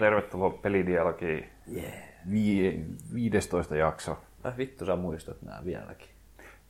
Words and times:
Hei 0.00 0.06
ja 0.06 0.10
tervetuloa 0.10 0.50
pelidialogiin. 0.50 1.48
Yeah. 1.74 1.92
Vi- 2.30 2.84
15 3.14 3.76
jakso. 3.76 4.18
Ai 4.44 4.52
vittu 4.56 4.86
sä 4.86 4.96
muistat 4.96 5.42
nää 5.42 5.60
vieläkin. 5.64 6.08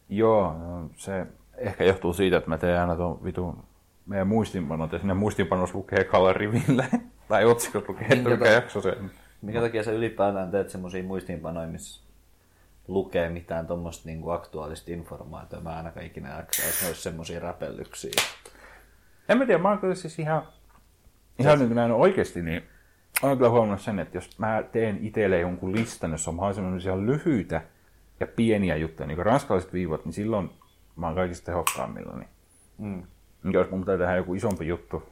Joo, 0.08 0.52
no, 0.58 0.90
se 0.96 1.26
ehkä 1.56 1.84
johtuu 1.84 2.12
siitä, 2.12 2.36
että 2.36 2.48
mä 2.48 2.58
teen 2.58 2.80
aina 2.80 2.96
tuon 2.96 3.24
vitun 3.24 3.64
meidän 4.06 4.26
muistinpanot 4.28 4.92
ja 4.92 4.98
sinne 4.98 5.14
muistinpanossa 5.14 5.78
lukee 5.78 6.00
ekalla 6.00 6.32
rivillä. 6.32 6.84
tai 7.28 7.44
otsikot 7.44 7.88
lukee, 7.88 8.08
että 8.10 8.28
mikä 8.30 8.44
ta- 8.44 8.50
jakso 8.50 8.80
se 8.80 8.88
on. 9.00 9.10
Minkä 9.42 9.60
takia 9.60 9.82
sä 9.82 9.92
ylipäätään 9.92 10.50
teet 10.50 10.70
semmosia 10.70 11.02
muistiinpanoja, 11.02 11.68
missä 11.68 12.06
lukee 12.88 13.30
mitään 13.30 13.66
tuommoista 13.66 14.08
niinku 14.08 14.30
aktuaalista 14.30 14.92
informaatiota. 14.92 15.64
Mä 15.64 15.76
ainakaan 15.76 16.06
ikinä 16.06 16.36
jaksa, 16.36 16.62
että 16.62 16.76
ne 16.82 16.86
olisi 16.88 17.02
semmosia 17.02 17.40
räpellyksiä. 17.40 18.12
En 19.28 19.38
mä 19.38 19.46
tiedä, 19.46 19.62
mä 19.62 19.68
oon 19.68 19.78
kyllä 19.78 19.94
siis 19.94 20.18
ihan, 20.18 20.42
ihan 21.38 21.58
niin 21.58 21.68
kuin 21.68 21.76
näin 21.76 21.92
oikeasti, 21.92 22.42
niin 22.42 22.62
olen 23.22 23.36
kyllä 23.36 23.50
huomannut 23.50 23.80
sen, 23.80 23.98
että 23.98 24.16
jos 24.16 24.38
mä 24.38 24.62
teen 24.72 24.98
itselle 25.00 25.40
jonkun 25.40 25.72
listan, 25.72 26.10
jossa 26.10 26.30
on 26.30 26.34
mahdollisimman 26.34 27.06
lyhyitä 27.06 27.62
ja 28.20 28.26
pieniä 28.26 28.76
juttuja, 28.76 29.06
niin 29.06 29.16
kuin 29.16 29.26
ranskalaiset 29.26 29.72
viivat, 29.72 30.04
niin 30.04 30.12
silloin 30.12 30.50
mä 30.96 31.06
oon 31.06 31.14
kaikista 31.14 31.46
tehokkaammilla. 31.46 32.16
Niin. 32.16 32.28
Mm. 32.78 33.02
Jos 33.52 33.70
mun 33.70 33.80
pitää 33.80 33.98
tehdä 33.98 34.16
joku 34.16 34.34
isompi 34.34 34.66
juttu, 34.68 35.02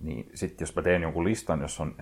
niin 0.00 0.30
sitten 0.34 0.64
jos 0.64 0.76
mä 0.76 0.82
teen 0.82 1.02
jonkun 1.02 1.24
listan, 1.24 1.60
jossa 1.60 1.82
on 1.82 1.94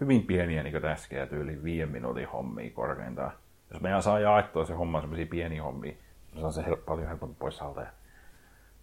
hyvin 0.00 0.22
pieniä, 0.22 0.62
niin 0.62 0.72
kuin 0.72 0.82
täskeä 0.82 1.26
tyyli 1.26 1.62
viiden 1.62 1.88
minuutin 1.88 2.28
hommia 2.28 2.70
korkeintaan. 2.70 3.32
Jos 3.72 3.82
meidän 3.82 4.02
saa 4.02 4.20
jaettua 4.20 4.64
se 4.64 4.74
homma 4.74 5.00
semmoisia 5.00 5.26
pieniä 5.26 5.62
hommia, 5.62 5.92
niin 5.92 6.40
se 6.40 6.46
on 6.46 6.52
se 6.52 6.62
hel- 6.62 6.76
paljon 6.76 7.08
helpompi 7.08 7.36
pois 7.38 7.62
alta. 7.62 7.80
Ja 7.80 7.86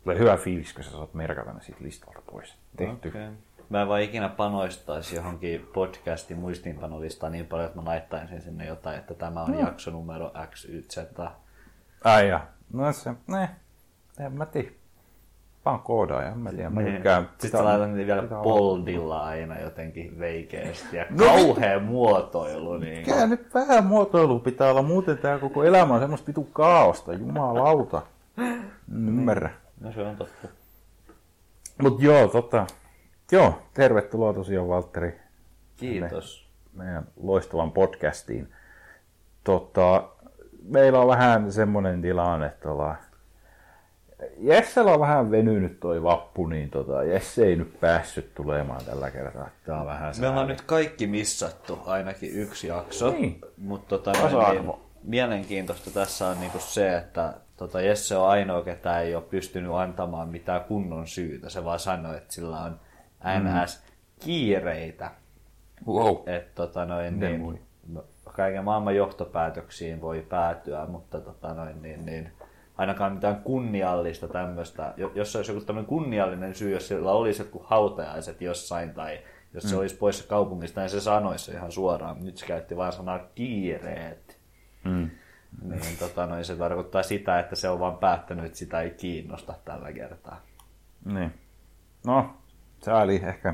tulee 0.04 0.20
hyvä 0.20 0.38
fiilis, 0.38 0.74
kun 0.74 0.84
sä 0.84 0.92
saat 0.92 1.14
merkata 1.14 1.54
ne 1.54 1.62
siitä 1.62 1.84
listalta 1.84 2.22
pois. 2.32 2.58
Tehty. 2.78 3.08
Okay. 3.08 3.32
Mä 3.70 3.82
en 3.82 3.88
vaan 3.88 4.02
ikinä 4.02 4.30
panoistaisi 4.30 5.16
johonkin 5.16 5.70
podcastin 5.74 6.38
muistiinpanolistaan 6.38 7.32
niin 7.32 7.46
paljon, 7.46 7.68
että 7.68 7.82
mä 7.82 7.90
laittaisin 7.90 8.42
sinne 8.42 8.66
jotain, 8.66 8.98
että 8.98 9.14
tämä 9.14 9.44
on 9.44 9.60
jakso 9.60 9.92
numero 9.92 10.32
X, 10.52 10.66
Y, 10.66 10.82
Z. 10.82 10.98
Ai 12.04 12.30
ja, 12.30 12.48
no 12.74 12.94
se, 12.94 13.14
ne, 13.28 13.50
en 14.20 14.34
mä 14.34 14.46
tiedä. 14.46 14.70
Mä 15.66 15.72
oon 15.72 15.80
koodaaja, 15.80 16.28
en 16.28 16.38
mä 16.38 16.50
tiedä. 16.50 16.70
Mä 16.70 16.82
tykkään. 16.84 17.30
Sitten 17.38 17.60
sä 17.60 17.66
laitat 17.66 17.90
niitä 17.90 18.06
vielä 18.06 18.42
boldilla 18.44 19.24
aina 19.24 19.60
jotenkin 19.60 20.20
veikeästi 20.20 20.98
ja 20.98 21.06
kauhea 21.18 21.80
muotoilu. 21.80 22.78
Niin 22.78 22.98
Mikä 22.98 23.28
nyt 23.28 23.54
vähän 23.54 23.86
muotoilu 23.86 24.40
pitää 24.40 24.72
olla, 24.72 24.82
muuten 24.82 25.18
tää 25.18 25.40
koko 25.40 25.64
elämä 25.64 25.94
on 25.94 26.00
semmoista 26.00 26.28
vitu 26.28 26.44
kaaosta, 26.54 27.14
jumalauta. 27.14 28.02
Ymmärrä. 29.08 29.50
No 29.80 29.92
se 29.92 30.02
on 30.02 30.16
totta. 30.16 30.48
Mut 31.82 32.02
joo, 32.02 32.28
tota, 32.28 32.68
joo, 33.36 33.62
tervetuloa 33.74 34.34
tosiaan 34.34 34.68
Valtteri 34.68 35.20
Kiitos. 35.78 36.48
meidän 36.74 37.08
loistavan 37.24 37.72
podcastiin. 37.72 38.54
Tota, 39.44 40.04
meillä 40.64 41.00
on 41.00 41.08
vähän 41.08 41.52
semmoinen 41.52 42.02
tilanne, 42.02 42.46
että 42.46 42.72
ollaan 42.72 42.98
Jessellä 44.38 44.94
on 44.94 45.00
vähän 45.00 45.32
venynyt 45.32 45.80
toi 45.80 46.04
vappu, 46.04 46.48
niin 46.48 46.70
tota, 46.70 47.04
Jesse 47.04 47.46
ei 47.46 47.56
nyt 47.56 47.80
päässyt 47.80 48.36
tulemaan 48.36 48.86
tällä 48.86 49.12
kertaa. 49.12 49.50
Tää 49.66 49.80
on 49.80 49.86
vähän 49.86 50.14
Me 50.20 50.28
ollaan 50.28 50.48
nyt 50.48 50.62
kaikki 50.62 51.08
missattu 51.08 51.80
ainakin 51.86 52.32
yksi 52.34 52.68
jakso, 52.68 53.12
Niin. 53.12 53.42
mutta 53.58 53.98
tota, 53.98 54.12
niin, 54.52 54.74
mielenkiintoista 55.04 55.92
tässä 55.92 56.28
on 56.28 56.40
niinku 56.40 56.60
se, 56.60 56.98
että 56.98 57.34
tota, 57.58 57.82
Jesse 57.82 58.18
on 58.18 58.28
ainoa, 58.30 58.62
ketä 58.64 59.00
ei 59.02 59.16
ole 59.16 59.24
pystynyt 59.24 59.72
antamaan 59.74 60.30
mitään 60.30 60.62
kunnon 60.64 61.08
syytä. 61.08 61.50
Se 61.50 61.64
vaan 61.64 61.80
sanoi, 61.80 62.18
että 62.18 62.34
sillä 62.34 62.60
on 62.60 62.80
NS 63.40 63.84
kiireitä. 64.20 65.12
Wow. 65.88 66.16
Et, 66.26 66.56
tota, 66.56 66.86
noin, 66.86 67.20
niin, 67.20 67.62
no, 67.88 68.04
kaiken 68.24 68.64
maailman 68.64 68.96
johtopäätöksiin 68.96 70.02
voi 70.02 70.26
päätyä, 70.30 70.86
mutta 70.86 71.22
tota, 71.22 71.54
noin, 71.54 71.82
niin, 71.82 72.06
niin, 72.06 72.32
ainakaan 72.78 73.14
mitään 73.14 73.42
kunniallista 73.42 74.28
tämmöistä, 74.28 74.94
jo- 74.98 75.12
jos 75.16 75.36
olisi 75.36 75.52
joku 75.52 75.66
tämmöinen 75.66 75.90
kunniallinen 75.90 76.56
syy, 76.56 76.72
jos 76.72 76.88
sillä 76.88 77.12
olisi 77.12 77.42
joku 77.42 77.66
hautajaiset 77.68 78.42
jossain 78.42 78.94
tai 78.94 79.20
jos 79.54 79.64
se 79.64 79.78
olisi 79.78 79.96
poissa 79.96 80.28
kaupungista, 80.28 80.82
niin 80.82 80.90
se 80.90 81.02
sanoisi 81.02 81.52
ihan 81.52 81.72
suoraan. 81.72 82.26
Nyt 82.26 82.38
se 82.38 82.46
käytti 82.46 82.78
vain 82.78 82.94
sanaa 82.94 83.20
kiireet. 83.36 84.40
Mm. 84.84 85.10
Niin, 85.62 85.98
tota, 86.00 86.26
noin, 86.26 86.46
se 86.46 86.56
tarkoittaa 86.56 87.04
sitä, 87.04 87.40
että 87.40 87.56
se 87.56 87.70
on 87.70 87.80
vaan 87.80 87.98
päättänyt, 87.98 88.46
että 88.46 88.58
sitä 88.58 88.82
ei 88.82 88.90
kiinnosta 88.90 89.54
tällä 89.66 89.94
kertaa. 89.94 90.42
Niin. 91.06 91.34
No, 92.06 92.36
sääli. 92.86 93.22
Ehkä 93.24 93.54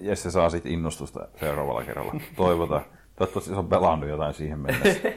Jesse 0.00 0.30
saa 0.30 0.50
sit 0.50 0.66
innostusta 0.66 1.28
seuraavalla 1.40 1.84
kerralla. 1.84 2.14
Toivotaan. 2.36 2.84
Toivottavasti 3.16 3.50
se 3.50 3.56
on 3.56 3.68
pelannut 3.68 4.08
jotain 4.08 4.34
siihen 4.34 4.58
mennessä. 4.58 5.08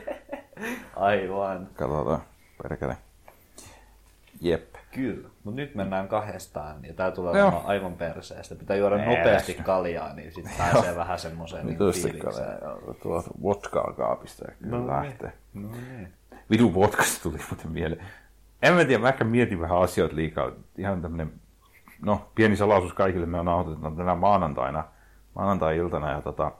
Aivan. 0.96 1.68
Katsotaan. 1.76 2.22
Perkele. 2.64 2.98
Jep. 4.42 4.76
Kyllä, 4.92 5.30
mutta 5.44 5.62
nyt 5.62 5.76
mennään 5.76 6.08
kahdestaan 6.08 6.86
ja 6.86 6.94
tää 6.94 7.12
tulee 7.12 7.38
Joo. 7.38 7.46
olemaan 7.48 7.66
aivan 7.66 7.94
perseestä. 7.94 8.56
Pitää 8.56 8.76
juoda 8.78 8.98
Nee, 8.98 9.18
nopeasti 9.18 9.54
kaljaa, 9.54 10.14
niin 10.14 10.32
sitten 10.32 10.54
pääsee 10.58 10.96
vähän 10.96 11.20
semmoiseen 11.20 11.66
niin 11.66 11.78
fiilikseen. 11.94 12.58
tuolta 13.02 13.30
vodkaa 13.44 13.94
kaapista 13.98 14.46
ja 14.48 14.56
kyllä 14.64 14.78
No 14.78 14.88
lähtee. 14.88 15.34
No 15.54 15.70
niin. 15.72 16.14
Vidu 16.52 16.74
vodkasta 16.74 17.24
tuli 17.24 17.38
muuten 17.52 17.72
mieleen. 17.72 18.06
En 18.62 18.74
mä 18.74 18.86
tiedä, 18.86 19.02
mä 19.02 19.08
ehkä 19.10 19.24
mietin 19.24 19.62
vähän 19.62 19.82
asioita 19.82 20.16
liikaa. 20.16 20.52
Ihan 20.78 21.02
tämmönen, 21.02 21.32
no 22.02 22.32
pieni 22.36 22.56
salaisuus 22.56 22.94
kaikille, 22.94 23.26
me 23.26 23.40
on 23.40 23.46
nauhoitettu 23.46 23.92
tänä 23.92 24.16
maanantaina, 24.16 24.84
maanantai-iltana 25.36 26.12
ja 26.12 26.22
tota, 26.22 26.52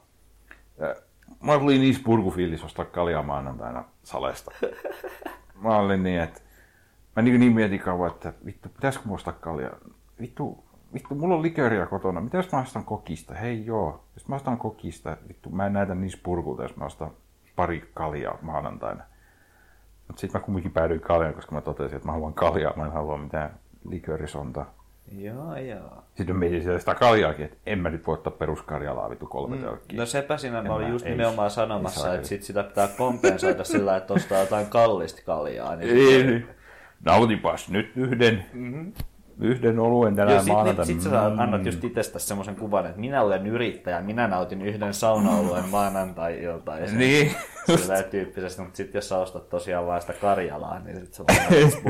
mä 1.40 1.58
tuli 1.58 1.78
niin 1.78 1.94
spurkufiilis 1.94 2.64
ostaa 2.64 2.84
kaljaa 2.84 3.22
maanantaina 3.22 3.84
salesta. 4.02 4.50
Mä 5.62 5.76
olin 5.76 6.02
niin, 6.02 6.20
että 6.20 6.40
mä 7.16 7.22
niin, 7.22 7.40
niin 7.40 7.52
mietin 7.52 7.80
kauan, 7.80 8.10
että 8.10 8.32
vittu, 8.46 8.68
pitäisikö 8.68 9.08
mä 9.08 9.14
ostaa 9.14 9.32
kaljaa? 9.32 9.76
Vittu, 10.20 10.64
vittu, 10.94 11.14
mulla 11.14 11.34
on 11.34 11.42
liköriä 11.42 11.86
kotona. 11.86 12.20
Mitä 12.20 12.36
jos 12.36 12.52
mä 12.52 12.60
ostan 12.60 12.84
kokista? 12.84 13.34
Hei 13.34 13.66
joo, 13.66 14.04
jos 14.14 14.28
mä 14.28 14.36
ostan 14.36 14.58
kokista, 14.58 15.16
vittu, 15.28 15.50
mä 15.50 15.66
en 15.66 15.72
näytä 15.72 15.94
niin 15.94 16.10
spurkulta, 16.10 16.62
jos 16.62 16.76
mä 16.76 16.84
ostan 16.84 17.10
pari 17.56 17.90
kaljaa 17.94 18.38
maanantaina. 18.42 19.04
Mutta 20.08 20.20
sitten 20.20 20.40
mä 20.40 20.44
kumminkin 20.44 20.72
päädyin 20.72 21.00
kaljaan, 21.00 21.34
koska 21.34 21.54
mä 21.54 21.60
totesin, 21.60 21.96
että 21.96 22.08
mä 22.08 22.12
haluan 22.12 22.34
kaljaa, 22.34 22.72
mä 22.76 22.86
en 22.86 22.92
halua 22.92 23.18
mitään 23.18 23.58
likörisonta. 23.88 24.66
Joo, 25.12 25.56
joo. 25.56 26.02
Sitten 26.14 26.36
mietin 26.36 26.62
siellä 26.62 26.78
sitä 26.78 26.94
kaljaakin, 26.94 27.44
että 27.44 27.56
en 27.66 27.78
mä 27.78 27.90
nyt 27.90 28.06
voi 28.06 28.14
ottaa 28.14 28.30
peruskarjalaa 28.30 29.10
vittu 29.10 29.26
kolme 29.26 29.56
tölkkiä. 29.56 30.00
No 30.00 30.06
sepä 30.06 30.36
siinä 30.36 30.62
mä 30.62 30.74
olin 30.74 30.88
just 30.88 31.06
ei- 31.06 31.12
nimenomaan 31.12 31.50
sanomassa, 31.50 32.14
että 32.14 32.28
sit 32.28 32.42
sitä 32.42 32.62
pitää 32.62 32.88
kompensoida 32.98 33.64
sillä, 33.64 33.96
että 33.96 34.14
ostaa 34.14 34.40
jotain 34.40 34.66
kallista 34.66 35.22
kaljaa. 35.26 35.76
Niin 35.76 35.96
Ei, 35.96 36.24
niin. 36.24 36.46
Nautipas 37.04 37.68
nyt 37.68 37.92
yhden, 37.96 38.44
mm-hmm. 38.52 38.92
yhden 39.40 39.78
oluen 39.78 40.16
tänä 40.16 40.30
Joo, 40.30 40.40
sit, 40.42 40.52
maanantaina. 40.52 40.84
sit, 40.84 41.00
sit 41.00 41.10
sä 41.10 41.24
annat 41.24 41.66
just 41.66 41.84
itsestäsi 41.84 42.26
semmoisen 42.26 42.56
kuvan, 42.56 42.86
että 42.86 43.00
minä 43.00 43.22
olen 43.22 43.46
yrittäjä, 43.46 44.00
minä 44.00 44.28
nautin 44.28 44.62
yhden 44.62 44.94
saunaoluen 44.94 45.68
maanantai-iltaisin. 45.68 46.98
Niin. 46.98 47.34
Sillä 47.76 48.02
tyyppisesti, 48.02 48.62
mutta 48.62 48.76
sitten 48.76 48.98
jos 48.98 49.08
sä 49.08 49.18
ostat 49.18 49.48
tosiaan 49.48 49.86
vaan 49.86 50.00
sitä 50.00 50.12
Karjalaa, 50.12 50.78
niin 50.78 51.00
sit 51.00 51.14
sä 51.14 51.24
vaan 51.28 51.72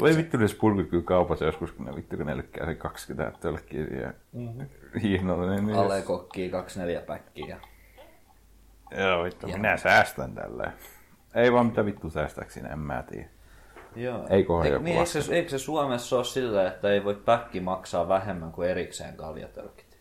Voi 0.00 0.16
vittu 0.16 0.48
spurkut 0.48 0.88
kyllä 0.90 1.04
kaupassa 1.04 1.44
joskus, 1.44 1.72
kun 1.72 1.86
ne 1.86 1.96
vittu 1.96 2.16
kun 2.16 2.26
ne 2.26 2.36
lykkää 2.36 2.66
sen 2.66 2.76
20 2.76 3.38
tölkkiä 3.40 3.84
ja 3.84 4.12
mm-hmm. 4.32 4.66
hiihnollinen. 5.02 5.66
Niin 5.66 5.78
Alle 5.78 6.02
kokkii 6.02 6.50
24 6.50 7.00
päkkiä. 7.00 7.60
Joo, 8.98 9.24
vittu, 9.24 9.46
minä 9.46 9.76
säästän 9.76 10.34
tällä. 10.34 10.72
Ei 11.34 11.52
vaan 11.52 11.66
mitä 11.66 11.84
vittu 11.84 12.10
säästääkseni, 12.10 12.68
en 12.72 12.78
mä 12.78 13.04
tiedä. 13.10 13.28
Joo. 13.96 14.26
Ei 14.30 14.44
kohan 14.44 14.66
Eik- 14.66 14.72
joku 14.72 14.84
niin, 14.84 14.98
eikö, 14.98 15.10
se, 15.10 15.34
eikö 15.34 15.48
se 15.48 15.58
Suomessa 15.58 16.16
ole 16.16 16.24
sillä, 16.24 16.68
että 16.68 16.90
ei 16.90 17.04
voi 17.04 17.14
päkki 17.14 17.60
maksaa 17.60 18.08
vähemmän 18.08 18.52
kuin 18.52 18.68
erikseen 18.68 19.16
kaljatölkit? 19.16 19.98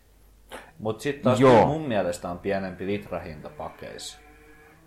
Mutta 0.80 1.04
sitten 1.04 1.24
taas 1.24 1.40
Joo. 1.40 1.66
mun 1.66 1.88
mielestä 1.88 2.30
on 2.30 2.40
pienempi 2.40 2.86
litrahinta 2.86 3.50
pakeissa. 3.50 4.20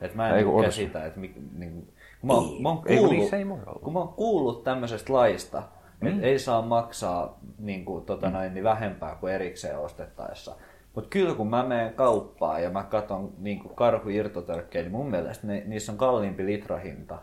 Et 0.01 0.15
mä 0.15 0.29
en 0.29 0.35
Ei, 0.37 0.43
niinku 0.43 0.63
käsitä, 0.63 1.05
että 1.07 1.21
mi, 1.21 1.35
niin, 1.53 1.95
mä, 2.23 2.33
oon- 2.33 2.63
mä 2.63 2.69
oon 2.69 2.83
kuullut, 2.83 3.33
ei 3.33 3.45
kun 3.83 3.93
mä 3.93 3.99
oon 3.99 4.09
kuullut 4.15 4.65
tämmöisestä 4.65 5.13
laista, 5.13 5.63
Mm. 6.01 6.09
että 6.09 6.27
ei 6.27 6.39
saa 6.39 6.63
maksaa 6.63 7.39
niin 7.59 7.85
kuin, 7.85 8.05
tota, 8.05 8.31
noin, 8.31 8.55
niin 8.55 8.65
vähempää 8.65 9.15
kuin 9.15 9.33
erikseen 9.35 9.79
ostettaessa. 9.79 10.57
Mutta 10.95 11.09
kyllä 11.11 11.35
kun 11.35 11.51
mä 11.51 11.63
menen 11.63 11.95
kauppaan 11.95 12.63
ja 12.63 12.71
mä 12.71 12.83
katson 12.83 13.33
niin 13.39 13.61
karhuirtotölkkejä, 13.75 14.83
niin 14.83 14.93
mun 14.93 15.11
mielestä 15.11 15.47
ne, 15.47 15.63
niissä 15.67 15.93
on 15.93 15.99
kalliimpi 15.99 16.47
litrahinta 16.47 17.19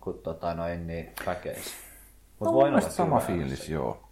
kuin 0.00 0.18
tota, 0.18 0.54
noin, 0.54 0.86
niin 0.86 1.12
päkeissä. 1.24 1.74
Mut 2.40 2.48
No, 2.48 2.52
voin 2.52 2.72
mun 2.72 2.80
olla 2.80 2.90
sama 2.90 3.20
fiilis, 3.20 3.68
joo. 3.68 4.02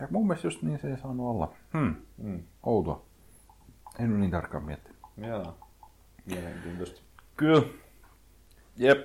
Ja 0.00 0.08
mun 0.10 0.26
mielestä 0.26 0.46
just 0.46 0.62
niin 0.62 0.78
se 0.78 0.90
ei 0.90 0.96
saanut 0.98 1.26
olla. 1.30 1.52
Hmm. 1.72 1.94
Mm. 2.18 2.42
Outoa. 2.62 3.02
En 3.98 4.10
ole 4.10 4.18
niin 4.18 4.30
tarkkaan 4.30 4.64
miettinyt. 4.64 4.98
Joo, 5.16 5.54
mielenkiintoista. 6.26 7.00
Kyllä. 7.36 7.62
Jep. 8.76 8.98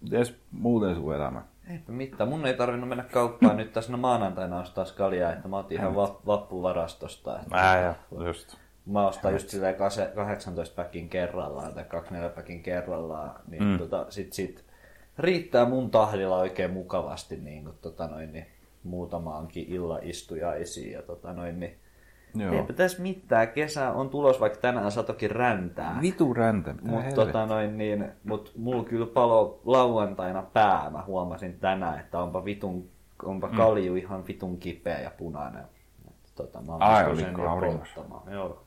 Mites 0.00 0.34
muuten 0.52 0.94
sun 0.94 1.14
elämä? 1.14 1.42
Eipä 1.70 1.92
mitään. 1.92 2.28
Mun 2.28 2.46
ei 2.46 2.54
tarvinnut 2.54 2.88
mennä 2.88 3.04
kauppaan 3.04 3.56
nyt 3.56 3.72
tässä 3.72 3.92
no 3.92 3.98
maanantaina 3.98 4.60
ostaa 4.60 4.84
skaljaa, 4.84 5.32
että 5.32 5.48
mä 5.48 5.58
otin 5.58 5.78
ihan 5.78 5.96
va- 5.96 6.20
vappuvarastosta. 6.26 7.40
Että 7.40 7.56
Ää, 7.56 7.80
ja 7.80 7.94
just. 8.26 8.56
Mä 8.86 9.06
ostan 9.06 9.32
just 9.32 9.48
silleen 9.48 9.74
kase- 9.74 10.12
18 10.14 10.74
päkin 10.74 11.08
kerrallaan 11.08 11.74
tai 11.74 11.84
24 11.84 12.34
päkin 12.36 12.62
kerrallaan, 12.62 13.40
niin 13.48 13.64
mm. 13.64 13.78
tota, 13.78 14.06
sit, 14.08 14.32
sit 14.32 14.64
riittää 15.18 15.64
mun 15.64 15.90
tahdilla 15.90 16.38
oikein 16.38 16.70
mukavasti 16.70 17.36
niin, 17.36 17.68
tota 17.82 18.06
noin, 18.06 18.32
niin 18.32 18.46
muutamaankin 18.82 19.68
illa 19.68 19.98
istujaisiin 20.02 20.92
ja 20.92 21.02
tota 21.02 21.32
noin, 21.32 21.60
niin 21.60 21.78
Joo. 22.40 22.54
Eipä 22.54 22.72
tässä 22.72 23.02
mitään. 23.02 23.48
Kesä 23.48 23.92
on 23.92 24.10
tulos, 24.10 24.40
vaikka 24.40 24.60
tänään 24.60 24.90
satokin 24.90 25.30
räntää. 25.30 25.98
Vitu 26.02 26.34
räntä. 26.34 26.74
Mutta 26.82 27.14
tota 27.14 27.46
noin, 27.46 27.78
niin, 27.78 28.12
mut 28.24 28.52
mulla 28.56 28.84
kyllä 28.84 29.06
palo 29.06 29.60
lauantaina 29.64 30.42
pää. 30.42 30.90
Mä 30.90 31.04
huomasin 31.06 31.58
tänään, 31.58 32.00
että 32.00 32.18
onpa, 32.18 32.44
vitun, 32.44 32.90
onpa 33.22 33.48
kalju 33.48 33.94
ihan 33.94 34.26
vitun 34.26 34.58
kipeä 34.58 35.00
ja 35.00 35.10
punainen. 35.10 35.64
Et, 36.08 36.34
tota, 36.34 36.62
mä 36.62 36.76
Ai, 36.76 37.06
oliko 37.06 37.60
polttamaan. 37.60 38.32
Joo, 38.32 38.64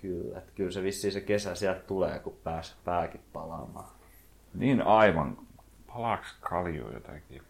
kyllä. 0.00 0.38
Et 0.38 0.50
kyllä 0.50 0.70
se 0.70 0.82
vissiin 0.82 1.12
se 1.12 1.20
kesä 1.20 1.54
sieltä 1.54 1.80
tulee, 1.80 2.18
kun 2.18 2.36
pääs 2.44 2.76
pääkin 2.84 3.20
palaamaan. 3.32 3.88
niin 4.54 4.82
aivan. 4.82 5.38
Palaaks 5.86 6.36
kalju 6.40 6.92
jotenkin? 6.92 7.42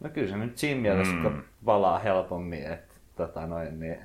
No 0.00 0.10
kyllä 0.10 0.28
se 0.28 0.36
nyt 0.36 0.58
siinä 0.58 0.80
mielessä 0.80 1.14
mm. 1.14 1.42
palaa 1.64 1.98
helpommin, 1.98 2.66
että 2.72 2.94
tota 3.16 3.46
noin, 3.46 3.80
niin, 3.80 3.98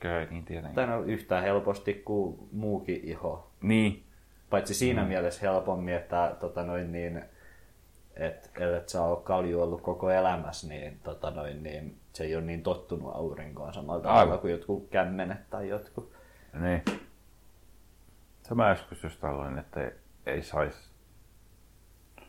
Okei, 0.00 0.26
niin 0.30 0.44
tietenkin. 0.44 0.74
tai 0.74 0.86
no 0.86 1.02
yhtä 1.02 1.40
helposti 1.40 1.94
kuin 1.94 2.48
muukin 2.52 3.00
iho. 3.04 3.50
Niin. 3.62 4.04
Paitsi 4.50 4.74
siinä 4.74 5.02
mm. 5.02 5.08
mielessä 5.08 5.40
helpommin, 5.40 5.94
että 5.94 6.36
tota 6.40 6.64
noin 6.64 6.92
niin, 6.92 7.24
et, 8.16 8.50
et 8.76 8.88
sä 8.88 9.02
ole 9.02 9.18
kalju 9.24 9.62
ollut 9.62 9.80
koko 9.80 10.10
elämässä, 10.10 10.68
niin, 10.68 11.00
tota 11.02 11.30
noin, 11.30 11.62
niin 11.62 11.98
se 12.12 12.24
ei 12.24 12.36
ole 12.36 12.44
niin 12.44 12.62
tottunut 12.62 13.14
aurinkoon 13.14 13.74
samalla 13.74 14.02
tavalla 14.02 14.20
Aivan. 14.20 14.38
kuin 14.38 14.50
jotkut 14.50 14.88
kämmenet 14.90 15.50
tai 15.50 15.68
jotkut. 15.68 16.12
Niin. 16.60 16.82
Se 18.42 18.54
mä 18.54 18.68
joskus 18.68 19.02
just 19.02 19.20
tällainen, 19.20 19.58
että 19.58 19.84
ei, 19.84 19.90
ei 20.26 20.42
sais... 20.42 20.90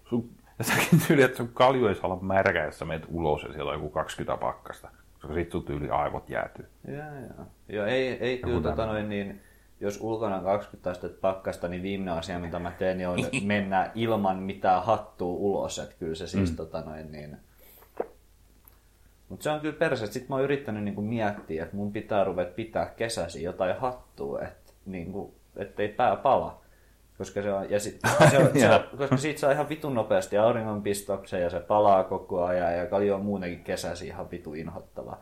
Sun, 0.09 0.29
säkin 0.61 1.01
tyyli, 1.07 1.21
että 1.21 1.37
sun 1.37 1.49
kalju 1.53 1.87
ei 1.87 1.95
saa 1.95 2.05
olla 2.05 2.21
märkä, 2.21 2.63
jos 2.63 2.79
sä 2.79 2.85
menet 2.85 3.07
ulos 3.09 3.43
ja 3.43 3.53
siellä 3.53 3.71
on 3.71 3.77
joku 3.77 3.89
20 3.89 4.41
pakkasta. 4.41 4.89
Koska 5.21 5.33
sit 5.33 5.51
sun 5.51 5.65
tyyli 5.65 5.89
aivot 5.89 6.29
jäätyy. 6.29 6.67
Joo, 6.87 6.97
joo. 6.97 7.45
joo 7.69 7.85
ei, 7.85 8.07
ei 8.07 8.37
kyllä 8.37 8.61
tota 8.61 8.85
noin, 8.85 9.09
niin, 9.09 9.41
jos 9.79 9.99
ulkona 10.01 10.35
on 10.35 10.43
20 10.43 10.89
astetta 10.89 11.21
pakkasta, 11.21 11.67
niin 11.67 11.83
viimeinen 11.83 12.13
asia, 12.13 12.39
mitä 12.39 12.59
mä 12.59 12.71
teen, 12.71 12.97
niin 12.97 13.07
on 13.07 13.19
mennä 13.43 13.91
ilman 13.95 14.37
mitään 14.37 14.83
hattua 14.83 15.33
ulos. 15.33 15.79
Että 15.79 15.95
kyllä 15.99 16.15
se 16.15 16.27
siis 16.27 16.49
mm. 16.49 16.55
tota 16.55 16.81
noin, 16.81 17.11
niin, 17.11 17.37
mutta 19.31 19.43
se 19.43 19.49
on 19.49 19.59
kyllä 19.59 19.75
perse. 19.75 20.05
Sitten 20.05 20.25
mä 20.29 20.35
oon 20.35 20.43
yrittänyt 20.43 20.83
niinku 20.83 21.01
miettiä, 21.01 21.63
että 21.63 21.75
mun 21.75 21.91
pitää 21.91 22.23
ruveta 22.23 22.51
pitää 22.51 22.85
kesäsi 22.85 23.43
jotain 23.43 23.77
hattua, 23.79 24.41
että 24.41 24.73
niinku, 24.85 25.35
ettei 25.55 25.87
pää 25.87 26.15
pala. 26.15 26.60
Koska, 27.21 27.41
se 27.41 27.53
on, 27.53 27.71
ja 27.71 27.79
sit, 27.79 27.99
se 28.31 28.37
on, 28.37 28.49
se 28.59 28.69
on, 28.69 28.97
koska 28.97 29.17
siitä 29.17 29.39
saa 29.39 29.51
ihan 29.51 29.69
vitun 29.69 29.93
nopeasti 29.93 30.37
auringonpistoksen 30.37 31.41
ja 31.41 31.49
se 31.49 31.59
palaa 31.59 32.03
koko 32.03 32.43
ajan 32.43 32.77
ja 32.77 32.85
kalju 32.85 33.13
on 33.13 33.25
muutenkin 33.25 33.63
kesäsi 33.63 34.07
ihan 34.07 34.31
vitu 34.31 34.53
inhottava. 34.53 35.17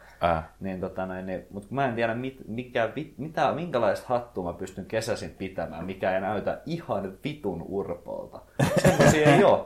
Niin, 0.60 0.80
tota, 0.80 1.06
niin, 1.06 1.48
mutta 1.50 1.68
mä 1.72 1.86
en 1.86 1.96
tiedä, 1.96 2.16
mit, 2.16 2.38
mikä, 2.48 2.90
vit, 2.96 3.18
mitä, 3.18 3.52
minkälaista 3.52 4.08
hattua 4.08 4.52
mä 4.52 4.58
pystyn 4.58 4.86
kesäisin 4.86 5.30
pitämään, 5.30 5.86
mikä 5.86 6.16
ei 6.16 6.22
näytä 6.22 6.62
ihan 6.66 7.14
vitun 7.24 7.66
urpolta. 7.68 8.42
Semmoisia 8.84 9.36
ei 9.36 9.44
ole. 9.44 9.66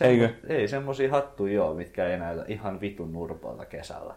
Eikö? 0.00 0.28
Ei, 0.48 0.68
semmoisia 0.68 1.10
hattuja 1.10 1.64
ole, 1.64 1.76
mitkä 1.76 2.06
ei 2.06 2.18
näytä 2.18 2.44
ihan 2.48 2.80
vitun 2.80 3.16
urpolta 3.16 3.64
kesällä. 3.64 4.14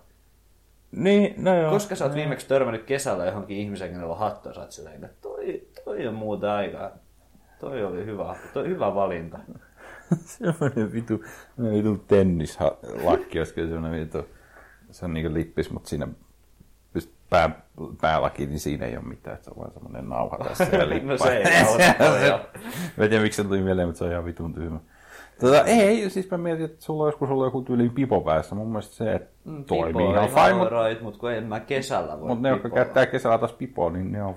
Niin, 0.91 1.44
no 1.44 1.62
joo. 1.62 1.71
Koska 1.71 1.95
sä 1.95 2.06
oot 2.06 2.15
viimeksi 2.15 2.48
törmännyt 2.48 2.83
kesällä 2.83 3.25
johonkin 3.25 3.57
ihmisen, 3.57 3.89
kenellä 3.89 4.13
on 4.13 4.19
hattu, 4.19 4.50
ja 4.50 4.56
sä 4.56 4.62
oot 4.62 4.71
silleen, 4.71 5.03
että 5.03 5.18
toi, 5.21 5.68
toi 5.86 6.07
on 6.07 6.13
muuten 6.13 6.50
aika, 6.50 6.91
toi 7.60 7.84
oli 7.84 8.06
hyvä, 8.06 8.36
toi 8.54 8.68
hyvä 8.68 8.96
valinta. 8.96 9.40
semmoinen 10.25 10.94
vitu, 10.94 11.24
semmoinen 11.56 11.84
vitu 11.84 12.04
tennishakki, 12.07 13.40
olisi 13.40 13.54
kyllä 13.54 13.69
semmoinen 13.69 14.02
vitu, 14.02 14.25
se 14.92 15.06
on 15.06 15.13
niinku 15.13 15.34
lippis, 15.34 15.72
mutta 15.72 15.90
siinä 15.90 16.07
pää, 17.30 17.50
päälaki, 18.02 18.46
niin 18.46 18.60
siinä 18.60 18.86
ei 18.86 18.98
ole 18.98 19.06
mitään, 19.06 19.34
että 19.34 19.46
se 19.46 19.52
on 19.52 19.57
vaan 19.57 19.72
semmoinen 19.72 20.10
nauha 20.10 20.38
tässä 20.38 20.63
ja 20.78 20.90
lippa. 20.90 21.12
No 21.12 21.18
se 21.18 21.38
ei 21.38 21.44
joo. 22.28 22.40
Mä 22.98 23.04
en 23.04 23.10
tiedä, 23.10 23.24
miksi 23.24 23.38
se 23.38 23.44
tuli 23.44 23.62
mieleen, 23.62 23.88
mutta 23.88 24.00
se 24.00 24.06
on 24.06 24.12
ihan 24.12 24.25
vitun 24.25 24.54
tyhmä. 24.54 24.80
Tota, 25.40 25.63
ei, 25.63 26.10
siis 26.10 26.31
mä 26.31 26.38
mietin, 26.38 26.66
että 26.66 26.86
sulla 26.86 27.04
on 27.04 27.08
joskus 27.08 27.30
ollut 27.30 27.46
joku 27.46 27.62
tyyliin 27.62 27.92
pipo 27.92 28.22
päässä. 28.22 28.56
Mun 28.56 28.68
mielestä 28.68 28.96
se 28.96 29.13
että 29.13 29.50
toimii 29.68 30.10
ihan 30.10 30.30
fine, 30.30 30.54
mutta 30.54 30.88
Right, 30.88 31.04
mutta 31.04 31.19
kun 31.19 31.31
en 31.31 31.44
mä 31.44 31.60
kesällä 31.60 32.19
voi 32.19 32.28
mut 32.28 32.42
ne, 32.42 32.50
jotka 32.50 32.69
käyttää 32.69 33.06
kesällä 33.06 33.38
taas 33.38 33.54
pipoa, 33.54 33.90
niin 33.90 34.12
ne 34.12 34.24
on 34.24 34.36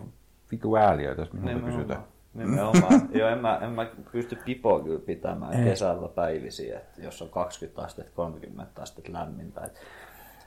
vitu 0.50 0.76
ääliöitä, 0.76 1.22
jos 1.22 1.32
minulta 1.32 1.66
kysytään. 1.66 2.02
Nimenomaan. 2.38 3.08
Joo, 3.18 3.28
en 3.28 3.38
mä, 3.38 3.58
en 3.62 3.70
mä 3.70 3.86
pysty 4.12 4.36
pipoa 4.44 4.80
kyllä 4.80 5.00
pitämään 5.06 5.64
kesällä 5.64 6.08
päivisiä, 6.08 6.78
että 6.78 7.02
jos 7.02 7.22
on 7.22 7.28
20 7.28 7.82
astetta, 7.82 8.12
30 8.14 8.82
astetta 8.82 9.12
lämmintä. 9.12 9.60
Et, 9.60 9.80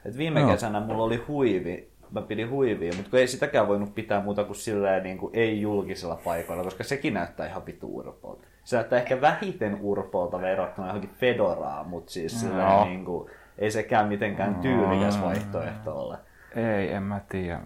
et 0.06 0.18
viime 0.18 0.40
Joo. 0.40 0.52
kesänä 0.52 0.80
mulla 0.80 1.04
oli 1.04 1.24
huivi, 1.28 1.92
mä 2.12 2.22
pidin 2.22 2.50
huivia, 2.50 2.94
mutta 2.98 3.18
ei 3.18 3.28
sitäkään 3.28 3.68
voinut 3.68 3.96
pitää 3.96 4.24
muuta 4.24 4.44
kuin 4.44 4.56
silleen 4.56 5.04
niin 5.04 5.18
kuin 5.18 5.36
ei 5.36 5.62
julkisella 5.62 6.20
paikoilla, 6.24 6.64
koska 6.64 6.84
sekin 6.84 7.14
näyttää 7.14 7.48
ihan 7.48 7.66
vitu 7.66 7.98
urpolta. 7.98 8.48
Se 8.64 8.76
näyttää 8.76 9.00
ehkä 9.00 9.22
vähiten 9.22 9.78
urpolta 9.82 10.42
verrattuna 10.42 10.88
johonkin 10.88 11.10
Fedoraan, 11.10 11.88
mutta 11.88 12.12
siis 12.12 12.44
Joo. 12.44 12.86
niin 12.86 13.06
kuin, 13.06 13.30
ei 13.58 13.72
sekään 13.72 14.08
mitenkään 14.08 14.56
tyylikäs 14.56 15.22
vaihtoehto 15.22 16.00
ole. 16.00 16.18
Ei, 16.56 16.92
en 16.92 17.04
mä 17.04 17.22
tiedä. 17.30 17.62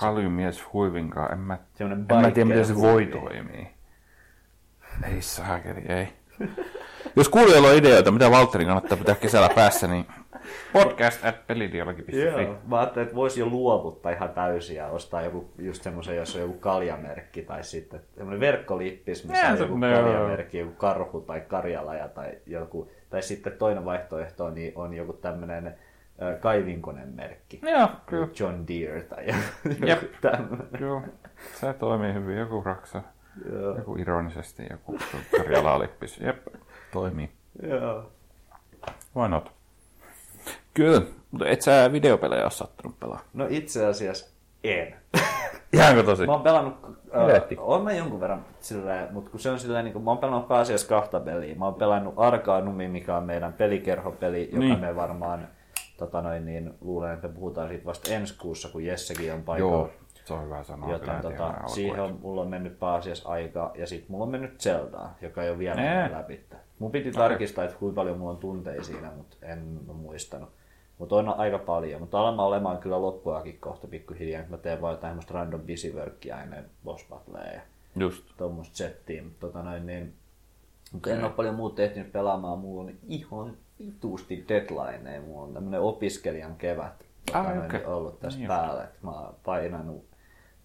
Kaljumies 0.00 0.72
huivinkaan, 0.72 1.32
en 1.32 1.38
mä, 1.38 1.58
en 1.80 1.88
mä 1.88 2.30
tiedä, 2.30 2.48
miten 2.48 2.66
se 2.66 2.76
voi 2.76 3.06
toimia. 3.06 3.66
Ei 5.12 5.22
saakeli, 5.22 5.82
ei. 5.88 6.08
Jos 7.16 7.28
kuulijoilla 7.28 7.68
on 7.68 7.76
ideoita, 7.76 8.10
mitä 8.10 8.30
Valtterin 8.30 8.66
kannattaa 8.66 8.98
pitää 8.98 9.14
kesällä 9.14 9.48
päässä, 9.54 9.86
niin 9.86 10.06
podcast 10.72 11.24
at 11.24 11.46
pelidialogi.fi. 11.46 12.20
Joo. 12.20 12.56
Mä 12.66 12.78
ajattelin, 12.78 13.06
että 13.06 13.16
voisi 13.16 13.40
jo 13.40 13.46
luovuttaa 13.46 14.12
ihan 14.12 14.30
täysin 14.30 14.76
ja 14.76 14.86
ostaa 14.86 15.22
joku, 15.22 15.50
just 15.58 15.82
semmoisen, 15.82 16.16
jos 16.16 16.36
on 16.36 16.42
joku 16.42 16.54
kaljamerkki 16.54 17.42
tai 17.42 17.64
sitten 17.64 18.00
semmoinen 18.16 18.40
verkkolippis, 18.40 19.24
missä 19.24 19.44
Jaa, 19.44 19.52
on 19.52 19.58
joku 19.58 19.76
no 19.76 19.86
kaljamerkki, 19.86 20.58
joku 20.58 20.72
karhu 20.72 21.20
tai 21.20 21.40
karjalaja 21.40 22.08
tai 22.08 22.32
joku, 22.46 22.90
tai 23.10 23.22
sitten 23.22 23.52
toinen 23.52 23.84
vaihtoehto 23.84 24.44
on, 24.44 24.54
niin 24.54 24.72
on 24.76 24.94
joku 24.94 25.12
tämmöinen 25.12 25.74
äh, 26.22 26.40
kaivinkonemerkki. 26.40 27.60
Joo, 27.70 27.88
kyllä. 28.06 28.28
John 28.40 28.64
Deere 28.68 29.02
tai 29.02 29.26
joku, 29.26 29.86
Jep. 29.86 30.02
tämmöinen. 30.20 30.68
Joo, 30.80 31.02
se 31.60 31.72
toimii 31.72 32.14
hyvin. 32.14 32.36
Joku 32.38 32.62
raksa, 32.64 33.02
Joo. 33.52 33.76
joku 33.76 33.96
ironisesti, 33.96 34.62
joku 34.70 34.98
karjalalippis. 35.36 36.20
Jep, 36.20 36.46
toimii. 36.92 37.30
Joo. 37.62 38.10
Why 39.16 39.28
not? 39.28 39.52
Kyllä, 40.74 41.02
mutta 41.30 41.46
et 41.48 41.62
sä 41.62 41.92
videopelejä 41.92 42.42
ole 42.42 42.50
sattunut 42.50 43.00
pelaa. 43.00 43.20
No 43.34 43.46
itse 43.50 43.86
asiassa 43.86 44.36
en. 44.64 44.96
Ihanko 45.72 46.02
tosi? 46.02 46.26
Mä 46.26 46.32
oon 46.32 46.42
pelannut, 46.42 46.74
äh, 47.16 47.58
oon 47.58 47.84
mä 47.84 47.92
jonkun 47.92 48.20
verran 48.20 48.44
silleen, 48.60 49.12
mutta 49.12 49.30
kun 49.30 49.40
se 49.40 49.50
on 49.50 49.58
silleen, 49.58 49.84
niin 49.84 50.02
mä 50.02 50.10
oon 50.10 50.18
pelannut 50.18 50.48
pääasiassa 50.48 50.88
kahta 50.88 51.20
peliä. 51.20 51.54
Mä 51.54 51.64
oon 51.64 51.74
pelannut 51.74 52.14
Arkanumi, 52.16 52.88
mikä 52.88 53.16
on 53.16 53.24
meidän 53.24 53.52
pelikerhopeli, 53.52 54.48
joka 54.52 54.58
Niin. 54.58 54.80
me 54.80 54.96
varmaan, 54.96 55.48
tota 55.96 56.22
noin, 56.22 56.44
niin 56.44 56.74
luulen, 56.80 57.14
että 57.14 57.28
puhutaan 57.28 57.68
siitä 57.68 57.84
vasta 57.84 58.10
ensi 58.10 58.38
kuussa, 58.38 58.68
kun 58.68 58.84
Jessekin 58.84 59.32
on 59.32 59.42
paikalla. 59.42 59.72
Joo, 59.72 59.90
se 60.24 60.34
on 60.34 60.44
hyvä 60.44 60.62
sanoa. 60.62 60.92
Joten 60.92 61.20
tota, 61.22 61.54
siihen 61.66 62.00
on, 62.00 62.18
mulla 62.22 62.40
on 62.40 62.48
mennyt 62.48 62.78
pääasiassa 62.78 63.28
aika, 63.28 63.72
ja 63.74 63.86
sitten 63.86 64.12
mulla 64.12 64.24
on 64.24 64.30
mennyt 64.30 64.60
Zeldaa, 64.60 65.16
joka 65.22 65.42
ei 65.42 65.50
ole 65.50 65.58
vielä 65.58 65.82
Ee. 65.82 65.94
mennyt 65.94 66.18
läpi. 66.18 66.44
Mun 66.78 66.90
piti 66.90 67.12
tarkistaa, 67.12 67.64
että 67.64 67.76
kuinka 67.76 67.94
paljon 67.94 68.18
mulla 68.18 68.32
on 68.32 68.38
tunteja 68.38 68.84
siinä, 68.84 69.12
mutta 69.16 69.36
en 69.42 69.80
muistanut. 69.94 70.48
Mutta 70.98 71.16
on 71.16 71.28
aika 71.28 71.58
paljon, 71.58 72.00
mutta 72.00 72.20
alan 72.20 72.36
mä 72.36 72.42
olemaan 72.42 72.78
kyllä 72.78 73.02
loppuakin 73.02 73.58
kohta 73.60 73.86
pikkuhiljaa, 73.86 74.40
että 74.40 74.50
mä 74.50 74.58
teen 74.58 74.80
vaan 74.80 74.94
jotain 74.94 75.18
random 75.30 75.60
busyworkia 75.60 76.42
ennen 76.42 76.64
boss 76.84 77.08
battleja 77.08 77.52
ja 77.52 77.60
Just. 77.96 78.24
tuommoista 78.36 78.76
settiä. 78.76 79.22
Mutta 79.22 79.46
tota 79.46 79.62
noin, 79.62 79.86
niin, 79.86 80.14
mutta 80.92 81.10
en 81.10 81.24
ole 81.24 81.32
paljon 81.32 81.54
muuta 81.54 81.82
ehtinyt 81.82 82.12
pelaamaan, 82.12 82.58
mulla 82.58 82.82
on 82.82 82.92
ihan 83.08 83.56
vituusti 83.78 84.44
deadlineja, 84.48 85.20
mulla 85.20 85.42
on 85.42 85.54
tämmönen 85.54 85.80
opiskelijan 85.80 86.56
kevät 86.56 87.04
Ai, 87.32 87.42
noin, 87.44 87.58
okei. 87.66 87.78
niin 87.80 87.88
ollut 87.88 88.20
tässä 88.20 88.38
Niin 88.38 88.48
päällä, 88.48 88.84
että 88.84 88.98
mä 89.02 89.10
oon 89.10 89.34
painanut, 89.44 90.04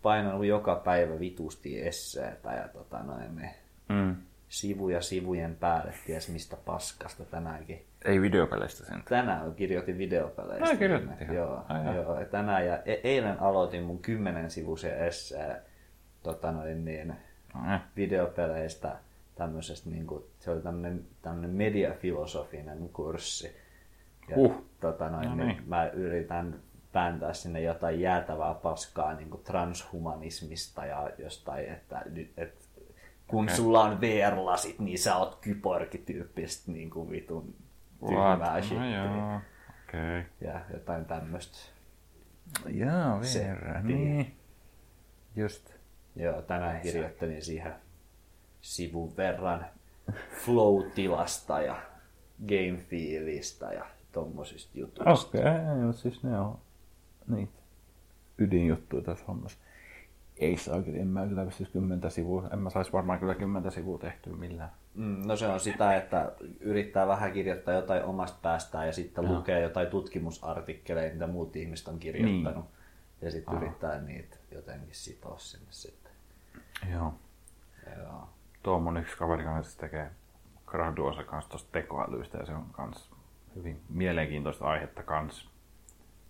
painanut 0.02 0.46
joka 0.46 0.76
päivä 0.76 1.20
vituusti 1.20 1.82
esseetä 1.88 2.52
ja 2.54 2.68
tota 2.68 3.00
noin, 3.04 3.36
niin 3.36 3.50
Mm. 3.90 4.16
sivuja 4.50 5.02
sivujen 5.02 5.56
päälle, 5.56 5.94
ties 6.06 6.30
mistä 6.30 6.58
paskasta 6.66 7.26
tänäänkin. 7.26 7.86
Ei 8.06 8.22
videopeleistä 8.22 8.86
sen. 8.86 9.04
Tänään 9.10 9.56
kirjoitin 9.56 9.98
videopeleistä. 9.98 10.88
Niin, 10.88 11.10
ihan. 11.22 11.36
Joo, 11.36 11.64
Ai, 11.70 11.96
joo. 11.96 12.20
Ja 12.20 12.26
tänään 12.26 12.66
ja 12.66 12.78
e- 12.86 13.02
eilen 13.04 13.40
aloitin 13.42 13.84
mun 13.84 14.00
kymmenen 14.00 14.52
sivuisen 14.52 15.08
esseen 15.08 15.56
tota 16.24 16.52
noin, 16.52 16.86
niin, 16.86 17.12
eh. 17.74 17.80
videopeleistä 17.96 18.96
tämmöisestä, 19.42 19.90
niin 19.90 20.08
kuin, 20.08 20.24
se 20.40 20.52
oli 20.52 20.62
tämmöinen, 20.62 21.06
tämmöinen 21.22 21.52
mediafilosofinen 21.52 22.90
kurssi. 22.94 23.56
Ja, 24.30 24.36
Huh. 24.36 24.64
tota 24.80 25.10
noin, 25.10 25.30
No 25.30 25.36
niin. 25.36 25.48
niin. 25.48 25.64
mä 25.68 25.88
yritän 25.88 26.60
vääntää 26.94 27.34
sinne 27.34 27.62
jotain 27.62 28.00
jäätävää 28.00 28.54
paskaa 28.54 29.14
niin 29.14 29.30
kuin 29.30 29.44
transhumanismista 29.44 30.86
ja 30.86 31.10
jostain, 31.18 31.66
että, 31.70 32.02
että 32.38 32.66
kun 33.28 33.44
Okei. 33.46 33.56
sulla 33.56 33.84
on 33.84 34.02
VR-lasit, 34.02 34.80
niin 34.80 35.00
sä 35.00 35.16
oot 35.16 35.36
kyborgityyppistä 35.42 36.72
niin 36.72 36.90
kuin 36.90 37.10
vitun 37.12 37.56
tyhmää 38.08 38.38
What? 38.52 38.64
shittiä. 38.64 39.06
No 39.06 39.16
joo. 39.30 39.40
Okay. 39.90 40.24
Ja 40.42 40.62
jotain 40.74 41.06
tämmöistä. 41.06 41.58
Se- 43.22 43.58
VR, 43.62 43.82
niin. 43.84 44.36
Just. 45.36 45.74
Joo, 46.16 46.42
tänään 46.42 46.82
kirjoittelin 46.82 47.42
siihen 47.42 47.74
sivun 48.62 49.18
verran 49.18 49.66
flow-tilasta 50.46 51.62
ja 51.62 51.82
game-fiilistä 52.48 53.74
ja 53.74 53.86
tommosista 54.12 54.72
jutuista. 54.80 55.28
Okei, 55.28 55.42
okay, 55.42 55.94
siis 55.94 56.24
ne 56.24 56.40
on 56.40 56.58
niitä 57.28 57.62
ydinjuttuja 58.38 59.04
tässä 59.04 59.26
hommassa. 59.28 59.58
Ei 60.38 60.58
saa 60.58 60.84
en 60.94 61.08
mä 61.08 61.28
kyllä 61.28 61.46
pystyisi 61.46 61.72
kymmentä 61.72 62.10
sivua, 62.10 62.50
en 62.54 62.60
mä 62.60 62.70
saisi 62.70 62.94
varmaan 62.94 63.20
kyllä 63.20 63.36
kymmentä 63.36 63.72
sivua 63.72 63.98
tehtyä 63.98 64.34
millään. 64.34 64.72
Mm, 64.96 65.28
no 65.28 65.36
se 65.36 65.48
on 65.48 65.60
sitä, 65.60 65.96
että 65.96 66.32
yrittää 66.60 67.08
vähän 67.08 67.34
kirjoittaa 67.34 67.74
jotain 67.74 68.04
omasta 68.04 68.38
päästään 68.42 68.88
ja 68.88 68.94
sitten 68.94 69.24
Joo. 69.24 69.34
lukee 69.34 69.62
jotain 69.62 69.88
tutkimusartikkeleita, 69.88 71.14
mitä 71.14 71.28
muut 71.28 71.56
ihmiset 71.56 71.88
on 71.88 72.00
kirjoittanut. 72.00 72.66
Ja 73.22 73.32
sitten 73.32 73.58
yrittää 73.58 74.02
niitä 74.02 74.38
jotenkin 74.52 74.96
sitoa 74.96 75.40
sinne 75.40 75.68
sitten. 75.70 76.12
Joo. 76.92 77.14
Joo. 77.98 78.30
Tuo 78.64 78.80
mun 78.80 78.98
yksi 78.98 79.18
kaveri 79.18 79.44
kanssa 79.44 79.80
tekee 79.80 80.12
graduosa 80.66 81.24
kanssa 81.24 81.50
tuosta 81.50 81.72
tekoälystä 81.72 82.38
ja 82.38 82.46
se 82.46 82.54
on 82.54 82.66
kans 82.72 83.10
hyvin 83.56 83.82
mielenkiintoista 83.90 84.66
aihetta 84.66 85.04
kans. 85.04 85.50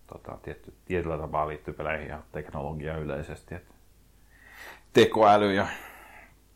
Tota, 0.08 0.38
tietty, 0.44 0.74
tietyllä 0.86 1.18
tapaa 1.18 1.48
liittyy 1.48 1.74
peleihin 1.74 2.08
ja 2.08 2.22
teknologiaan 2.32 3.00
yleisesti. 3.00 3.56
Et 3.56 3.76
tekoäly 4.94 5.54
ja 5.54 5.68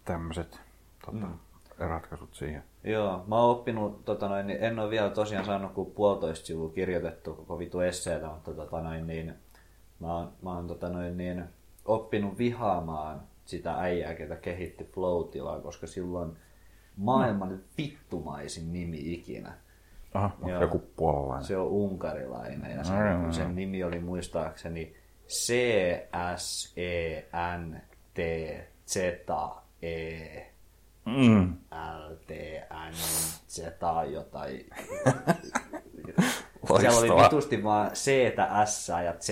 tämmöiset 0.06 0.62
tota, 1.06 1.26
mm. 1.26 1.40
ratkaisut 1.80 2.34
siihen. 2.34 2.64
Joo, 2.84 3.24
mä 3.28 3.36
oon 3.36 3.52
oppinut, 3.52 4.06
tota 4.06 4.30
noin, 4.30 4.48
niin 4.48 4.64
en 4.64 4.80
ole 4.80 4.90
vielä 4.90 5.10
tosiaan 5.10 5.46
saanut 5.46 5.74
kuin 5.74 5.92
puolitoista 5.92 6.46
sivua 6.46 6.70
kirjoitettu 6.70 7.34
koko 7.34 7.60
vitu 7.60 7.80
esseitä, 7.80 8.28
mutta 8.28 8.54
tota 8.54 8.82
noin, 8.82 9.08
niin, 9.08 9.34
mä 10.00 10.14
oon, 10.14 10.32
mä 10.42 10.54
oon 10.54 10.68
tota 10.68 10.90
noin, 10.90 11.18
niin, 11.18 11.44
oppinut 11.86 12.38
vihaamaan 12.38 13.22
sitä 13.46 13.74
äijää, 13.76 14.14
ketä 14.14 14.36
kehitti 14.36 14.84
flow 14.84 15.30
koska 15.62 15.88
silloin 15.88 16.38
maailman 16.98 17.60
vittumaisin 17.78 18.74
nimi 18.74 19.14
ikinä. 19.14 19.54
Aha, 20.14 20.32
Joo. 20.40 20.50
se 20.60 20.64
joku 20.64 20.80
puolalainen? 20.96 21.46
Se 21.48 21.58
on 21.58 21.68
unkarilainen 21.68 22.72
ja 22.78 22.84
sen, 22.84 22.96
Aivan. 22.96 23.34
sen 23.34 23.56
nimi 23.56 23.84
oli 23.84 24.00
muistaakseni 24.00 24.96
C-S-E-N-T-Z-E 29.06 30.52
Mm. 31.06 31.54
LTN, 32.10 32.94
Z 33.48 33.58
jotain. 34.12 34.70
Loistavaa. 36.70 36.80
Siellä 36.80 37.00
oli 37.16 37.24
vitusti 37.24 37.64
vaan 37.64 37.92
C, 37.92 38.12
S 38.66 38.90
ja 38.90 39.14
Z 39.20 39.30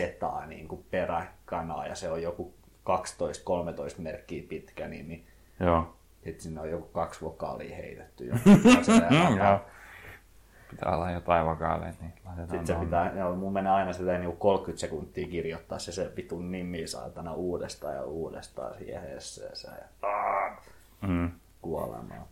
niin 0.48 0.68
kuin 0.68 0.86
peräkanaa 0.92 1.88
ja 1.88 1.96
se 1.96 2.10
on 2.12 2.22
joku 2.22 2.54
12-13 2.90 4.02
merkkiä 4.02 4.44
pitkä 4.50 4.88
nimi. 4.88 5.24
Joo. 5.60 5.94
Sitten 6.24 6.42
sinne 6.42 6.62
on 6.62 6.70
joku 6.72 6.88
kaksi 6.88 7.22
vokaalia 7.22 7.76
heitetty. 7.76 8.26
jo. 8.28 8.36
Joo. 9.38 9.60
Pitää 10.70 10.96
olla 10.96 11.12
jotain 11.12 11.46
vakaaleja, 11.46 11.94
niin 12.02 12.14
laitetaan 12.26 12.50
Sitten 12.50 12.76
se 12.76 12.86
pitää, 12.86 13.14
joo, 13.16 13.36
mun 13.36 13.54
menee 13.54 13.72
aina 13.72 13.94
silleen 13.94 14.22
niin 14.22 14.38
30 14.38 14.82
sekuntia 14.82 15.28
kirjoittaa 15.28 15.80
se, 15.80 15.92
se 15.92 16.12
vitun 16.16 16.52
nimi 16.52 16.88
saatana 16.88 17.34
uudestaan 17.34 17.96
ja 17.96 18.04
uudestaan 18.04 18.78
siihen 18.78 19.04
esseeseen. 19.18 19.78
Ja 19.78 20.10
Mm. 21.08 21.32
kuolemaan. 21.62 22.26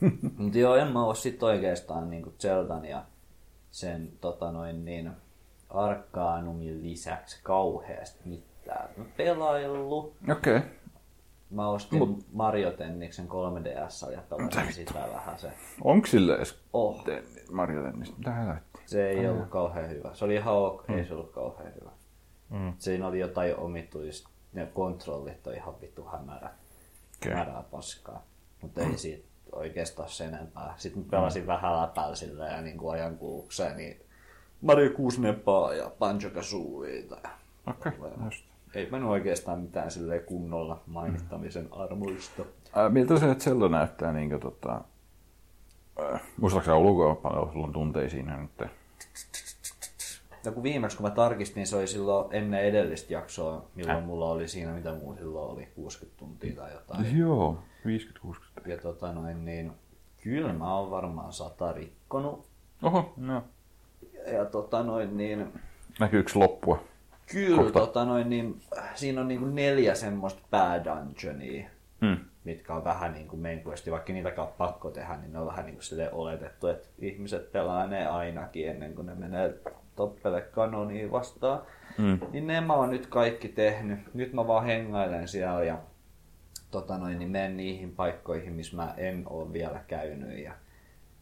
Mutta 0.38 0.58
joo, 0.58 0.76
en 0.76 0.92
mä 0.92 1.04
oo 1.04 1.14
sit 1.14 1.42
oikeastaan 1.42 2.10
niinku 2.10 2.32
Zeldan 2.38 2.84
ja 2.84 3.04
sen 3.70 4.12
tota 4.20 4.52
noin 4.52 4.84
niin 4.84 5.10
Arkaanumin 5.70 6.82
lisäksi 6.82 7.40
kauheasti 7.42 8.44
mitään. 8.60 8.88
Mä 8.96 9.04
pelaillut. 9.16 10.16
Okei. 10.30 10.56
Okay. 10.56 10.68
Mä 11.50 11.68
ostin 11.68 11.98
Mut... 11.98 12.26
Mario 12.32 12.70
Tenniksen 12.70 13.28
3DS 13.28 14.12
ja 14.12 14.22
pelasin 14.28 14.72
sitä 14.72 15.08
vähän 15.14 15.38
se. 15.38 15.52
Onko 15.84 16.06
sille 16.06 16.34
edes 16.34 16.60
Oh, 16.72 17.04
tenni, 17.04 17.42
Mario 17.52 17.82
Tennis? 17.82 18.18
Mitä 18.18 18.32
helvettiä? 18.32 18.82
se 18.86 19.10
ei 19.10 19.28
ollut 19.28 19.48
kauhean 19.48 19.90
hyvä. 19.90 20.14
Se 20.14 20.24
oli 20.24 20.34
ihan 20.34 20.54
ok, 20.54 20.90
ei 20.90 21.04
se 21.04 21.14
ollut 21.14 21.32
kauhean 21.32 21.72
hyvä. 21.80 21.90
Mm. 22.50 22.72
Siinä 22.78 23.06
oli 23.06 23.20
jotain 23.20 23.56
omituista. 23.56 24.28
Ne 24.52 24.66
kontrollit 24.66 25.46
on 25.46 25.54
ihan 25.54 25.80
vittu 25.80 26.04
hämärät. 26.04 26.52
Okei. 27.16 27.32
Hämärää 27.32 27.62
paskaa. 27.70 28.22
Mutta 28.62 28.80
ei 28.80 28.98
siitä 28.98 29.28
oikeastaan 29.52 30.08
sen 30.08 30.34
enempää. 30.34 30.74
Sitten 30.76 31.04
pelasin 31.04 31.46
vähän 31.46 31.82
läpällä 31.82 32.16
sillä 32.16 32.46
ja 32.46 32.60
niin 32.60 32.78
kuin 32.78 32.92
ajan 32.92 33.18
kulukseen, 33.18 33.76
niin 33.76 34.00
Mario 34.60 34.90
6 34.90 35.20
Nepaa 35.20 35.74
ja 35.74 35.90
Banjo 35.98 36.30
Kazooieita. 36.30 37.16
Okei, 37.66 37.92
tolleen. 37.92 38.24
just. 38.24 38.49
Ei 38.74 38.90
mennyt 38.90 39.10
oikeastaan 39.10 39.60
mitään 39.60 39.90
silleen 39.90 40.24
kunnolla 40.24 40.82
mainittamisen 40.86 41.68
armoista. 41.70 42.44
Ää, 42.74 42.88
miltä 42.88 43.18
se 43.18 43.34
Zelda 43.34 43.68
näyttää 43.68 44.12
niin 44.12 44.28
kuin, 44.30 44.40
tota... 44.40 44.80
Äh, 46.00 46.22
muistaakseni 46.36 46.76
ulkoa 46.76 47.14
paljon 47.14 47.52
sulla 47.52 47.66
on 47.66 47.72
tunteja 47.72 48.10
siinä 48.10 48.36
nyt? 48.36 48.70
Ja 50.44 50.52
kun 50.52 50.62
viimeksi 50.62 50.96
kun 50.96 51.06
mä 51.06 51.10
tarkistin, 51.10 51.66
se 51.66 51.76
oli 51.76 51.86
silloin 51.86 52.34
ennen 52.34 52.64
edellistä 52.64 53.12
jaksoa, 53.12 53.64
milloin 53.74 54.04
mulla 54.04 54.30
oli 54.30 54.48
siinä, 54.48 54.72
mitä 54.72 54.92
muu 54.92 55.14
silloin 55.14 55.52
oli, 55.52 55.66
60 55.66 56.18
tuntia 56.18 56.56
tai 56.56 56.72
jotain. 56.72 57.18
Joo, 57.18 57.58
50-60. 58.26 58.70
Ja 58.70 58.78
tota 58.78 59.12
noin, 59.12 59.44
niin 59.44 59.72
kyllä 60.22 60.52
mä 60.52 60.76
oon 60.76 60.90
varmaan 60.90 61.32
sata 61.32 61.72
rikkonut. 61.72 62.46
Oho, 62.82 63.12
no. 63.16 63.44
Ja 64.32 64.44
tota 64.44 64.82
noin, 64.82 65.16
niin 65.16 65.52
Näkyykö 66.00 66.32
loppua? 66.34 66.82
Kyllä, 67.32 67.56
Kohta. 67.56 67.72
tota 67.80 68.04
noin, 68.04 68.30
niin, 68.30 68.60
siinä 68.94 69.20
on 69.20 69.28
niinku 69.28 69.46
neljä 69.46 69.94
semmoista 69.94 70.42
päädungeonia, 70.50 71.70
Hmm. 72.00 72.16
mitkä 72.44 72.74
on 72.74 72.84
vähän 72.84 73.12
niin 73.12 73.28
kuin 73.28 73.42
main 73.42 73.62
questi, 73.66 73.90
vaikka 73.90 74.12
niitäkään 74.12 74.46
on 74.48 74.54
pakko 74.58 74.90
tehdä, 74.90 75.16
niin 75.16 75.32
ne 75.32 75.38
on 75.38 75.46
vähän 75.46 75.66
niin 75.66 75.76
kuin 75.76 76.08
oletettu, 76.12 76.66
että 76.66 76.88
ihmiset 76.98 77.52
pelaa 77.52 77.86
ne 77.86 78.06
ainakin 78.06 78.68
ennen 78.68 78.94
kuin 78.94 79.06
ne 79.06 79.14
menee 79.14 79.54
toppele 79.96 80.40
kanoniin 80.40 81.12
vastaan. 81.12 81.62
Mm. 81.98 82.18
Niin 82.32 82.46
ne 82.46 82.60
mä 82.60 82.74
oon 82.74 82.90
nyt 82.90 83.06
kaikki 83.06 83.48
tehnyt. 83.48 83.98
Nyt 84.14 84.32
mä 84.32 84.46
vaan 84.46 84.64
hengailen 84.64 85.28
siellä 85.28 85.64
ja 85.64 85.78
tota 86.70 86.98
noin, 86.98 87.18
niin 87.18 87.30
menen 87.30 87.56
niihin 87.56 87.90
paikkoihin, 87.94 88.52
missä 88.52 88.76
mä 88.76 88.94
en 88.96 89.22
ole 89.30 89.52
vielä 89.52 89.80
käynyt 89.86 90.38
ja 90.38 90.52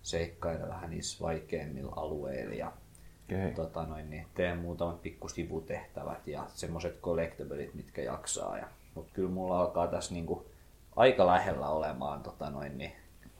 seikkailen 0.02 0.68
vähän 0.68 0.90
niissä 0.90 1.24
vaikeimmilla 1.24 1.92
alueilla 1.96 2.54
ja 2.54 2.72
Okei. 3.36 3.52
tota 3.54 3.86
noin, 3.86 4.10
niin 4.10 4.26
teen 4.34 4.58
muutamat 4.58 5.02
pikku 5.02 5.28
sivutehtävät 5.28 6.26
ja 6.26 6.44
semmoset 6.48 7.00
collectibelit, 7.00 7.74
mitkä 7.74 8.02
jaksaa. 8.02 8.56
Ja, 8.58 8.66
mutta 8.94 9.12
kyllä 9.14 9.30
mulla 9.30 9.60
alkaa 9.60 9.86
tässä 9.86 10.14
niinku 10.14 10.46
aika 10.96 11.26
lähellä 11.26 11.68
olemaan 11.68 12.22
tota 12.22 12.50
noin, 12.50 12.78
niin 12.78 12.92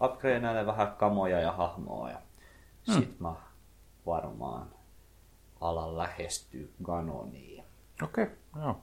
upgradeailen 0.03 0.67
vähän 0.67 0.93
kamoja 0.99 1.41
ja 1.41 1.53
hahmoa 1.53 2.11
ja 2.11 2.19
Hmm. 2.87 2.95
sit 2.95 3.21
mä 3.21 3.35
varmaan 4.07 4.69
alan 5.61 5.97
lähestyä 5.99 6.67
Ganoniin. 6.85 7.65
Okei, 8.03 8.27
joo. 8.57 8.81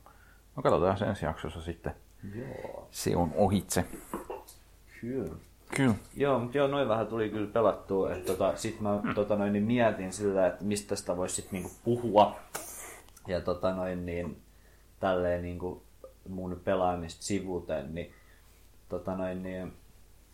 No 0.55 0.63
katsotaan 0.63 1.03
ensi 1.03 1.25
jaksossa 1.25 1.61
sitten. 1.61 1.95
Joo, 2.35 2.87
Se 2.91 3.15
on 3.15 3.31
ohitse. 3.35 3.85
kyllä. 5.01 5.35
Kyllä. 5.75 5.95
Joo, 6.15 6.39
mutta 6.39 6.57
joo, 6.57 6.67
noin 6.67 6.87
vähän 6.87 7.07
tuli 7.07 7.29
kyllä 7.29 7.51
pelattua. 7.53 8.13
Että 8.13 8.25
tota, 8.25 8.55
sit 8.55 8.81
mä 8.81 9.01
tota 9.15 9.35
noin, 9.35 9.53
niin 9.53 9.63
mietin 9.63 10.13
sillä, 10.13 10.47
että 10.47 10.63
mistä 10.63 10.95
sitä 10.95 11.17
voisi 11.17 11.35
sit 11.35 11.51
niinku 11.51 11.71
puhua. 11.83 12.35
Ja 13.27 13.41
tota 13.41 13.73
noin, 13.73 14.05
niin, 14.05 14.41
tälleen 14.99 15.41
niinku 15.41 15.83
mun 16.29 16.61
pelaamista 16.63 17.23
sivuten, 17.23 17.95
niin, 17.95 18.13
tota 18.89 19.15
noin, 19.15 19.43
niin 19.43 19.73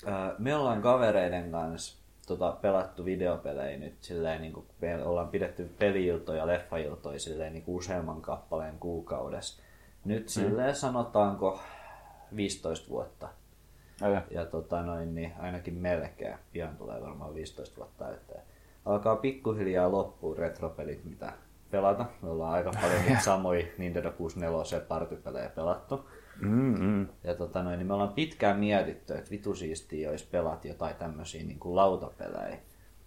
ää, 0.06 0.36
me 0.40 0.56
ollaan 0.56 0.82
kavereiden 0.82 1.52
kanssa 1.52 1.98
tota, 2.28 2.58
pelattu 2.62 3.06
videopelejä 3.06 3.78
nyt 3.78 3.94
silleen, 4.02 4.42
niin 4.42 4.54
kuin 4.54 4.66
me 4.82 5.04
ollaan 5.04 5.28
pidetty 5.28 5.70
peliiltoja, 5.80 6.48
leffailtoja 6.48 7.20
silleen 7.20 7.54
niin 7.54 7.64
kuin 7.64 7.76
useamman 7.76 8.22
kappaleen 8.22 8.80
kuukaudessa. 8.80 9.62
Nyt 10.06 10.30
silleen 10.30 10.76
sanotaanko 10.76 11.60
15 12.36 12.90
vuotta. 12.90 13.30
Aja. 14.02 14.22
Ja 14.32 14.46
tota 14.46 14.82
noin, 14.82 15.16
niin 15.16 15.34
ainakin 15.40 15.74
melkein. 15.74 16.36
Pian 16.52 16.78
tulee 16.78 17.02
varmaan 17.02 17.36
15 17.36 17.78
vuotta 17.78 18.06
täyteen. 18.06 18.42
Alkaa 18.86 19.16
pikkuhiljaa 19.16 19.92
loppua 19.92 20.36
retropelit, 20.36 21.06
mitä 21.06 21.34
pelata. 21.72 22.06
Me 22.22 22.30
ollaan 22.30 22.54
aika 22.54 22.72
paljon 22.82 23.22
samoja 23.24 23.66
Nintendo 23.78 24.12
64 24.12 24.80
partypelejä 24.88 25.50
pelattu. 25.50 26.10
Mm-mm. 26.42 27.08
Ja 27.24 27.36
tota 27.36 27.64
noin, 27.64 27.78
niin 27.80 27.88
me 27.88 27.94
ollaan 27.94 28.14
pitkään 28.14 28.60
mietitty, 28.60 29.14
että 29.14 29.32
vitu 29.32 29.56
siistiä 29.56 30.10
olisi 30.10 30.28
pelata 30.32 30.68
jotain 30.68 30.96
tämmöisiä 30.96 31.44
niin 31.44 31.60
kuin 31.60 31.76
lautapelejä. 31.76 32.58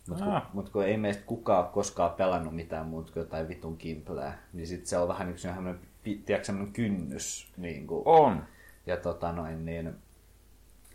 Mutta 0.08 0.24
kun, 0.24 0.32
Ah. 0.34 0.50
mut 0.52 0.68
kun 0.68 0.84
ei 0.84 0.96
meistä 0.96 1.22
kukaan 1.26 1.64
ole 1.64 1.72
koskaan 1.72 2.10
pelannut 2.10 2.54
mitään 2.54 2.86
muuta 2.86 3.12
kuin 3.12 3.20
jotain 3.20 3.48
vitun 3.48 3.76
kimpleä, 3.76 4.32
niin 4.52 4.66
sit 4.66 4.86
se 4.86 4.98
on 4.98 5.08
vähän 5.08 5.26
niin 5.26 5.34
kuin 5.34 5.40
semmoinen, 5.40 5.78
tiedätkö, 6.02 6.44
semmoinen 6.44 6.72
kynnys. 6.72 7.52
Niin 7.56 7.86
kuin, 7.86 8.02
On. 8.06 8.44
ja 8.86 8.96
tota 8.96 9.32
noin, 9.32 9.64
niin 9.64 9.94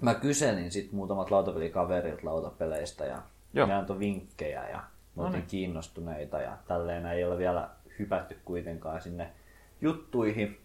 mä 0.01 0.15
kyselin 0.15 0.71
sit 0.71 0.91
muutamat 0.91 1.31
lautapelikaverilta 1.31 2.25
lautapeleistä 2.25 3.05
ja 3.05 3.21
Joo. 3.53 3.67
ne 3.67 3.73
antoi 3.73 3.99
vinkkejä 3.99 4.69
ja 4.69 4.83
me 5.15 5.23
oltiin 5.23 5.45
kiinnostuneita 5.47 6.41
ja 6.41 6.57
tälleen 6.67 7.05
ei 7.05 7.23
ole 7.23 7.37
vielä 7.37 7.69
hypätty 7.99 8.37
kuitenkaan 8.45 9.01
sinne 9.01 9.29
juttuihin. 9.81 10.57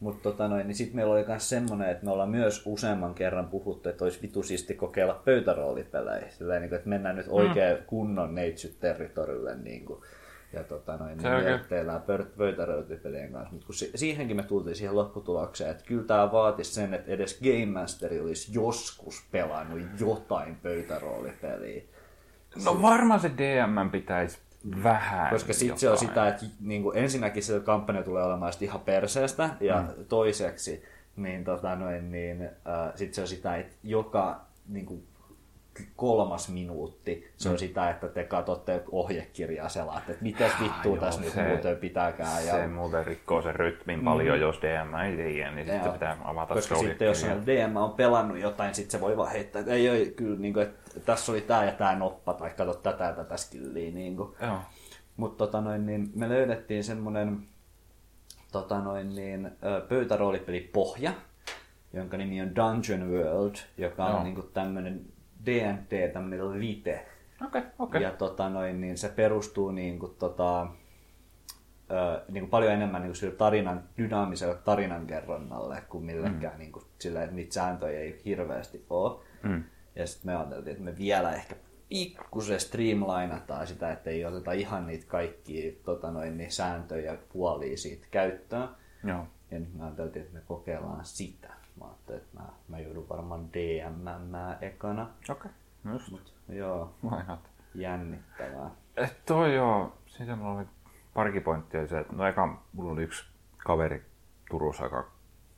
Mutta 0.00 0.22
tota 0.22 0.48
noin, 0.48 0.66
niin 0.66 0.76
sitten 0.76 0.96
meillä 0.96 1.12
oli 1.12 1.24
myös 1.26 1.48
semmoinen, 1.48 1.90
että 1.90 2.04
me 2.04 2.10
ollaan 2.10 2.30
myös 2.30 2.62
useamman 2.66 3.14
kerran 3.14 3.48
puhuttu, 3.48 3.88
että 3.88 4.04
olisi 4.04 4.22
vitu 4.22 4.42
siisti 4.42 4.74
kokeilla 4.74 5.22
pöytäroolipelejä. 5.24 6.30
Sillä 6.30 6.58
niin 6.58 6.68
kuin, 6.68 6.76
että 6.76 6.88
mennään 6.88 7.16
nyt 7.16 7.26
oikein 7.28 7.76
mm. 7.76 7.84
kunnon 7.86 8.34
neitsyt-territorille. 8.34 9.56
Niin 9.56 9.84
kuin, 9.84 10.02
ja 10.52 10.64
tota 10.64 10.96
noin, 10.96 11.18
niin 11.18 11.26
oikein. 11.26 11.44
mietteillään 11.44 12.00
pöyt- 12.00 12.36
pöytäroolipelien 12.38 13.32
kanssa. 13.32 13.52
Mutta 13.52 13.66
kun 13.66 13.74
si- 13.74 13.92
siihenkin 13.94 14.36
me 14.36 14.42
tultiin 14.42 14.76
siihen 14.76 14.96
lopputulokseen, 14.96 15.70
että 15.70 15.84
kyllä 15.84 16.04
tämä 16.04 16.32
vaatisi 16.32 16.74
sen, 16.74 16.94
että 16.94 17.12
edes 17.12 17.40
Game 17.40 17.66
Master 17.80 18.10
olisi 18.22 18.52
joskus 18.54 19.26
pelannut 19.30 19.80
jotain 20.00 20.56
pöytäroolipeliä. 20.56 21.82
No 22.64 22.82
varmaan 22.82 23.20
se 23.20 23.30
DM 23.38 23.90
pitäisi 23.90 24.38
vähän 24.82 25.30
Koska 25.30 25.52
sitten 25.52 25.78
se 25.78 25.90
on 25.90 25.98
sitä, 25.98 26.28
että 26.28 26.46
niin 26.60 26.82
kuin 26.82 26.98
ensinnäkin 26.98 27.42
se 27.42 27.60
kampanja 27.60 28.02
tulee 28.02 28.24
olemaan 28.24 28.52
ihan 28.60 28.80
perseestä, 28.80 29.50
ja 29.60 29.82
mm. 29.82 30.04
toiseksi 30.04 30.84
niin, 31.16 31.44
tota 31.44 31.76
noin, 31.76 32.12
niin, 32.12 32.42
äh, 32.42 32.92
sit 32.94 33.14
se 33.14 33.20
on 33.20 33.28
sitä, 33.28 33.56
että 33.56 33.76
joka 33.82 34.40
niin 34.68 34.86
kuin, 34.86 35.06
kolmas 35.96 36.48
minuutti 36.48 37.32
se 37.36 37.48
on 37.48 37.58
sitä, 37.58 37.90
että 37.90 38.08
te 38.08 38.24
katsotte 38.24 38.82
ohjekirjaa 38.92 39.68
selaatte, 39.68 40.12
että 40.12 40.22
mitäs 40.24 40.52
vittua 40.60 40.96
tässä 40.96 41.20
nyt 41.20 41.32
se- 41.32 41.48
muuten 41.48 41.76
pitääkään. 41.76 42.42
Se 42.42 42.48
Ja, 42.48 42.68
muuten 42.68 43.06
rikkoo 43.06 43.42
sen 43.42 43.54
rytmin 43.54 44.04
paljon, 44.04 44.40
jos 44.40 44.60
DM 44.62 44.94
ei 44.94 45.16
tiedä, 45.16 45.50
niin 45.50 45.66
sitten 45.66 45.92
pitää 45.92 46.16
avata 46.24 46.54
koska 46.54 46.74
se 46.74 46.80
sitten 46.80 47.08
jos 47.08 47.26
DM 47.46 47.76
on 47.76 47.92
pelannut 47.92 48.38
jotain, 48.38 48.74
sitten 48.74 48.90
se 48.90 49.00
voi 49.00 49.16
vaan 49.16 49.32
heittää, 49.32 49.60
että 49.60 49.72
ei, 49.72 49.88
ei 49.88 50.10
kyllä, 50.10 50.38
niin 50.38 50.54
kuin, 50.54 50.66
että 50.66 51.00
tässä 51.00 51.32
oli 51.32 51.40
tämä 51.40 51.64
ja 51.64 51.72
tämä 51.72 51.96
noppa, 51.96 52.34
tai 52.34 52.50
kato 52.50 52.74
tätä 52.74 53.04
ja 53.04 53.12
tätä 53.12 53.36
skilliä. 53.36 53.90
Niin 53.90 54.16
kuin. 54.16 54.34
Joo. 54.42 54.58
Mutta 55.16 55.38
tota 55.46 55.60
noin, 55.60 55.86
niin 55.86 56.10
me 56.14 56.28
löydettiin 56.28 56.84
semmonen 56.84 57.42
tota 58.52 58.80
noin, 58.80 59.14
niin, 59.14 59.50
pöytäroolipeli 59.88 60.60
Pohja, 60.60 61.12
jonka 61.92 62.16
nimi 62.16 62.42
on 62.42 62.56
Dungeon 62.56 63.10
World, 63.10 63.54
joka 63.78 64.04
on 64.04 64.12
Joo. 64.12 64.22
niinku 64.22 64.42
tämmönen 64.42 65.00
D&D, 65.46 66.12
tämmönen 66.12 66.60
lite. 66.60 67.06
Okei, 67.46 67.62
okei. 67.78 68.02
Ja 68.02 68.10
tota 68.10 68.48
noin, 68.48 68.80
niin 68.80 68.98
se 68.98 69.08
perustuu 69.08 69.70
niinku 69.70 70.08
tota, 70.08 70.66
ö, 71.90 72.24
niinku 72.28 72.50
paljon 72.50 72.72
enemmän 72.72 73.02
niinku 73.02 73.14
sille 73.14 73.34
tarinan, 73.34 73.82
dynaamiselle 73.98 74.54
tarinankerronnalle 74.54 75.82
kuin 75.88 76.04
millekään 76.04 76.54
mm. 76.54 76.58
niinku, 76.58 76.82
sille, 76.98 77.22
että 77.22 77.36
niitä 77.36 77.54
sääntöjä 77.54 78.00
ei 78.00 78.20
hirveästi 78.24 78.86
ole. 78.90 79.20
Mm. 79.42 79.64
Ja 79.94 80.06
sitten 80.06 80.32
me 80.32 80.36
ajateltiin, 80.36 80.72
että 80.72 80.84
me 80.84 80.98
vielä 80.98 81.32
ehkä 81.32 81.54
pikkusen 81.88 82.60
streamlinataan 82.60 83.66
sitä, 83.66 83.92
että 83.92 84.10
ei 84.10 84.24
oteta 84.24 84.52
ihan 84.52 84.86
niitä 84.86 85.06
kaikkia 85.08 85.72
tota 85.84 86.10
noin, 86.10 86.36
niin 86.36 86.52
sääntöjä 86.52 87.12
ja 87.12 87.18
puolia 87.32 87.76
siitä 87.76 88.06
käyttöön. 88.10 88.68
Joo. 89.04 89.26
Ja 89.50 89.58
nyt 89.58 89.74
me 89.74 89.84
ajateltiin, 89.84 90.22
että 90.22 90.34
me 90.34 90.42
kokeillaan 90.46 91.04
sitä. 91.04 91.61
Mä 91.80 91.84
ajattelin, 91.84 92.20
että 92.20 92.40
mä, 92.40 92.46
mä 92.68 92.78
joudun 92.78 93.08
varmaan 93.08 93.52
DM 93.52 94.34
ekana. 94.60 95.08
Okei. 95.30 95.50
Just. 95.92 96.10
Mut 96.10 96.34
joo, 96.48 96.94
not? 97.02 97.40
jännittävää. 97.74 98.70
Eh, 98.96 99.16
toi 99.26 99.54
joo, 99.54 99.92
siitä 100.06 100.36
mulla 100.36 100.58
oli 100.58 100.66
parikin 101.14 101.42
pointtia 101.42 101.86
se, 101.86 101.98
että 101.98 102.16
no 102.16 102.26
eka 102.26 102.62
mulla 102.72 102.92
oli 102.92 103.02
yksi 103.02 103.24
kaveri 103.58 104.04
Turussa, 104.50 104.84
joka 104.84 105.10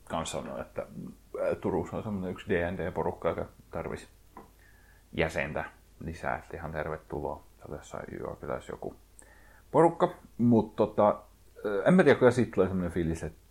kanssa 0.08 0.38
sanoi, 0.42 0.60
että 0.60 0.82
äh, 0.82 1.56
Turussa 1.60 1.96
on 1.96 2.02
semmoinen 2.02 2.30
yksi 2.30 2.48
D&D-porukka, 2.48 3.28
joka 3.28 3.46
tarvisi 3.70 4.08
jäsentä 5.12 5.64
lisää, 6.00 6.36
että 6.36 6.56
ihan 6.56 6.72
tervetuloa. 6.72 7.42
Se 7.58 7.64
oli 7.68 7.76
jossain 7.76 8.04
Jyväkylässä 8.12 8.72
joku 8.72 8.96
porukka, 9.70 10.14
mutta 10.38 10.76
tota, 10.76 11.08
äh, 11.66 11.88
en 11.88 11.94
mä 11.94 12.02
tiedä, 12.02 12.18
kyllä 12.18 12.32
siitä 12.32 12.54
tulee 12.54 12.68
semmoinen 12.68 12.92
fiilis, 12.92 13.22
että 13.22 13.43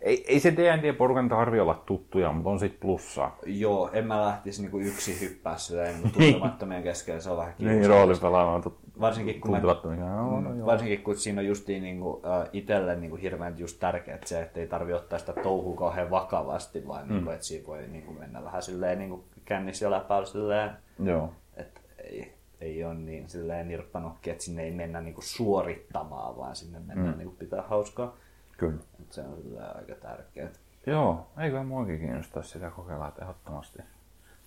ei, 0.00 0.24
ei 0.28 0.40
se 0.40 0.50
D&D-porukan 0.56 1.28
tarvi 1.28 1.60
olla 1.60 1.82
tuttuja, 1.86 2.32
mutta 2.32 2.50
on 2.50 2.58
sit 2.58 2.80
plussaa. 2.80 3.38
Joo, 3.46 3.90
en 3.92 4.06
mä 4.06 4.22
lähtisi 4.22 4.62
niinku 4.62 4.78
yksi 4.78 5.20
hyppää 5.20 5.56
silleen 5.56 5.94
niinku 5.94 6.08
tuntemattomien 6.08 6.82
keskellä, 6.82 7.20
se 7.20 7.30
on 7.30 7.36
vähän 7.36 7.54
Niin, 7.58 7.70
kiusallista. 7.70 7.94
roolipelaamaan 7.94 8.62
Varsinkin 9.00 9.40
kun 9.40 9.50
mä. 9.50 9.60
No. 9.60 10.66
Varsinkin 10.66 11.02
kun 11.02 11.16
siinä 11.16 11.40
on 11.40 11.46
justiin 11.46 11.82
niinku, 11.82 12.22
äh, 12.26 12.48
itselle 12.52 12.96
niinku 12.96 13.16
hirveän 13.16 13.58
just 13.58 13.80
tärkeää 13.80 14.18
se, 14.24 14.42
että 14.42 14.60
ei 14.60 14.66
tarvi 14.66 14.92
ottaa 14.92 15.18
sitä 15.18 15.32
touhua 15.32 15.76
kauhean 15.76 16.10
vakavasti, 16.10 16.86
vaan 16.86 17.06
mm. 17.06 17.12
niinku, 17.12 17.30
että 17.30 17.46
siinä 17.46 17.66
voi 17.66 17.86
niinku 17.88 18.12
mennä 18.12 18.44
vähän 18.44 18.62
silleen 18.62 18.98
niinku 18.98 19.24
kännissä 19.44 19.86
ja 19.86 19.90
läpäällä 19.90 20.26
silleen, 20.26 20.70
Joo. 20.98 21.32
että 21.56 21.80
ei, 21.98 22.32
ei 22.60 22.84
ole 22.84 22.94
niin 22.94 23.28
silleen 23.28 23.68
nirppanokki, 23.68 24.30
että 24.30 24.44
sinne 24.44 24.62
ei 24.62 24.70
mennä 24.70 25.00
niinku 25.00 25.20
suorittamaan, 25.22 26.36
vaan 26.36 26.56
sinne 26.56 26.78
mennään 26.78 27.14
mm. 27.14 27.18
niinku 27.18 27.34
pitää 27.38 27.62
hauskaa. 27.62 28.16
Kyllä. 28.60 28.78
Et 29.00 29.12
se 29.12 29.20
on 29.20 29.42
silleen 29.42 29.76
aika 29.76 29.94
tärkeää. 29.94 30.48
Joo, 30.86 31.26
eikö 31.38 31.62
muakin 31.62 31.98
kiinnostaa 31.98 32.42
sitä 32.42 32.70
kokeilla 32.70 33.08
että 33.08 33.22
ehdottomasti. 33.22 33.78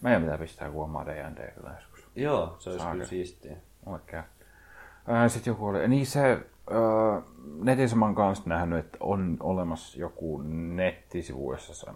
Meidän 0.01 0.21
pitää 0.21 0.37
pistää 0.37 0.71
kuomaa 0.71 1.05
D&D 1.05 1.51
kyllä 1.51 1.75
joskus. 1.75 2.07
Joo, 2.15 2.55
se 2.59 2.69
olisi 2.69 2.83
Saakeli. 2.83 2.97
kyllä 2.97 3.09
siistiä. 3.09 3.57
Oikein. 3.85 4.23
Ää, 5.07 5.29
Sitten 5.29 5.51
joku 5.51 5.67
oli, 5.67 5.87
niin 5.87 6.05
se 6.05 6.21
ää, 6.21 7.21
netissä 7.63 7.95
mä 7.95 8.05
oon 8.05 8.15
kanssa 8.15 8.49
nähnyt, 8.49 8.79
että 8.79 8.97
on 8.99 9.37
olemassa 9.39 9.99
joku 9.99 10.41
nettisivu, 10.75 11.51
jossa 11.51 11.73
se, 11.73 11.87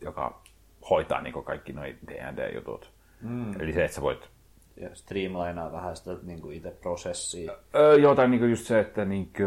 joka 0.00 0.42
hoitaa 0.90 1.20
niin 1.20 1.44
kaikki 1.44 1.72
noi 1.72 1.96
D&D-jutut. 2.06 2.92
Mm. 3.20 3.60
Eli 3.60 3.72
se, 3.72 3.84
että 3.84 3.94
sä 3.94 4.02
voit 4.02 4.28
Ja 4.76 4.94
streamlinaa 4.94 5.72
vähän 5.72 5.96
sitä 5.96 6.10
niinku 6.22 6.50
itse 6.50 6.70
prosessia. 6.70 7.52
Öö, 7.74 7.96
joo, 7.96 8.14
tai 8.14 8.28
niinku 8.28 8.46
just 8.46 8.66
se, 8.66 8.80
että 8.80 9.04
niinku, 9.04 9.42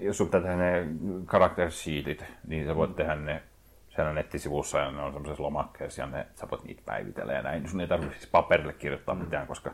jos 0.00 0.18
sun 0.18 0.26
pitää 0.26 0.40
tehdä 0.40 0.56
ne 0.56 0.86
character 1.26 1.70
sheetit, 1.70 2.24
niin 2.46 2.66
sä 2.66 2.76
voit 2.76 2.96
tehdä 2.96 3.14
ne 3.14 3.42
siellä 3.88 4.12
nettisivussa 4.12 4.78
ja 4.78 4.90
ne 4.90 5.02
on 5.02 5.12
semmoisessa 5.12 5.42
lomakkeessa 5.42 6.02
ja 6.02 6.06
ne, 6.06 6.26
sä 6.34 6.50
voit 6.50 6.64
niitä 6.64 6.82
päivitellä 6.84 7.32
ja 7.32 7.42
näin. 7.42 7.68
Sun 7.68 7.80
ei 7.80 7.86
tarvitse 7.86 8.18
siis 8.18 8.30
paperille 8.30 8.72
kirjoittaa 8.72 9.14
mitään, 9.14 9.46
koska 9.46 9.72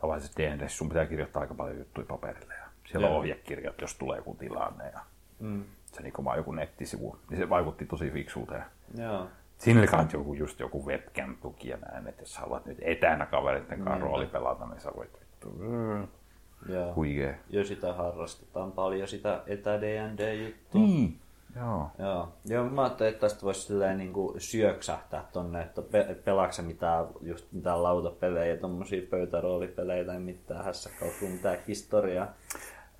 tavallisesti 0.00 0.42
D&D 0.42 0.68
sun 0.68 0.88
pitää 0.88 1.06
kirjoittaa 1.06 1.40
aika 1.40 1.54
paljon 1.54 1.78
juttuja 1.78 2.06
paperille 2.06 2.54
ja 2.54 2.66
siellä 2.86 3.08
on 3.08 3.16
ohjekirjat, 3.16 3.80
jos 3.80 3.94
tulee 3.94 4.16
joku 4.16 4.34
tilanne 4.34 4.84
ja 4.84 5.00
mm. 5.38 5.64
se 5.86 6.02
niinku 6.02 6.24
vaan 6.24 6.38
joku 6.38 6.52
nettisivu, 6.52 7.18
niin 7.30 7.38
se 7.38 7.48
vaikutti 7.48 7.86
tosi 7.86 8.10
fiksulta 8.10 8.54
Joo. 8.94 9.28
Siinä 9.58 9.80
oli 9.80 9.86
kans 9.86 10.12
joku, 10.12 10.34
just 10.34 10.60
joku 10.60 10.86
webcam-tuki 10.86 11.68
ja 11.68 11.76
näin, 11.76 12.06
että 12.06 12.22
jos 12.22 12.38
haluat 12.38 12.66
nyt 12.66 12.78
etänä 12.80 13.26
kavereiden 13.26 13.84
kanssa 13.84 14.04
rooli 14.04 14.26
pelata, 14.26 14.66
niin 14.66 14.80
sä 14.80 14.92
voit 14.96 15.20
vittu, 15.20 15.48
mm, 15.58 16.08
Joo. 16.68 16.94
huikee. 16.94 17.38
Jo 17.50 17.64
sitä 17.64 17.92
harrastetaan 17.92 18.72
paljon, 18.72 19.08
sitä 19.08 19.42
etä 19.46 19.80
D&D-juttua. 19.80 20.80
Niin. 20.80 21.18
Joo. 21.56 21.90
Joo. 21.98 22.28
Joo, 22.44 22.64
mä 22.64 22.82
ajattelin, 22.82 23.12
että 23.12 23.20
tästä 23.20 23.42
voisi 23.42 23.60
silleen 23.60 23.98
niin 23.98 24.12
kuin 24.12 24.40
syöksähtää 24.40 25.24
tonne, 25.32 25.62
että 25.62 25.82
pe- 25.82 26.16
pelaatko 26.24 26.62
mitään, 26.62 27.06
just 27.20 27.52
mitään 27.52 27.82
lautapelejä, 27.82 28.56
tommosia 28.56 29.02
pöytäroolipelejä 29.10 30.04
tai 30.04 30.18
mitään 30.20 30.64
hässäkauppua, 30.64 31.28
mitään 31.28 31.58
historiaa. 31.68 32.26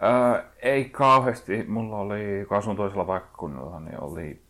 Öö, 0.03 0.43
ei 0.59 0.85
kauheasti. 0.85 1.65
Mulla 1.69 1.97
oli, 1.97 2.45
kun 2.49 2.57
asun 2.57 2.77
toisella 2.77 3.05
paikkakunnalla, 3.05 3.81
niin 3.81 4.01
oli 4.01 4.43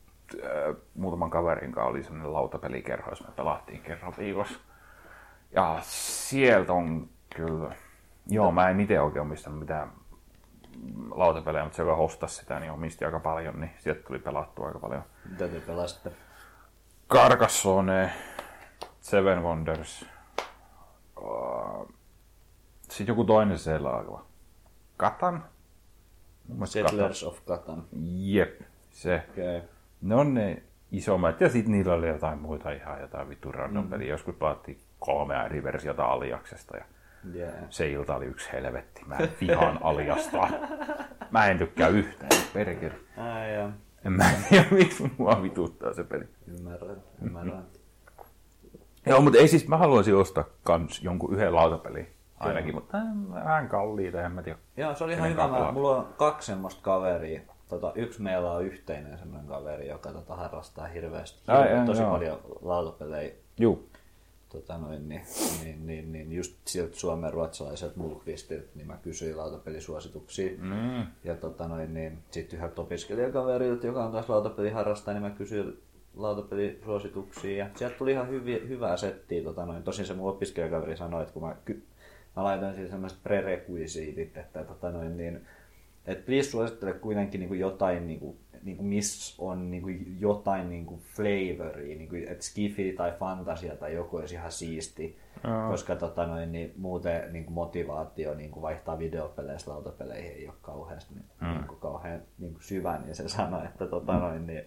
öö, 0.42 0.74
muutaman 0.94 1.30
kaverin 1.30 1.72
kanssa 1.72 1.90
oli 1.90 2.02
sellainen 2.02 2.32
lautapelikerho, 2.32 3.10
jossa 3.10 3.24
me 3.24 3.34
pelattiin 3.36 3.80
kerran 3.80 4.14
viikossa. 4.18 4.58
Ja 5.52 5.78
sieltä 5.82 6.72
on 6.72 7.08
kyllä... 7.36 7.74
Joo, 8.26 8.52
mä 8.52 8.68
en 8.70 8.80
itse 8.80 9.00
oikein 9.00 9.22
omistanut 9.22 9.58
mitään 9.58 9.92
lautapelejä, 11.10 11.64
mutta 11.64 11.76
se, 11.76 11.82
joka 11.82 11.96
hostasi 11.96 12.34
sitä, 12.34 12.60
niin 12.60 12.72
omisti 12.72 13.04
aika 13.04 13.20
paljon, 13.20 13.60
niin 13.60 13.70
sieltä 13.78 14.02
tuli 14.02 14.18
pelattua 14.18 14.66
aika 14.66 14.78
paljon. 14.78 15.02
Mitä 15.30 15.48
te 15.48 15.60
pelasitte? 15.60 16.12
Carcassonne, 17.08 18.12
Seven 19.00 19.42
Wonders, 19.42 20.06
sitten 22.82 23.12
joku 23.12 23.24
toinen 23.24 23.58
siellä 23.58 23.90
alkava. 23.90 24.24
Katan? 24.96 25.44
Settlers 26.64 27.24
of 27.24 27.44
Catan. 27.46 27.84
Jep, 28.16 28.60
se. 28.90 29.22
Okay. 29.30 29.60
Ne 30.02 30.14
on 30.14 30.34
ne 30.34 30.62
isommat. 30.92 31.40
Ja 31.40 31.48
sitten 31.48 31.72
niillä 31.72 31.94
oli 31.94 32.08
jotain 32.08 32.38
muita 32.38 32.70
ihan 32.70 33.00
jotain 33.00 33.28
vittu 33.28 33.52
random 33.52 33.84
mm. 33.84 33.90
peliä. 33.90 34.08
Joskus 34.08 34.34
pelattiin 34.34 34.80
kolmea 34.98 35.44
eri 35.44 35.62
versiota 35.62 36.04
Aliaksesta. 36.04 36.76
Ja 36.76 36.84
Yeah. 37.34 37.54
Se 37.70 37.90
ilta 37.90 38.16
oli 38.16 38.26
yksi 38.26 38.52
helvetti. 38.52 39.04
Mä 39.06 39.16
en 39.16 39.28
vihaan 39.40 39.78
aljasta. 39.82 40.48
Mä 41.30 41.46
en 41.46 41.58
tykkää 41.58 41.88
yhtään. 41.88 42.30
Perkele. 42.54 42.94
Ai 43.16 43.54
joo. 43.54 43.70
En 44.04 44.12
mä 44.12 44.24
tiedä, 44.48 44.66
miksi 44.70 45.12
mua 45.18 45.42
vituttaa 45.42 45.92
se 45.92 46.04
peli. 46.04 46.24
Ymmärrän, 46.46 47.02
ymmärrän. 47.22 47.64
Joo, 49.06 49.20
mutta 49.20 49.38
ei 49.38 49.48
siis, 49.48 49.68
mä 49.68 49.76
haluaisin 49.76 50.16
ostaa 50.16 50.44
kans 50.64 51.02
jonkun 51.02 51.34
yhden 51.34 51.54
lautapelin 51.54 52.08
ainakin, 52.40 52.74
mutta 52.74 52.98
vähän 53.34 53.68
kalliita, 53.68 54.22
en 54.22 54.32
mä 54.32 54.42
tiedä. 54.42 54.58
Joo, 54.76 54.94
se 54.94 55.04
oli 55.04 55.12
ihan 55.12 55.30
hyvä. 55.30 55.48
Mä, 55.48 55.72
mulla 55.72 55.96
on 55.96 56.08
kaksi 56.16 56.46
semmoista 56.46 56.82
kaveria. 56.82 57.40
Tota, 57.68 57.92
yksi 57.94 58.22
meillä 58.22 58.52
on 58.52 58.64
yhteinen 58.64 59.18
semmoinen 59.18 59.46
kaveri, 59.48 59.88
joka 59.88 60.12
tota, 60.12 60.36
harrastaa 60.36 60.86
hirveästi, 60.86 61.42
Ai, 61.46 61.62
hirveä, 61.62 61.80
ai, 61.80 61.86
tosi 61.86 62.02
joo. 62.02 62.10
paljon 62.10 62.40
lautapelejä. 62.62 63.34
Juu. 63.58 63.88
Tota, 64.48 64.78
noin, 64.78 65.08
niin, 65.08 65.22
niin, 65.64 65.86
niin, 65.86 66.12
niin, 66.12 66.32
just 66.32 66.56
siltä 66.64 66.96
suomen 66.96 67.32
ruotsalaiselta 67.32 67.96
Mulkvistilta, 67.96 68.66
niin 68.74 68.86
mä 68.86 68.98
kysyin 69.02 69.36
lautapelisuosituksia. 69.36 70.50
Mm. 70.58 71.06
Ja 71.24 71.34
tota, 71.34 71.68
noin, 71.68 71.94
niin, 71.94 72.18
sitten 72.30 72.56
yhdeltä 72.58 72.80
opiskelijakaverilta, 72.80 73.86
joka 73.86 74.04
on 74.04 74.12
taas 74.12 74.28
lautapeliharrastaja, 74.28 75.14
niin 75.14 75.22
mä 75.22 75.38
kysyin 75.38 75.78
lautapelisuosituksia. 76.16 77.56
Ja 77.56 77.70
sieltä 77.74 77.96
tuli 77.96 78.12
ihan 78.12 78.28
hyviä, 78.28 78.58
hyvää 78.68 78.96
settiä. 78.96 79.42
Tota, 79.42 79.66
noin. 79.66 79.82
Tosin 79.82 80.06
se 80.06 80.14
mun 80.14 80.30
opiskelijakaveri 80.30 80.96
sanoi, 80.96 81.22
että 81.22 81.32
kun 81.32 81.42
mä, 81.42 81.56
ky- 81.64 81.82
mä 82.36 82.44
laitoin 82.44 82.74
sille 82.74 82.90
sellaiset 82.90 83.22
prerequisiitit, 83.22 84.36
että 84.36 84.64
tota, 84.64 84.90
noin, 84.90 85.16
niin, 85.16 85.46
et 86.06 86.26
please 86.26 86.50
suosittele 86.50 86.92
kuitenkin 86.92 87.40
niin 87.40 87.48
kuin 87.48 87.60
jotain, 87.60 88.06
niin 88.06 88.20
kuin, 88.20 88.36
niin 88.62 88.76
kuin 88.76 88.86
missä 88.86 89.42
on 89.42 89.70
niin 89.70 89.82
kuin 89.82 90.16
jotain 90.20 90.68
niin 90.68 90.86
kuin 90.86 91.00
flavoria, 91.00 91.96
niin 91.96 92.08
kuin, 92.08 92.28
että 92.28 92.44
skifi 92.44 92.92
tai 92.92 93.12
fantasia 93.12 93.76
tai 93.76 93.94
joku 93.94 94.16
olisi 94.16 94.34
ihan 94.34 94.52
siisti. 94.52 95.18
Joo. 95.44 95.70
Koska 95.70 95.96
tota, 95.96 96.26
noin, 96.26 96.52
niin, 96.52 96.74
muuten 96.76 97.32
niin 97.32 97.44
kuin 97.44 97.54
motivaatio 97.54 98.34
niin 98.34 98.50
kuin 98.50 98.62
vaihtaa 98.62 98.98
videopeleistä 98.98 99.70
lautapeleihin 99.70 100.32
ei 100.32 100.48
ole 100.48 100.54
kauheasti 100.62 101.14
niin, 101.14 101.26
mm. 101.40 101.46
niin 101.46 101.66
kuin, 101.66 101.80
kauhean 101.80 102.22
niin 102.38 102.52
kuin 102.52 102.62
syvä, 102.62 102.98
niin 102.98 103.14
se 103.14 103.28
sanoi, 103.28 103.64
että 103.64 103.86
tota, 103.86 104.12
noin, 104.12 104.46
niin, 104.46 104.64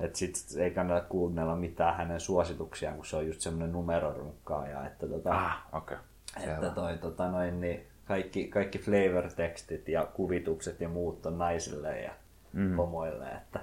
et 0.00 0.16
sit 0.16 0.34
ei 0.58 0.70
kannata 0.70 1.06
kuunnella 1.08 1.56
mitään 1.56 1.96
hänen 1.96 2.20
suosituksiaan, 2.20 2.96
kun 2.96 3.06
se 3.06 3.16
on 3.16 3.26
just 3.26 3.40
semmoinen 3.40 3.72
numerorunkkaaja, 3.72 4.86
että, 4.86 5.06
tota, 5.08 5.30
Ah. 5.30 5.66
Okay. 5.72 5.96
että 6.36 6.70
toi, 6.70 6.98
tota, 6.98 7.30
noin, 7.30 7.60
niin 7.60 7.86
kaikki, 8.04 8.48
kaikki 8.48 8.78
flavor-tekstit 8.78 9.88
ja 9.88 10.06
kuvitukset 10.06 10.80
ja 10.80 10.88
muut 10.88 11.26
on 11.26 11.38
naisille 11.38 12.00
ja 12.00 12.10
mm. 12.52 12.76
homoille, 12.76 13.28
että 13.28 13.60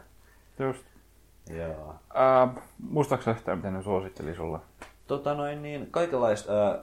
Just. 0.60 0.86
joo. 1.58 1.90
Uh, 1.90 1.96
muistaaksä 2.90 3.32
yhtään, 3.32 3.58
mitä 3.58 3.72
ne 3.72 3.84
suositteli 3.84 4.36
sulle? 4.36 4.60
Tota 5.08 5.34
noin, 5.34 5.62
niin 5.62 5.88
kaikenlaista. 5.92 6.72
Äh, 6.72 6.80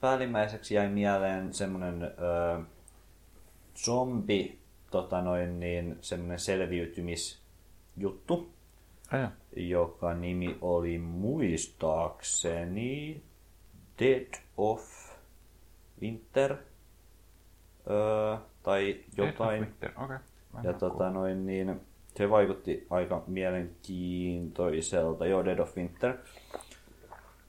päällimmäiseksi 0.00 0.74
jäi 0.74 0.88
mieleen 0.88 1.54
semmonen 1.54 2.02
äh, 2.02 2.10
zombi, 3.76 4.58
tota 4.90 5.22
noin, 5.22 5.60
niin 5.60 5.98
semmonen 6.00 6.38
selviytymisjuttu, 6.38 8.52
Ai, 9.10 9.28
joka 9.56 10.14
nimi 10.14 10.58
oli 10.60 10.98
muistaakseni 10.98 13.22
Dead 13.98 14.34
of 14.56 15.12
Winter 16.00 16.56
öö, 17.90 18.36
tai 18.62 19.04
jotain. 19.16 19.62
Okei. 19.62 19.90
Okay. 20.04 20.18
Ja 20.62 20.72
tota 20.72 21.10
noin 21.10 21.46
niin, 21.46 21.80
se 22.16 22.30
vaikutti 22.30 22.86
aika 22.90 23.24
mielenkiintoiselta, 23.26 25.26
joo, 25.26 25.44
Dead 25.44 25.58
of 25.58 25.76
Winter. 25.76 26.16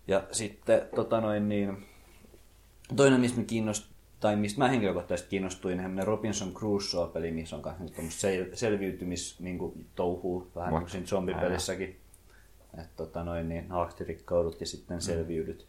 Ja 0.08 0.24
sitten 0.32 0.82
tota 0.96 1.22
noin 1.22 1.50
niin, 1.50 1.86
toinen, 2.96 3.22
mistä 3.22 3.40
me 3.40 3.44
kiinnost, 3.44 3.86
tai 4.20 4.36
mistä 4.36 4.60
mä 4.60 4.68
henkilökohtaisesti 4.68 5.30
kiinnostuin, 5.30 5.78
niin 5.78 6.08
Robinson 6.08 6.54
Crusoe-peli, 6.54 7.32
missä 7.32 7.56
on 7.56 7.62
myös 7.98 8.22
sel, 8.22 8.46
selviytymis 8.54 9.40
niin 9.40 9.60
vähän 10.56 10.74
niin 10.74 10.82
kuin 10.82 10.90
siinä 10.90 11.08
zombipelissäkin. 11.08 12.00
Että 12.78 12.90
tota 12.98 13.24
noin 13.24 13.50
niin, 13.50 13.72
alasti 13.72 14.04
rikkaudut 14.04 14.60
ja 14.60 14.66
sitten 14.66 15.02
selviydyt. 15.02 15.66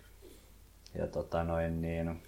Ja 0.99 1.07
tota 1.07 1.45
noin 1.45 1.83
niin, 1.83 2.23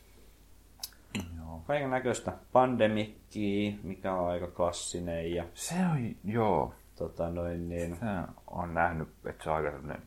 Joo. 1.36 1.62
kaiken 1.66 1.90
näköistä 1.90 2.32
pandemikkiä, 2.52 3.72
mikä 3.82 4.14
on 4.14 4.28
aika 4.28 4.46
klassinen 4.46 5.32
ja 5.34 5.44
Se 5.54 5.74
on, 5.74 6.14
joo. 6.24 6.74
tota 6.98 7.30
noin 7.30 7.68
niin, 7.68 7.96
Se 7.96 8.04
on 8.46 8.74
nähnyt, 8.74 9.08
että 9.26 9.44
se 9.44 9.50
on 9.50 9.56
aika 9.56 9.70
sellainen 9.70 10.02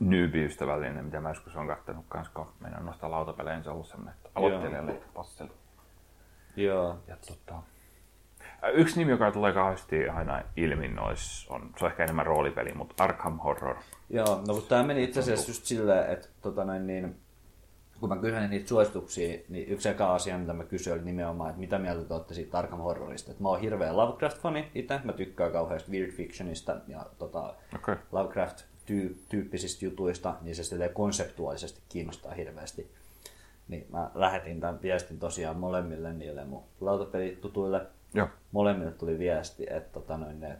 nyybi-ystävällinen, 0.00 1.04
mitä 1.04 1.20
mä 1.20 1.28
joskus 1.28 1.56
on 1.56 1.66
kattonut 1.66 2.04
kans, 2.08 2.28
kun 2.28 2.46
meidän 2.60 2.86
nostaa 2.86 3.10
lautapelejä, 3.10 3.56
niin 3.56 3.64
se 3.64 3.70
on 3.70 3.74
ollut 3.74 3.88
semmoinen 3.88 4.14
että 4.16 4.30
aloittelijalle 4.34 4.92
passeli. 5.14 5.50
joo, 6.56 6.98
Ja 7.06 7.16
tota, 7.26 7.62
ä, 8.64 8.68
yksi 8.68 8.98
nimi, 8.98 9.10
joka 9.10 9.32
tulee 9.32 9.52
kauheasti 9.52 10.08
aina 10.08 10.42
ilmi 10.56 10.88
nois, 10.88 11.46
on, 11.50 11.70
se 11.78 11.84
on 11.84 11.90
ehkä 11.90 12.04
enemmän 12.04 12.26
roolipeli, 12.26 12.72
mutta 12.74 13.04
Arkham 13.04 13.38
Horror. 13.38 13.76
Joo, 14.10 14.42
no 14.46 14.54
mutta 14.54 14.68
tämä 14.68 14.82
meni 14.82 15.04
itse 15.04 15.20
asiassa 15.20 15.50
just 15.50 15.64
silleen, 15.64 16.12
että 16.12 16.28
tota 16.42 16.64
noin, 16.64 16.86
niin, 16.86 17.16
kun 18.02 18.08
mä 18.08 18.16
kysyin 18.16 18.50
niitä 18.50 18.68
suosituksia, 18.68 19.38
niin 19.48 19.68
yksi 19.68 19.88
eka 19.88 20.14
asia, 20.14 20.38
mitä 20.38 20.52
mä 20.52 20.64
kysyin, 20.64 20.94
oli 20.94 21.04
nimenomaan, 21.04 21.50
että 21.50 21.60
mitä 21.60 21.78
mieltä 21.78 22.04
te 22.04 22.14
olette 22.14 22.34
siitä 22.34 22.58
Arkham 22.58 22.80
Horrorista. 22.80 23.30
Et 23.30 23.40
mä 23.40 23.48
oon 23.48 23.60
hirveä 23.60 23.92
Lovecraft-fani 23.92 24.64
itse, 24.74 25.00
mä 25.04 25.12
tykkään 25.12 25.52
kauheasti 25.52 25.92
weird 25.92 26.12
fictionista 26.12 26.76
ja 26.88 27.06
tota, 27.18 27.54
Okei. 27.74 27.94
Lovecraft-tyyppisistä 28.12 29.84
jutuista, 29.84 30.34
niin 30.40 30.56
se 30.56 30.64
silleen 30.64 30.94
konseptuaalisesti 30.94 31.80
kiinnostaa 31.88 32.34
hirveästi. 32.34 32.90
Niin 33.68 33.86
mä 33.92 34.10
lähetin 34.14 34.60
tämän 34.60 34.82
viestin 34.82 35.18
tosiaan 35.18 35.56
molemmille 35.56 36.12
niille 36.12 36.44
mun 36.44 36.62
lautapelitutuille. 36.80 37.86
Joo. 38.14 38.28
Molemmille 38.52 38.92
tuli 38.92 39.18
viesti, 39.18 39.66
että, 39.70 39.92
tota 39.92 40.16
noin, 40.16 40.44
että, 40.44 40.58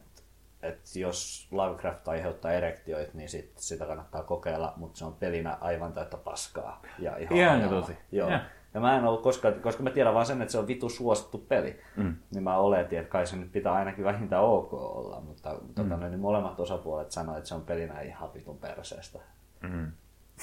että 0.62 0.98
jos 0.98 1.48
Lovecraft 1.50 2.08
aiheuttaa 2.08 2.52
erektioit, 2.52 3.14
niin 3.14 3.28
sit, 3.28 3.52
sitä 3.56 3.86
kannattaa 3.86 4.22
kokeilla, 4.22 4.72
mutta 4.76 4.98
se 4.98 5.04
on 5.04 5.14
pelinä 5.14 5.58
aivan 5.60 5.92
täyttä 5.92 6.16
paskaa. 6.16 6.82
Ja 6.98 7.16
ihan 7.16 7.36
Ihan 7.36 7.60
ajalla. 7.60 7.80
tosi. 7.80 7.98
Joo. 8.12 8.30
Joo. 8.30 8.40
Ja 8.74 8.80
mä 8.80 8.96
en 8.96 9.04
ollut 9.04 9.22
koskaan, 9.22 9.54
koska 9.54 9.82
mä 9.82 9.90
tiedän 9.90 10.14
vaan 10.14 10.26
sen, 10.26 10.42
että 10.42 10.52
se 10.52 10.58
on 10.58 10.66
vitu 10.66 10.88
suosittu 10.88 11.38
peli, 11.38 11.80
mm. 11.96 12.16
niin 12.30 12.42
mä 12.42 12.56
oletin, 12.56 12.98
että 12.98 13.10
kai 13.10 13.26
se 13.26 13.36
nyt 13.36 13.52
pitää 13.52 13.72
ainakin 13.72 14.04
vähintään 14.04 14.42
ok 14.42 14.72
olla, 14.72 15.20
mutta 15.20 15.50
mm. 15.50 15.74
tota, 15.74 16.08
niin 16.08 16.20
molemmat 16.20 16.60
osapuolet 16.60 17.10
sanoivat, 17.10 17.38
että 17.38 17.48
se 17.48 17.54
on 17.54 17.62
pelinä 17.62 18.00
ihan 18.00 18.34
vitun 18.34 18.58
perseestä. 18.58 19.18
Mm. 19.60 19.92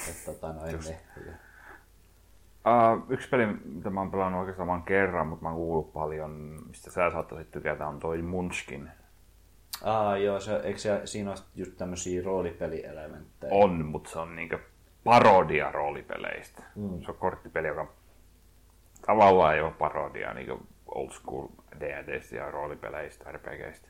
Että, 0.08 0.32
tota, 0.32 0.52
noin, 0.52 0.78
niin, 0.84 1.36
Uh, 2.66 3.12
yksi 3.12 3.28
peli, 3.28 3.46
mitä 3.46 3.90
mä 3.90 4.00
oon 4.00 4.10
pelannut 4.10 4.40
oikeastaan 4.40 4.68
vain 4.68 4.82
kerran, 4.82 5.26
mutta 5.26 5.42
mä 5.42 5.48
oon 5.48 5.58
kuullut 5.58 5.92
paljon, 5.92 6.30
mistä 6.68 6.90
sä 6.90 7.10
saattaisit 7.10 7.50
tykätä, 7.50 7.86
on 7.86 7.98
toi 8.00 8.22
Munchkin. 8.22 8.90
Aa, 9.84 10.16
joo, 10.16 10.40
se, 10.40 10.56
eikö 10.56 10.78
se, 10.78 11.00
siinä 11.04 11.30
ole 11.30 11.38
just 11.54 11.72
tämmöisiä 11.76 12.22
roolipelielementtejä? 12.24 13.52
On, 13.54 13.84
mutta 13.84 14.10
se 14.10 14.18
on 14.18 14.36
niinkö 14.36 14.58
parodia 15.04 15.72
roolipeleistä. 15.72 16.62
Mm. 16.74 17.02
Se 17.02 17.10
on 17.10 17.16
korttipeli, 17.16 17.68
joka 17.68 17.92
tavallaan 19.06 19.54
ei 19.54 19.60
ole 19.60 19.72
parodia 19.72 20.34
niinkö 20.34 20.56
old 20.94 21.10
school 21.10 21.48
D&Dstä 21.80 22.36
ja 22.36 22.50
roolipeleistä, 22.50 23.32
RPGistä. 23.32 23.88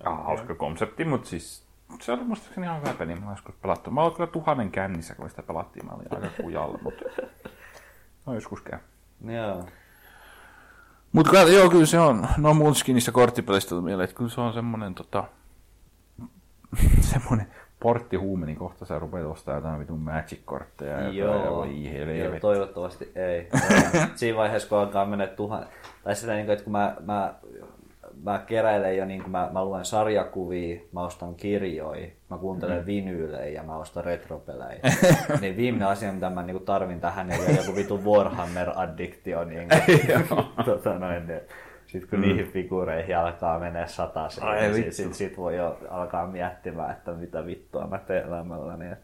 Okay. 0.00 0.24
Hauska 0.24 0.54
konsepti, 0.54 1.04
mutta 1.04 1.28
siis 1.28 1.66
se 2.00 2.12
oli 2.12 2.24
muistaakseni 2.24 2.66
ihan 2.66 2.80
hyvä 2.80 2.94
peli, 2.94 3.14
mä 3.14 3.30
joskus 3.30 3.54
pelattu. 3.54 3.90
Mä 3.90 4.02
olin 4.02 4.14
kyllä 4.14 4.30
tuhannen 4.30 4.70
kännissä, 4.70 5.14
kun 5.14 5.30
sitä 5.30 5.42
pelattiin, 5.42 5.86
mä 5.86 5.92
olin 5.92 6.06
aika 6.10 6.42
kujalla, 6.42 6.78
mutta 6.82 7.04
no 8.26 8.34
joskus 8.34 8.62
käy. 8.62 8.78
Joo. 9.26 9.66
Mutta 11.14 11.42
joo, 11.42 11.70
kyllä 11.70 11.86
se 11.86 11.98
on, 12.00 12.26
no 12.36 12.54
Munchkinista 12.54 13.12
korttipelistä 13.12 13.68
tuli 13.68 13.82
mieleen, 13.82 14.04
että 14.04 14.16
kyllä 14.16 14.30
se 14.30 14.40
on 14.40 14.52
semmonen 14.52 14.94
tota, 14.94 15.24
semmonen 17.00 17.46
porttihuume, 17.80 18.46
niin 18.46 18.58
kohta 18.58 18.84
sä 18.84 18.98
rupeat 18.98 19.26
ostaa 19.26 19.54
jotain 19.54 19.80
vitun 19.80 20.00
Magic-kortteja. 20.00 21.00
ja 21.00 21.08
Joo. 21.08 21.34
jotain, 21.34 21.54
Voi 21.54 21.92
helvetti. 21.92 22.40
toivottavasti 22.40 23.12
ei. 23.14 23.48
Siinä 24.14 24.38
vaiheessa, 24.38 24.68
kun 24.68 24.78
alkaa 24.78 25.06
mennä 25.06 25.26
tuhan... 25.26 25.66
Tai 26.04 26.16
sitä, 26.16 26.32
niin 26.32 26.46
kuin, 26.46 26.52
että 26.52 26.64
kun 26.64 26.72
mä, 26.72 26.96
mä, 27.00 27.34
mä 28.22 28.38
keräilen 28.46 28.96
jo, 28.96 29.04
niin 29.04 29.22
kuin 29.22 29.30
mä, 29.30 29.50
mä 29.52 29.64
luen 29.64 29.84
sarjakuvia, 29.84 30.80
mä 30.92 31.00
ostan 31.00 31.34
kirjoja, 31.34 32.08
mä 32.30 32.38
kuuntelen 32.38 32.80
mm. 32.80 32.86
vinyylejä 32.86 33.46
ja 33.46 33.62
mä 33.62 33.76
ostan 33.76 34.04
retropelejä. 34.04 34.80
niin 35.40 35.56
viimeinen 35.56 35.88
asia, 35.88 36.12
mitä 36.12 36.30
mä 36.30 36.42
niin 36.42 36.56
kuin 36.56 36.66
tarvin 36.66 37.00
tähän, 37.00 37.26
niin 37.26 37.40
on 37.40 37.56
joku 37.56 37.76
vitu 37.76 38.00
Warhammer-addiktio. 38.04 39.44
Niin 39.44 39.68
kuin, 40.28 40.46
tota 40.64 40.98
noin, 40.98 41.26
niin. 41.26 41.40
Sitten 41.86 42.10
kun 42.10 42.18
mm. 42.18 42.22
niihin 42.22 42.52
figureihin 42.52 43.18
alkaa 43.18 43.58
menee 43.58 43.88
sataisen, 43.88 44.44
Ai 44.44 44.60
niin 44.60 44.74
sit, 44.74 44.84
vittu. 44.84 44.96
sit, 44.96 45.14
sit, 45.14 45.38
voi 45.38 45.56
jo 45.56 45.78
alkaa 45.90 46.26
miettimään, 46.26 46.90
että 46.90 47.12
mitä 47.12 47.46
vittua 47.46 47.86
mä 47.86 47.98
teen 47.98 48.26
elämälläni. 48.26 48.84
Niin. 48.84 48.96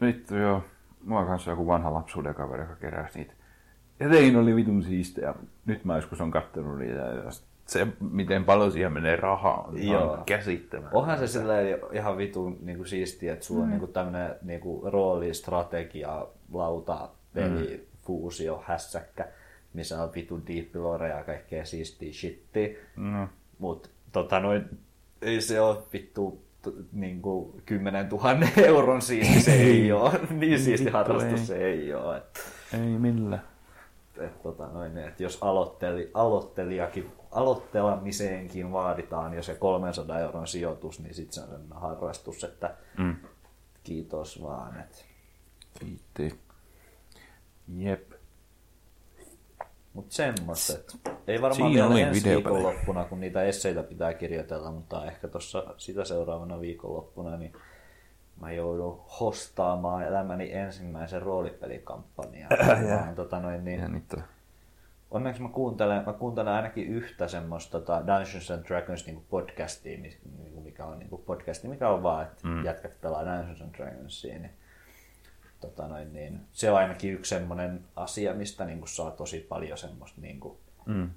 Vittu 0.00 0.36
joo. 0.36 0.62
Mulla 1.04 1.20
on 1.20 1.26
kanssa 1.26 1.50
joku 1.50 1.66
vanha 1.66 1.94
lapsuuden 1.94 2.34
kaveri, 2.34 2.62
joka 2.62 2.76
keräsi 2.76 3.18
niitä. 3.18 3.34
Ja 4.00 4.08
tein 4.08 4.36
oli 4.36 4.56
vitun 4.56 4.82
siistejä. 4.82 5.34
Nyt 5.66 5.84
mä 5.84 5.96
joskus 5.96 6.20
on 6.20 6.30
kattonut 6.30 6.78
niitä. 6.78 7.00
Ja 7.00 7.30
se, 7.66 7.86
miten 8.00 8.44
paljon 8.44 8.72
siihen 8.72 8.92
menee 8.92 9.16
rahaa, 9.16 9.62
on 9.62 9.86
Joo. 9.86 10.22
Käsittämään. 10.26 10.94
Onhan 10.94 11.18
se 11.18 11.26
silleen 11.26 11.78
ihan 11.92 12.16
vitun 12.16 12.58
niinku 12.62 12.84
siistiä, 12.84 13.32
että 13.32 13.44
sulla 13.44 13.62
on 13.62 13.70
niinku 13.70 13.86
tämmönen 13.86 14.34
niinku 14.42 14.82
rooli, 14.84 15.34
strategia, 15.34 16.26
lauta, 16.52 17.08
peli, 17.34 17.88
fuusio 18.02 18.62
hässäkkä, 18.66 19.28
missä 19.72 20.02
on 20.02 20.10
vitu 20.14 20.40
deep 20.46 20.76
lore 20.76 21.08
ja 21.08 21.24
kaikkea 21.24 21.64
siistiä 21.64 22.12
shittiä. 22.12 22.68
No. 22.96 23.28
Mut 23.58 23.90
tota 24.12 24.40
noin, 24.40 24.64
ei 25.22 25.40
se 25.40 25.60
ole 25.60 25.78
vittu 25.92 26.42
t- 26.62 26.92
niinku 26.92 27.60
10 27.66 28.08
000 28.08 28.38
euron 28.56 29.02
siisti 29.02 29.40
se 29.40 29.52
ei 29.52 29.92
ole. 29.92 30.12
niin 30.30 30.60
siisti 30.60 30.90
harrastus 30.90 31.46
se 31.46 31.56
ei 31.56 31.94
ole. 31.94 32.22
Ei 32.72 32.98
millään. 32.98 33.42
Et, 34.20 34.42
tota 34.42 34.66
noin, 34.66 34.98
et 34.98 35.20
jos 35.20 35.38
aloitteli, 35.40 36.10
aloittelijakin, 36.14 37.12
aloittelamiseenkin 37.30 38.72
vaaditaan 38.72 39.34
jo 39.34 39.42
se 39.42 39.54
300 39.54 40.18
euron 40.20 40.46
sijoitus, 40.46 41.00
niin 41.00 41.14
sitten 41.14 41.32
se 41.32 41.40
on 41.40 41.46
sellainen 41.46 41.78
harrastus, 41.78 42.44
että 42.44 42.74
Mm. 42.98 43.16
kiitos 43.84 44.42
vaan. 44.42 44.80
Et. 44.80 45.04
Kiitti. 45.80 46.40
Jep. 47.76 48.12
Mutta 49.92 50.14
semmoista, 50.14 50.72
että 50.72 51.10
ei 51.26 51.42
varmaan 51.42 51.70
Siinä 51.72 51.88
vielä 51.88 52.08
ensi 52.08 52.28
viikonloppuna, 52.28 53.04
kun 53.04 53.20
niitä 53.20 53.42
esseitä 53.42 53.82
pitää 53.82 54.14
kirjoitella, 54.14 54.70
mutta 54.70 55.06
ehkä 55.06 55.28
tuossa 55.28 55.74
sitä 55.76 56.04
seuraavana 56.04 56.60
viikonloppuna, 56.60 57.36
niin 57.36 57.52
mä 58.40 58.52
joudun 58.52 59.04
hostaamaan 59.20 60.02
elämäni 60.06 60.52
ensimmäisen 60.52 61.22
roolipelikampanjan. 61.22 62.48
Vaan, 62.90 63.14
tota 63.14 63.40
noin, 63.40 63.64
niin, 63.64 63.80
Jännittävää. 63.80 64.26
onneksi 65.10 65.42
mä 65.42 65.48
kuuntelen, 65.48 66.04
mä 66.06 66.12
kuuntelen 66.12 66.52
ainakin 66.52 66.86
yhtä 66.88 67.28
semmoista 67.28 67.80
tota 67.80 68.06
Dungeons 68.06 68.50
and 68.50 68.64
Dragons 68.68 69.06
niin 69.06 69.24
podcastia, 69.30 69.98
mi- 69.98 70.18
niin 70.38 70.62
mikä 70.62 70.84
on 70.84 70.98
niin 70.98 71.10
podcasti, 71.26 71.68
mikä 71.68 71.88
on 71.88 72.02
vaan, 72.02 72.22
että 72.26 72.46
mm. 72.48 72.64
jätkät 72.64 73.00
pelaa 73.00 73.24
Dungeons 73.24 73.62
and 73.62 73.74
Dragonsia, 73.74 74.38
niin, 74.38 74.50
tota 75.60 75.88
noin, 75.88 76.12
niin, 76.12 76.40
se 76.52 76.70
on 76.70 76.76
ainakin 76.78 77.12
yksi 77.14 77.28
semmoinen 77.28 77.84
asia, 77.96 78.34
mistä 78.34 78.64
niin 78.64 78.78
kuin 78.78 78.88
saa 78.88 79.10
tosi 79.10 79.40
paljon 79.40 79.78
semmoista 79.78 80.20
niin 80.20 80.40
kuin, 80.40 80.58
Mm. 80.86 81.10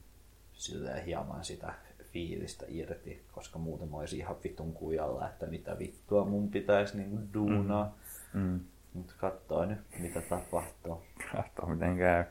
silleen 0.53 1.05
hieman 1.05 1.43
sitä 1.43 1.73
fiilistä 2.13 2.65
irti, 2.69 3.23
koska 3.31 3.59
muuten 3.59 3.89
mä 3.89 3.97
olisin 3.97 4.19
ihan 4.19 4.35
vitun 4.43 4.73
kujalla, 4.73 5.27
että 5.27 5.45
mitä 5.45 5.79
vittua 5.79 6.25
mun 6.25 6.49
pitäisi 6.49 6.97
niin 6.97 7.29
duunaa. 7.33 7.95
Mm. 8.33 8.59
Mutta 8.93 9.13
katsoo 9.17 9.65
nyt, 9.65 9.79
mitä 9.99 10.21
tapahtuu. 10.21 11.01
Katsotaan 11.31 11.71
miten 11.71 11.97
käy. 11.97 12.23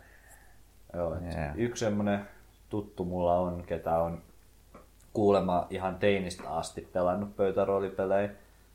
Joo, 0.95 1.15
Yeah. 1.15 1.59
Yksi 1.59 1.85
semmoinen 1.85 2.21
tuttu 2.69 3.05
mulla 3.05 3.39
on, 3.39 3.65
ketä 3.67 3.99
on 3.99 4.23
kuulemma 5.13 5.67
ihan 5.71 5.97
teinistä 5.97 6.51
asti 6.51 6.89
pelannut 6.93 7.37
pöytäroolipelejä. 7.37 8.31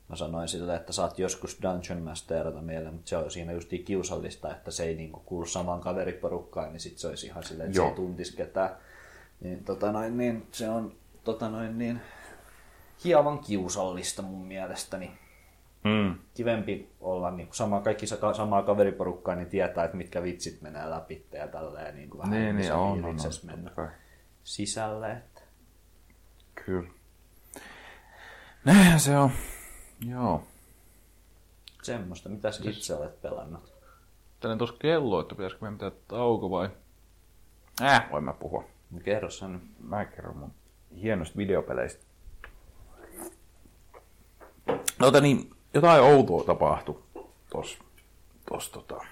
Mä 0.08 0.16
sanoin 0.16 0.48
sille, 0.48 0.76
että 0.76 0.92
saat 0.92 1.18
joskus 1.18 1.58
Dungeon 1.62 2.02
Masterata 2.02 2.60
meille, 2.60 2.90
mutta 2.90 3.08
se 3.08 3.16
on 3.16 3.30
siinä 3.30 3.52
just 3.52 3.70
kiusallista, 3.84 4.50
että 4.50 4.70
se 4.70 4.84
ei 4.84 4.94
niinku 4.94 5.22
kuulu 5.26 5.46
samaan 5.46 5.80
kaveriporukkaan, 5.80 6.72
niin 6.72 6.80
sit 6.80 6.98
se 6.98 7.08
olisi 7.08 7.26
ihan 7.26 7.44
silleen, 7.44 7.66
että 7.66 7.76
se 7.76 7.82
Joo. 7.82 7.88
ei 7.88 7.94
tuntisi 7.96 8.36
ketään. 8.36 8.70
Niin, 9.40 9.64
tota 9.64 9.92
noin, 9.92 10.16
niin 10.18 10.46
se 10.52 10.68
on 10.68 10.92
tota 11.24 11.48
noin, 11.48 11.78
niin, 11.78 12.00
hieman 13.04 13.38
kiusallista 13.38 14.22
mun 14.22 14.46
mielestäni 14.46 15.10
Mm. 15.84 16.18
kivempi 16.34 16.90
olla 17.00 17.30
niin 17.30 17.46
kuin 17.46 17.56
sama, 17.56 17.80
kaikki 17.80 18.06
sa- 18.06 18.34
samaa 18.34 18.62
kaveriporukkaa, 18.62 19.34
niin 19.34 19.48
tietää, 19.48 19.84
että 19.84 19.96
mitkä 19.96 20.22
vitsit 20.22 20.62
menee 20.62 20.90
läpi 20.90 21.26
ja 21.32 21.48
tälleen 21.48 21.94
niin 21.96 22.10
kuin 22.10 22.18
vähän 22.18 22.32
Niin, 22.34 22.56
niin 22.56 22.72
on, 22.72 22.80
on, 22.80 23.04
on. 23.04 23.16
mennä 23.46 23.70
kai. 23.70 23.88
sisälle. 24.44 25.12
Että. 25.12 25.40
Kyllä. 26.64 26.88
Näinhän 28.64 29.00
se 29.00 29.18
on. 29.18 29.30
Joo. 30.08 30.42
Semmoista. 31.82 32.28
Mitäs 32.28 32.60
itse 32.60 32.94
olet 32.94 33.22
pelannut? 33.22 33.72
Tänne 34.40 34.56
tuossa 34.56 34.76
kello, 34.78 35.20
että 35.20 35.34
pitäisikö 35.34 35.60
meidän 35.62 35.78
pitää 35.78 35.90
tauko 36.08 36.50
vai? 36.50 36.70
Äh, 37.82 38.10
voin 38.10 38.24
mä 38.24 38.32
puhua. 38.32 38.64
No 38.90 39.00
kerro 39.04 39.30
sä 39.30 39.48
nyt. 39.48 39.62
Mä 39.80 40.04
kerron 40.04 40.36
mun 40.36 40.52
hienosta 41.02 41.36
videopeleistä. 41.36 42.04
No 44.98 45.10
niin, 45.20 45.50
jotain 45.74 46.02
outoa 46.02 46.44
tapahtui 46.44 47.02
tos, 47.50 47.78
tos 48.48 48.70
tota, 48.70 49.04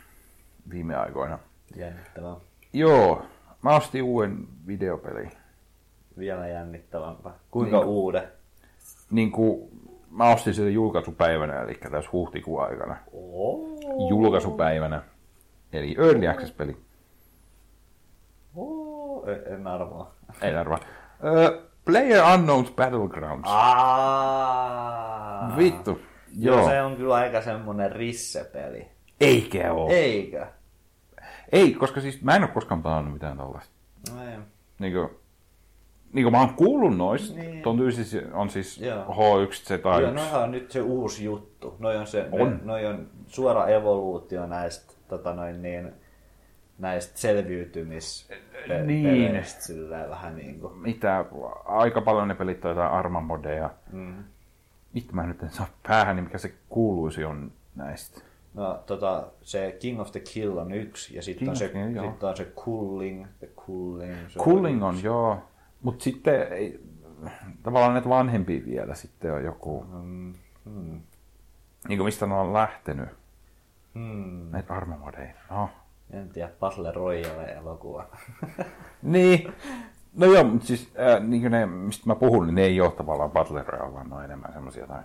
viime 0.70 0.96
aikoina. 0.96 1.38
Jännittävää. 1.76 2.36
Joo, 2.72 3.22
mä 3.62 3.76
ostin 3.76 4.02
uuden 4.02 4.48
videopelin. 4.66 5.30
Vielä 6.18 6.48
jännittävämpää. 6.48 7.32
Kuinka 7.50 7.76
niin. 7.76 7.86
uuden? 7.86 8.28
Niin 9.10 9.32
kuin, 9.32 9.68
mä 10.10 10.32
ostin 10.32 10.54
sen 10.54 10.74
julkaisupäivänä, 10.74 11.62
eli 11.62 11.74
tässä 11.74 12.10
huhtikuun 12.12 12.62
aikana. 12.62 12.96
Oh. 13.12 13.78
Julkaisupäivänä. 14.08 15.02
Eli 15.72 15.96
Early 15.98 16.28
Access-peli. 16.28 16.76
En 19.46 19.66
arvaa. 19.66 20.14
Ei 20.42 20.56
arvaa. 20.56 20.78
Uh, 20.78 21.62
Player 21.84 22.22
Unknown's 22.22 22.72
Battlegrounds. 22.76 23.48
Aa. 23.52 25.56
Vittu. 25.56 26.00
Joo. 26.38 26.56
Joo. 26.56 26.68
Se 26.68 26.82
on 26.82 26.96
kyllä 26.96 27.14
aika 27.14 27.42
semmonen 27.42 27.92
rissepeli. 27.92 28.86
Eikä 29.20 29.72
oo. 29.72 29.88
Eikö? 29.90 30.46
Ei, 31.52 31.74
koska 31.74 32.00
siis 32.00 32.22
mä 32.22 32.36
en 32.36 32.42
ole 32.42 32.50
koskaan 32.50 32.82
pelannut 32.82 33.12
mitään 33.12 33.36
tällaista. 33.36 33.72
No 34.14 34.22
ei. 34.22 34.38
Niinku, 34.78 35.10
niinku 36.12 36.30
mä 36.30 36.40
oon 36.40 36.54
kuullut 36.54 36.96
noista. 36.96 37.36
Niin. 37.36 37.50
Niin. 37.50 37.62
Ton 37.62 37.76
tyysis 37.76 38.16
on 38.32 38.50
siis 38.50 38.78
Joo. 38.78 39.04
H1Z1. 39.04 40.00
Joo, 40.00 40.10
noihan 40.10 40.42
on 40.42 40.50
nyt 40.50 40.70
se 40.70 40.80
uusi 40.80 41.24
juttu. 41.24 41.76
Noi 41.78 41.96
on, 41.96 42.06
se, 42.06 42.28
On. 42.32 42.50
Ne, 42.50 42.58
noi 42.64 42.86
on 42.86 43.06
suora 43.26 43.66
evoluutio 43.68 44.46
näistä, 44.46 44.92
tota 45.08 45.34
noin 45.34 45.62
niin, 45.62 45.92
näistä 46.78 47.18
selviytymis 47.18 48.28
Niin. 48.86 49.44
silleen 49.44 50.10
vähän 50.10 50.36
niin 50.36 50.60
kuin. 50.60 50.78
Mitä, 50.78 51.24
aika 51.64 52.00
paljon 52.00 52.28
ne 52.28 52.34
pelit 52.34 52.64
on 52.64 52.68
jotain 52.70 52.92
armamodeja. 52.92 53.70
Mm. 53.92 54.24
Vittu 54.94 55.14
mä 55.14 55.26
nyt 55.26 55.42
en 55.42 55.50
saa 55.50 55.66
päähän, 55.88 56.16
niin 56.16 56.24
mikä 56.24 56.38
se 56.38 56.54
kuuluisi 56.68 57.24
on 57.24 57.52
näistä. 57.76 58.20
No, 58.54 58.82
tota, 58.86 59.26
se 59.42 59.76
King 59.80 60.00
of 60.00 60.12
the 60.12 60.20
Kill 60.20 60.56
on 60.58 60.72
yksi, 60.72 61.16
ja 61.16 61.22
sitten 61.22 61.48
on, 61.48 61.56
se, 61.56 61.72
sit 62.12 62.22
on 62.22 62.36
se 62.36 62.44
Cooling, 62.44 63.26
the 63.38 63.48
Cooling. 63.66 64.28
Se 64.28 64.38
Cooling 64.38 64.84
on, 64.84 65.02
joo. 65.02 65.42
Mut 65.82 66.00
sitten 66.00 66.52
ei, 66.52 66.80
tavallaan 67.62 67.92
näitä 67.92 68.08
vanhempia 68.08 68.64
vielä 68.66 68.94
sitten 68.94 69.32
on 69.32 69.44
joku, 69.44 69.86
Mm, 69.92 70.34
hmm. 70.64 71.00
niin 71.88 71.98
kuin 71.98 72.04
mistä 72.04 72.26
ne 72.26 72.34
on 72.34 72.52
lähtenyt. 72.52 73.08
Hmm. 73.94 74.50
Näitä 74.50 74.74
armamodeja. 74.74 75.34
No. 75.50 75.70
En 76.14 76.28
tiedä, 76.28 76.50
Battle 76.60 76.92
Royale 76.92 77.44
elokuva. 77.44 78.06
Niin. 79.02 79.52
No 80.16 80.26
joo, 80.26 80.44
mutta 80.44 80.66
siis 80.66 80.92
äh, 81.00 81.22
niin 81.22 81.50
ne, 81.52 81.66
mistä 81.66 82.02
mä 82.06 82.14
puhun, 82.14 82.46
niin 82.46 82.54
ne 82.54 82.62
ei 82.62 82.80
ole 82.80 82.92
tavallaan 82.92 83.30
Battle 83.30 83.62
Royale, 83.62 83.94
vaan 83.94 84.08
ne 84.10 84.16
on 84.16 84.24
enemmän 84.24 84.52
semmoisia 84.52 84.82
jotain 84.82 85.04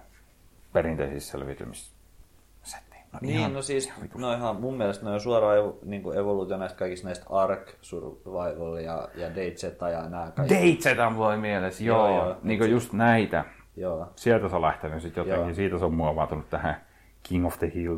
perinteisissä 0.74 1.32
selviytymissettejä. 1.32 3.04
No, 3.13 3.19
Niin, 3.22 3.39
ihan- 3.39 3.54
no 3.54 3.62
siis, 3.62 3.86
ihan 3.86 4.10
no 4.15 4.34
ihan 4.34 4.56
mun 4.56 4.78
mielestä 4.78 5.06
ne 5.06 5.12
on 5.12 5.19
suoraan 5.22 5.58
evo, 5.58 5.80
niin 5.84 6.04
kuin 6.04 6.17
evoluutio 6.17 6.58
näistä 6.58 6.78
kaikista 6.80 7.08
näistä 7.08 7.26
Ark 7.30 7.72
Survival 7.82 8.76
ja, 8.78 9.08
ja 9.15 9.36
DayZ 9.36 9.63
ja 9.91 10.10
nämä 10.10 10.32
kaikki. 10.36 10.80
Date 10.89 11.02
on 11.02 11.13
mulle 11.13 11.38
mielessä, 11.38 11.84
joo. 11.84 12.08
Joo, 12.08 12.15
joo 12.17 12.26
joo. 12.26 12.38
niin 12.43 12.60
kuin 12.60 12.72
just 12.72 12.93
näitä. 12.93 13.45
Joo. 13.76 14.08
Sieltä 14.15 14.50
se 14.50 14.56
on 14.56 14.62
lähtenyt 14.62 15.02
sitten 15.02 15.22
jotenkin. 15.22 15.45
Joo. 15.45 15.54
Siitä 15.56 15.78
se 15.80 15.86
on 15.86 15.93
muovautunut 15.93 16.50
tähän 16.50 16.82
King 17.24 17.45
of 17.45 17.60
the 17.60 17.72
Hill 17.76 17.98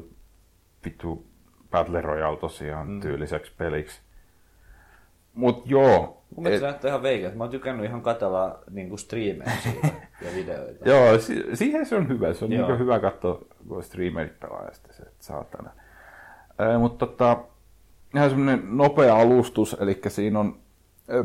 vittu 0.85 1.25
Battle 1.71 2.01
Royale 2.01 2.37
tosiaan 2.37 2.87
mm. 2.87 2.99
tyyliseksi 2.99 3.51
peliksi. 3.57 4.01
Mut 5.33 5.63
joo. 5.65 6.21
Mun 6.35 6.43
mielestä 6.43 6.69
et- 6.69 6.85
ihan 6.85 7.03
veikeltä. 7.03 7.35
Mä 7.35 7.43
oon 7.43 7.51
tykännyt 7.51 7.85
ihan 7.85 8.01
katella 8.01 8.59
niin 8.69 8.97
striimejä 8.97 9.51
ja 10.21 10.29
videoita. 10.35 10.89
Joo, 10.89 11.19
si- 11.19 11.45
siihen 11.53 11.85
se 11.85 11.95
on 11.95 12.07
hyvä. 12.07 12.33
Se 12.33 12.45
on 12.45 12.51
Joo. 12.51 12.67
niin 12.67 12.79
hyvä 12.79 12.99
katsoa, 12.99 13.41
kun 13.67 13.83
streamerit 13.83 14.39
pelaa 14.39 14.65
ja 14.65 14.73
sitten 14.73 14.93
se, 14.93 15.01
että 15.03 15.25
saatana. 15.25 15.71
Ää, 16.57 16.79
mutta 16.79 17.05
tota, 17.05 17.37
ihan 18.15 18.29
semmoinen 18.29 18.77
nopea 18.77 19.15
alustus, 19.15 19.77
eli 19.79 20.01
siinä 20.07 20.39
on 20.39 20.59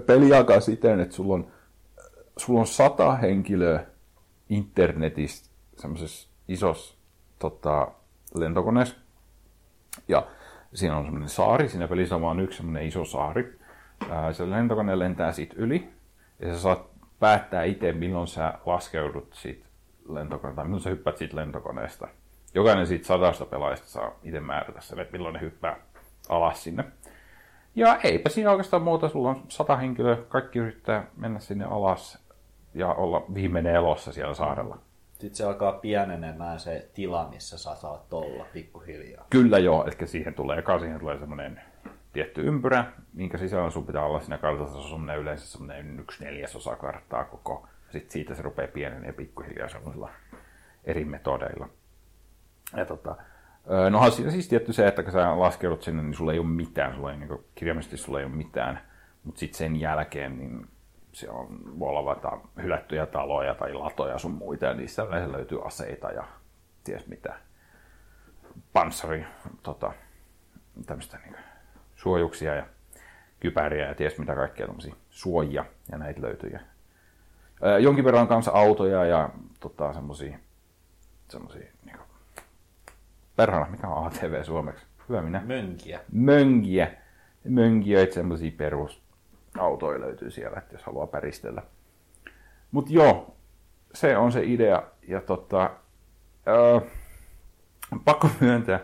peli 0.06 0.28
jakaa 0.28 0.60
siten, 0.60 1.00
että 1.00 1.14
sulla 1.14 1.34
on, 1.34 1.46
sulla 2.36 2.60
on 2.60 2.66
sata 2.66 3.14
henkilöä 3.14 3.86
internetissä 4.48 5.50
semmoisessa 5.76 6.28
isossa 6.48 6.96
tota, 7.38 7.88
lentokoneessa. 8.34 8.96
Ja 10.08 10.26
siinä 10.74 10.96
on 10.96 11.04
semmoinen 11.04 11.28
saari, 11.28 11.68
siinä 11.68 11.88
pelissä 11.88 12.14
on 12.14 12.22
vain 12.22 12.40
yksi 12.40 12.56
semmoinen 12.56 12.86
iso 12.86 13.04
saari. 13.04 13.58
Se 14.32 14.50
lentokone 14.50 14.98
lentää 14.98 15.32
siitä 15.32 15.54
yli, 15.56 15.88
ja 16.38 16.54
sä 16.54 16.60
saat 16.60 16.86
päättää 17.20 17.64
itse, 17.64 17.92
milloin 17.92 18.26
sä 18.26 18.54
laskeudut 18.66 19.34
siitä 19.34 19.66
lentokoneesta, 20.08 20.56
tai 20.56 20.64
milloin 20.64 20.82
sä 20.82 20.90
hyppäät 20.90 21.16
siitä 21.16 21.36
lentokoneesta. 21.36 22.08
Jokainen 22.54 22.86
siitä 22.86 23.06
sadasta 23.06 23.44
pelaajasta 23.44 23.86
saa 23.86 24.12
itse 24.22 24.40
määrätä 24.40 24.80
sen, 24.80 24.98
että 24.98 25.12
milloin 25.12 25.34
ne 25.34 25.40
hyppää 25.40 25.76
alas 26.28 26.64
sinne. 26.64 26.84
Ja 27.74 27.98
eipä 28.04 28.28
siinä 28.28 28.50
oikeastaan 28.50 28.82
muuta, 28.82 29.08
sulla 29.08 29.30
on 29.30 29.42
sata 29.48 29.76
henkilöä, 29.76 30.16
kaikki 30.28 30.58
yrittää 30.58 31.06
mennä 31.16 31.38
sinne 31.38 31.64
alas 31.64 32.26
ja 32.74 32.92
olla 32.92 33.24
viimeinen 33.34 33.74
elossa 33.74 34.12
siellä 34.12 34.34
saarella. 34.34 34.78
Sitten 35.18 35.36
se 35.36 35.44
alkaa 35.44 35.72
pienenemään 35.72 36.60
se 36.60 36.88
tila, 36.94 37.28
missä 37.30 37.58
sä 37.58 37.74
saat 37.74 38.12
olla 38.12 38.46
pikkuhiljaa. 38.52 39.26
Kyllä 39.30 39.58
joo, 39.58 39.84
eli 39.84 40.08
siihen 40.08 40.34
tulee, 40.34 40.58
eka 40.58 40.78
siihen 40.78 41.00
tulee 41.00 41.18
semmoinen 41.18 41.60
tietty 42.12 42.46
ympyrä, 42.46 42.84
minkä 43.12 43.38
sisällä 43.38 43.70
sun 43.70 43.86
pitää 43.86 44.04
olla 44.04 44.20
siinä 44.20 44.38
kartassa 44.38 44.82
semmoinen 44.82 45.18
yleensä 45.18 45.46
semmoinen 45.46 46.00
yksi 46.00 46.24
neljäsosa 46.24 46.76
karttaa 46.76 47.24
koko. 47.24 47.68
Sitten 47.90 48.10
siitä 48.10 48.34
se 48.34 48.42
rupeaa 48.42 48.68
pienenee 48.68 49.12
pikkuhiljaa 49.12 49.68
semmoisilla 49.68 50.10
eri 50.84 51.04
metodeilla. 51.04 51.68
Ja 52.76 52.86
tota, 52.86 53.16
nohan 53.90 54.12
siinä 54.12 54.30
siis 54.30 54.48
tietty 54.48 54.72
se, 54.72 54.86
että 54.86 55.02
kun 55.02 55.12
sä 55.12 55.40
laskeudut 55.40 55.82
sinne, 55.82 56.02
niin 56.02 56.14
sulla 56.14 56.32
ei 56.32 56.38
ole 56.38 56.46
mitään, 56.46 56.94
sulla 56.94 57.12
ei, 57.12 57.18
niin 57.18 57.38
kirjaimellisesti 57.54 57.96
sulla 57.96 58.18
ei 58.18 58.24
ole 58.24 58.34
mitään. 58.34 58.80
Mutta 59.24 59.38
sitten 59.38 59.58
sen 59.58 59.80
jälkeen, 59.80 60.38
niin 60.38 60.66
se 61.16 61.30
on, 61.30 61.78
voi 61.78 61.88
olla 61.88 62.04
vaikka 62.04 62.40
hylättyjä 62.62 63.06
taloja 63.06 63.54
tai 63.54 63.74
latoja 63.74 64.18
sun 64.18 64.30
muita, 64.30 64.64
ja 64.64 64.74
niissä 64.74 65.02
yleensä 65.02 65.32
löytyy 65.32 65.66
aseita 65.66 66.10
ja 66.10 66.24
ties 66.84 67.06
mitä. 67.06 67.34
Panssari, 68.72 69.26
tota, 69.62 69.92
tämmöistä 70.86 71.18
niin 71.18 71.36
suojuksia 71.94 72.54
ja 72.54 72.66
kypäriä 73.40 73.88
ja 73.88 73.94
ties 73.94 74.18
mitä 74.18 74.34
kaikkea 74.34 74.66
tämmöisiä 74.66 74.94
suojia, 75.10 75.64
ja 75.92 75.98
näitä 75.98 76.22
löytyy. 76.22 76.50
Ja, 76.50 76.60
ää, 77.62 77.78
jonkin 77.78 78.04
verran 78.04 78.28
kanssa 78.28 78.50
autoja 78.50 79.04
ja 79.04 79.30
tota, 79.60 79.92
semmoisia, 79.92 80.38
semmoisia, 81.28 81.66
niin 81.84 81.96
kuin, 81.96 82.08
perhana, 83.36 83.70
mikä 83.70 83.88
on 83.88 84.06
ATV 84.06 84.44
suomeksi? 84.44 84.86
Hyvä 85.08 85.22
minä. 85.22 85.42
Mönkiä. 85.46 86.00
Mönkiä. 86.12 86.90
Mönkiöitä, 87.44 88.14
semmoisia 88.14 88.50
perusautoja 89.56 90.00
löytyy 90.00 90.30
siellä, 90.30 90.58
että 90.58 90.74
jos 90.74 90.82
haluaa 90.82 91.06
päristellä. 91.06 91.62
Mutta 92.70 92.92
joo, 92.92 93.36
se 93.94 94.16
on 94.16 94.32
se 94.32 94.42
idea. 94.44 94.82
Ja 95.08 95.20
tota, 95.20 95.70
ää, 96.46 96.80
pakko 98.04 98.30
myöntää, 98.40 98.80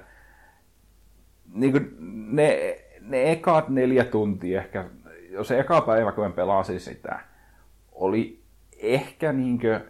niin 1.55 1.73
kuin 1.73 1.97
ne, 2.37 2.79
ne 3.01 3.33
ekat 3.33 3.69
neljä 3.69 4.05
tuntia 4.05 4.61
ehkä, 4.61 4.85
jos 5.31 5.49
se 5.49 5.59
eka 5.59 5.81
päivä 5.81 6.13
kun 6.13 6.25
mä 6.25 6.31
pelasin 6.31 6.81
sitä, 6.81 7.21
oli 7.93 8.43
ehkä 8.79 9.33
niinkö 9.33 9.81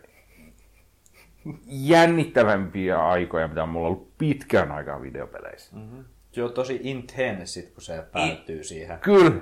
jännittävämpiä 1.66 3.08
aikoja, 3.08 3.48
mitä 3.48 3.66
mulla 3.66 3.86
on 3.86 3.92
ollut 3.92 4.18
pitkään 4.18 4.72
aikaa 4.72 5.02
videopeleissä. 5.02 5.76
Mm. 5.76 6.04
Se 6.32 6.42
on 6.42 6.52
tosi 6.52 6.80
intense, 6.82 7.46
sit, 7.46 7.70
kun 7.70 7.82
se 7.82 8.04
päättyy 8.12 8.64
siihen. 8.64 8.98
Kyllä, 8.98 9.40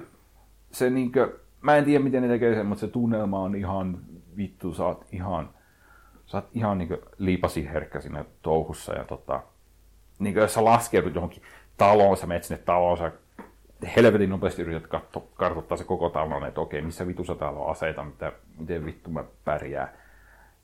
se 0.72 0.90
niinkö, 0.90 1.38
mä 1.60 1.76
en 1.76 1.84
tiedä 1.84 2.04
miten 2.04 2.22
ne 2.22 2.28
tekee 2.28 2.54
sen, 2.54 2.66
mutta 2.66 2.80
se 2.80 2.88
tunnelma 2.88 3.38
on 3.38 3.54
ihan 3.54 3.98
vittu, 4.36 4.74
sä 4.74 4.84
oot 4.84 5.06
ihan, 5.12 5.50
sä 6.26 6.38
oot 6.38 6.48
ihan 6.54 6.78
niinkö 6.78 7.02
liipasi 7.18 7.68
herkkä 7.68 8.00
siinä 8.00 8.24
touhussa 8.42 8.94
ja 8.94 9.04
tota, 9.04 9.42
niinkö 10.18 10.40
jos 10.40 10.54
sä 10.54 10.64
laskeudut 10.64 11.14
johonkin 11.14 11.42
taloon, 11.76 12.16
sä 12.16 12.26
menet 12.26 12.44
sinne 12.44 12.62
taloon, 12.62 12.98
sä 12.98 13.12
helvetin 13.96 14.30
nopeasti 14.30 14.62
yrität 14.62 14.86
katso, 14.86 15.20
kartoittaa 15.20 15.78
se 15.78 15.84
koko 15.84 16.10
talon, 16.10 16.46
että 16.46 16.60
okei, 16.60 16.82
missä 16.82 17.06
vitussa 17.06 17.34
täällä 17.34 17.60
on 17.60 17.70
aseita, 17.70 18.04
mitä, 18.04 18.32
miten 18.58 18.84
vittu 18.84 19.10
mä 19.10 19.24
pärjää. 19.44 19.92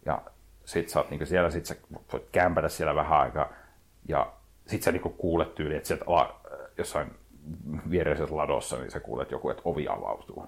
Ja 0.07 0.23
sit 0.64 0.88
sä 0.88 0.99
oot 0.99 1.11
niinku 1.11 1.27
siellä, 1.27 1.51
sit 1.51 1.66
sä 1.66 1.77
voit 2.12 2.29
kämpätä 2.33 2.69
siellä 2.69 2.95
vähän 2.95 3.19
aikaa, 3.19 3.49
ja 4.09 4.33
sit 4.66 4.83
sä 4.83 4.92
niinku 4.92 5.09
kuulet 5.09 5.55
tyyli, 5.55 5.77
että 5.77 5.87
sieltä 5.88 6.05
ala, 6.09 6.40
jossain 6.79 7.11
viereisessä 7.90 8.37
ladossa, 8.37 8.76
niin 8.76 8.90
sä 8.90 9.00
kuulet 9.00 9.30
joku, 9.30 9.50
että 9.50 9.62
ovi 9.64 9.88
avautuu. 9.88 10.46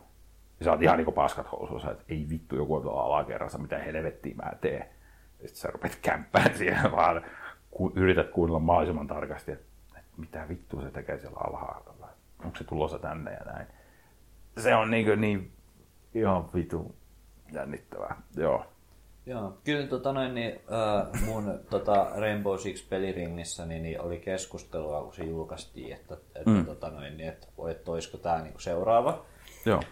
Ja 0.58 0.64
sä 0.64 0.70
oot 0.70 0.82
ihan 0.82 0.96
niinku 0.96 1.12
paskat 1.12 1.52
housuissa, 1.52 1.90
että 1.90 2.04
ei 2.08 2.26
vittu 2.30 2.56
joku 2.56 2.74
on 2.74 2.82
tuolla 2.82 3.02
alakerrassa, 3.02 3.58
mitä 3.58 3.78
helvettiä 3.78 4.34
mä 4.34 4.52
teen. 4.60 4.86
Sitten 5.30 5.56
sä 5.56 5.68
rupeat 5.70 5.98
kämppään 6.02 6.54
siihen, 6.54 6.92
vaan 6.92 7.24
ku, 7.70 7.92
yrität 7.94 8.30
kuunnella 8.30 8.58
mahdollisimman 8.58 9.06
tarkasti, 9.06 9.52
että, 9.52 9.64
että 9.98 10.10
mitä 10.16 10.48
vittua 10.48 10.82
se 10.82 10.90
tekee 10.90 11.18
siellä 11.18 11.38
alhaalla. 11.46 12.08
Onko 12.44 12.56
se 12.58 12.64
tulossa 12.64 12.98
tänne 12.98 13.32
ja 13.32 13.52
näin. 13.52 13.66
Se 14.58 14.74
on 14.74 14.90
niin, 14.90 15.20
niin 15.20 15.52
ihan 16.14 16.52
vitu 16.54 16.94
jännittävää. 17.52 18.22
Joo. 18.36 18.66
Joo, 19.28 19.58
kyllä 19.64 19.86
tota 19.86 20.12
noin, 20.12 20.34
niin, 20.34 20.60
äh, 20.72 21.22
mun 21.26 21.60
tota 21.70 22.10
Rainbow 22.16 22.58
Six 22.58 22.88
peliringissä 22.88 23.66
niin, 23.66 23.82
niin 23.82 24.00
oli 24.00 24.18
keskustelua, 24.18 25.02
kun 25.02 25.14
se 25.14 25.24
julkaistiin, 25.24 25.92
että, 25.92 26.14
että, 26.34 26.50
mm. 26.50 26.66
tota 26.66 26.90
noin, 26.90 27.16
niin, 27.16 27.28
että, 27.28 27.46
että 27.70 27.90
olisiko 27.90 28.18
tämä 28.18 28.42
niin 28.42 28.54
seuraava. 28.58 29.24
Joo. 29.66 29.82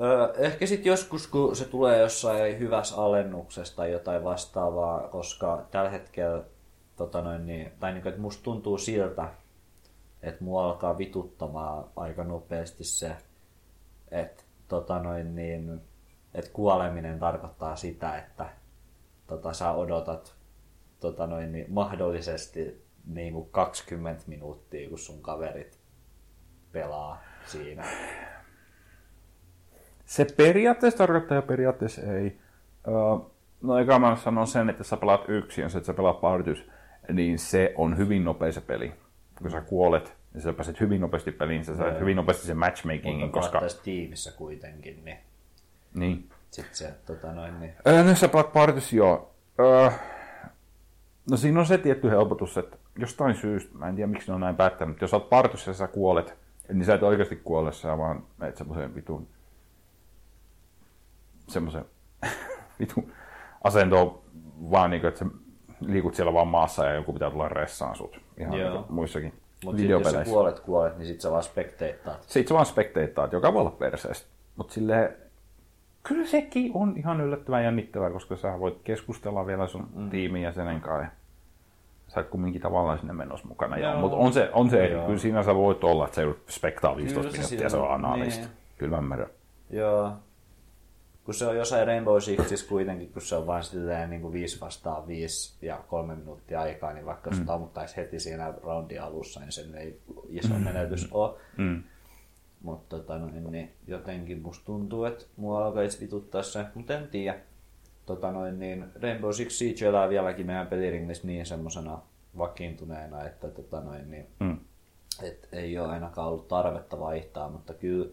Ö, 0.00 0.34
ehkä 0.38 0.66
sitten 0.66 0.90
joskus, 0.90 1.26
kun 1.26 1.56
se 1.56 1.64
tulee 1.64 1.98
jossain 1.98 2.58
hyvässä 2.58 2.96
alennuksessa 2.96 3.76
tai 3.76 3.92
jotain 3.92 4.24
vastaavaa, 4.24 5.08
koska 5.08 5.66
tällä 5.70 5.90
hetkellä, 5.90 6.42
tota 6.96 7.22
noin, 7.22 7.46
niin, 7.46 7.72
tai 7.80 7.92
niin 7.92 8.08
että 8.08 8.20
musta 8.20 8.42
tuntuu 8.42 8.78
siltä, 8.78 9.28
että 10.22 10.44
mua 10.44 10.64
alkaa 10.64 10.98
vituttamaan 10.98 11.84
aika 11.96 12.24
nopeasti 12.24 12.84
se, 12.84 13.16
että 14.10 14.42
tota 14.68 14.98
noin, 14.98 15.34
niin, 15.34 15.80
että 16.34 16.50
kuoleminen 16.52 17.18
tarkoittaa 17.18 17.76
sitä, 17.76 18.18
että 18.18 18.46
tota, 19.26 19.52
sä 19.52 19.72
odotat 19.72 20.34
tota 21.00 21.26
noin, 21.26 21.52
niin, 21.52 21.66
mahdollisesti 21.68 22.84
niin 23.06 23.32
kuin 23.32 23.50
20 23.50 24.24
minuuttia, 24.26 24.88
kun 24.88 24.98
sun 24.98 25.22
kaverit 25.22 25.78
pelaa 26.72 27.22
siinä. 27.46 27.84
Se 30.04 30.26
periaatteessa 30.36 30.98
tarkoittaa 30.98 31.34
ja 31.36 31.42
periaatteessa 31.42 32.02
ei. 32.02 32.38
No 33.62 33.78
eka 33.78 33.98
mä 33.98 34.16
sanon 34.16 34.46
sen, 34.46 34.70
että 34.70 34.84
sä 34.84 34.96
pelaat 34.96 35.28
yksin 35.28 35.62
ja 35.62 35.68
se, 35.68 35.78
että 35.78 35.86
sä 35.86 35.94
pelaat 35.94 36.20
partys, 36.20 36.66
niin 37.12 37.38
se 37.38 37.74
on 37.76 37.96
hyvin 37.96 38.24
nopea 38.24 38.52
se 38.52 38.60
peli. 38.60 38.92
Kun 39.38 39.50
sä 39.50 39.60
kuolet, 39.60 40.16
niin 40.34 40.42
sä 40.42 40.52
pääset 40.52 40.80
hyvin 40.80 41.00
nopeasti 41.00 41.32
peliin, 41.32 41.64
sä 41.64 41.76
saat 41.76 42.00
hyvin 42.00 42.16
nopeasti 42.16 42.46
sen 42.46 42.58
matchmakingin, 42.58 43.20
Mutta 43.20 43.40
koska... 43.40 43.60
koska... 43.60 43.82
tiimissä 43.82 44.32
kuitenkin, 44.32 45.04
niin 45.04 45.18
Niin. 45.94 46.30
sitten 46.50 46.76
se, 46.76 46.94
tota 47.06 47.32
noin, 47.32 47.60
niin, 47.60 47.72
Öö, 47.86 48.02
no 48.02 48.14
sä 48.14 48.28
pelaat 48.28 48.52
partys, 48.52 48.92
joo. 48.92 49.34
Öö, 49.60 49.90
no 51.30 51.36
siinä 51.36 51.60
on 51.60 51.66
se 51.66 51.78
tietty 51.78 52.10
helpotus, 52.10 52.58
että 52.58 52.76
jostain 52.98 53.34
syystä, 53.34 53.78
mä 53.78 53.88
en 53.88 53.94
tiedä 53.94 54.10
miksi 54.10 54.28
ne 54.28 54.34
on 54.34 54.40
näin 54.40 54.56
päättänyt, 54.56 54.94
mutta 54.94 55.04
jos 55.04 55.10
sä 55.10 55.16
oot 55.16 55.66
ja 55.66 55.72
sä 55.72 55.88
kuolet, 55.88 56.34
niin 56.72 56.84
sä 56.84 56.94
et 56.94 57.02
oikeasti 57.02 57.36
kuole, 57.36 57.72
sä 57.72 57.98
vaan 57.98 58.26
meet 58.38 58.56
semmoiseen 58.56 58.94
vitun 58.94 59.28
semmoisen 61.48 61.84
vitun 62.80 63.12
asentoon 63.64 64.22
vaan 64.70 64.90
niin 64.90 65.00
kuin, 65.00 65.08
että 65.08 65.18
sä 65.18 65.26
liikut 65.80 66.14
siellä 66.14 66.32
vaan 66.32 66.48
maassa 66.48 66.84
ja 66.84 66.94
joku 66.94 67.12
pitää 67.12 67.30
tulla 67.30 67.48
ressaan 67.48 67.96
sut. 67.96 68.20
Ihan 68.38 68.58
Joo. 68.58 68.74
niin 68.74 68.84
muissakin 68.88 69.42
mutta 69.64 69.80
sit, 69.80 69.90
jos 69.90 70.02
sä 70.02 70.08
videopeleissä. 70.08 70.32
kuolet 70.32 70.60
kuolet, 70.60 70.98
niin 70.98 71.06
sit 71.06 71.20
sä 71.20 71.30
vaan 71.30 71.42
spekteittaat. 71.42 72.22
Sitten 72.22 72.48
sä 72.48 72.54
vaan 72.54 72.66
spekteittaat, 72.66 73.32
joka 73.32 73.52
voi 73.52 73.60
olla 73.60 73.70
perseestä. 73.70 74.26
Mutta 74.56 74.74
silleen, 74.74 75.16
kyllä 76.02 76.26
sekin 76.26 76.70
on 76.74 76.94
ihan 76.96 77.20
yllättävän 77.20 77.64
jännittävää, 77.64 78.10
koska 78.10 78.36
sä 78.36 78.60
voit 78.60 78.78
keskustella 78.84 79.46
vielä 79.46 79.66
sun 79.66 79.88
mm. 79.94 80.10
tiimin 80.10 80.42
jäsenen 80.42 80.80
kanssa. 80.80 81.04
ja 81.04 81.10
Sä 82.08 82.20
oot 82.20 82.28
kumminkin 82.28 82.62
tavallaan 82.62 82.98
sinne 82.98 83.12
menossa 83.12 83.48
mukana. 83.48 83.78
Joo. 83.78 84.00
Mutta 84.00 84.16
on 84.16 84.32
se, 84.32 84.50
on 84.52 84.70
se 84.70 84.86
Joo. 84.86 85.06
kyllä 85.06 85.18
siinä 85.18 85.42
sä 85.42 85.54
voit 85.54 85.84
olla, 85.84 86.04
että 86.04 86.14
se 86.14 86.22
joudut 86.22 86.42
spektaa 86.48 86.96
15 86.96 87.30
Kyllä 87.30 87.42
minuuttia, 87.42 87.68
se 87.68 87.76
on 87.76 87.94
analista. 87.94 88.40
niin. 88.40 88.50
Kyllä 88.78 88.90
mä 88.90 88.98
ymmärrän. 88.98 89.30
Joo. 89.70 90.12
Kun 91.24 91.34
se 91.34 91.46
on 91.46 91.56
jossain 91.56 91.86
Rainbow 91.86 92.20
Sixissa 92.20 92.68
kuitenkin, 92.68 93.12
kun 93.12 93.22
se 93.22 93.36
on 93.36 93.46
vain 93.46 93.64
silleen 93.64 94.10
niin 94.10 94.22
kuin 94.22 94.32
5 94.32 94.60
vastaan 94.60 95.08
5 95.08 95.66
ja 95.66 95.80
kolme 95.88 96.14
minuuttia 96.14 96.60
aikaa, 96.60 96.92
niin 96.92 97.06
vaikka 97.06 97.30
mm. 97.30 97.36
se 97.36 97.42
ammuttaisi 97.52 97.96
heti 97.96 98.20
siinä 98.20 98.54
roundin 98.62 99.02
alussa, 99.02 99.40
niin 99.40 99.52
sen 99.52 99.74
ei 99.74 100.00
iso 100.28 100.54
menetys 100.54 101.08
ole. 101.12 101.34
Mm. 101.56 101.82
Mutta 102.62 102.96
tota, 102.96 103.18
noin, 103.18 103.52
niin 103.52 103.72
jotenkin 103.86 104.42
musta 104.42 104.64
tuntuu, 104.64 105.04
että 105.04 105.24
mua 105.36 105.66
alkaisi 105.66 106.00
vituttaa 106.00 106.42
se, 106.42 106.64
mutta 106.74 106.94
en 106.94 107.08
tiedä. 107.08 107.38
Tota, 108.06 108.32
noin, 108.32 108.58
niin 108.58 108.84
Rainbow 109.02 109.30
Six 109.32 109.52
Siege 109.52 109.86
elää 109.86 110.08
vieläkin 110.08 110.46
meidän 110.46 110.66
peliringissä 110.66 111.26
niin 111.26 111.46
semmosena 111.46 111.98
vakiintuneena, 112.38 113.24
että 113.24 113.48
tota, 113.48 113.80
noin, 113.80 114.10
niin, 114.10 114.26
Mm. 114.40 114.58
et 115.22 115.48
ei 115.52 115.78
ole 115.78 115.88
ainakaan 115.92 116.28
ollut 116.28 116.48
tarvetta 116.48 117.00
vaihtaa, 117.00 117.48
mutta 117.48 117.74
kyllä, 117.74 118.06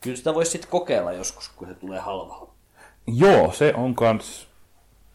kyllä 0.00 0.16
sitä 0.16 0.34
voisi 0.34 0.50
sitten 0.50 0.70
kokeilla 0.70 1.12
joskus, 1.12 1.48
kun 1.48 1.68
se 1.68 1.74
tulee 1.74 2.00
halvalla. 2.00 2.52
Joo, 3.06 3.52
se 3.52 3.72
on 3.76 3.94
kans, 3.94 4.48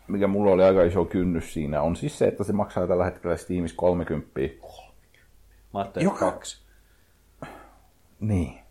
mikä 0.07 0.28
mulla 0.28 0.51
oli 0.51 0.63
aika 0.63 0.84
iso 0.84 1.05
kynnys 1.05 1.53
siinä, 1.53 1.82
on 1.82 1.95
siis 1.95 2.17
se, 2.17 2.28
että 2.28 2.43
se 2.43 2.53
maksaa 2.53 2.88
tällä 2.88 3.05
hetkellä 3.05 3.38
Steamissa 3.38 3.78
30. 3.78 4.39
Mä 5.74 5.80
ajattelin, 5.80 6.05
Joka- 6.05 6.32
kaksi. 6.32 6.63
Niin. 8.19 8.62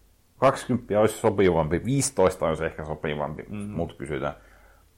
20 0.43 1.01
olisi 1.01 1.19
sopivampi, 1.19 1.85
15 1.85 2.47
olisi 2.47 2.65
ehkä 2.65 2.85
sopivampi, 2.85 3.43
mm-hmm. 3.49 3.71
mut 3.75 3.95
kysytään. 3.99 4.35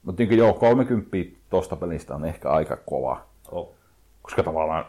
Mutta 0.03 0.23
niin 0.23 0.37
joo, 0.37 0.53
30 0.53 1.17
tosta 1.49 1.75
pelistä 1.75 2.15
on 2.15 2.25
ehkä 2.25 2.49
aika 2.49 2.77
kova. 2.85 3.21
Oh. 3.51 3.73
Koska 4.21 4.43
tavallaan, 4.43 4.85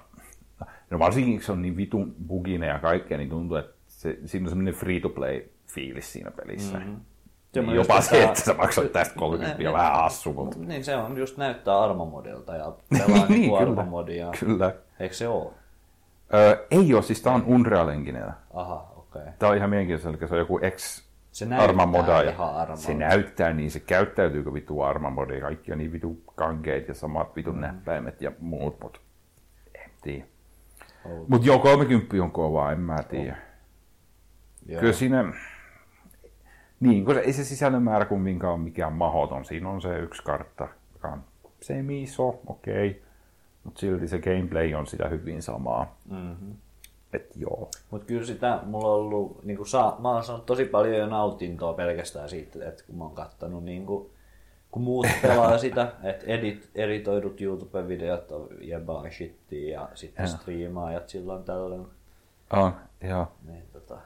no 0.90 0.98
varsinkin 0.98 1.34
kun 1.34 1.42
se 1.42 1.52
on 1.52 1.62
niin 1.62 1.76
vitun 1.76 2.14
buginen 2.26 2.68
ja 2.68 2.78
kaikkea, 2.78 3.18
niin 3.18 3.28
tuntuu, 3.30 3.56
että 3.56 3.72
se, 3.88 4.18
siinä 4.24 4.44
on 4.44 4.48
semmoinen 4.48 4.74
free-to-play 4.74 5.42
fiilis 5.66 6.12
siinä 6.12 6.30
pelissä. 6.30 6.78
Mm-hmm. 6.78 6.96
Se 7.54 7.62
Niin 7.62 7.74
jopa 7.74 7.94
tätä- 7.94 8.06
se, 8.06 8.24
että 8.24 8.40
sä 8.40 8.54
maksat 8.54 8.92
tästä 8.92 9.14
30 9.18 9.62
ja 9.62 9.72
vähän 9.72 9.94
hassu, 9.94 10.32
mutta 10.32 10.56
Niin 10.58 10.84
se 10.84 10.96
on 10.96 11.16
just 11.18 11.36
näyttää 11.36 11.80
armamodilta 11.80 12.56
ja 12.56 12.72
pelaa 12.98 13.26
niin 13.28 13.48
kuin 13.50 13.62
armamodia. 13.62 14.30
kyllä. 14.40 14.74
Eikö 15.00 15.14
se 15.14 15.28
ole? 15.28 15.50
Öö, 16.34 16.66
ei 16.70 16.94
ole, 16.94 17.02
siis 17.02 17.22
tää 17.22 17.32
on 17.32 17.44
Unreal 17.46 17.88
Enginellä. 17.88 18.32
Aha, 18.54 18.86
Okei. 19.20 19.32
Tämä 19.38 19.50
on 19.50 19.56
ihan 19.56 19.70
mielenkiintoista, 19.70 20.08
eli 20.08 20.28
se 20.28 20.34
on 20.34 20.40
joku 20.40 20.58
ex 20.62 21.06
Se 21.32 21.46
näyttää 21.46 22.22
ihan. 22.22 22.76
Se 22.76 22.94
näyttää 22.94 23.52
niin, 23.52 23.70
se 23.70 23.80
käyttäytyykö 23.80 24.52
vitu 24.52 24.82
Armamoda 24.82 25.34
ja 25.34 25.40
kaikki 25.40 25.72
on 25.72 25.78
niin 25.78 25.92
vitu 25.92 26.22
kankeet 26.34 26.88
ja 26.88 26.94
samat 26.94 27.36
vitun 27.36 27.54
mm. 27.54 27.60
näppäimet 27.60 28.22
ja 28.22 28.32
muut, 28.40 28.80
mut 28.82 29.00
en 29.74 29.90
tiedä. 30.02 30.24
Outo. 31.04 31.24
Mut 31.28 31.44
joo, 31.44 31.58
30 31.58 32.16
on 32.22 32.30
kovaa, 32.30 32.72
en 32.72 32.80
mä 32.80 33.02
tiedä. 33.02 33.36
Joo. 34.66 34.80
Kyllä 34.80 34.92
siinä, 34.92 35.32
niin, 36.80 37.04
kun 37.04 37.14
se, 37.14 37.20
ei 37.20 37.32
se 37.32 37.44
sisällön 37.44 37.82
määrä 37.82 38.04
kumminkaan 38.04 38.54
ole 38.54 38.62
mikään 38.62 38.92
mahoton. 38.92 39.44
Siinä 39.44 39.68
on 39.68 39.82
se 39.82 39.98
yksi 39.98 40.22
kartta, 40.22 40.68
joka 40.92 41.08
on 41.08 41.24
semi-iso, 41.60 42.40
okei. 42.46 42.90
Okay. 42.90 43.02
Mutta 43.64 43.80
silti 43.80 44.08
se 44.08 44.18
gameplay 44.18 44.74
on 44.74 44.86
sitä 44.86 45.08
hyvin 45.08 45.42
samaa. 45.42 45.98
Mm-hmm. 46.10 46.54
Et 47.16 47.36
joo. 47.36 47.70
Mutta 47.90 48.06
kyllä 48.06 48.26
sitä 48.26 48.60
mulla 48.62 48.88
on 48.88 48.94
ollut, 48.94 49.44
niin 49.44 49.56
kuin 49.56 49.68
saa, 49.68 49.96
mä 50.00 50.10
oon 50.10 50.24
saanut 50.24 50.46
tosi 50.46 50.64
paljon 50.64 50.96
jo 50.96 51.06
nautintoa 51.06 51.72
pelkästään 51.72 52.28
siitä, 52.28 52.68
että 52.68 52.84
kun 52.86 52.98
mä 52.98 53.04
oon 53.04 53.14
kattanut 53.14 53.64
niin 53.64 53.86
kuin, 53.86 54.10
kun 54.70 54.82
muut 54.82 55.06
pelaa 55.22 55.58
sitä, 55.66 55.92
että 56.02 56.26
edit, 56.26 56.70
editoidut 56.74 57.40
YouTube-videot 57.40 58.32
on 58.32 58.48
jebaa 58.60 59.10
shittiä 59.10 59.80
ja 59.80 59.88
sitten 59.94 60.26
Joo. 60.26 60.36
striimaajat 60.36 61.08
silloin 61.08 61.44
tällöin. 61.44 61.86
On, 62.52 62.72
joo. 63.08 63.32
Niin, 63.46 63.64
tota, 63.72 63.98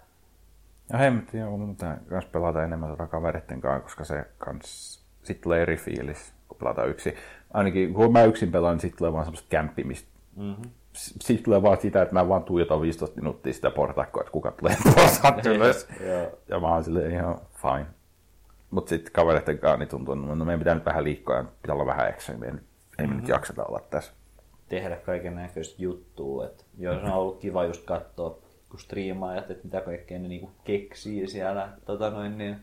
Ja 0.93 0.99
hemmetti, 0.99 1.39
joo, 1.39 1.57
mun 1.57 1.77
pitää 1.77 2.01
kans 2.09 2.25
pelata 2.25 2.65
enemmän 2.65 2.91
tota 2.91 3.07
kavereitten 3.07 3.61
kanssa, 3.61 3.83
koska 3.83 4.05
se 4.05 4.25
kans 4.39 5.01
sit 5.23 5.41
tulee 5.41 5.63
eri 5.63 5.77
fiilis, 5.77 6.33
kun 6.49 6.57
pelataan 6.59 6.89
yksi. 6.89 7.15
Ainakin 7.55 7.95
kun 7.95 8.13
mä 8.13 8.23
yksin 8.23 8.53
pelaan, 8.53 8.75
niin 8.75 8.81
sit 8.81 8.97
tulee 8.97 9.13
vaan 9.13 9.25
semmoista 9.25 9.49
kämppimistä. 9.51 10.09
mm-hmm. 10.37 10.71
Sitten 10.93 11.45
tulee 11.45 11.63
vaan 11.63 11.81
sitä, 11.81 12.03
että 12.03 12.15
mä 12.15 12.29
vaan 12.29 12.43
tuijotan 12.45 12.83
15 12.83 13.17
minuuttia 13.17 13.53
sitä 13.53 13.71
portakkoa, 13.71 14.21
että 14.21 14.33
kuka 14.33 14.51
tulee 14.51 14.77
tuossa 14.95 15.35
ylös. 15.45 15.89
Joo. 16.09 16.39
Ja 16.49 16.61
mä 16.61 16.69
oon 16.75 16.85
silleen 16.85 17.11
ihan 17.13 17.41
fine. 17.63 17.87
Mut 18.71 18.89
sitten 18.89 19.13
kavereitten 19.13 19.59
kanssa 19.59 19.77
niin 19.77 19.89
tuntuu, 19.89 20.15
että 20.15 20.27
no 20.35 20.45
meidän 20.45 20.61
pitää 20.61 20.75
nyt 20.75 20.85
vähän 20.87 21.05
liikkua 21.05 21.37
ja 21.37 21.45
pitää 21.63 21.75
olla 21.75 21.87
vähän 21.87 22.09
ekstra. 22.09 22.37
Me 22.37 22.47
ei, 22.47 22.53
ei 22.99 23.07
me 23.07 23.15
nyt 23.15 23.29
jakseta 23.29 23.65
olla 23.65 23.81
tässä. 23.91 24.13
tehdä 24.69 24.97
kaiken 24.97 25.35
näköistä 25.35 25.83
juttua. 25.83 26.47
Et, 26.47 26.67
joo, 26.79 26.95
se 26.95 27.01
on 27.07 27.13
ollut 27.13 27.41
kiva 27.41 27.65
just 27.65 27.85
katsoa, 27.85 28.39
kun 28.69 28.81
striimaajat, 28.81 29.51
että 29.51 29.65
mitä 29.65 29.81
kaikkea 29.81 30.19
ne 30.19 30.29
niinku 30.29 30.51
keksii 30.65 31.29
siellä. 31.29 31.69
Tota 31.85 32.11
noin, 32.11 32.39
niin, 32.39 32.57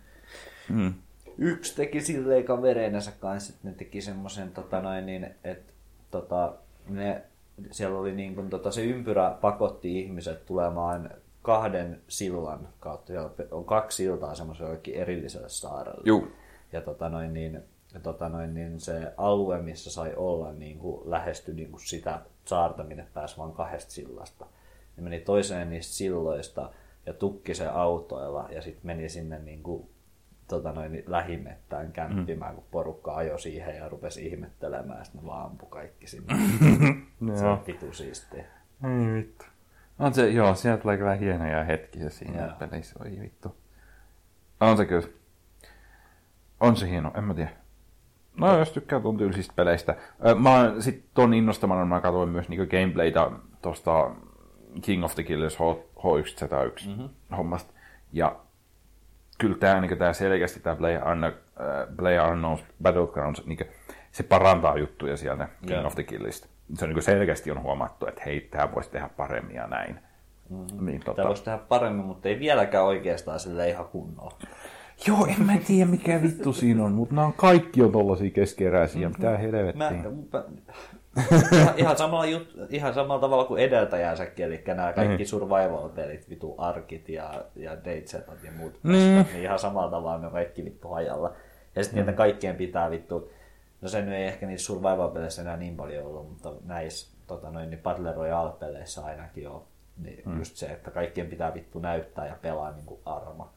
Mm. 0.69 0.93
yksi 1.37 1.75
teki 1.75 2.01
silleen 2.01 2.43
kavereinensa 2.43 3.11
kanssa, 3.19 3.53
että 3.53 3.67
ne 3.67 3.73
teki 3.73 4.01
semmoisen, 4.01 4.51
tota 4.51 4.81
noin, 4.81 5.05
niin, 5.05 5.27
että 5.43 5.73
tota, 6.11 6.53
ne, 6.89 7.21
siellä 7.71 7.99
oli 7.99 8.11
niin 8.11 8.35
kuin, 8.35 8.49
tota, 8.49 8.71
se 8.71 8.83
ympyrä 8.83 9.37
pakotti 9.41 9.99
ihmiset 9.99 10.45
tulemaan 10.45 11.09
kahden 11.41 12.01
sillan 12.07 12.67
kautta. 12.79 13.07
Siellä 13.07 13.29
on 13.51 13.65
kaksi 13.65 13.95
siltaa 13.95 14.35
semmoisella 14.35 14.69
jollekin 14.69 14.95
erilliselle 14.95 15.49
saarelle. 15.49 16.01
Juu. 16.05 16.27
Ja 16.71 16.81
tota 16.81 17.09
noin, 17.09 17.33
niin, 17.33 17.63
tota 18.03 18.29
noin, 18.29 18.53
niin 18.53 18.79
se 18.79 19.13
alue, 19.17 19.61
missä 19.61 19.91
sai 19.91 20.13
olla, 20.15 20.51
niin 20.51 20.79
kuin 20.79 21.11
lähestyi 21.11 21.53
niin 21.53 21.71
kuin 21.71 21.81
sitä 21.81 22.21
saarta, 22.45 22.83
minne 22.83 23.07
pääsi 23.13 23.37
vain 23.37 23.51
kahdesta 23.51 23.91
sillasta. 23.91 24.45
Ne 24.97 25.03
meni 25.03 25.19
toiseen 25.19 25.69
niistä 25.69 25.93
silloista 25.93 26.69
ja 27.05 27.13
tukki 27.13 27.55
se 27.55 27.67
autoilla 27.67 28.47
ja 28.51 28.61
sitten 28.61 28.85
meni 28.85 29.09
sinne 29.09 29.39
niin 29.39 29.63
kuin, 29.63 29.89
tota 30.47 30.71
noin, 30.71 30.91
niin 30.91 31.03
lähimettään 31.07 31.91
kämppimään, 31.91 32.51
mm. 32.51 32.55
kun 32.55 32.65
porukka 32.71 33.15
ajoi 33.15 33.39
siihen 33.39 33.75
ja 33.75 33.89
rupesi 33.89 34.27
ihmettelemään, 34.27 34.99
ja 34.99 35.03
sitten 35.03 35.21
ne 35.21 35.27
vaan 35.27 35.45
ampui 35.45 35.69
kaikki 35.69 36.07
sinne. 36.07 36.33
se 37.39 37.45
on 37.45 37.63
vitu 37.67 37.93
siistiä. 37.93 38.45
Ei 38.83 39.13
vittu. 39.13 39.45
On 39.99 40.13
se, 40.13 40.29
joo, 40.29 40.55
sieltä 40.55 40.81
tulee 40.81 40.97
kyllä 40.97 41.15
hienoja 41.15 41.63
hetkiä 41.63 42.09
siinä 42.09 42.45
Joo. 42.45 42.69
pelissä, 42.69 42.95
oi 42.99 43.17
vittu. 43.21 43.55
On 44.59 44.77
se 44.77 44.85
kyllä. 44.85 45.07
On 46.59 46.75
se 46.75 46.89
hieno, 46.89 47.11
en 47.15 47.23
mä 47.23 47.33
tiedä. 47.33 47.49
No 48.37 48.57
jos 48.57 48.71
tykkää 48.71 48.99
tuon 48.99 49.17
tyylisistä 49.17 49.53
peleistä. 49.55 49.95
Mä 50.39 50.59
oon 50.59 50.81
sit 50.81 51.05
ton 51.13 51.33
innostamana 51.33 51.85
mä 51.85 52.01
katsoin 52.01 52.29
myös 52.29 52.49
niinku 52.49 52.65
gameplaytä 52.65 53.31
tosta 53.61 54.11
King 54.81 55.03
of 55.03 55.15
the 55.15 55.23
Killers 55.23 55.57
H- 55.57 55.99
H1Z1 55.99 56.87
mm-hmm. 56.87 57.09
hommasta. 57.37 57.73
Ja 58.13 58.35
kyllä 59.37 59.57
tää, 59.57 59.81
niinku 59.81 59.95
tää 59.95 60.13
selkeästi 60.13 60.59
tää 60.59 60.75
Play, 60.75 60.95
äh, 60.95 61.03
Play 61.97 62.17
Unknown's 62.17 62.63
Battlegrounds, 62.81 63.45
niinku, 63.45 63.63
se 64.11 64.23
parantaa 64.23 64.77
juttuja 64.77 65.17
sieltä 65.17 65.47
King 65.61 65.79
Joo. 65.79 65.87
of 65.87 65.95
the 65.95 66.03
Killista. 66.03 66.47
Se 66.73 66.85
on 66.85 66.89
niinku 66.89 67.01
selkeästi 67.01 67.51
on 67.51 67.61
huomattu, 67.61 68.07
että 68.07 68.21
hei, 68.25 68.41
tää 68.41 68.75
voisi 68.75 68.91
tehdä 68.91 69.09
paremmin 69.17 69.55
ja 69.55 69.67
näin. 69.67 69.99
Mm-hmm. 70.49 70.85
Niin, 70.85 70.99
tota, 70.99 71.15
Tämä 71.15 71.27
voisi 71.27 71.43
tehdä 71.43 71.57
paremmin, 71.57 72.05
mutta 72.05 72.29
ei 72.29 72.39
vieläkään 72.39 72.83
oikeastaan 72.85 73.39
sille 73.39 73.69
ihan 73.69 73.85
kunnolla. 73.85 74.37
Joo, 75.07 75.25
en 75.25 75.45
mä 75.45 75.53
tiedä 75.67 75.91
mikä 75.91 76.21
vittu 76.21 76.53
siinä 76.53 76.83
on, 76.83 76.91
mutta 76.91 77.15
nämä 77.15 77.27
on 77.27 77.33
kaikki 77.33 77.83
on 77.83 77.91
tollasia 77.91 78.31
keskeräisiä, 78.31 79.09
mitä 79.09 79.29
Mä, 79.29 79.37
helvettiä. 79.37 79.91
mä, 80.33 80.43
ihan, 81.53 81.73
ihan, 81.77 81.97
samalla 81.97 82.25
jut, 82.25 82.47
ihan 82.69 82.93
samalla 82.93 83.21
tavalla 83.21 83.45
kuin 83.45 83.61
edeltäjänsäkin, 83.63 84.45
eli 84.45 84.63
nämä 84.67 84.93
kaikki 84.93 85.23
Mm. 85.23 85.27
survival-pelit, 85.27 86.29
vitu 86.29 86.55
arkit 86.57 87.09
ja, 87.09 87.45
ja 87.55 87.71
datesetat 87.71 88.43
ja 88.43 88.51
muut, 88.57 88.79
Niin. 88.83 89.17
paskat, 89.17 89.33
niin 89.33 89.43
ihan 89.43 89.59
samalla 89.59 89.91
tavalla 89.91 90.17
ne 90.17 90.29
kaikki 90.31 90.65
vittu 90.65 90.87
hajalla. 90.87 91.33
Ja 91.75 91.83
sitten 91.83 91.99
niitä 92.05 92.17
kaikkien 92.17 92.55
pitää 92.55 92.91
vittu, 92.91 93.31
no 93.81 93.87
se 93.89 94.01
nyt 94.01 94.13
ei 94.13 94.23
ehkä 94.23 94.45
niissä 94.45 94.65
survival-peleissä 94.65 95.41
enää 95.41 95.57
niin 95.57 95.75
paljon 95.75 96.05
ollut, 96.05 96.29
mutta 96.29 96.51
näissä 96.65 97.17
tota 97.27 97.49
noin, 97.51 97.69
niin 97.69 97.79
Battle 97.81 98.13
Royale-peleissä 98.13 99.05
ainakin 99.05 99.49
on 99.49 99.63
niin 100.03 100.21
mm. 100.25 100.37
just 100.37 100.55
se, 100.55 100.65
että 100.65 100.91
kaikkien 100.91 101.27
pitää 101.27 101.53
vittu 101.53 101.79
näyttää 101.79 102.27
ja 102.27 102.35
pelaa 102.41 102.71
niin 102.71 102.85
kuin 102.85 102.99
arma. 103.05 103.53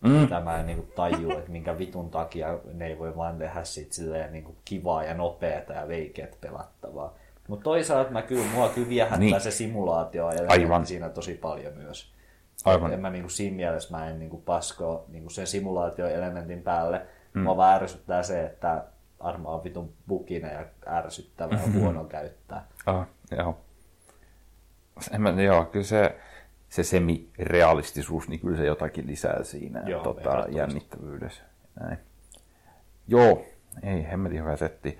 Mm. 0.00 0.28
Tämä 0.28 0.60
en 0.60 0.66
niin 0.66 0.92
tajuu, 0.96 1.32
että 1.38 1.50
minkä 1.50 1.78
vitun 1.78 2.10
takia 2.10 2.58
ne 2.72 2.86
ei 2.86 2.98
voi 2.98 3.16
vaan 3.16 3.38
tehdä 3.38 3.64
sit 3.64 3.92
silleen 3.92 4.32
niin 4.32 4.56
kivaa 4.64 5.04
ja 5.04 5.14
nopeata 5.14 5.72
ja 5.72 5.88
veikeät 5.88 6.40
pelattavaa. 6.40 7.14
Mutta 7.48 7.64
toisaalta 7.64 8.10
mä 8.10 8.22
kyllä, 8.22 8.44
mua 8.54 8.68
kyllä 8.68 8.88
viehättää 8.88 9.18
Niin. 9.18 9.30
niin. 9.32 9.40
se 9.40 9.50
simulaatio 9.50 10.30
ja 10.30 10.40
Aivan. 10.48 10.86
siinä 10.86 11.08
tosi 11.08 11.34
paljon 11.34 11.72
myös. 11.74 12.12
Aivan. 12.64 12.92
En 12.92 13.00
mä 13.00 13.10
niinku 13.10 13.28
siinä 13.28 13.56
mielessä 13.56 13.96
mä 13.96 14.08
en 14.08 14.18
niinku 14.18 14.36
pasko 14.36 15.04
niinku 15.08 15.30
sen 15.30 15.46
simulaatioelementin 15.46 16.62
päälle. 16.62 17.06
Mm. 17.34 17.42
Mua 17.42 17.56
vaan 17.56 17.74
ärsyttää 17.82 18.22
se, 18.22 18.44
että 18.44 18.84
arma 19.20 19.48
on 19.50 19.64
vitun 19.64 19.92
bukinen 20.08 20.52
ja 20.52 20.64
ärsyttävä 20.94 21.54
ja 21.54 21.80
huono 21.80 22.04
käyttää. 22.04 22.66
Ah, 22.86 23.06
joo. 23.36 23.58
En 25.12 25.22
mä, 25.22 25.30
joo, 25.30 25.64
kyllä 25.64 25.84
se, 25.84 26.16
se 26.68 26.82
semi-realistisuus, 26.82 28.28
niin 28.28 28.40
kyllä 28.40 28.56
se 28.56 28.66
jotakin 28.66 29.06
lisää 29.06 29.44
siinä 29.44 29.82
Joo, 29.86 30.02
tota, 30.02 30.46
jännittävyydessä. 30.48 31.42
Näin. 31.80 31.98
Joo, 33.08 33.44
ei, 33.82 34.06
hemmetin 34.10 34.40
hyvä 34.40 34.56
setti. 34.56 34.98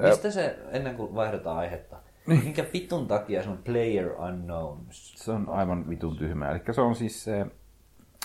Mistä 0.00 0.30
se, 0.30 0.58
ennen 0.70 0.96
kuin 0.96 1.14
vaihdetaan 1.14 1.56
aihetta, 1.56 1.96
minkä 2.26 2.64
vitun 2.72 3.06
takia 3.08 3.42
se 3.42 3.48
on 3.48 3.58
player 3.58 4.12
unknowns? 4.20 5.14
Se 5.16 5.32
on 5.32 5.48
aivan 5.48 5.88
vitun 5.88 6.16
tyhmää. 6.16 6.50
Eli 6.50 6.60
se 6.70 6.80
on 6.80 6.96
siis 6.96 7.24
se, 7.24 7.46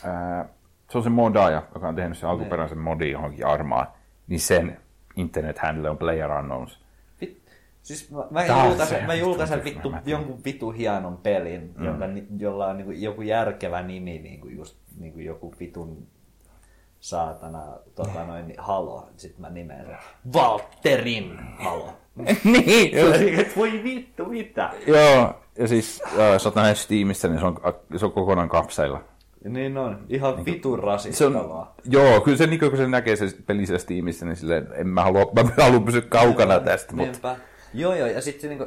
ää, 0.04 0.50
se 0.90 0.98
on 0.98 1.04
se 1.04 1.10
modaaja, 1.10 1.64
joka 1.74 1.88
on 1.88 1.96
tehnyt 1.96 2.18
sen 2.18 2.30
alkuperäisen 2.30 2.78
modin 2.78 3.12
johonkin 3.12 3.46
armaan, 3.46 3.88
niin 4.28 4.40
sen 4.40 4.78
internet 5.16 5.60
handle 5.60 5.90
on 5.90 5.98
Player 5.98 6.32
Unknowns. 6.32 6.81
Siis 7.82 8.12
mä, 8.12 8.24
mä 8.30 8.44
Taas 8.44 8.68
julkaisen, 8.68 9.00
se, 9.00 9.06
mä 9.06 9.14
julkaisen 9.14 9.64
vittu, 9.64 9.90
mä 9.90 10.02
jonkun 10.06 10.40
vitu 10.46 10.72
hienon 10.72 11.18
pelin, 11.18 11.74
mm. 11.78 11.86
jonka, 11.86 12.06
jolla 12.38 12.68
on 12.68 12.78
niinku 12.78 12.92
joku 12.92 13.22
järkevä 13.22 13.82
nimi, 13.82 14.20
niinku 14.20 14.48
just 14.48 14.78
niinku 15.00 15.20
joku 15.20 15.56
vitun 15.60 16.08
saatana 17.00 17.64
tota 17.96 18.26
noin, 18.26 18.48
niin 18.48 18.60
Halo. 18.60 19.10
Sitten 19.18 19.42
mä 19.42 19.50
nimen 19.50 19.86
sen 19.86 19.98
Valterin 20.34 21.40
Halo. 21.58 21.90
niin, 22.44 22.98
Et 23.40 23.58
voi 23.58 23.84
vittu, 23.84 24.26
mitä? 24.26 24.72
Joo, 24.88 25.34
ja 25.58 25.68
siis 25.68 26.04
joo, 26.16 26.34
jos 26.34 26.46
olet 26.46 26.56
nähnyt 26.56 26.78
Steamissa, 26.78 27.28
niin 27.28 27.40
se 27.40 27.46
on, 27.46 27.58
se 27.98 28.06
on 28.06 28.12
kokonaan 28.12 28.50
kapseilla. 28.50 29.04
Niin 29.50 29.78
on, 29.78 30.06
ihan 30.10 30.46
vitun 30.46 30.80
Se 30.80 30.86
rasistavaa. 30.86 31.76
on, 31.78 31.92
joo, 31.94 32.22
kyllä 32.22 32.38
se 32.38 32.48
niin 32.48 32.60
kun 32.60 32.78
se 32.78 32.88
näkee 32.88 33.16
se 33.16 33.26
peli 33.48 33.66
siellä 33.66 33.80
Steamissa, 33.80 34.26
niin 34.26 34.36
silleen, 34.36 34.68
en 34.74 34.88
mä 34.88 35.04
halua, 35.04 35.32
mä 35.36 35.64
haluan 35.64 35.84
pysyä 35.84 36.02
kaukana 36.02 36.60
tästä, 36.60 36.96
mutta 36.96 37.12
Niinpä. 37.12 37.51
Joo, 37.74 37.96
joo, 37.96 38.08
ja 38.08 38.22
sitten 38.22 38.50
niinku, 38.50 38.66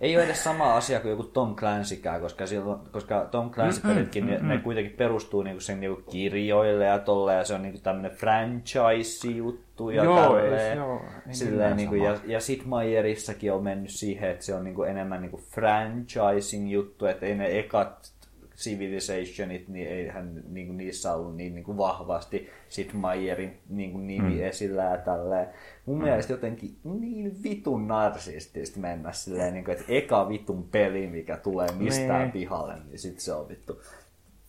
ei 0.00 0.16
ole 0.16 0.24
edes 0.24 0.44
sama 0.44 0.76
asia 0.76 1.00
kuin 1.00 1.10
joku 1.10 1.22
Tom 1.22 1.56
Clancy'kään, 1.56 2.20
koska, 2.20 2.46
silloin, 2.46 2.80
koska 2.92 3.28
Tom 3.30 3.50
Clancy-pelitkin, 3.50 4.26
ne, 4.26 4.38
ne 4.38 4.58
kuitenkin 4.58 4.92
perustuu 4.96 5.42
niinku 5.42 5.60
sen 5.60 5.80
niinku 5.80 6.02
kirjoille 6.10 6.84
ja 6.84 6.98
tolleen, 6.98 7.38
ja 7.38 7.44
se 7.44 7.54
on 7.54 7.62
niinku 7.62 7.80
tämmönen 7.82 8.10
franchise-juttu 8.10 9.90
ja 9.90 10.04
Joo, 10.04 10.20
tälleen. 10.20 10.76
se 10.76 10.82
oo- 10.82 11.00
ei 11.28 11.34
Silleen, 11.34 11.76
niinku, 11.76 11.94
ja, 11.94 12.16
ja 12.26 12.40
Sid 12.40 12.60
Meierissäkin 12.64 13.52
on 13.52 13.62
mennyt 13.62 13.90
siihen, 13.90 14.30
että 14.30 14.44
se 14.44 14.54
on 14.54 14.64
niinku 14.64 14.82
enemmän 14.82 15.20
niinku 15.20 15.40
franchising-juttu, 15.50 17.06
että 17.06 17.26
ei 17.26 17.34
ne 17.34 17.58
ekat 17.58 18.12
Civilizationit, 18.56 19.68
niin 19.68 19.88
eihän 19.88 20.42
niinku 20.48 20.72
niissä 20.72 21.14
ollut 21.14 21.36
niin 21.36 21.54
niinku 21.54 21.76
vahvasti 21.76 22.48
Sid 22.68 22.90
Meierin 22.92 23.58
niinku 23.68 23.98
nimi 23.98 24.34
mm. 24.34 24.42
esillä 24.42 24.82
ja 24.82 24.96
tälleen. 24.96 25.46
Mun 25.86 25.98
mm. 25.98 26.04
mielestä 26.04 26.32
jotenkin 26.32 26.76
niin 26.84 27.42
vitun 27.42 27.88
narsistista 27.88 28.80
mennä 28.80 29.12
silleen, 29.12 29.54
niinku, 29.54 29.70
että 29.70 29.84
eka 29.88 30.28
vitun 30.28 30.68
peli, 30.72 31.06
mikä 31.06 31.36
tulee 31.36 31.68
mistään 31.78 32.20
Niin. 32.22 32.32
pihalle, 32.32 32.74
niin 32.88 32.98
sit 32.98 33.20
se 33.20 33.32
on 33.32 33.48
vittu 33.48 33.82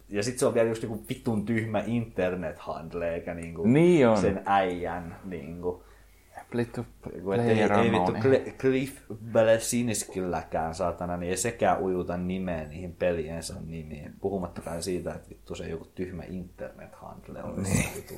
ja 0.09 0.23
sit 0.23 0.39
se 0.39 0.45
on 0.45 0.53
vielä 0.53 0.69
just 0.69 0.81
niinku 0.83 1.03
vitun 1.09 1.45
tyhmä 1.45 1.83
internet-handle, 1.87 3.03
eikä 3.13 3.33
niinku 3.33 3.63
Niin 3.67 4.07
on. 4.07 4.17
sen 4.17 4.41
äijän 4.45 5.15
niinku. 5.25 5.83
Play 6.53 6.65
to 6.65 6.85
et 7.33 7.39
ei, 7.39 7.61
ei 7.61 7.91
vittu 7.91 8.11
Cl- 8.11 8.51
Cliff 8.57 9.01
Blesinskylläkään, 9.31 10.75
saatana, 10.75 11.17
niin 11.17 11.29
ei 11.29 11.37
sekään 11.37 11.81
ujuta 11.81 12.17
nimeä 12.17 12.65
niihin 12.65 12.95
peliensä 12.95 13.55
nimiin. 13.65 14.13
Puhumattakaan 14.21 14.83
siitä, 14.83 15.13
että 15.13 15.29
vittu 15.29 15.55
se 15.55 15.67
joku 15.67 15.85
tyhmä 15.85 16.23
internet-handle 16.23 17.43
olisi 17.43 17.73
niin. 17.73 17.89
vitu, 17.95 18.13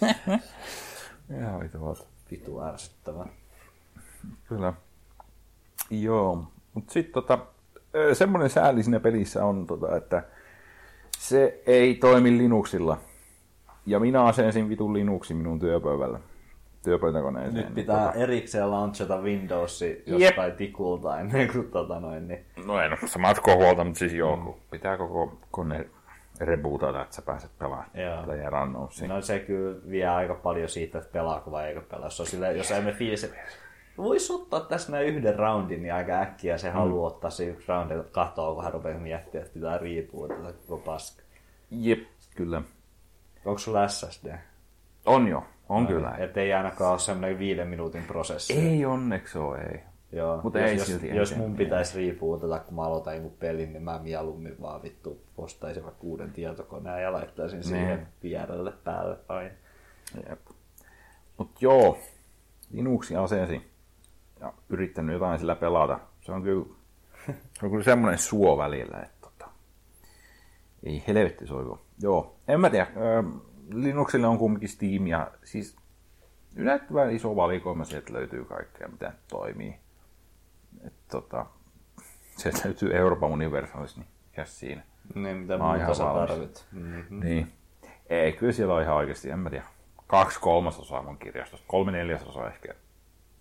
Ihan 1.40 1.60
vitu 1.60 1.98
vitu 2.30 2.62
ärsyttävä. 2.62 3.26
Kyllä. 4.48 4.72
Joo. 5.90 6.44
Mutta 6.74 6.92
sitten 6.92 7.14
tota, 7.14 7.38
semmoinen 8.12 8.50
sääli 8.50 8.82
siinä 8.82 9.00
pelissä 9.00 9.44
on, 9.44 9.66
tota, 9.66 9.96
että 9.96 10.22
se 11.18 11.62
ei 11.66 11.94
toimi 11.94 12.38
Linuxilla. 12.38 12.98
Ja 13.86 14.00
minä 14.00 14.24
asensin 14.24 14.68
vitun 14.68 14.92
Linuxin 14.92 15.36
minun 15.36 15.58
työpöydällä. 15.58 16.20
Työpöytäkoneeseen. 16.84 17.54
Nyt 17.54 17.64
niin 17.64 17.74
pitää 17.74 18.06
tota, 18.06 18.18
erikseen 18.18 18.70
launchata 18.70 19.16
Windowsi 19.16 20.02
jostain 20.06 20.52
tikulta 20.52 21.20
ennen 21.20 21.52
kuin 21.52 21.70
tota 21.70 22.00
noin, 22.00 22.28
niin 22.28 22.44
No 22.66 22.80
en 22.80 22.92
ole 22.92 23.08
samat 23.08 23.40
huolta, 23.46 23.84
mutta 23.84 23.98
siis 23.98 24.12
joo, 24.12 24.36
kun 24.36 24.56
pitää 24.70 24.96
koko 24.96 25.38
kone 25.50 25.86
rebootata, 26.40 27.02
että 27.02 27.16
sä 27.16 27.22
pääset 27.22 27.50
pelaamaan 27.58 27.90
Joo. 27.94 28.22
Player 28.22 28.54
Unknownsia. 28.54 29.08
No 29.08 29.22
se 29.22 29.38
kyllä 29.38 29.80
vie 29.90 30.08
aika 30.08 30.34
paljon 30.34 30.68
siitä, 30.68 30.98
että 30.98 31.10
pelaako 31.12 31.50
vai 31.50 31.68
eikö 31.68 31.80
pelaa. 31.80 32.10
Se 32.10 32.22
on 32.22 32.26
sille, 32.26 32.52
jos 32.52 32.70
emme 32.70 32.92
fiilis, 32.92 33.24
että 33.24 33.36
voisi 33.98 34.32
ottaa 34.32 34.60
tässä 34.60 34.92
näin 34.92 35.06
yhden 35.06 35.36
roundin, 35.36 35.82
niin 35.82 35.94
aika 35.94 36.20
äkkiä 36.20 36.58
se 36.58 36.70
haluaa 36.70 37.06
ottaa 37.06 37.30
se 37.30 37.44
yksi 37.44 37.68
roundi, 37.68 37.94
että 37.94 38.12
katsoo, 38.12 38.54
kun 38.54 38.64
hän 38.64 38.72
rupeaa 38.72 38.98
miettimään, 38.98 39.46
että 39.46 39.54
pitää 39.54 39.78
riipua 39.78 40.28
tätä 40.28 40.52
koko 40.68 40.82
paska. 40.84 41.22
Jep, 41.70 42.00
kyllä. 42.36 42.62
Onko 43.44 43.58
sulla 43.58 43.88
SSD? 43.88 44.34
On 45.06 45.28
jo, 45.28 45.44
on 45.68 45.86
kyllä. 45.86 46.14
Että 46.18 46.40
ei 46.40 46.52
ainakaan 46.52 46.90
ole 46.90 46.98
semmoinen 46.98 47.38
viiden 47.38 47.68
minuutin 47.68 48.02
prosessi. 48.04 48.52
Ei 48.52 48.84
onneksi 48.84 49.38
ole, 49.38 49.58
ei. 49.58 49.80
Joo. 50.12 50.40
Mutta 50.42 50.58
jos, 50.58 50.70
ei 50.70 50.76
jos, 50.76 50.86
silti 50.86 51.16
jos 51.16 51.36
mun 51.36 51.56
pitäisi 51.56 51.98
riipuuteta, 51.98 52.58
kun 52.58 52.74
mä 52.74 52.82
aloitan 52.82 53.14
jonkun 53.14 53.36
pelin, 53.38 53.72
niin 53.72 53.82
mä 53.82 53.98
mieluummin 53.98 54.60
vaan 54.60 54.82
vittu 54.82 55.20
ostaisin 55.38 55.84
vaikka 55.84 56.02
uuden 56.02 56.32
tietokoneen 56.32 57.02
ja 57.02 57.12
laittaisin 57.12 57.56
Niin. 57.60 57.68
siihen 57.68 58.06
vierelle 58.22 58.72
päälle 58.84 59.16
aina. 59.28 59.50
Jep. 60.28 60.40
Mut 61.38 61.50
joo, 61.62 61.98
Linuxi 62.72 63.16
asensi 63.16 63.70
ja 64.40 64.52
yrittänyt 64.68 65.12
jotain 65.12 65.38
sillä 65.38 65.54
pelata. 65.54 65.98
Se 66.20 66.32
on 66.32 66.42
kyllä, 66.42 66.66
se 67.26 67.64
on 67.66 67.70
kyllä 67.70 67.84
semmoinen 67.84 68.18
suo 68.18 68.58
välillä, 68.58 68.98
että 68.98 69.16
tota, 69.20 69.50
ei 70.82 71.04
helvetti 71.06 71.46
soivo. 71.46 71.80
Joo, 72.02 72.36
en 72.48 72.60
mä 72.60 72.70
tiedä. 72.70 72.86
ö, 72.96 73.22
Linuxille 73.70 74.26
on 74.26 74.38
kumminkin 74.38 74.68
Steam 74.68 75.06
ja 75.06 75.30
siis 75.44 75.76
yllättävän 76.56 77.10
iso 77.10 77.36
valikoima 77.36 77.84
sieltä 77.84 78.12
löytyy 78.12 78.44
kaikkea, 78.44 78.88
mitä 78.88 79.12
toimii. 79.28 79.76
Et, 80.86 80.92
tota, 81.10 81.46
sieltä 82.36 82.60
löytyy 82.64 82.96
Euroopan 82.96 83.30
Universalis, 83.30 83.96
niin 83.96 84.06
mikä 84.30 84.44
siinä. 84.44 84.82
Niin, 85.14 85.36
mitä 85.36 85.58
muuta 85.58 85.94
sä 85.94 86.04
tarvit. 86.04 86.66
Mm-hmm. 86.72 87.20
Niin. 87.20 87.52
Ei, 88.06 88.32
kyllä 88.32 88.52
siellä 88.52 88.74
on 88.74 88.82
ihan 88.82 88.96
oikeasti, 88.96 89.30
en 89.30 89.38
mä 89.38 89.50
tiedä. 89.50 89.64
Kaksi 90.06 90.40
kolmasosaa 90.40 91.02
mun 91.02 91.18
kirjastosta, 91.18 91.66
kolme 91.68 91.92
neljäsosaa 91.92 92.48
ehkä 92.48 92.74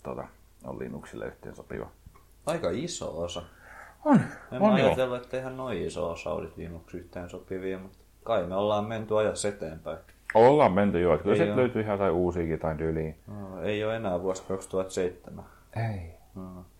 tota, 0.03 0.27
on 0.63 0.79
Linuxille 0.79 1.25
yhteen 1.25 1.55
sopiva. 1.55 1.87
Aika 2.45 2.69
iso 2.69 3.21
osa. 3.21 3.43
On, 4.05 4.19
En 4.51 4.61
on 4.61 4.73
ajatellut, 4.73 5.23
että 5.23 5.37
ihan 5.37 5.57
noin 5.57 5.81
iso 5.81 6.11
osa 6.11 6.31
olisi 6.31 6.53
Linux 6.57 6.93
yhteen 6.93 7.29
sopivia, 7.29 7.79
mutta 7.79 7.97
kai 8.23 8.45
me 8.45 8.55
ollaan 8.55 8.85
menty 8.85 9.17
ajassa 9.17 9.47
eteenpäin. 9.47 9.97
Ollaan 10.33 10.73
menty 10.73 11.01
jo, 11.01 11.13
että 11.13 11.23
kyllä 11.23 11.35
sieltä 11.35 11.53
oo. 11.53 11.57
löytyy 11.57 11.81
ihan 11.81 11.93
jotain 11.93 12.13
uusiakin 12.13 12.59
tai 12.59 12.75
tyyliin. 12.75 13.15
No, 13.27 13.61
ei 13.61 13.83
ole 13.83 13.95
enää 13.95 14.21
vuosi 14.21 14.43
2007. 14.47 15.45
Ei. 15.75 16.13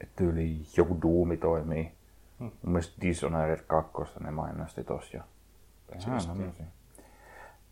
Että 0.01 0.13
tyyliin 0.15 0.65
joku 0.77 0.97
Doomi 1.01 1.37
toimii. 1.37 1.91
Hmm. 2.39 2.51
Mun 2.61 2.73
mielestä 2.73 3.01
Dishonored 3.01 3.59
2 3.67 3.91
ne 4.19 4.31
mainosti 4.31 4.83
tossa 4.83 5.17
jo. 5.17 5.23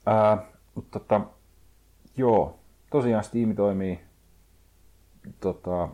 Ää, 0.06 0.38
mutta 0.76 1.00
tota, 1.00 1.22
joo, 2.18 2.60
tosiaan 2.90 3.24
Steam 3.24 3.56
toimii, 3.56 4.00
tota, 5.40 5.90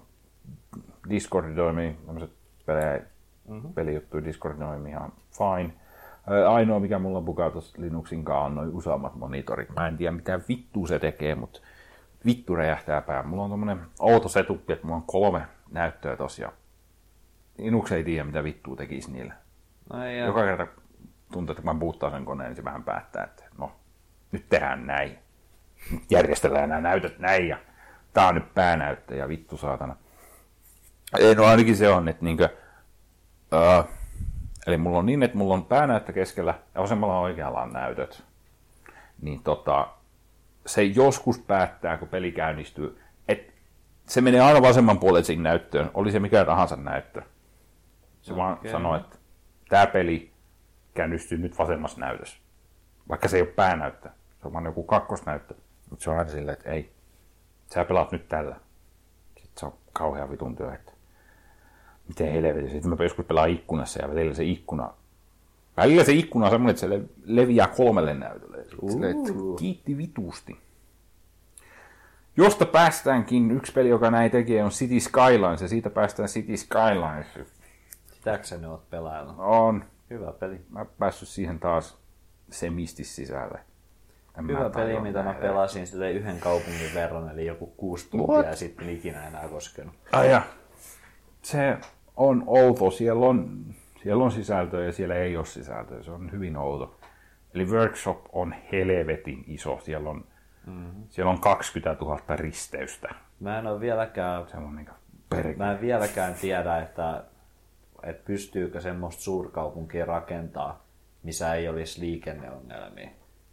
Discord 1.10 1.56
toimii, 1.56 1.98
tämmöiset 2.06 2.32
pelejä, 2.66 3.02
mm-hmm. 3.48 3.74
pelijuttuja 3.74 4.24
Discord 4.24 4.58
toimii 4.58 4.92
ihan 4.92 5.14
fine. 5.32 5.74
Ainoa, 6.50 6.80
mikä 6.80 7.00
mulla 7.00 7.22
bukaa 7.22 7.50
tuossa 7.50 7.82
Linuxin 7.82 8.26
kanssa 8.26 8.46
on 8.46 8.56
noin 8.56 8.70
useammat 8.70 9.16
monitorit. 9.16 9.70
Mä 9.76 9.88
en 9.88 9.98
tiedä, 9.98 10.12
mitä 10.12 10.40
vittu 10.50 10.88
se 10.88 11.00
tekee, 11.00 11.36
mutta 11.36 11.60
vittu 12.26 12.56
räjähtää 12.56 13.02
pää. 13.02 13.24
Mulla 13.24 13.44
on 13.44 13.50
tommonen 13.50 13.80
outo 14.00 14.30
setup, 14.30 14.70
että 14.70 14.86
mulla 14.88 14.98
on 14.98 15.08
kolme 15.08 15.42
näyttöä 15.72 16.18
tossa 16.18 16.42
ja 16.42 16.52
Linux 17.58 17.92
ei 17.92 18.04
tiedä, 18.04 18.24
mitä 18.24 18.44
vittua 18.44 18.76
tekisi 18.76 19.12
niillä. 19.12 19.34
No 19.94 20.04
ei, 20.04 20.20
ja... 20.20 20.26
Joka 20.26 20.44
kerta 20.44 20.68
tuntuu, 21.32 21.52
että 21.54 21.62
kun 21.62 21.76
mä 21.76 21.80
buuttaan 21.80 22.12
sen 22.12 22.26
koneen, 22.26 22.50
niin 22.50 22.56
se 22.56 22.64
vähän 22.64 22.84
päättää, 22.84 23.24
että 23.24 23.44
no, 23.58 23.72
nyt 24.32 24.50
tehdään 24.50 24.88
näin. 24.88 25.18
Nyt 25.92 26.12
järjestellään 26.12 26.70
nämä 26.70 26.82
näytöt 26.82 27.20
näin 27.20 27.48
ja 27.48 27.58
tää 28.14 28.28
on 28.28 28.36
nyt 28.36 28.54
päänäyttö 28.54 29.16
ja 29.16 29.28
vittu 29.28 29.58
saatana. 29.58 29.96
Ei, 31.20 31.36
no 31.36 31.46
ainakin 31.46 31.78
se 31.78 31.90
on, 31.90 32.08
että 32.08 32.26
niinkö, 32.26 32.50
öö, 33.54 33.84
eli 34.68 34.78
mulla 34.78 34.98
on 34.98 35.06
niin, 35.06 35.24
että 35.24 35.38
mulla 35.38 35.54
on 35.54 35.66
päänäyttö 35.66 36.14
keskellä 36.14 36.54
ja 36.76 36.82
vasemmalla 36.82 37.20
oikealla 37.20 37.62
on 37.62 37.74
näytöt. 37.74 38.24
Niin 39.22 39.44
tota, 39.44 39.88
se 40.66 40.84
joskus 40.84 41.40
päättää, 41.40 41.98
kun 41.98 42.08
peli 42.08 42.32
käynnistyy, 42.32 43.02
että 43.28 43.54
se 44.06 44.22
menee 44.22 44.42
aina 44.42 44.62
vasemman 44.62 45.00
puolelle 45.00 45.24
siihen 45.24 45.44
näyttöön, 45.44 45.92
oli 45.94 46.12
se 46.12 46.20
mikä 46.20 46.46
tahansa 46.46 46.76
näyttö. 46.76 47.22
Se 48.22 48.34
okay. 48.34 48.44
vaan 48.44 48.60
sanoo, 48.72 48.96
että 48.96 49.18
tämä 49.70 49.88
peli 49.88 50.32
käynnistyy 50.94 51.38
nyt 51.38 51.58
vasemmassa 51.58 52.00
näytössä. 52.00 52.38
Vaikka 53.10 53.28
se 53.28 53.38
ei 53.38 53.42
ole 53.42 53.50
päänäyttö. 53.50 54.10
Se 54.42 54.48
on 54.48 54.54
vaan 54.54 54.66
joku 54.66 54.84
kakkosnäyttö. 54.84 55.56
Mutta 55.90 56.04
se 56.04 56.10
on 56.10 56.18
aina 56.18 56.32
silleen, 56.32 56.58
että 56.58 56.70
ei. 56.70 56.92
Sä 57.74 57.86
pelaat 57.86 58.12
nyt 58.12 58.28
tällä. 58.28 58.56
Sitten 59.36 59.60
se 59.60 59.66
on 59.66 59.74
kauhean 59.94 60.32
vitun 60.32 60.56
työ, 60.56 60.74
että 60.74 60.92
miten 62.08 62.32
helvetin. 62.32 62.70
Sitten 62.70 62.90
mä 62.90 63.04
joskus 63.04 63.26
pelaan 63.26 63.50
ikkunassa 63.50 64.02
ja 64.02 64.10
välillä 64.10 64.34
se 64.34 64.44
ikkuna 64.44 64.94
Välillä 65.78 66.04
se 66.04 66.12
ikkuna 66.12 66.46
on 66.46 66.52
semmoinen, 66.52 66.72
että 66.72 66.80
se 66.80 66.90
le- 66.90 67.10
leviää 67.26 67.68
kolmelle 67.68 68.14
näytölle. 68.14 68.58
Että 68.58 69.34
kiitti 69.60 69.98
vitusti. 69.98 70.58
Josta 72.38 72.66
päästäänkin, 72.66 73.52
yksi 73.52 73.72
peli, 73.72 73.90
joka 73.90 74.12
näin 74.12 74.32
tekee, 74.32 74.64
on 74.64 74.70
City 74.70 75.00
Skylines, 75.00 75.62
ja 75.62 75.68
siitä 75.68 75.90
päästään 75.90 76.30
City 76.30 76.58
Skylines. 76.58 77.50
Sitäkö 78.14 78.58
ne 78.58 78.68
oot 78.68 78.90
pelailla? 78.90 79.34
On. 79.38 79.84
Hyvä 80.10 80.32
peli. 80.32 80.62
Mä 80.70 80.86
päässyt 80.86 81.30
siihen 81.30 81.60
taas 81.60 81.98
semistis 82.50 83.16
sisälle. 83.16 83.60
En 84.40 84.48
Hyvä 84.48 84.70
peli, 84.70 85.00
mitä 85.00 85.24
mä 85.24 85.34
pelasin 85.34 85.88
sille 85.88 86.12
yhden 86.12 86.40
kaupungin 86.40 86.94
verran, 86.94 87.30
eli 87.30 87.46
joku 87.46 87.66
kuusi 87.66 88.10
tuntia 88.10 88.36
What? 88.36 88.46
ja 88.46 88.56
sitten 88.56 88.90
ikinä 88.90 89.28
enää 89.28 89.48
koskenut. 89.48 89.94
Ai 90.12 90.32
ja. 90.32 90.42
Se 91.42 91.78
on 92.18 92.44
outo. 92.48 92.92
Siellä 92.92 93.26
on, 93.26 93.66
siellä 94.04 94.24
on 94.24 94.32
sisältöä 94.32 94.86
ja 94.86 94.92
siellä 94.92 95.16
ei 95.16 95.38
ole 95.38 95.46
sisältöä. 95.46 96.04
Se 96.04 96.12
on 96.12 96.32
hyvin 96.32 96.58
outo. 96.58 97.00
Eli 97.54 97.66
workshop 97.66 98.26
on 98.32 98.56
helvetin 98.72 99.44
iso. 99.48 99.80
Siellä 99.84 100.10
on, 100.10 100.26
mm-hmm. 100.66 101.04
siellä 101.10 101.32
on 101.32 101.40
20 101.40 102.06
000 102.06 102.20
risteystä. 102.36 103.16
Mä 103.40 103.60
en 103.60 103.68
ole 103.68 103.80
vieläkään, 103.80 104.48
Se 104.48 104.58
on 104.58 104.76
niin 104.76 104.90
perkele. 105.30 105.56
mä 105.56 105.72
en 105.72 105.82
vieläkään 105.82 106.34
tiedä, 106.34 106.78
että, 106.78 107.24
että 108.04 108.26
pystyykö 108.26 108.82
semmoista 108.82 109.22
suurkaupunkia 109.22 110.06
rakentaa, 110.06 110.88
missä 111.24 111.54
ei 111.54 111.70
olisi 111.70 112.02
liikenneongelmia. 112.02 113.10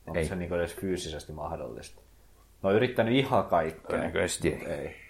Onko 0.06 0.18
Ei. 0.18 0.24
se 0.24 0.36
niin 0.36 0.54
edes 0.54 0.76
fyysisesti 0.76 1.32
mahdollista? 1.32 2.00
Mä 2.62 2.68
oon 2.68 2.76
yrittänyt 2.76 3.14
ihan 3.14 3.44
kaikkea. 3.44 3.86
Todennäköisesti 3.90 4.48
ei. 4.48 4.66
Ei. 4.66 5.03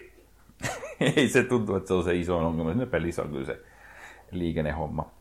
ei 1.15 1.29
se 1.29 1.43
tuntuu, 1.43 1.75
että 1.75 1.87
se 1.87 1.93
on 1.93 2.03
se 2.03 2.15
iso 2.15 2.37
ongelma. 2.37 2.71
Siinä 2.71 2.85
pelissä 2.85 3.21
on 3.21 3.29
kyllä 3.29 3.45
se 3.45 3.61
liikennehomma. 4.31 5.11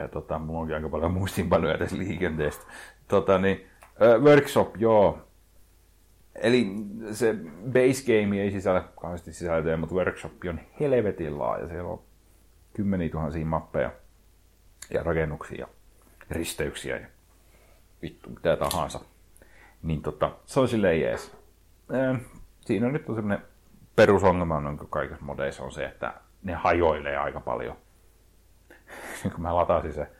Ja 0.00 0.08
tota, 0.08 0.38
mulla 0.38 0.60
onkin 0.60 0.76
aika 0.76 0.88
paljon 0.88 1.12
muistinpanoja 1.12 1.78
tästä 1.78 1.98
liikenteestä. 1.98 2.64
Tota, 3.08 3.38
niin, 3.38 3.66
ö, 4.02 4.18
workshop, 4.18 4.76
joo. 4.76 5.18
Eli 6.34 6.66
se 7.12 7.34
base 7.72 8.20
game 8.20 8.42
ei 8.42 8.50
sisällä 8.50 8.84
kauheasti 9.00 9.32
sisältöjä, 9.32 9.76
mutta 9.76 9.94
workshop 9.94 10.32
on 10.48 10.60
helvetin 10.80 11.38
laaja. 11.38 11.68
Siellä 11.68 11.90
on 11.90 12.02
kymmeniä 12.74 13.08
tuhansia 13.08 13.46
mappeja 13.46 13.92
ja 14.90 15.02
rakennuksia 15.02 15.58
ja 15.58 15.66
risteyksiä 16.30 16.96
ja 16.96 17.06
vittu 18.02 18.30
mitä 18.30 18.56
tahansa. 18.56 19.00
Niin 19.82 20.02
tota, 20.02 20.30
se 20.46 20.60
on 20.60 20.68
silleen 20.68 21.00
jees. 21.00 21.32
Ö, 21.94 22.16
Siinä 22.64 22.86
on 22.86 22.92
nyt 22.92 23.08
on 23.08 23.14
semmoinen 23.14 23.46
perusongelma 23.96 24.56
on 24.56 24.64
niin 24.64 24.88
kaikissa 24.90 25.24
modeissa 25.24 25.62
on 25.64 25.72
se, 25.72 25.84
että 25.84 26.14
ne 26.42 26.52
hajoilee 26.52 27.16
aika 27.16 27.40
paljon. 27.40 27.76
kun 29.32 29.42
mä 29.42 29.56
latasin 29.56 29.92
se, 29.92 30.10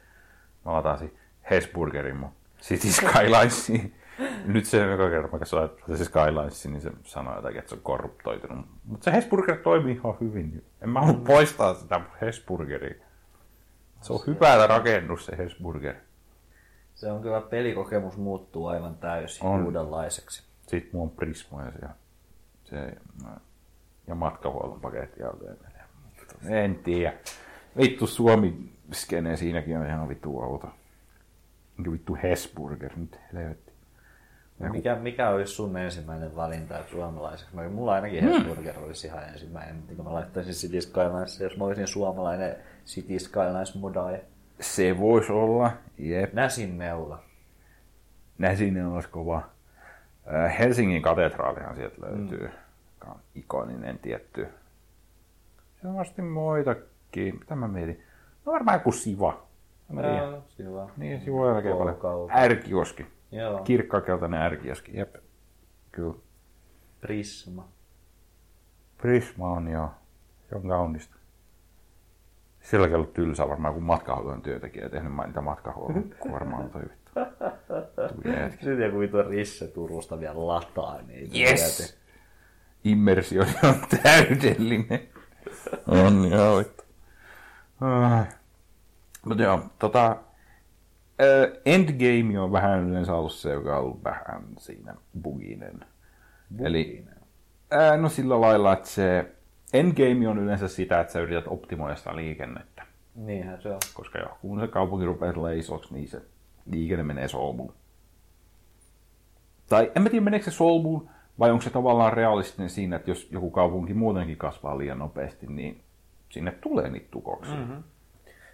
mä 0.64 0.72
latasin 0.72 1.18
Hesburgerin 1.50 2.16
mun 2.16 2.30
City 2.62 2.92
Skylinesiin. 2.92 3.94
Nyt 4.46 4.64
se 4.64 4.86
joka 4.86 5.10
kerta, 5.10 5.28
mä 5.32 5.38
katsoin, 5.38 5.64
että 5.64 5.96
se 5.96 6.04
Skylinesiin, 6.04 6.72
niin 6.72 6.82
se 6.82 6.90
sanoi 7.04 7.36
jotakin, 7.36 7.58
että 7.58 7.68
se 7.68 7.74
on 7.74 7.82
korruptoitunut. 7.82 8.66
Mutta 8.84 9.04
se 9.04 9.12
Hesburger 9.12 9.56
toimii 9.56 9.94
ihan 9.94 10.14
hyvin. 10.20 10.64
En 10.82 10.88
mä 10.88 11.00
halua 11.00 11.20
poistaa 11.26 11.74
sitä 11.74 12.00
Hesburgeria. 12.20 13.04
Se 14.00 14.12
on 14.12 14.20
hyvä 14.26 14.66
rakennus 14.66 15.26
se 15.26 15.38
Hesburger. 15.38 15.94
Se 16.94 17.12
on 17.12 17.22
kyllä 17.22 17.40
pelikokemus 17.40 18.16
muuttuu 18.16 18.66
aivan 18.66 18.94
täysin 18.94 19.46
On. 19.46 19.64
uudenlaiseksi. 19.64 20.42
Sitten 20.66 20.90
mulla 20.92 21.10
on 21.10 21.16
Prisma 21.16 21.62
ja 21.62 21.72
se, 21.72 21.86
se 22.64 22.96
ja 24.06 24.14
matkahuollon 24.14 24.80
paketti 24.80 25.22
autojen 25.22 25.56
En 26.48 26.74
tiedä. 26.76 27.12
Vittu 27.76 28.06
Suomi 28.06 28.70
skene 28.92 29.36
siinäkin 29.36 29.78
on 29.78 29.86
ihan 29.86 30.08
vittu 30.08 30.40
auto. 30.40 30.68
Mikä 31.76 31.92
vittu 31.92 32.18
Hesburger 32.22 32.92
nyt 32.96 33.18
helvetti. 33.32 33.72
Mikä, 34.58 34.94
mikä 34.94 35.28
olisi 35.28 35.52
sun 35.54 35.76
ensimmäinen 35.76 36.36
valinta 36.36 36.74
suomalaiseksi? 36.90 37.54
Mä- 37.54 37.68
Mulla 37.68 37.92
ainakin 37.92 38.24
Hmm. 38.24 38.32
Hesburger 38.32 38.78
olisi 38.78 39.06
ihan 39.06 39.24
ensimmäinen, 39.28 39.76
mutta 39.76 39.94
kun 39.94 40.04
mä 40.04 40.12
laittaisin 40.12 40.52
City 40.54 40.80
Skylines, 40.80 41.40
jos 41.40 41.56
mä 41.56 41.64
olisin 41.64 41.86
suomalainen 41.86 42.56
City 42.86 43.18
Skylines 43.18 43.74
modaaja. 43.74 44.18
Se 44.60 44.98
voisi 44.98 45.32
olla. 45.32 45.72
Jep. 45.98 46.32
Näsin 46.32 46.78
neula. 46.78 47.22
Näsinen 48.38 48.86
olisi 48.86 49.08
kova. 49.08 49.42
Äh, 50.34 50.58
Helsingin 50.58 51.02
katedraalihan 51.02 51.76
sieltä 51.76 51.96
löytyy. 52.00 52.46
Mm. 52.48 52.52
Ikoninen 53.34 53.98
tietty. 53.98 54.48
Se 55.80 55.88
on 55.88 55.96
vasti 55.96 56.22
muitakin. 56.22 57.38
Mitä 57.38 57.56
mä 57.56 57.68
mietin? 57.68 58.02
No 58.46 58.52
varmaan 58.52 58.76
joku 58.76 58.92
Siva. 58.92 59.46
Mä. 59.88 60.02
Joo, 60.02 60.44
hyvä. 60.58 60.88
Niin, 60.96 61.20
Siva 61.20 61.36
on 61.36 61.56
oikein 61.56 61.76
paljon. 61.76 62.28
Ärkioski. 62.30 63.06
Joo, 63.32 63.62
Kirkkakeltainen 63.62 64.42
ärkioski. 64.42 64.98
Jep. 64.98 65.14
Kyllä. 65.92 66.14
Prisma. 67.00 67.68
Prisma 68.98 69.50
on 69.50 69.68
joo. 69.68 69.90
Se 70.48 70.56
on 70.56 70.68
kaunista. 70.68 71.16
Silläkin 72.60 72.96
ollut 72.96 73.14
tylsää 73.14 73.48
varmaan, 73.48 73.74
kun 73.74 73.82
matkahuollon 73.82 74.42
työntekijä 74.42 74.84
ei 74.84 74.90
tehnyt 74.90 75.12
mainita 75.12 75.40
matkahuollon 75.40 76.14
kuorma-autoja 76.18 76.84
vittu. 76.84 77.12
Tuli 78.22 78.34
jätkä. 78.34 78.64
Sitten 78.64 78.82
joku 78.82 78.98
vitu 78.98 79.22
Risse 79.22 79.68
Turusta 79.68 80.20
vielä 80.20 80.46
lataa 80.46 81.02
niitä. 81.02 81.38
Yes! 81.38 82.01
Immersio 82.84 83.42
on 83.62 83.74
täydellinen. 84.02 85.00
On 85.86 86.30
joo 86.30 86.58
vittu. 86.58 86.84
Mutta 89.24 89.42
joo, 89.42 89.60
tota, 89.78 90.16
Endgame 91.66 92.40
on 92.40 92.52
vähän 92.52 92.88
yleensä 92.88 93.14
ollut 93.14 93.32
se, 93.32 93.52
joka 93.52 93.76
on 93.76 93.84
ollut 93.84 94.04
vähän 94.04 94.42
siinä 94.58 94.94
buginen. 95.22 95.84
Eli 96.58 97.04
äh, 97.74 98.00
no 98.00 98.08
sillä 98.08 98.40
lailla, 98.40 98.72
että 98.72 98.88
se 98.88 99.32
Endgame 99.72 100.28
on 100.28 100.38
yleensä 100.38 100.68
sitä, 100.68 101.00
että 101.00 101.12
sä 101.12 101.20
yrität 101.20 101.44
optimoida 101.46 101.96
sitä 101.96 102.16
liikennettä. 102.16 102.86
Niinhän 103.14 103.62
se 103.62 103.68
on. 103.68 103.80
Koska 103.94 104.18
jo, 104.18 104.38
kun 104.40 104.60
se 104.60 104.68
kaupunki 104.68 105.06
rupeaa 105.06 105.32
tulemaan 105.32 105.58
isoksi, 105.58 105.94
niin 105.94 106.08
se 106.08 106.22
liikenne 106.70 107.04
menee 107.04 107.28
solmuun. 107.28 107.74
Tai 109.68 109.92
en 109.96 110.02
mä 110.02 110.08
tiedä, 110.08 110.24
meneekö 110.24 110.44
se 110.44 110.50
solmuun, 110.50 111.10
vai 111.38 111.50
onko 111.50 111.62
se 111.62 111.70
tavallaan 111.70 112.12
realistinen 112.12 112.70
siinä, 112.70 112.96
että 112.96 113.10
jos 113.10 113.28
joku 113.30 113.50
kaupunki 113.50 113.94
muutenkin 113.94 114.36
kasvaa 114.36 114.78
liian 114.78 114.98
nopeasti, 114.98 115.46
niin 115.46 115.80
sinne 116.28 116.52
tulee 116.52 116.90
niitä 116.90 117.08
tukoksia. 117.10 117.54
Mm-hmm. 117.56 117.82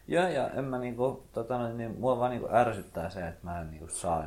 Joo, 0.08 0.28
ja 0.28 0.50
en 0.50 0.64
mä 0.64 0.78
niinku, 0.78 1.22
tota, 1.32 1.68
niin, 1.68 2.00
mua 2.00 2.18
vaan 2.18 2.30
niinku 2.30 2.48
ärsyttää 2.52 3.10
se, 3.10 3.28
että 3.28 3.40
mä 3.42 3.60
en 3.60 3.70
niinku 3.70 3.88
saa 3.88 4.24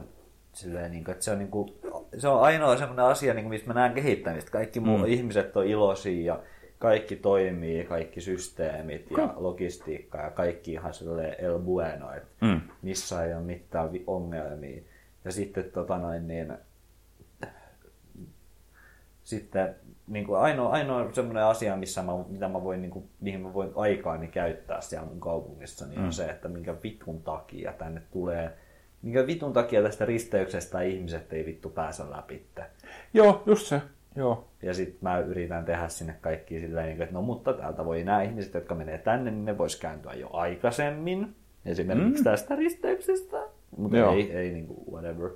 silleen, 0.54 0.92
niinku, 0.92 1.12
että 1.12 1.24
se 1.24 1.32
on, 1.32 1.40
niinku, 1.40 1.78
se 2.18 2.28
on 2.28 2.42
ainoa 2.42 2.78
semmoinen 2.78 3.06
asia, 3.06 3.34
niinku, 3.34 3.50
mistä 3.50 3.68
mä 3.68 3.74
näen 3.74 3.94
kehittämistä. 3.94 4.52
Kaikki 4.52 4.80
muu 4.80 4.98
mm. 4.98 5.06
ihmiset 5.06 5.58
on 5.58 5.66
iloisia 5.68 6.34
ja 6.34 6.40
kaikki 6.80 7.16
toimii, 7.16 7.86
kaikki 7.86 8.22
systeemit 8.22 9.12
ja 9.18 9.34
logistiikka 9.36 10.18
ja 10.18 10.32
kaikki 10.32 10.72
ihan 10.72 10.94
silleen 10.94 11.36
el 11.40 11.60
bueno, 11.60 12.12
että 12.14 12.46
Mm. 12.46 12.62
missä 12.82 13.24
ei 13.24 13.34
ole 13.34 13.44
mitään 13.44 13.90
ongelmia. 14.08 14.82
Ja 15.26 15.32
sitten 15.32 15.64
tota 15.64 15.98
noin, 15.98 16.28
niin, 16.28 16.54
sitten 19.36 19.76
niin 20.08 20.26
kuin 20.26 20.40
ainoa, 20.40 20.70
ainoa 20.70 21.14
semmoinen 21.14 21.44
asia, 21.44 21.78
missä 21.78 22.02
mä, 22.04 22.12
mitä 22.30 22.48
mä 22.48 22.64
voin, 22.64 22.82
niin 22.82 22.92
kuin, 22.92 23.10
mihin 23.20 23.42
mä 23.42 23.54
voin 23.54 23.72
aikaani 23.76 24.28
käyttää 24.28 24.82
siellä 24.82 25.08
mun 25.08 25.20
kaupungissa, 25.20 25.86
niin 25.88 26.00
mm. 26.00 26.06
on 26.06 26.14
se, 26.14 26.26
että 26.26 26.48
minkä 26.48 26.76
vitun 26.84 27.22
takia 27.22 27.74
tänne 27.74 28.02
tulee, 28.12 28.58
minkä 29.02 29.28
vitun 29.28 29.54
takia 29.54 29.82
tästä 29.82 30.06
risteyksestä 30.06 30.82
ihmiset 30.82 31.34
ei 31.34 31.46
vittu 31.46 31.70
pääse 31.70 32.10
läpi. 32.10 32.46
Joo, 33.14 33.44
just 33.46 33.68
se. 33.68 33.82
Joo. 34.16 34.48
Ja 34.62 34.74
sitten 34.74 35.00
mä 35.02 35.20
yritän 35.20 35.66
tehdä 35.66 35.88
sinne 35.88 36.16
kaikki 36.22 36.60
silleen, 36.60 36.86
niin 36.86 36.98
kuin, 36.98 37.04
että 37.04 37.16
no 37.16 37.22
mutta 37.22 37.54
täältä 37.54 37.86
voi 37.86 38.04
nämä 38.04 38.22
ihmiset, 38.22 38.54
jotka 38.54 38.76
menee 38.76 38.98
tänne, 38.98 39.32
niin 39.32 39.46
ne 39.46 39.58
vois 39.58 39.76
kääntyä 39.76 40.14
jo 40.14 40.30
aikaisemmin. 40.34 41.36
Esimerkiksi 41.66 42.22
mm. 42.22 42.24
tästä 42.24 42.56
risteyksestä. 42.56 43.38
Mutta 43.78 43.98
ei, 43.98 44.32
ei 44.32 44.52
niin 44.52 44.68
kuin 44.68 44.80
whatever. 44.92 45.30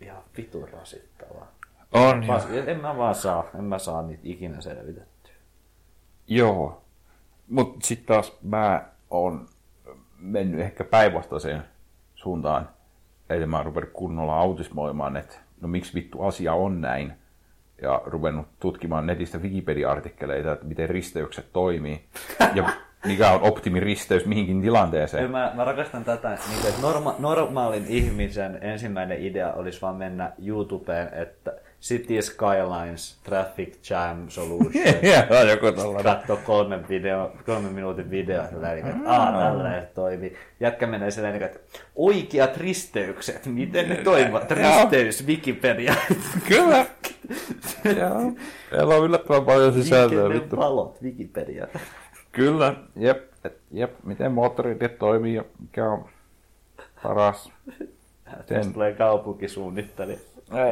Ihan 0.00 0.22
vitun 0.36 0.68
rasittavaa. 0.68 1.57
On 1.92 2.26
Vaan, 2.26 2.42
en 2.66 2.80
mä 2.80 2.96
vaan 2.96 3.14
saa, 3.14 3.44
en 3.58 3.64
mä 3.64 3.78
saa 3.78 4.02
niitä 4.02 4.22
ikinä 4.24 4.60
selvitettyä. 4.60 5.34
Joo. 6.26 6.82
Mutta 7.48 7.86
sitten 7.86 8.06
taas 8.06 8.38
mä 8.42 8.84
oon 9.10 9.46
mennyt 10.18 10.60
ehkä 10.60 10.84
päinvastaiseen 10.84 11.62
suuntaan. 12.14 12.68
Eli 13.30 13.46
mä 13.46 13.56
oon 13.56 13.66
ruvennut 13.66 13.92
kunnolla 13.92 14.38
autismoimaan, 14.38 15.16
että 15.16 15.34
no 15.60 15.68
miksi 15.68 15.94
vittu 15.94 16.22
asia 16.22 16.54
on 16.54 16.80
näin. 16.80 17.12
Ja 17.82 18.02
ruvennut 18.06 18.46
tutkimaan 18.60 19.06
netistä 19.06 19.38
Wikipedia-artikkeleita, 19.38 20.52
että 20.52 20.66
miten 20.66 20.88
risteykset 20.88 21.52
toimii. 21.52 22.04
Ja 22.54 22.70
mikä 23.06 23.30
on 23.30 23.42
optimiristeys 23.42 24.26
mihinkin 24.26 24.62
tilanteeseen. 24.62 25.30
Mä, 25.30 25.52
mä 25.54 25.64
rakastan 25.64 26.04
tätä, 26.04 26.28
niin 26.28 26.60
kuin, 26.60 26.68
että 26.68 26.82
norma, 26.82 27.14
normaalin 27.18 27.86
ihmisen 27.88 28.58
ensimmäinen 28.62 29.22
idea 29.22 29.52
olisi 29.52 29.82
vaan 29.82 29.96
mennä 29.96 30.32
YouTubeen, 30.42 31.14
että 31.14 31.54
City 31.80 32.22
Skylines 32.22 33.20
Traffic 33.24 33.90
Jam 33.90 34.28
Solution. 34.28 34.84
Joo, 35.30 35.42
joku 35.42 35.72
tällainen. 35.72 36.02
Katso 36.02 36.36
kolmen, 36.36 36.88
video, 36.88 37.32
kolmen 37.46 37.72
minuutin 37.72 38.10
video, 38.10 38.42
niin, 38.42 38.86
että 38.86 39.10
aah, 39.10 39.34
tälleen 39.34 39.82
se 39.82 39.88
toimii. 39.94 40.36
Jätkä 40.60 40.86
menee 40.86 41.10
silleen, 41.10 41.34
niin, 41.34 41.42
että 41.42 41.58
oikeat 41.96 42.56
risteykset, 42.56 43.46
miten 43.46 43.88
ne 43.88 43.96
toimivat? 43.96 44.50
Risteys, 44.50 45.26
Wikipedia, 45.26 45.94
Kyllä. 46.48 46.86
Joo. 48.00 48.32
Meillä 48.72 48.94
on 48.94 49.04
yllättävän 49.04 49.44
paljon 49.44 49.72
sisältöä. 49.72 50.28
Vittu. 50.28 50.56
valot, 50.56 51.02
Wikipedia. 51.02 51.66
Kyllä, 52.32 52.74
jep, 52.96 53.32
jep, 53.70 53.92
miten 54.04 54.32
moottoritiet 54.32 54.98
toimii 54.98 55.34
ja 55.34 55.44
mikä 55.60 55.90
on 55.90 56.08
paras. 57.02 57.52
Tästä 58.46 58.72
tulee 58.72 58.94
kaupunkisuunnittelija. 58.94 60.18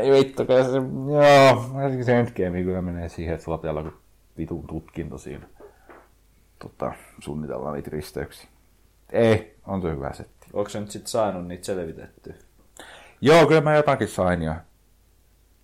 Ei 0.03 0.11
vittu, 0.11 0.45
kai 0.45 0.65
se, 0.65 0.71
joo, 1.13 1.71
varsinkin 1.75 2.05
se 2.05 2.19
endgame 2.19 2.63
kyllä 2.63 2.83
menee 2.83 3.09
siihen, 3.09 3.35
että 3.35 3.45
sulla 3.45 3.59
pitää 3.59 3.71
olla 3.71 3.93
vitun 4.39 4.67
tutkinto 4.67 5.19
siinä. 5.19 5.47
Tota, 6.59 6.93
suunnitellaan 7.21 7.75
niitä 7.75 7.91
risteyksiä. 7.93 8.49
Ei, 9.13 9.55
on 9.67 9.83
se 9.83 9.91
hyvä 9.91 10.13
setti. 10.13 10.47
Onko 10.53 10.69
se 10.71 10.81
nyt 10.81 10.91
sit 10.91 11.07
saanut 11.07 11.47
niitä 11.47 11.65
selvitettyä? 11.65 12.35
Joo, 13.21 13.47
kyllä 13.47 13.61
mä 13.61 13.77
jotakin 13.77 14.09
sain 14.09 14.43
ja... 14.43 14.57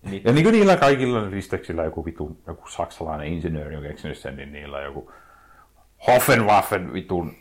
Mit- 0.09 0.23
Ja 0.25 0.31
niin 0.31 0.43
kuin 0.43 0.53
niillä 0.53 0.77
kaikilla 0.77 1.29
risteyksillä 1.29 1.83
joku 1.83 2.05
vitun, 2.05 2.37
joku 2.47 2.67
saksalainen 2.69 3.27
insinööri 3.27 3.75
on 3.75 3.83
keksinyt 3.83 4.17
sen, 4.17 4.35
niin 4.35 4.51
niillä 4.51 4.77
on 4.77 4.83
joku 4.83 5.11
Hoffenwaffen 6.07 6.93
vitun 6.93 7.33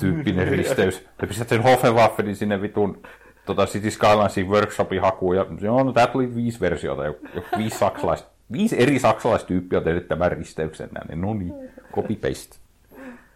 tyyppinen 0.00 0.48
risteys. 0.58 1.06
Ja 1.22 1.26
pistät 1.28 1.48
sen 1.48 1.62
Hoffenwaffenin 1.62 2.36
sinne 2.36 2.62
vitun 2.62 3.02
tota 3.46 3.66
City 3.66 3.90
Skylinesin 3.90 4.48
workshopin 4.48 5.00
hakuun. 5.00 5.36
Ja 5.36 5.46
joo, 5.60 5.82
no 5.82 5.92
tää 5.92 6.06
tuli 6.06 6.34
viisi 6.34 6.60
versiota, 6.60 7.04
joku, 7.04 7.26
joku 7.34 7.48
viisi 7.58 7.78
saksalaista. 7.78 8.28
Viisi 8.52 8.82
eri 8.82 8.98
saksalaistyyppiä 8.98 9.78
on 9.78 9.84
tehnyt 9.84 10.08
tämän 10.08 10.32
risteyksen 10.32 10.88
näin. 10.92 11.20
No 11.20 11.34
niin, 11.34 11.54
copy 11.92 12.14
paste. 12.14 12.56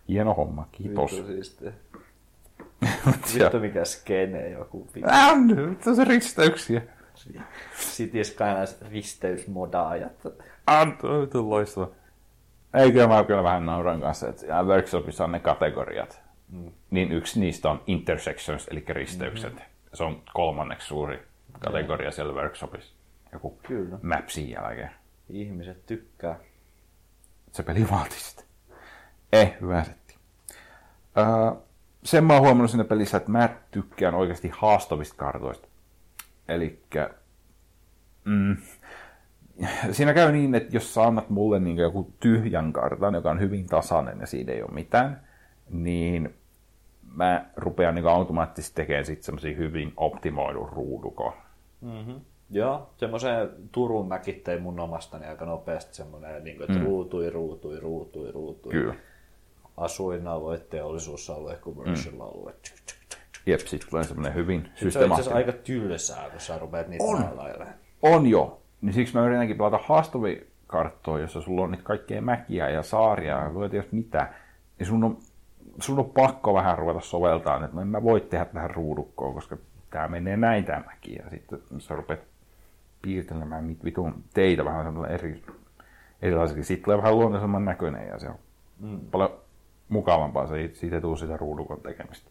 Hieno 0.09 0.35
homma, 0.35 0.69
kiitos. 0.73 1.13
Vittu 1.13 1.65
Vittu 3.35 3.61
mikä 3.61 3.85
skene 3.85 4.51
joku 4.51 4.89
vittu. 4.95 5.11
On, 5.33 5.71
vittu 5.71 5.95
se 5.95 6.05
risteyksiä. 6.05 6.83
City 7.79 8.25
Skylines 8.25 8.81
risteysmodaajat. 8.91 10.27
On, 10.83 10.97
toi 11.01 11.21
vittu 11.21 11.51
loistava. 11.51 11.89
Ei 12.75 12.93
kyllä 12.93 13.07
mä 13.07 13.25
kyllä 13.25 13.43
vähän 13.43 13.67
nauran 13.67 14.01
kanssa, 14.01 14.29
että 14.29 14.63
workshopissa 14.63 15.25
on 15.25 15.33
ne 15.33 15.41
kategoriat. 15.41 16.21
Mm. 16.53 16.73
Niin 16.91 17.13
yksi 17.13 17.41
niistä 17.41 17.71
on 17.71 17.83
intersections, 17.87 18.69
eli 18.69 18.85
risteykset. 18.89 19.53
Mm-hmm. 19.53 19.78
Se 19.95 20.05
on 20.05 20.23
kolmanneksi 20.33 20.87
suuri 20.87 21.23
kategoria 21.59 22.11
siellä 22.11 22.33
workshopissa. 22.33 22.95
Joku 23.33 23.59
Kyllä. 23.69 23.99
mapsin 24.03 24.51
jälkeen. 24.51 24.91
Ihmiset 25.29 25.87
tykkää. 25.87 26.37
Se 27.53 27.63
peli 27.63 27.91
vaatii 27.91 28.19
sitä. 28.19 28.43
Eh, 29.33 29.57
hyvä 29.61 29.85
setti. 29.85 30.15
Uh, 31.17 31.63
sen 32.05 32.25
mä 32.25 32.33
oon 32.33 32.43
huomannut 32.43 32.71
siinä 32.71 32.85
pelissä, 32.85 33.17
että 33.17 33.31
mä 33.31 33.49
tykkään 33.71 34.15
oikeasti 34.15 34.51
haastavista 34.55 35.17
kartoista. 35.17 35.69
Eli 36.49 36.83
mm, 38.25 38.57
siinä 39.93 40.15
käy 40.15 40.33
niin, 40.33 40.55
että 40.55 40.77
jos 40.77 40.95
sä 40.95 41.03
annat 41.03 41.31
mulle 41.31 41.59
niin 41.59 41.77
joku 41.77 42.13
tyhjän 42.21 42.73
kartan, 42.73 43.15
joka 43.15 43.31
on 43.31 43.41
hyvin 43.41 43.67
tasainen 43.67 44.21
ja 44.21 44.27
siinä 44.27 44.53
ei 44.53 44.63
ole 44.63 44.71
mitään, 44.71 45.21
niin 45.71 46.35
mä 47.15 47.45
rupean 47.57 47.95
niin 47.95 48.09
automaattisesti 48.09 48.75
tekemään 48.75 49.05
sitten 49.05 49.25
semmoisia 49.25 49.57
hyvin 49.57 49.93
optimoidun 49.97 50.69
ruudukon. 50.69 51.33
Mm-hmm. 51.81 52.21
Joo, 52.51 52.91
semmoisen 52.97 53.51
Turun 53.73 54.09
mäkit 54.09 54.45
tein 54.45 54.63
mun 54.63 54.81
omastani 54.81 55.27
aika 55.27 55.45
nopeasti 55.45 55.97
semmoinen, 55.97 56.45
niin 56.45 56.57
kuin, 56.57 56.71
että 56.71 56.79
mm. 56.79 56.85
ruutui, 56.85 57.31
ruutui, 57.31 57.81
ruutui, 57.81 58.33
ruutui. 58.33 58.73
Kyllä. 58.73 58.95
Asuinalue, 59.77 60.59
teollisuusalue, 60.59 61.57
commercial 61.57 62.21
alue. 62.21 62.55
Jep, 63.47 63.61
sitten 63.61 63.91
tulee 63.91 64.05
semmoinen 64.05 64.35
hyvin 64.35 64.63
Se 64.63 64.69
on 64.69 64.79
systemaattinen. 64.79 65.37
aika 65.37 65.53
tylsää, 65.53 66.31
kun 66.31 66.41
sä 66.41 66.59
rupeat 66.59 66.89
niitä 66.89 67.05
On. 67.05 67.21
maalailemaan. 67.21 67.75
On 68.03 68.27
jo. 68.27 68.63
Niin 68.81 68.93
siksi 68.93 69.15
mä 69.15 69.27
yritänkin 69.27 69.57
pelata 69.57 69.79
haastavia 69.83 70.43
karttoja, 70.67 71.23
jossa 71.23 71.41
sulla 71.41 71.63
on 71.63 71.71
niitä 71.71 71.85
kaikkea 71.85 72.23
mäkiä 72.23 72.71
ja 72.71 72.83
saaria 72.83 73.45
ja 73.45 73.55
voi 73.55 73.71
jos 73.73 73.93
mitä. 73.93 74.33
Niin 74.79 74.87
sun 74.87 75.05
on, 75.05 75.19
sun 75.81 75.99
on 75.99 76.11
pakko 76.11 76.55
vähän 76.55 76.79
ruveta 76.79 77.01
soveltaa, 77.01 77.65
että 77.65 77.77
no 77.77 77.83
en 77.83 77.89
mä 77.89 78.03
voi 78.03 78.21
tehdä 78.21 78.45
tähän 78.45 78.71
ruudukkoon, 78.71 79.35
koska 79.35 79.57
tää 79.91 80.09
menee 80.09 80.37
näin 80.37 80.65
tää 80.65 80.83
mäki. 80.87 81.15
Ja 81.15 81.31
sitten 81.31 81.61
sä 81.79 81.95
rupeat 81.97 82.21
piirtelemään 83.03 83.65
mit 83.65 83.85
vitun 83.85 84.25
teitä 84.35 84.65
vähän 84.65 84.85
semmoinen 84.85 85.15
eri, 85.15 85.43
erilaisikin. 86.23 86.65
Sitten 86.65 86.85
tulee 86.85 86.99
vähän 86.99 87.15
luonnollisemman 87.15 87.65
näköinen 87.65 88.09
ja 88.09 88.19
se 88.19 88.29
on 88.29 88.39
mm. 88.81 89.01
paljon 89.11 89.41
mukavampaa. 89.89 90.47
Se, 90.47 90.71
siitä 90.73 90.97
ei 90.97 91.03
tule 91.03 91.17
sitä 91.17 91.37
ruudukon 91.37 91.81
tekemistä. 91.81 92.31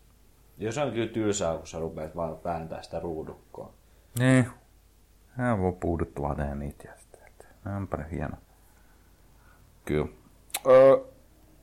Ja 0.57 0.71
se 0.71 0.81
on 0.81 0.91
kyllä 0.91 1.13
tylsää, 1.13 1.57
kun 1.57 1.67
sä 1.67 1.79
rupeat 1.79 2.15
vaan 2.15 2.37
vääntää 2.43 2.81
sitä 2.81 2.99
ruudukkoa. 2.99 3.71
Niin. 4.19 4.47
Nämä 5.37 5.57
voi 5.57 5.73
puuduttavaa 5.79 6.35
tehdä 6.35 6.55
niitä. 6.55 6.87
ja 6.87 6.93
sitten, 6.97 7.21
että 7.27 7.45
nämä 7.65 7.77
on 7.77 7.87
paljon 7.87 8.09
hieno. 8.09 8.37
Kyllä. 9.85 10.07
Öö, 10.67 10.97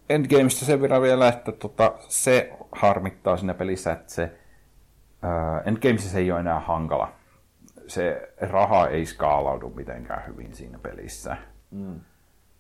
Endgameista 0.09 0.65
sen 0.65 0.81
verran 0.83 1.03
vielä, 1.03 1.29
että 1.29 1.53
tota, 1.53 1.95
se 1.99 2.53
harmittaa 2.73 3.37
siinä 3.37 3.55
pelissä, 3.55 3.93
että 3.93 4.13
se 4.13 4.23
öö, 5.25 5.61
Endgameissa 5.65 6.11
se 6.11 6.19
ei 6.19 6.33
ole 6.33 6.41
enää 6.41 6.61
hankala. 6.61 7.13
Se 7.87 8.33
raha 8.41 8.89
ei 8.89 9.07
skaalaudu 9.07 9.71
mitenkään 9.71 10.27
hyvin 10.27 10.55
siinä 10.55 10.79
pelissä. 10.79 11.37
Mm. 11.71 12.01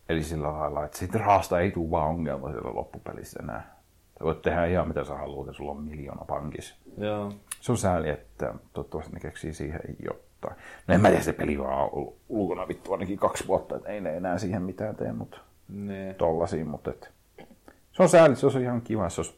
Eli 0.09 0.23
sillä 0.23 0.53
lailla, 0.53 0.85
että 0.85 0.99
siitä 0.99 1.19
rahasta 1.19 1.61
ei 1.61 1.71
tule 1.71 1.91
vaan 1.91 2.09
ongelma 2.09 2.51
siellä 2.51 2.75
loppupelissä 2.75 3.41
enää. 3.43 3.75
Sä 4.19 4.25
voit 4.25 4.43
tehdä 4.43 4.65
ihan 4.67 4.89
mitä 4.89 5.05
sä 5.05 5.15
haluat, 5.15 5.47
ja 5.47 5.53
sulla 5.53 5.71
on 5.71 5.83
miljoona 5.83 6.25
pankissa. 6.25 6.77
Joo. 6.99 7.33
Se 7.61 7.73
on 7.73 7.79
sääli, 7.79 8.09
että 8.09 8.55
toivottavasti 8.73 9.13
ne 9.13 9.21
keksii 9.21 9.55
siihen 9.55 9.81
jotain. 10.05 10.57
No 10.87 10.95
en 10.95 11.01
mä 11.01 11.09
tiedä, 11.09 11.23
se 11.23 11.33
peli 11.33 11.59
vaan 11.59 11.79
on 11.79 11.89
ollut 11.93 12.17
ulkona 12.29 12.69
vittu 12.69 12.93
ainakin 12.93 13.19
kaksi 13.19 13.47
vuotta, 13.47 13.77
että 13.77 13.89
ei 13.89 14.01
ne 14.01 14.17
enää 14.17 14.39
siihen 14.39 14.63
mitään 14.63 14.97
tee, 14.97 15.13
mutta 15.13 15.39
tollasia, 16.19 16.65
mutta 16.65 16.91
et, 16.91 17.11
se 17.95 18.03
on 18.03 18.09
sääli, 18.09 18.37
se 18.37 18.47
on 18.47 18.63
ihan 18.63 18.83
kiva, 18.83 19.09
se 19.09 19.21
olisi... 19.21 19.35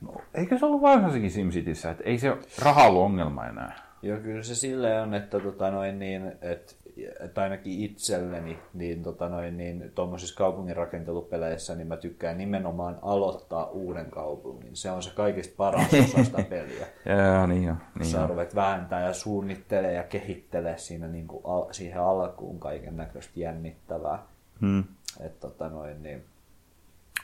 No, 0.00 0.14
eikö 0.34 0.58
se 0.58 0.66
ollut 0.66 0.82
vanhassakin 0.82 1.30
SimCityssä, 1.30 1.90
että 1.90 2.04
ei 2.04 2.18
se 2.18 2.36
raha 2.62 2.86
ollut 2.86 3.02
ongelma 3.02 3.46
enää? 3.46 3.92
Joo, 4.02 4.18
kyllä 4.18 4.42
se 4.42 4.54
silleen 4.54 5.02
on, 5.02 5.14
että, 5.14 5.40
tota 5.40 5.70
noin, 5.70 5.98
niin, 5.98 6.32
että, 6.40 6.74
että 7.20 7.42
ainakin 7.42 7.80
itselleni, 7.80 8.58
niin, 8.74 9.02
tota 9.02 9.28
noin, 9.28 9.56
niin 9.56 9.92
tuommoisissa 9.94 10.36
kaupunginrakentelupeleissä, 10.36 11.74
niin 11.74 11.86
mä 11.86 11.96
tykkään 11.96 12.38
nimenomaan 12.38 12.98
aloittaa 13.02 13.66
uuden 13.66 14.10
kaupungin. 14.10 14.76
Se 14.76 14.90
on 14.90 15.02
se 15.02 15.10
kaikista 15.14 15.54
paras 15.56 15.94
osa 16.04 16.24
sitä 16.24 16.42
peliä. 16.42 16.86
Joo, 17.06 17.46
niin 17.46 17.64
jo. 17.64 17.74
Niin 17.98 18.06
Sä 18.06 18.26
ruvet 18.26 18.54
vääntää 18.54 19.06
ja 19.06 19.12
suunnittelee 19.12 19.92
ja 19.92 20.02
kehittelee 20.02 20.78
siinä 20.78 21.08
niin 21.08 21.26
kuin 21.26 21.40
al- 21.44 21.72
siihen 21.72 22.00
alkuun 22.00 22.60
kaiken 22.60 22.96
näköistä 22.96 23.32
jännittävää. 23.40 24.18
Hmm. 24.60 24.84
Et, 25.20 25.40
tota 25.40 25.68
noin, 25.68 26.02
niin, 26.02 26.24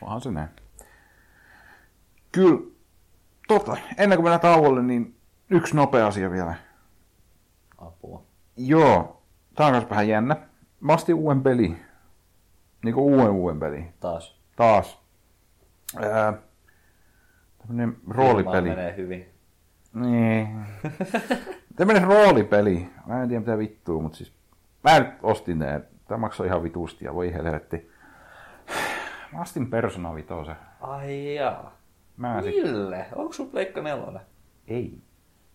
Onhan 0.00 0.20
se 0.20 0.30
näin. 0.30 0.48
Kyllä, 2.32 2.60
tota, 3.48 3.76
ennen 3.98 4.18
kuin 4.18 4.24
mennään 4.24 4.40
tauolle, 4.40 4.82
niin 4.82 5.16
yksi 5.50 5.76
nopea 5.76 6.06
asia 6.06 6.30
vielä. 6.30 6.54
apua. 7.78 8.22
Joo, 8.56 9.22
tää 9.54 9.66
on 9.66 9.72
myös 9.72 9.90
vähän 9.90 10.08
jännä. 10.08 10.36
Mä 10.80 10.92
ostin 10.92 11.14
uuden 11.14 11.42
peli. 11.42 11.76
Niinku 12.84 13.06
uuden 13.06 13.30
uuden 13.30 13.60
peli. 13.60 13.84
Taas. 14.00 14.40
Taas. 14.56 14.98
Ää, 15.96 16.32
tämmönen 17.58 17.96
roolipeli. 18.08 18.68
Menee 18.68 18.96
hyvin. 18.96 19.28
Niin. 19.94 20.48
Tämmönen 21.76 22.02
roolipeli. 22.04 22.90
Mä 23.06 23.22
en 23.22 23.28
tiedä 23.28 23.40
mitä 23.40 23.58
vittua, 23.58 24.02
mutta 24.02 24.18
siis 24.18 24.32
mä 24.84 24.98
nyt 24.98 25.08
ostin 25.22 25.58
ne. 25.58 25.80
Tää 26.08 26.18
maksoi 26.18 26.46
ihan 26.46 26.62
vitusti 26.62 27.04
ja 27.04 27.14
voi 27.14 27.32
helvetti. 27.32 27.90
Mä 29.32 29.40
ostin 29.40 29.70
Persona 29.70 30.14
Vitosen. 30.14 30.56
Ai 30.80 31.34
jaa. 31.34 31.76
Mä 32.16 32.42
sit... 32.42 32.54
Mille? 32.62 33.06
Onko 33.14 33.32
sun 33.32 33.50
Pleikka 33.50 33.82
nelonen? 33.82 34.22
Ei. 34.68 34.98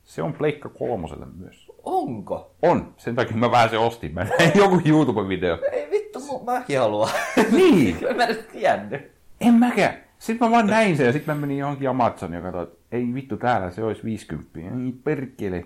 Se 0.04 0.22
on 0.24 0.34
Pleikka 0.34 0.70
kolmoselle 0.70 1.26
myös. 1.38 1.72
Onko? 1.84 2.56
On. 2.62 2.94
Sen 2.98 3.16
takia 3.16 3.38
mä 3.38 3.52
vähän 3.52 3.70
se 3.70 3.78
ostin. 3.78 4.14
Mä 4.14 4.24
näin 4.24 4.52
joku 4.64 4.76
YouTube-video. 4.76 5.70
Ei 5.72 5.92
vittu, 5.92 6.20
mu- 6.20 6.44
mäkin 6.46 6.80
haluan. 6.80 7.10
Niin. 7.52 7.98
Mä 8.18 8.26
nyt 8.26 8.48
tiennyt. 8.52 9.12
En 9.42 9.54
mäkään. 9.54 9.94
Sitten 10.20 10.48
mä 10.48 10.52
vaan 10.56 10.68
näin 10.68 10.98
sen 10.98 11.06
ja 11.06 11.12
sitten 11.12 11.36
mä 11.36 11.42
menin 11.42 11.58
johonkin 11.58 11.90
Amazoniin 11.90 12.36
ja 12.36 12.42
katsoin, 12.42 12.68
että 12.68 12.78
ei 12.92 13.14
vittu 13.14 13.38
täällä 13.38 13.72
se 13.72 13.84
olisi 13.84 14.04
50. 14.04 14.60
Ei 14.60 14.94
perkele. 15.04 15.66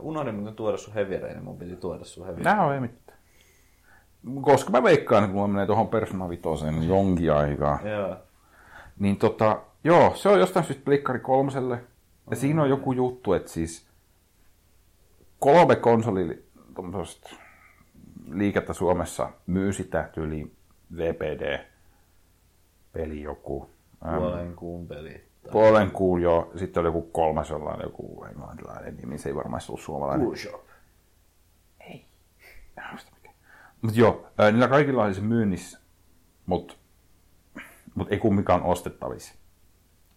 Unohdin 0.00 0.34
muuten 0.34 0.54
tuoda 0.54 0.76
sun 0.76 0.94
Heavy 0.94 1.18
Rain, 1.18 1.44
mun 1.44 1.58
piti 1.58 1.76
tuoda 1.76 2.04
sun 2.04 2.26
Heavy 2.26 2.42
Nää 2.42 2.64
on 2.66 2.74
ei 2.74 2.80
mitään. 2.80 3.05
Koska 4.40 4.70
mä 4.70 4.82
veikkaan, 4.82 5.24
että 5.24 5.32
kun 5.34 5.42
mä 5.42 5.54
menee 5.54 5.66
tuohon 5.66 5.88
Persona 5.88 6.28
5 6.28 6.42
jonkin 6.88 7.32
aikaa, 7.32 7.78
Joo. 7.84 8.16
niin 8.98 9.16
tota, 9.16 9.60
joo, 9.84 10.14
se 10.14 10.28
on 10.28 10.40
jostain 10.40 10.66
syystä 10.66 10.84
Plikkari 10.84 11.20
kolmoselle. 11.20 11.84
Ja 12.30 12.36
siinä 12.36 12.62
on 12.62 12.68
joku 12.68 12.92
juttu, 12.92 13.32
että 13.32 13.50
siis 13.50 13.86
kolme 15.38 15.76
konsoli 15.76 16.44
liikettä 18.30 18.72
Suomessa 18.72 19.30
myy 19.46 19.72
sitä 19.72 20.08
tyyli 20.12 20.52
VPD 20.96 21.58
peli 22.92 23.22
joku. 23.22 23.70
Ähm, 24.06 24.16
Puolen 24.16 24.54
kuun 24.56 24.86
peli. 24.86 25.24
Puolen 25.52 25.90
kuun 25.90 26.22
jo, 26.22 26.50
sitten 26.56 26.80
oli 26.80 26.88
joku 26.88 27.02
kolmas 27.02 27.50
jollain 27.50 27.80
joku 27.82 28.24
englantilainen 28.30 28.96
nimi, 28.96 29.18
se 29.18 29.28
ei 29.28 29.34
varmaan 29.34 29.62
ollut 29.68 29.80
suomalainen. 29.80 30.26
Cool 30.26 30.36
Shop. 30.36 30.66
Mutta 33.86 34.00
joo, 34.00 34.26
niillä 34.52 34.68
kaikilla 34.68 35.04
oli 35.04 35.14
se 35.14 35.20
myynnissä, 35.20 35.80
mutta 36.46 36.74
mut 37.94 38.12
ei 38.12 38.18
kumminkaan 38.18 38.62
ostettavissa. 38.62 39.34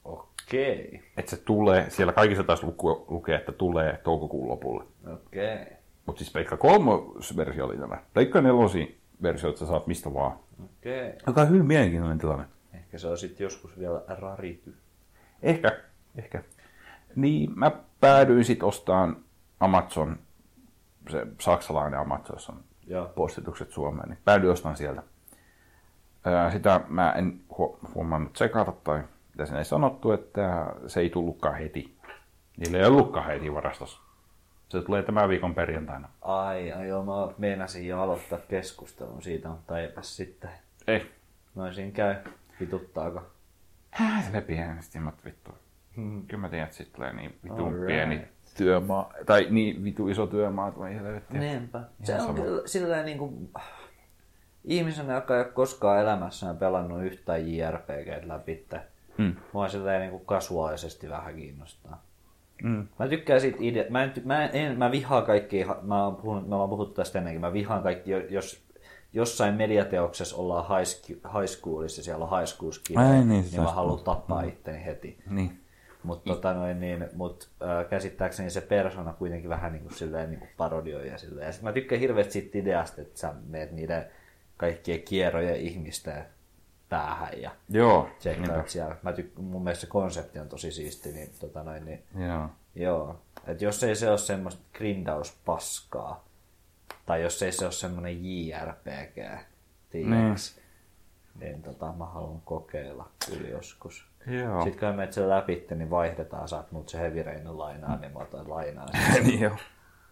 Okei. 0.04 1.04
Että 1.18 1.30
se 1.32 1.38
tulee, 1.38 1.90
siellä 1.90 2.14
kaikissa 2.14 2.44
taas 2.44 2.64
luku, 2.64 3.06
lukee, 3.08 3.36
että 3.36 3.52
tulee 3.52 3.98
toukokuun 4.04 4.50
lopulle. 4.50 4.84
Okei. 5.14 5.66
Mutta 6.06 6.20
siis 6.20 6.32
Pleikka 6.32 6.58
3 6.58 6.92
versio 7.36 7.66
oli 7.66 7.78
tämä. 7.78 7.98
Pleikka 8.14 8.42
4 8.42 8.88
versio, 9.22 9.50
että 9.50 9.60
sä 9.60 9.66
saat 9.66 9.88
mistä 9.88 10.14
vaan. 10.14 10.40
Okei. 10.64 11.14
Joka 11.28 11.42
on 11.42 11.50
hyvin 11.50 11.66
mielenkiintoinen 11.66 12.18
tilanne. 12.18 12.46
Ehkä 12.74 12.98
se 12.98 13.08
on 13.08 13.18
sitten 13.18 13.44
joskus 13.44 13.80
vielä 13.80 14.02
rarity. 14.08 14.76
Ehkä, 15.42 15.80
ehkä. 16.16 16.44
Niin, 17.16 17.60
mä 17.60 17.72
päädyin 18.00 18.46
sitten 18.46 18.68
ostamaan 18.68 19.18
Amazon, 19.60 20.20
se 21.10 21.28
saksalainen 21.40 22.00
Amazon, 22.00 22.64
Joo. 22.90 23.06
postitukset 23.16 23.72
Suomeen, 23.72 24.10
niin 24.10 24.20
päädyin 24.26 24.52
ostamaan 24.52 24.78
sieltä. 24.78 25.04
Ää, 26.26 26.52
Sitä 26.52 26.82
mä 26.88 27.12
en 27.12 27.40
hu- 27.54 27.78
huomannut 27.96 28.34
tsekata 28.34 28.72
tai 28.72 29.04
mitä 29.34 29.46
siinä 29.46 29.60
ei 29.60 29.66
sanottu, 29.66 30.12
että 30.12 30.74
se 30.88 31.00
ei 31.00 31.10
tullutkaan 31.10 31.56
heti. 31.56 31.98
Niillä 32.58 32.78
ei 32.78 32.86
ollutkaan 32.86 33.26
heti 33.26 33.54
varastossa. 33.54 34.02
Se 34.70 34.82
tulee 34.82 35.04
tämän 35.04 35.30
viikon 35.30 35.56
perjantaina. 35.56 36.10
Ai, 36.22 36.72
ai 36.72 36.88
joo, 36.88 37.04
mä 37.06 37.12
meinasin 37.38 37.88
jo 37.88 38.02
aloittaa 38.02 38.40
keskustelun 38.50 39.22
siitä, 39.22 39.50
mutta 39.50 39.80
eipäs 39.80 40.18
sitten. 40.18 40.50
Ei. 40.88 41.12
Noin 41.56 41.74
siinä 41.74 41.92
käy. 41.92 42.16
Vituttaako? 42.60 43.22
Hää, 43.92 44.22
se 44.22 44.42
pienesti, 44.42 45.00
mutta 45.00 45.22
vittu. 45.26 45.52
Kyllä 46.28 46.42
mä 46.42 46.50
tiedän, 46.50 46.66
että 46.66 46.78
sit 46.78 46.94
tulee 46.94 47.14
niin 47.14 47.40
vitun 47.44 47.68
Alright. 47.68 47.86
pieni 47.88 48.28
työmaa, 48.64 49.14
tai 49.26 49.48
niin 49.50 49.84
vitu 49.84 50.08
iso 50.08 50.28
työmaa, 50.28 50.68
että 50.68 50.80
mä 50.80 50.88
helvettiä. 50.88 51.40
Niinpä. 51.40 51.82
Se 52.04 52.14
on 52.14 52.22
sama. 52.22 52.34
kyllä 52.34 52.62
silleen 52.66 53.06
niin 53.06 53.18
kuin, 53.18 53.50
ihmisenä, 54.64 55.14
joka 55.14 55.36
ei 55.36 55.42
ole 55.42 55.52
koskaan 55.52 56.00
elämässään 56.00 56.58
pelannut 56.58 57.04
yhtään 57.04 57.54
JRPG 57.54 58.26
läpi. 58.26 58.68
Mm. 59.18 59.36
Mua 59.54 59.70
silleen 59.70 60.02
niin 60.02 60.12
kuin 60.12 60.26
kasuaalisesti 60.26 61.10
vähän 61.10 61.36
kiinnostaa. 61.36 62.04
Mm. 62.64 62.88
Mä 63.00 63.08
tykkään 63.08 63.42
siitä 63.42 63.58
idea. 63.62 63.84
Mä, 63.90 64.04
en, 64.04 64.14
ty- 64.18 64.26
mä, 64.26 64.46
en, 64.46 64.78
mä 64.78 64.92
vihaan 64.92 65.26
kaikki, 65.26 65.66
mä 65.82 66.06
oon 66.06 66.16
puhunut, 66.16 66.48
me 66.48 66.56
ollaan 66.56 66.70
puhuttu 66.70 66.94
tästä 66.94 67.20
ennenkin, 67.20 67.42
mä 67.42 67.54
vihaan 67.54 67.84
kaikki, 67.84 68.12
jos 68.30 68.70
jossain 69.14 69.54
mediateoksessa 69.54 70.36
ollaan 70.36 70.66
high, 70.68 71.10
high 71.10 71.48
schoolissa, 71.48 72.04
siellä 72.04 72.26
on 72.26 72.40
high 72.40 72.50
school 72.50 72.72
Ai 72.96 73.26
niin, 73.26 73.30
niin, 73.30 73.62
mä 73.62 73.72
haluan 73.72 74.04
tappaa 74.04 74.42
itteni 74.42 74.86
heti. 74.86 75.18
Niin. 75.30 75.60
Mutta 76.04 76.34
tota 76.34 76.54
noin, 76.54 76.80
niin, 76.80 77.10
mut, 77.14 77.50
äh, 77.62 77.90
käsittääkseni 77.90 78.50
se 78.50 78.62
persona 78.62 79.14
kuitenkin 79.14 79.50
vähän 79.50 79.72
niin 79.72 79.84
kuin, 79.84 79.96
silleen, 79.96 80.30
niin 80.30 80.40
kuin 80.40 80.50
parodioi 80.58 81.08
ja 81.08 81.18
silleen. 81.18 81.46
Ja 81.46 81.52
sit 81.52 81.62
mä 81.62 81.74
tykkään 81.74 82.02
hirveästi 82.02 82.34
siitä 82.34 82.58
ideasta, 82.58 83.02
että 83.02 83.20
sä 83.20 83.34
meet 83.48 83.72
niiden 83.72 84.06
kaikkien 84.58 85.02
kierrojen 85.02 85.56
ihmisten 85.56 86.26
päähän 86.90 87.42
ja 87.42 87.52
Joo. 87.70 88.10
tsekkaat 88.20 88.70
siellä. 88.70 88.96
Mä 89.02 89.12
tyk- 89.12 89.42
mun 89.42 89.64
mielestä 89.64 89.82
se 89.82 89.88
konsepti 89.88 90.40
on 90.40 90.50
tosi 90.50 90.72
siisti, 90.72 91.12
niin, 91.12 91.32
tota 91.40 91.64
noin, 91.64 91.86
niin 91.86 92.04
Joo. 92.28 92.50
Joo. 92.76 93.22
Et 93.48 93.62
jos 93.62 93.84
ei 93.84 93.96
se 93.96 94.10
ole 94.10 94.18
semmoista 94.18 94.62
grindauspaskaa, 94.74 96.26
tai 97.06 97.22
jos 97.22 97.44
ei 97.44 97.52
se 97.52 97.66
ole 97.66 97.72
semmoinen 97.72 98.26
JRPG, 98.26 99.48
tiiäks, 99.90 100.56
niin. 100.56 101.40
niin 101.40 101.62
tota, 101.62 101.94
mä 101.98 102.06
haluan 102.06 102.42
kokeilla 102.42 103.10
kyllä 103.30 103.48
joskus. 103.48 104.09
Joo. 104.28 104.64
Sitten 104.64 104.90
kun 104.90 104.98
menet 104.98 105.14
sen 105.14 105.30
läpi, 105.30 105.66
niin 105.76 105.90
vaihdetaan, 105.90 106.48
saat 106.48 106.72
mut 106.72 106.90
se 106.90 107.00
Heavy 107.00 107.24
Rain 107.24 107.58
lainaa, 107.58 107.98
niin 107.98 108.14
mä 108.14 108.20
otan 108.20 108.50
lainaa. 108.50 108.86
niin 109.24 109.40
joo. 109.40 109.56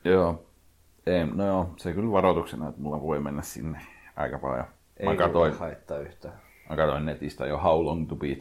Joo. 0.03 0.43
Ei, 1.05 1.26
no 1.26 1.45
joo, 1.45 1.74
se 1.78 1.93
kyllä 1.93 2.12
varoituksena, 2.12 2.70
että 2.70 2.82
mulla 2.82 3.01
voi 3.01 3.20
mennä 3.20 3.41
sinne 3.41 3.80
aika 4.16 4.39
paljon. 4.39 4.66
Ei 4.97 5.05
Mä 5.08 5.16
katoin, 5.16 5.51
mulla 5.51 5.66
haittaa 5.66 5.97
yhtään. 5.99 6.34
mä 6.70 6.76
katoin 6.76 7.05
netistä 7.05 7.45
jo 7.45 7.58
How 7.58 7.86
Long 7.86 8.10
to 8.10 8.16
Beat 8.16 8.39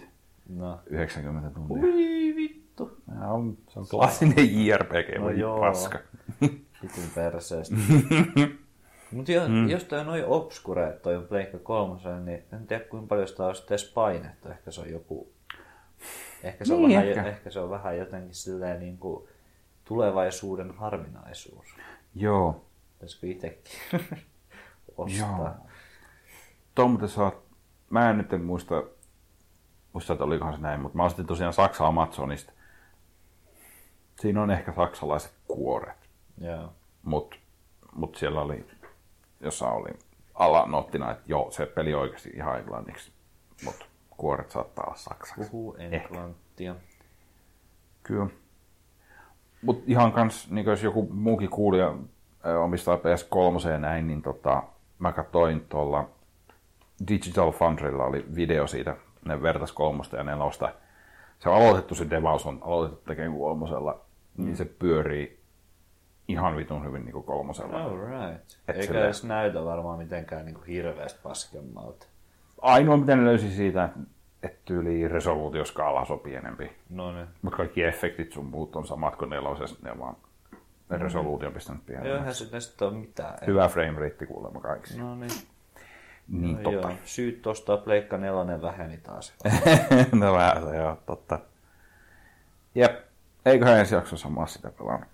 No. 0.48 0.80
90 0.86 1.50
tuntia. 1.50 1.76
Ui 1.82 2.36
vittu. 2.36 2.98
Ja 3.20 3.28
on, 3.28 3.58
se 3.68 3.78
on 3.78 3.86
klassinen 3.90 4.66
JRPG, 4.66 5.18
No 5.18 5.30
joo. 5.30 5.60
paska. 5.60 5.98
Vitun 6.82 7.04
perseestä. 7.14 7.76
Mutta 9.12 9.32
jo, 9.32 9.48
mm. 9.48 9.68
jos 9.68 9.84
toi 9.84 9.98
on 10.00 10.06
noin 10.06 10.24
obskure, 10.24 10.92
toi 11.02 11.16
on 11.16 11.24
Pleikka 11.24 11.58
kolmosen, 11.58 12.24
niin 12.24 12.42
en 12.52 12.66
tiedä 12.66 12.84
kuinka 12.84 13.06
paljon 13.08 13.28
sitä 13.28 13.46
on 13.46 13.54
sitten 13.54 13.74
edes 13.74 13.92
painettu. 13.92 14.48
Ehkä 14.48 14.70
se 14.70 14.80
on 14.80 14.90
joku... 14.90 15.32
Ehkä 16.46 16.64
se, 16.64 16.74
on, 16.74 16.80
Niin, 16.80 16.90
vähän, 16.90 17.08
ehkä. 17.08 17.20
ehkä. 17.20 17.30
ehkä 17.36 17.50
se 17.50 17.60
on 17.60 17.70
vähän 17.70 17.98
jotenkin 17.98 18.34
silleen 18.34 18.80
niin 18.80 18.98
kuin 18.98 19.28
tulevaisuuden 19.84 20.74
harvinaisuus. 20.74 21.66
Joo. 22.14 22.64
Pitäisikö 22.92 23.26
itsekin 23.26 23.72
ostaa? 24.96 25.28
Joo. 25.38 25.50
Tuo 26.74 26.88
muuten 26.88 27.08
saa, 27.08 27.32
mä 27.90 28.10
en 28.10 28.18
nyt 28.18 28.44
muista, 28.44 28.82
muista, 29.92 30.12
että 30.12 30.24
olikohan 30.24 30.54
se 30.54 30.60
näin, 30.60 30.80
mutta 30.80 30.96
mä 30.96 31.04
ostin 31.04 31.26
tosiaan 31.26 31.52
Saksa 31.52 31.86
Amazonista. 31.86 32.52
Siinä 34.20 34.42
on 34.42 34.50
ehkä 34.50 34.72
saksalaiset 34.72 35.32
kuoret, 35.48 36.10
Joo. 36.38 36.72
mutta 37.02 37.36
mut 37.94 38.16
siellä 38.16 38.40
oli, 38.40 38.66
jossa 39.40 39.68
oli 39.68 39.90
alanottina, 40.34 41.10
että 41.10 41.24
joo, 41.26 41.50
se 41.50 41.66
peli 41.66 41.94
oikeasti 41.94 42.30
ihan 42.34 42.58
englanniksi, 42.58 43.12
mutta 43.64 43.84
kuoret 44.16 44.50
saattaa 44.50 44.84
olla 44.86 44.96
saksaksi. 44.96 45.50
Puhuu 45.50 45.76
englantia. 45.78 46.74
Kyllä. 48.02 48.26
Mutta 49.62 49.84
ihan 49.86 50.12
kans, 50.12 50.50
niin 50.50 50.66
jos 50.66 50.82
joku 50.82 51.08
muukin 51.10 51.50
kuulija 51.50 51.94
omistaa 52.62 52.96
PS3 52.96 53.70
ja 53.70 53.78
näin, 53.78 54.06
niin 54.06 54.22
tota, 54.22 54.62
mä 54.98 55.12
katsoin 55.12 55.60
tuolla 55.68 56.08
Digital 57.08 57.52
Foundrylla 57.52 58.04
oli 58.04 58.26
video 58.34 58.66
siitä, 58.66 58.96
ne 59.24 59.42
vertas 59.42 59.72
kolmosta 59.72 60.16
ja 60.16 60.22
nelosta. 60.24 60.72
Se 61.38 61.48
on 61.48 61.54
aloitettu, 61.54 61.94
se 61.94 62.10
devaus 62.10 62.46
on 62.46 62.58
aloitettu 62.62 63.04
tekemään 63.04 63.38
kolmosella, 63.38 64.00
mm. 64.36 64.44
niin 64.44 64.56
se 64.56 64.64
pyörii 64.64 65.40
ihan 66.28 66.56
vitun 66.56 66.84
hyvin 66.84 67.04
niin 67.04 67.12
kuin 67.12 67.24
kolmosella. 67.24 67.82
All 67.82 67.98
right. 67.98 68.50
Et 68.68 68.76
Eikä 68.76 68.82
silleen- 68.86 69.04
edes 69.04 69.24
näytä 69.24 69.64
varmaan 69.64 69.98
mitenkään 69.98 70.44
niin 70.44 70.54
kuin 70.54 70.66
hirveästi 70.66 71.20
paskemmalta. 71.22 72.06
Ainoa, 72.66 72.96
mitä 72.96 73.16
ne 73.16 73.24
löysi 73.24 73.50
siitä, 73.50 73.88
että 74.42 74.58
tyyli 74.64 75.08
resoluutioskaala 75.08 76.06
on 76.10 76.20
pienempi. 76.20 76.72
No 76.90 77.12
niin. 77.12 77.26
Mutta 77.42 77.56
kaikki 77.56 77.84
efektit 77.84 78.32
sun 78.32 78.44
muut 78.46 78.76
on 78.76 78.86
samat 78.86 79.16
kuin 79.16 79.30
nelosessa, 79.30 79.76
ne 79.82 79.98
vaan 79.98 80.16
ne 80.90 80.98
resoluutio 80.98 81.48
on 81.48 81.54
pistänyt 81.54 81.86
pienemmäksi. 81.86 82.18
Eihän 82.18 82.34
sitten 82.34 82.60
sitten 82.62 82.88
ole 82.88 82.96
mitään. 82.96 83.38
Hyvä 83.46 83.68
frame 83.68 84.00
rate 84.00 84.26
kuulemma 84.26 84.60
kaikissa. 84.60 85.00
No 85.00 85.14
niin. 85.14 85.30
Niin 86.28 86.56
No 86.56 86.62
totta. 86.62 86.88
joo. 86.88 86.96
Syyt 87.04 87.46
ostaa 87.46 87.76
Pleikka 87.76 88.18
nelonen 88.18 88.62
väheni 88.62 88.96
taas. 88.96 89.34
no 90.20 90.32
vähän 90.32 90.64
se, 90.64 90.76
joo, 90.76 90.98
totta. 91.06 91.38
Jep, 92.74 92.96
eiköhän 93.46 93.78
ensi 93.78 93.94
jaksossa 93.94 94.28
mä 94.28 94.46
sitä 94.46 94.70
pelannut. 94.70 95.08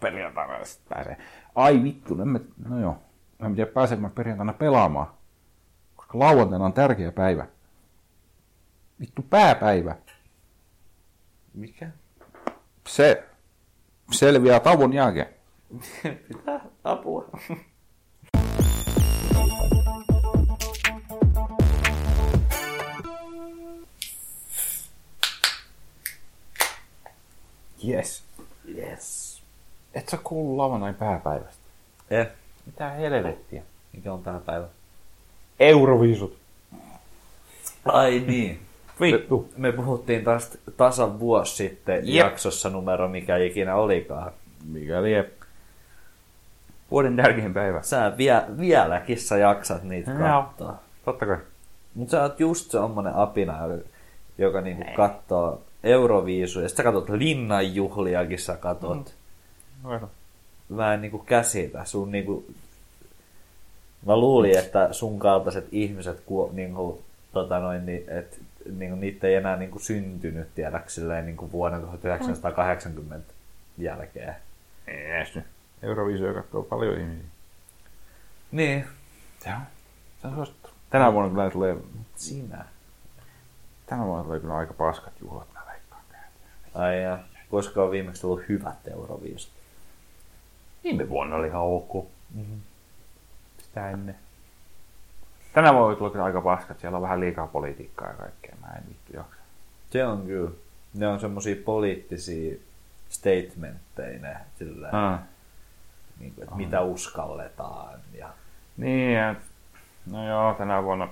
Perjantaina 0.00 0.58
ja 0.58 0.64
sitten 0.64 0.96
pääsee. 0.96 1.16
Ai 1.54 1.82
vittu, 1.82 2.22
en 2.22 2.28
mä, 2.28 2.40
no 2.68 2.80
joo. 2.80 2.98
En 3.46 3.54
tiedä 3.54 3.70
pääsenkö 3.72 4.02
mä 4.02 4.10
perjantaina 4.10 4.52
pelaamaan. 4.52 5.19
Lauantaina 6.12 6.64
on 6.64 6.72
tärkeä 6.72 7.12
päivä. 7.12 7.46
Vittu 9.00 9.22
pääpäivä. 9.22 9.96
Mikä? 11.54 11.90
Se 12.88 13.24
selviää 14.10 14.60
tauon 14.60 14.92
jälkeen. 14.92 15.34
Mitä? 16.04 16.60
Apua. 16.84 17.30
Yes. 27.88 28.24
Yes. 28.76 29.42
Et 29.94 30.08
sä 30.08 30.16
kuullut 30.24 30.56
lauantain 30.56 30.94
pääpäivästä. 30.94 31.62
Eh. 32.10 32.28
Mitä 32.66 32.90
helvettiä? 32.90 33.62
Mikä 33.92 34.12
on 34.12 34.22
tämä 34.22 34.40
päivä? 34.40 34.68
Euroviisut. 35.60 36.36
Ai 37.84 38.24
niin. 38.26 38.58
Vittu. 39.00 39.48
Me 39.56 39.72
puhuttiin 39.72 40.24
taas 40.24 40.58
tasan 40.76 41.20
vuosi 41.20 41.56
sitten 41.56 42.00
Jep. 42.04 42.26
jaksossa 42.26 42.70
numero, 42.70 43.08
mikä 43.08 43.36
ikinä 43.36 43.74
olikaan. 43.74 44.32
Mikäli 44.72 45.12
jep. 45.12 45.32
Vuoden 46.90 47.16
tärkein 47.16 47.54
päivä. 47.54 47.82
Sä 47.82 48.12
vie, 48.16 48.42
vieläkin 48.58 49.20
sä 49.20 49.36
jaksat 49.36 49.82
niitä 49.82 50.10
katsoa. 50.10 50.74
Totta 51.04 51.26
kai. 51.26 51.38
Mutta 51.94 52.10
sä 52.10 52.22
oot 52.22 52.40
just 52.40 52.70
semmonen 52.70 53.14
apina, 53.14 53.58
joka, 54.38 54.60
niinku 54.60 54.84
katsoo 54.96 55.62
Euroviisuja. 55.84 56.68
Sitten 56.68 56.84
sä 56.84 56.92
katsot 56.92 57.08
linnanjuhliakin 57.08 58.38
sä 58.38 58.56
katot. 58.56 59.14
Mm. 59.84 60.08
Mä 60.68 60.94
en 60.94 61.00
niinku 61.00 61.18
käsitä. 61.18 61.84
Sun 61.84 62.12
niinku... 62.12 62.44
Mä 64.06 64.16
luulin, 64.16 64.58
että 64.58 64.92
sun 64.92 65.18
kaltaiset 65.18 65.68
ihmiset 65.72 66.20
kuo, 66.20 66.50
niinku, 66.52 67.02
tota 67.32 67.58
noin, 67.58 67.86
niin, 67.86 68.04
et, 68.08 68.40
niinku, 68.72 68.96
niitä 68.96 69.26
ei 69.26 69.34
enää 69.34 69.56
niinku 69.56 69.78
syntynyt 69.78 70.54
tiedäks 70.54 70.94
silleen 70.94 71.26
niinku 71.26 71.52
vuonna 71.52 71.78
1980 71.78 73.32
jälkeen. 73.78 74.34
Ees 74.86 75.34
nyt. 75.34 75.44
Euroviisuja 75.82 76.34
katsoo 76.34 76.62
paljon 76.62 77.00
ihmisiä. 77.00 77.24
Niin. 78.52 78.84
Joo. 79.46 79.58
Se 80.22 80.26
on 80.26 80.34
suosittu. 80.34 80.70
Tänä 80.90 81.12
vuonna 81.12 81.30
kyllä 81.30 81.50
tulee, 81.50 81.76
Sinä. 82.16 82.64
tänä 83.86 84.04
vuonna 84.04 84.24
tulee 84.24 84.40
kyllä 84.40 84.56
aika 84.56 84.74
paskat 84.74 85.12
juhlat, 85.20 85.46
mä 85.54 85.60
veikkaan. 85.72 86.02
Ai 86.74 87.02
ja. 87.02 87.18
Koska 87.50 87.82
on 87.82 87.90
viimeksi 87.90 88.22
tullut 88.22 88.42
hyvät 88.48 88.88
Euroviisut? 88.88 89.52
Viime 90.84 91.08
vuonna 91.08 91.36
oli 91.36 91.46
ihan 91.46 91.62
ok. 91.62 92.06
Mm-hmm. 92.34 92.60
Sitä 93.70 93.90
ennen. 93.90 94.14
Tänä 95.52 95.70
tulee 95.72 96.10
kyllä 96.10 96.24
aika 96.24 96.40
paskat, 96.40 96.80
siellä 96.80 96.96
on 96.96 97.02
vähän 97.02 97.20
liikaa 97.20 97.46
politiikkaa 97.46 98.08
ja 98.08 98.14
kaikkea, 98.14 98.54
mä 98.60 98.66
en 98.76 98.82
vittu 98.88 99.12
jaksa. 99.16 99.40
Se 99.90 100.06
on 100.06 100.22
kyllä. 100.26 100.50
Ne 100.94 101.08
on 101.08 101.20
semmosia 101.20 101.56
poliittisia 101.64 102.56
statementteja 103.08 104.20
ne, 104.20 104.36
sillä, 104.58 104.88
Ah. 104.92 105.20
niin 106.18 106.34
kuin, 106.34 106.44
että 106.44 106.56
mitä 106.56 106.80
uskalletaan. 106.80 108.00
Ja, 108.14 108.28
Niin, 108.76 109.14
ja, 109.14 109.34
no 110.10 110.28
joo, 110.28 110.54
tänä 110.54 110.82
vuonna 110.82 111.08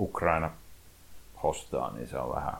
Ukraina 0.00 0.50
hostaa, 1.42 1.92
niin 1.92 2.08
se 2.08 2.18
on 2.18 2.34
vähän... 2.34 2.54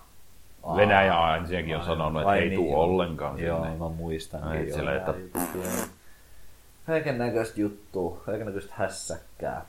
Aa, 0.62 0.77
Venäjä 0.77 1.37
ensinnäkin 1.37 1.77
on 1.77 1.85
sanonut, 1.85 2.22
että 2.22 2.35
ei 2.35 2.49
niin, 2.49 2.70
joo. 2.70 2.81
ollenkaan 2.83 3.39
Joo, 3.39 3.62
sinne. 3.62 3.79
mä 3.79 3.89
muistan. 3.89 4.55
Joo, 4.55 4.75
siellä, 4.75 4.97
että- 4.97 5.14
näköistä 7.18 7.61
juttua, 7.61 8.22
kaiken 8.26 8.47
näköistä 8.47 8.74
hässäkkää. 8.76 9.66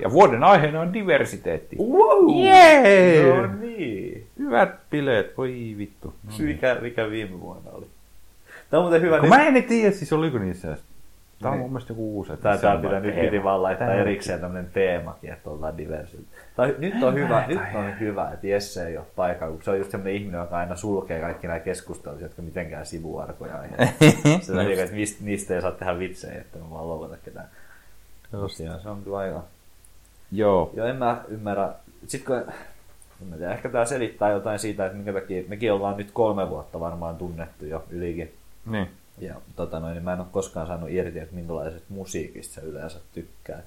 Ja 0.00 0.10
vuoden 0.10 0.44
aiheena 0.44 0.80
on 0.80 0.92
diversiteetti. 0.92 1.76
Wow! 1.76 2.44
Jee! 2.44 3.36
No 3.36 3.54
niin. 3.60 4.26
Hyvät 4.38 4.70
bileet, 4.90 5.36
voi 5.38 5.74
vittu. 5.78 6.14
No 6.24 6.30
niin. 6.38 6.48
Mikä, 6.48 6.76
mikä 6.80 7.10
viime 7.10 7.40
vuonna 7.40 7.70
oli? 7.70 7.86
Tämä 8.70 8.78
on 8.78 8.84
muuten 8.84 9.02
hyvä. 9.02 9.16
Kun 9.20 9.28
nyt- 9.30 9.38
mä 9.38 9.46
en 9.46 9.64
tiedä, 9.64 9.90
siis 9.92 10.12
oliko 10.12 10.38
niissä. 10.38 10.76
Tää 11.42 11.50
on 11.50 11.56
Niin. 11.56 11.62
mun 11.62 11.70
mielestä 11.72 11.92
joku 11.92 12.16
uusi. 12.16 12.32
että 12.32 12.56
se 12.56 12.62
tää 12.62 12.74
on 12.74 12.80
pitää 12.82 13.00
nyt 13.00 13.20
piti 13.20 13.44
vaan 13.44 13.62
laittaa 13.62 13.88
on- 13.88 13.94
erikseen 13.94 14.40
tämmönen 14.40 14.70
teemakin, 14.72 15.32
että 15.32 15.50
ollaan 15.50 15.78
diversi. 15.78 16.26
Tai 16.56 16.74
nyt 16.78 17.02
on 17.02 17.14
hyvä, 17.14 17.44
nyt 17.48 17.60
on 17.74 18.00
hyvä, 18.00 18.30
että 18.32 18.46
Jesse 18.46 18.86
ei 18.86 18.96
ole 18.98 19.06
paikalla, 19.16 19.52
kun 19.54 19.62
se 19.62 19.70
on 19.70 19.78
just 19.78 19.90
semmoinen 19.90 20.14
ihminen, 20.14 20.40
joka 20.40 20.58
aina 20.58 20.76
sulkee 20.76 21.20
kaikki 21.20 21.46
nämä 21.46 21.60
keskustelut, 21.60 22.20
jotka 22.20 22.42
mitenkään 22.42 22.86
sivuarkoja 22.86 23.54
aiheuttaa. 23.54 23.86
Sillä 24.40 24.62
tavalla, 24.62 24.82
että 24.82 24.96
mistä, 24.96 25.24
niistä 25.24 25.54
ei 25.54 25.60
saa 25.62 25.70
tehdä 25.72 25.98
vitsejä, 25.98 26.40
että 26.40 26.58
mä 26.58 26.70
vaan 26.70 26.88
lopeta 26.88 27.16
ketään. 27.24 27.48
Just. 28.32 28.60
Ja 28.60 28.78
se 28.78 28.88
on 28.88 29.02
kyllä 29.02 29.18
aika... 29.18 29.42
Joo. 30.32 30.70
Joo, 30.74 30.86
en 30.86 30.96
mä 30.96 31.20
ymmärrä. 31.28 31.68
Sitten 32.06 32.42
kun... 32.44 32.52
En 33.32 33.38
tiedä, 33.38 33.52
ehkä 33.52 33.68
tämä 33.68 33.84
selittää 33.84 34.30
jotain 34.30 34.58
siitä, 34.58 34.86
että 34.86 34.96
minkä 34.96 35.12
takia 35.12 35.42
mekin 35.48 35.72
ollaan 35.72 35.96
nyt 35.96 36.10
kolme 36.12 36.50
vuotta 36.50 36.80
varmaan 36.80 37.16
tunnettu 37.16 37.66
jo 37.66 37.84
ylikin. 37.90 38.34
Niin. 38.66 38.88
Ja 39.20 39.34
tota 39.56 39.80
noin, 39.80 39.94
niin 39.94 40.04
mä 40.04 40.12
en 40.12 40.20
ole 40.20 40.28
koskaan 40.32 40.66
saanut 40.66 40.90
irti, 40.90 41.18
että 41.18 41.34
minkälaisesta 41.34 41.86
musiikista 41.88 42.54
sä 42.54 42.60
yleensä 42.60 42.98
tykkää. 43.14 43.62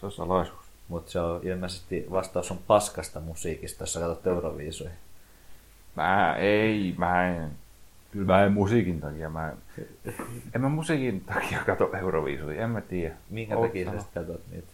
Se 0.00 0.06
on 0.06 0.12
salaisuus. 0.12 0.66
Mutta 0.88 1.10
se 1.10 1.20
on 1.20 1.40
ilmeisesti 1.42 2.06
vastaus 2.10 2.50
on 2.50 2.58
paskasta 2.66 3.20
musiikista, 3.20 3.82
jos 3.82 3.92
sä 3.92 4.00
katsot 4.00 4.26
Euroviisuja. 4.26 4.90
Mä 5.96 6.36
ei, 6.36 6.94
mä 6.98 7.28
en. 7.28 7.50
Kyllä 8.10 8.26
mä 8.26 8.44
en 8.44 8.52
musiikin 8.52 9.00
takia. 9.00 9.30
Mä 9.30 9.50
en, 9.50 9.56
en 10.54 10.60
mä 10.60 10.68
musiikin 10.68 11.20
takia 11.20 11.58
kato 11.66 11.90
Euroviisuja, 11.96 12.64
en 12.64 12.70
mä 12.70 12.80
tiedä. 12.80 13.14
Minkä 13.30 13.56
Oot 13.56 13.66
takia 13.66 13.90
sä 13.90 14.06
katsot 14.14 14.40
niitä? 14.50 14.68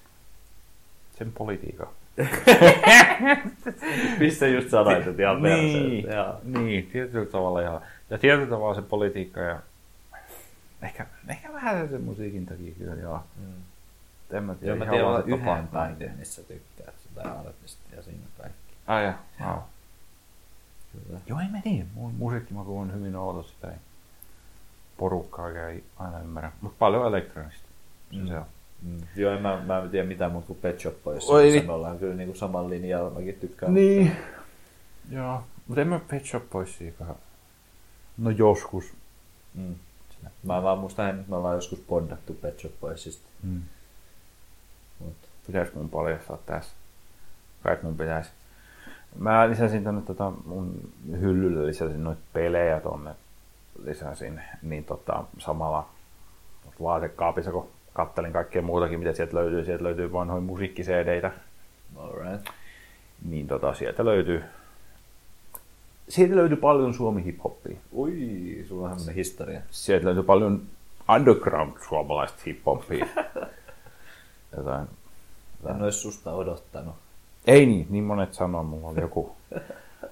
Sen 1.19 1.33
politiikan. 1.33 1.89
Missä 4.21 4.47
just 4.47 4.71
sanoit, 4.71 5.07
että 5.07 5.23
ihan 5.23 5.43
niin, 5.43 6.03
perseet. 6.05 6.45
Niin, 6.45 6.87
tietyllä 6.87 7.27
tavalla 7.27 7.61
ihan. 7.61 7.81
Ja 8.11 8.19
tietyllä 8.19 8.51
tavalla 8.51 8.75
se 8.75 8.83
politiikka 8.83 9.41
ja 9.41 9.61
ehkä, 10.83 11.07
ehkä 11.29 11.53
vähän 11.53 11.89
sen 11.89 12.03
musiikin 12.03 12.47
takia 12.47 12.75
kyllä, 12.75 12.95
joo. 12.95 13.21
Mm. 13.37 13.53
En 14.37 14.45
mä 14.45 14.55
tiedä, 14.55 14.75
Joo, 14.77 14.85
mä 14.85 14.91
tiedän 14.91 15.07
vaan 15.07 15.23
se 15.23 15.29
yhden 15.29 15.69
bändin, 15.69 16.13
missä 16.19 16.43
tykkäät 16.43 16.95
sitä 17.03 17.33
artistia 17.33 17.97
ja 17.97 18.03
siinä 18.03 18.23
kaikki. 18.39 18.59
Ai 18.87 19.05
ja, 19.05 19.15
wow. 19.41 19.59
Kyllä. 20.93 21.21
Joo, 21.27 21.41
en 21.41 21.51
mä 21.51 21.61
tiedä. 21.61 21.87
Mun 21.95 22.15
musiikkimaku 22.15 22.79
on 22.79 22.95
hyvin 22.95 23.17
outo, 23.17 23.43
sitä 23.43 23.69
ei 23.71 23.77
porukkaa 24.97 25.49
ei 25.69 25.85
aina 25.99 26.21
ymmärrä. 26.21 26.53
Mutta 26.61 26.77
paljon 26.79 27.07
elektronista. 27.07 27.69
Se, 28.11 28.17
Mm. 28.17 28.27
se 28.29 28.39
on. 28.39 28.45
Mm. 28.83 28.97
Joo, 29.17 29.33
en 29.35 29.43
mä, 29.43 29.63
mä 29.67 29.79
en 29.79 29.91
tiedä 29.91 30.09
mitään 30.09 30.33
muuta 30.33 30.47
kuin 30.47 30.59
Pet 30.63 30.81
Shop 30.81 31.03
Boys. 31.05 31.29
Oi, 31.31 31.43
niin. 31.51 31.67
Me 31.67 31.73
ollaan 31.73 31.99
kyllä 31.99 32.15
niinku 32.15 32.35
saman 32.39 32.71
linjalla, 32.71 33.11
mäkin 33.11 33.35
tykkään. 33.35 33.75
Niin. 33.75 34.17
Joo. 35.11 35.45
Mutta 35.67 35.81
en 35.81 35.89
mä 35.89 36.01
Pet 36.09 36.25
Shop 36.25 36.51
Boysiakaan. 36.51 37.15
No 38.19 38.31
joskus. 38.31 38.93
Mm. 39.55 39.75
Mä 40.43 40.63
vaan 40.63 40.79
muistan, 40.79 41.11
että 41.11 41.31
me 41.31 41.37
ollaan 41.37 41.55
joskus 41.55 41.79
bondattu 41.89 42.35
Pet 42.35 42.61
Shop 42.61 42.73
Boysista. 42.81 43.29
Mm. 43.43 43.63
Mut. 44.99 45.17
Pitäis 45.47 45.75
mun 45.75 45.89
paljastaa 45.89 46.39
tässä? 46.47 46.73
Kai 47.63 47.79
mun 47.83 47.97
pitäis. 47.97 48.31
Mä 49.19 49.49
lisäsin 49.49 49.85
tonne 49.85 50.03
tota 50.03 50.33
mun 50.45 50.93
hyllylle 51.21 51.67
lisäsin 51.67 52.05
noita 52.05 52.23
pelejä 52.33 52.81
tonne 52.81 53.11
lisäsin, 53.85 54.41
niin 54.63 54.85
tota 54.85 55.25
samalla 55.39 55.89
vaatekaapissa, 56.83 57.53
kun 57.53 57.69
kattelin 57.93 58.33
kaikkea 58.33 58.63
muutakin, 58.63 58.99
mitä 58.99 59.13
sieltä 59.13 59.37
löytyy. 59.37 59.65
Sieltä 59.65 59.85
löytyy 59.85 60.13
vanhoja 60.13 60.41
musiikki 60.41 60.83
Alright. 61.97 62.47
niin 63.29 63.47
tota 63.47 63.75
sieltä 63.75 64.05
löytyy 64.05 64.45
sieltä 66.09 66.37
löytyy 66.37 66.57
paljon 66.57 66.95
suomi 66.95 67.25
hip-hoppia. 67.25 67.77
Ui, 67.93 68.65
sulla 68.69 68.85
on 68.85 68.91
hämmönen 68.91 69.15
historia. 69.15 69.61
Sieltä 69.71 70.07
löytyy 70.07 70.23
paljon 70.23 70.63
underground 71.17 71.73
suomalaista 71.89 72.43
hip-hoppia. 72.47 73.07
Jotain. 74.57 74.89
En 75.71 75.83
ois 75.83 76.03
susta 76.03 76.33
odottanut. 76.33 76.95
Ei 77.47 77.67
niin, 77.67 77.87
niin 77.91 78.05
monet 78.05 78.35
sanoo, 78.35 78.63
mulla 78.63 78.89
oli 78.89 79.01
joku, 79.01 79.37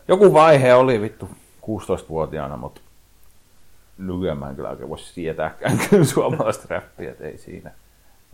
joku 0.09 0.33
vaihe 0.33 0.75
oli 0.75 1.01
vittu 1.01 1.29
16-vuotiaana, 1.63 2.57
mutta 2.57 2.81
nykyään 3.99 4.39
mä 4.39 4.51
en 4.51 4.57
kyllä 4.57 4.71
oikein 4.71 4.89
voi 4.89 4.99
sietääkään 4.99 5.79
suomalaista 6.13 6.67
räppiä, 6.69 7.15
ei 7.21 7.39
siinä. 7.39 7.71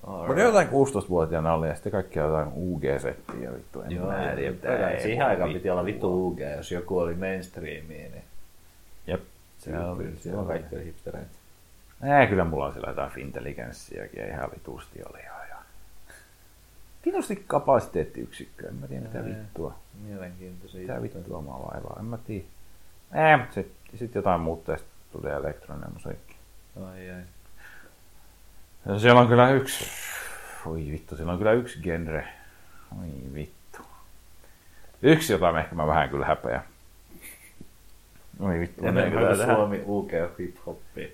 Mutta 0.07 0.41
jotain 0.41 0.69
16-vuotiaana 0.69 1.55
oli 1.55 1.69
ja 1.69 1.75
sitten 1.75 1.93
kaikki 1.93 2.19
jotain 2.19 2.49
UG-settiä 2.55 3.53
vittu, 3.55 3.83
en 3.83 3.91
Joo, 3.93 4.07
mä 4.07 4.33
tiedä, 4.37 4.53
totta 4.53 4.69
mitä 4.69 4.83
kai. 4.83 4.93
ei 4.95 5.03
Siihen 5.03 5.27
aikaan 5.27 5.49
vittu. 5.49 5.59
piti 5.59 5.71
olla 5.71 5.85
vittu 5.85 6.27
UG, 6.29 6.39
jos 6.57 6.73
joku 6.73 6.99
oli 6.99 7.15
mainstreamia, 7.15 8.09
niin 8.11 8.25
Jep. 9.07 9.21
se 9.59 9.79
oli, 9.79 10.17
siellä 10.17 10.41
on 10.41 10.47
kaikki 10.47 10.77
oli 10.77 10.85
hipstereitä. 10.85 11.31
Nää 12.01 12.27
kyllä 12.27 12.45
mulla 12.45 12.67
on 12.67 12.73
siellä 12.73 12.89
jotain 12.89 13.11
fintelligenssiäkin 13.11 14.21
ja 14.21 14.27
ihan 14.29 14.51
vitusti 14.51 15.03
oli 15.11 15.19
jo. 15.19 15.33
Ja... 15.51 15.57
Vitusti 17.07 17.45
kapasiteettiyksikköä, 17.47 18.69
en 18.69 18.75
mä 18.77 18.87
tiedä 18.87 19.03
mitä 19.03 19.25
vittua. 19.25 19.75
Mielenkiintoisia 20.03 20.81
Mitä 20.81 21.03
vittua 21.03 21.43
mä 21.43 21.51
vaivaa, 21.51 21.97
en 21.99 22.05
mä 22.05 22.19
tiedä. 22.19 22.45
Ei, 23.31 23.37
mutta 23.37 23.55
sitten 23.55 23.99
sit 23.99 24.15
jotain 24.15 24.41
muuta 24.41 24.73
ja 24.73 24.79
sitten 24.79 24.97
tuli 25.13 25.31
elektroninen 25.33 25.93
musiikki. 25.93 26.37
Ai 26.85 27.11
ai. 27.11 27.23
Ja 28.87 28.99
siellä 28.99 29.21
on 29.21 29.29
kyllä 29.29 29.51
yksi, 29.51 29.85
oi 30.67 30.87
vittu, 30.91 31.17
siellä 31.17 31.33
on 31.33 31.39
kyllä 31.39 31.53
yksi 31.53 31.79
genre. 31.83 32.29
Oi 33.01 33.35
vittu. 33.35 33.79
Yksi, 35.03 35.33
jota 35.33 35.59
ehkä 35.61 35.75
mä 35.75 35.87
vähän 35.87 36.09
kyllä 36.09 36.27
häpeä. 36.27 36.63
Oi 38.41 38.61
vittu. 38.61 38.85
mä 38.85 38.93
menen 38.93 39.13
kyllä. 39.13 39.47
Suomi 39.55 39.83
UG 39.87 40.11
hip-hoppia. 40.13 41.09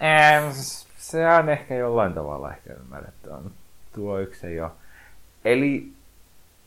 Ää, 0.00 0.52
Se 0.98 1.28
on 1.28 1.48
ehkä 1.48 1.74
jollain 1.74 2.12
tavalla 2.12 2.52
ehkä 2.52 2.72
ymmärrettävä. 2.72 3.40
mutta 3.40 3.58
Tuo 3.94 4.18
yksi 4.18 4.46
ei 4.46 4.60
ole. 4.60 4.70
Eli 5.44 5.92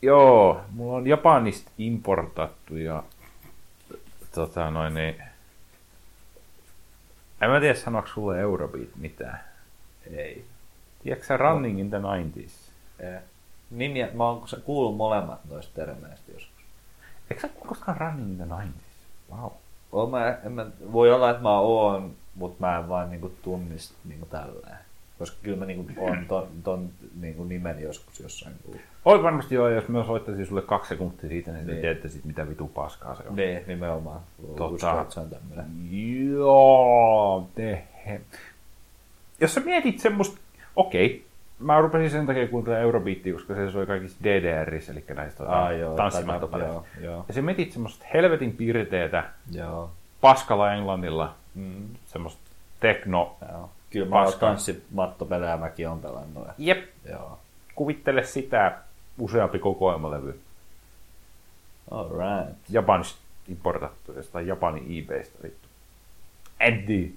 joo, 0.02 0.60
mulla 0.70 0.96
on 0.96 1.06
Japanista 1.06 1.70
importattu 1.78 2.76
ja 2.76 3.02
tota 4.34 4.70
noin 4.70 4.94
niin, 4.94 5.22
en 7.40 7.50
mä 7.50 7.60
tiedä 7.60 7.74
sanoiko 7.74 8.08
sulle 8.08 8.40
Eurobeat 8.40 8.96
mitään. 8.96 9.40
Ei. 10.10 10.44
Tiedätkö 11.02 11.26
sä 11.26 11.36
Running 11.36 11.80
in 11.80 11.90
the 11.90 11.98
90s? 11.98 12.72
Ei. 13.00 13.18
Nimiä, 13.70 14.08
mä 14.14 14.28
oon 14.28 14.44
kuullut 14.64 14.96
molemmat 14.96 15.40
noista 15.50 15.74
termeistä 15.74 16.32
joskus. 16.32 16.64
Eikö 17.30 17.40
sä 17.40 17.48
kuule 17.48 17.68
koskaan 17.68 17.96
Running 17.96 18.30
in 18.30 18.36
the 18.36 18.44
90s? 18.44 19.36
Wow. 19.36 19.52
Oon 19.92 20.10
mä, 20.10 20.38
en 20.44 20.52
mä, 20.52 20.66
voi 20.92 21.12
olla, 21.12 21.30
että 21.30 21.42
mä 21.42 21.58
oon, 21.58 22.14
mutta 22.34 22.56
mä 22.60 22.78
en 22.78 22.88
vaan 22.88 23.10
niinku 23.10 23.32
tunnista 23.42 23.94
niinku 24.04 24.26
tälleen. 24.26 24.78
Koska 25.18 25.36
kyllä 25.42 25.56
mä 25.56 25.64
niinku 25.64 25.92
oon 25.96 26.24
ton, 26.28 26.48
ton 26.64 26.90
niinku 27.20 27.44
nimen 27.44 27.82
joskus 27.82 28.20
jossain 28.20 28.54
kuullut. 28.64 28.82
Oi 29.04 29.22
varmasti 29.22 29.54
joo, 29.54 29.68
jos 29.68 29.88
mä 29.88 30.04
soittaisin 30.04 30.46
sulle 30.46 30.62
kaksi 30.62 30.88
sekuntia 30.88 31.28
siitä, 31.28 31.52
niin, 31.52 31.58
niin. 31.58 31.66
Niin. 31.66 31.80
tiedätte 31.80 32.08
sit 32.08 32.24
mitä 32.24 32.48
vitu 32.48 32.68
paskaa 32.68 33.14
se 33.14 33.22
on. 33.28 33.36
Niin, 33.36 33.64
nimenomaan. 33.66 34.20
Tämmönen. 35.30 35.88
Joo, 36.30 37.48
tehe. 37.54 38.20
Jos 39.40 39.54
sä 39.54 39.60
mietit 39.60 39.98
semmoista, 39.98 40.38
okei, 40.76 41.24
mä 41.58 41.80
rupesin 41.80 42.10
sen 42.10 42.26
takia 42.26 42.48
kuuntelemaan 42.48 42.82
Eurobeatia, 42.82 43.32
koska 43.34 43.54
se 43.54 43.70
soi 43.70 43.86
kaikissa 43.86 44.18
DDRissä, 44.24 44.92
eli 44.92 45.04
näistä 45.14 45.38
tota, 45.38 45.64
Ah, 45.66 45.78
joo. 45.78 45.96
Ja 47.28 47.34
se 47.34 47.42
mietit 47.42 47.72
semmoista 47.72 48.04
helvetin 48.14 48.52
piirteetä, 48.56 49.24
Joo. 49.52 49.90
paskalla 50.20 50.72
englannilla, 50.74 51.34
Mm, 51.54 51.88
semmoista 52.06 52.40
tekno, 52.80 53.36
joo. 53.52 53.70
Kyllä 53.90 54.06
mä 54.08 54.22
oon 54.22 54.32
tanssimattopelejä 54.40 55.56
mäkin 55.56 55.88
on 55.88 56.00
pelannut. 56.00 56.48
jep, 56.58 56.84
Joo. 57.10 57.38
kuvittele 57.74 58.22
sitä 58.24 58.78
useampi 59.18 59.58
kokoelmalevy. 59.58 60.40
Alright. 61.90 62.58
Japanista 62.70 63.18
importattu, 63.48 64.12
jostain 64.12 64.46
Japanin 64.46 64.98
eBaystä 65.04 65.38
vittu. 65.42 65.68
Eddie. 66.60 67.08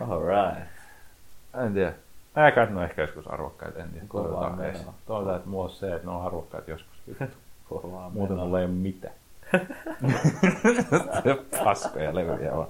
Alright. 0.00 0.68
En 1.54 1.74
tiedä. 1.74 1.92
Ääkään 2.34 2.72
ne 2.74 2.78
on 2.78 2.84
ehkä 2.84 3.02
joskus 3.02 3.26
arvokkaita, 3.26 3.78
en 3.78 3.88
tiedä. 3.90 4.06
Kovaa 4.08 4.56
menoa. 4.56 4.94
Toivotaan, 5.06 5.36
että 5.36 5.48
mulla 5.48 5.64
on 5.64 5.70
se, 5.70 5.94
että 5.94 6.06
ne 6.06 6.12
on 6.12 6.26
arvokkaita 6.26 6.70
joskus. 6.70 6.96
Kovaa 7.68 8.10
Muuten 8.10 8.36
menoa. 8.36 8.44
mulla 8.44 8.58
ei 8.58 8.64
ole 8.64 8.72
mitään. 8.72 9.14
Paskoja 11.64 12.14
levyjä 12.14 12.56
vaan. 12.56 12.68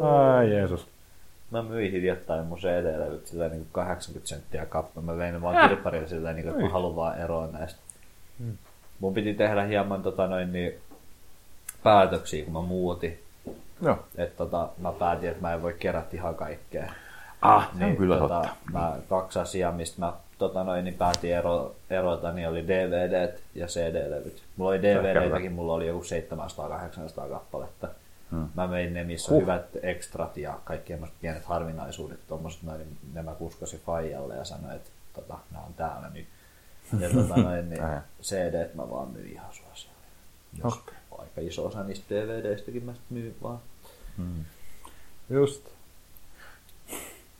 Ai 0.00 0.50
Jeesus. 0.52 0.86
Mä 1.50 1.62
myin 1.62 1.92
hiljattain 1.92 2.46
mun 2.46 2.58
CD-levyt 2.58 3.26
sillä 3.26 3.48
niin 3.48 3.66
80 3.72 4.28
senttiä 4.28 4.66
kappale. 4.66 5.06
Mä 5.06 5.16
vein 5.16 5.34
ne 5.34 5.42
vaan 5.42 5.68
kirpparille 5.68 6.08
sillä 6.08 6.32
niin 6.32 6.48
että 6.48 6.62
mä 6.62 6.68
haluan 6.68 6.96
vaan 6.96 7.18
eroa 7.18 7.46
näistä. 7.46 7.80
Mun 9.00 9.14
piti 9.14 9.34
tehdä 9.34 9.64
hieman 9.64 10.02
tota, 10.02 10.26
noin, 10.26 10.52
niin, 10.52 10.74
päätöksiä, 11.82 12.44
kun 12.44 12.52
mä 12.52 12.60
muutin. 12.60 13.18
Joo. 13.82 13.98
Että 14.16 14.36
tota, 14.36 14.68
mä 14.78 14.92
päätin, 14.92 15.28
että 15.28 15.42
mä 15.42 15.54
en 15.54 15.62
voi 15.62 15.76
kerätä 15.78 16.08
ihan 16.12 16.34
kaikkea. 16.34 16.92
Ah, 17.42 17.70
on 17.82 17.96
kyllä 17.96 18.18
tota, 18.18 18.34
totta. 18.34 18.56
Mä, 18.72 18.96
kaksi 19.08 19.38
asiaa, 19.38 19.72
mistä 19.72 20.00
mä 20.00 20.12
tota, 20.38 20.64
noin, 20.64 20.84
niin 20.84 20.94
päätin 20.94 21.34
ero, 21.34 21.74
erota, 21.90 22.32
niin 22.32 22.48
oli 22.48 22.68
DVD 22.68 23.32
ja 23.54 23.66
CD-levyt. 23.66 24.42
Mulla 24.56 24.70
oli 24.70 24.82
DVDtäkin, 24.82 25.52
mulla 25.52 25.72
oli 25.72 25.86
joku 25.86 26.02
700-800 27.26 27.28
kappaletta. 27.30 27.88
Hmm. 28.30 28.48
Mä 28.54 28.70
vein 28.70 28.94
ne, 28.94 29.04
missä 29.04 29.32
Huh. 29.32 29.40
hyvät 29.40 29.64
ekstrat 29.82 30.36
ja 30.36 30.58
kaikki 30.64 30.92
pienet 31.20 31.44
harvinaisuudet, 31.44 32.20
tommoset 32.28 32.62
noin, 32.62 32.78
niin 32.78 32.98
ne 33.12 33.22
mä 33.22 33.34
kuskasin 33.34 33.80
Faijalle 33.86 34.34
ja 34.36 34.44
sanoin, 34.44 34.76
että 34.76 34.90
tota, 35.14 35.38
nämä 35.50 35.64
on 35.64 35.74
täällä 35.74 36.10
nyt. 36.14 36.26
Ja 37.00 37.08
tota, 37.22 37.36
noin, 37.36 37.70
niin. 37.70 37.82
CD 38.22 38.74
mä 38.74 38.90
vaan 38.90 39.08
myin 39.08 39.32
ihan 39.32 39.52
suosioon. 39.52 39.96
Jos 40.64 40.74
Okei. 40.74 40.94
aika 41.18 41.40
iso 41.40 41.66
osa 41.66 41.82
niistä 41.82 42.14
DVDistäkin 42.14 42.84
mä 42.84 42.92
myin 43.10 43.36
vaan. 43.42 43.58
Just. 45.30 45.66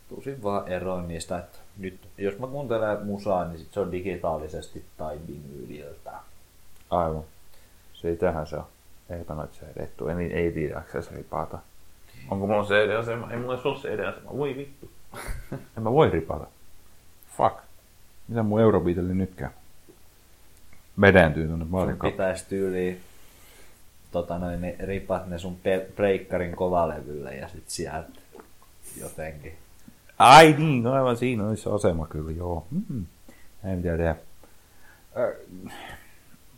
Tusin 0.08 0.42
vaan 0.42 0.68
eroon 0.68 1.08
niistä, 1.08 1.38
että 1.38 1.58
nyt, 1.78 2.08
jos 2.18 2.38
mä 2.38 2.46
kuuntelen 2.46 3.06
musaa, 3.06 3.44
niin 3.44 3.58
sit 3.58 3.72
se 3.72 3.80
on 3.80 3.92
digitaalisesti 3.92 4.84
tai 4.96 5.18
vinyyliltä. 5.28 6.12
Aivan. 6.90 7.24
Siitähän 7.94 8.46
se 8.46 8.56
on. 8.56 8.66
Eipä 9.10 9.34
noita 9.34 9.54
CD-tuu. 9.54 10.08
Ei, 10.08 10.32
ei 10.32 10.52
tiedä 10.52 10.82
ripaata. 11.14 11.58
Onko 12.30 12.46
mulla 12.46 12.64
CD-asema? 12.64 13.30
Ei 13.30 13.38
mulla 13.38 13.60
ole 13.64 13.76
CD-asema. 13.78 14.36
Voi 14.36 14.56
vittu. 14.56 14.90
en 15.76 15.82
mä 15.82 15.92
voi 15.92 16.10
ripata. 16.10 16.46
Fuck. 17.36 17.56
Mitä 18.28 18.42
mun 18.42 18.60
Eurobeatille 18.60 19.14
nyt 19.14 19.34
käy? 19.34 19.48
Vedentyy 21.00 21.48
tonne 21.48 21.64
Sun 21.64 21.70
baarin 21.72 21.98
pitäisi 21.98 22.44
tyyliin 22.48 23.00
tota 24.12 24.38
noin, 24.38 24.60
niin 24.60 24.76
ripat 24.80 25.26
ne 25.26 25.38
sun 25.38 25.56
pe- 25.56 25.86
breikkarin 25.96 26.56
kovalevylle 26.56 27.34
ja 27.34 27.48
sit 27.48 27.64
sieltä 27.66 28.20
jotenkin. 29.00 29.58
Ai 30.18 30.54
niin, 30.58 30.86
aivan 30.86 31.16
siinä 31.16 31.48
olisi 31.48 31.62
se 31.62 31.70
asema 31.70 32.06
kyllä, 32.06 32.32
joo. 32.32 32.66
Mm. 32.70 33.04
Ei 33.64 33.76
mitään 33.76 33.98
tehdä. 33.98 34.16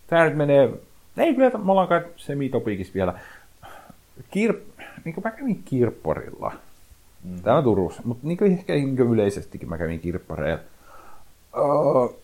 Tää 0.07 0.25
nyt 0.25 0.37
menee, 0.37 0.71
ei 1.17 1.35
kyllä, 1.35 1.51
me 1.51 1.71
ollaan 1.71 1.89
kai 1.89 2.05
semitopikissa 2.17 2.95
vielä. 2.95 3.15
Kir... 4.31 4.55
Niin 5.05 5.15
kuin 5.15 5.25
mä 5.25 5.31
kävin 5.31 5.63
kirpparilla. 5.65 6.53
Mm. 7.25 7.43
Täällä 7.43 7.63
Turussa, 7.63 8.03
mutta 8.05 8.27
niin 8.27 8.39
kuin 8.39 8.53
ehkä 8.53 8.73
niin 8.73 8.97
kuin 8.97 9.11
yleisestikin 9.11 9.69
mä 9.69 9.79
kävin 9.79 10.01
kirppareilla. 10.01 10.63
Öö, 11.57 12.20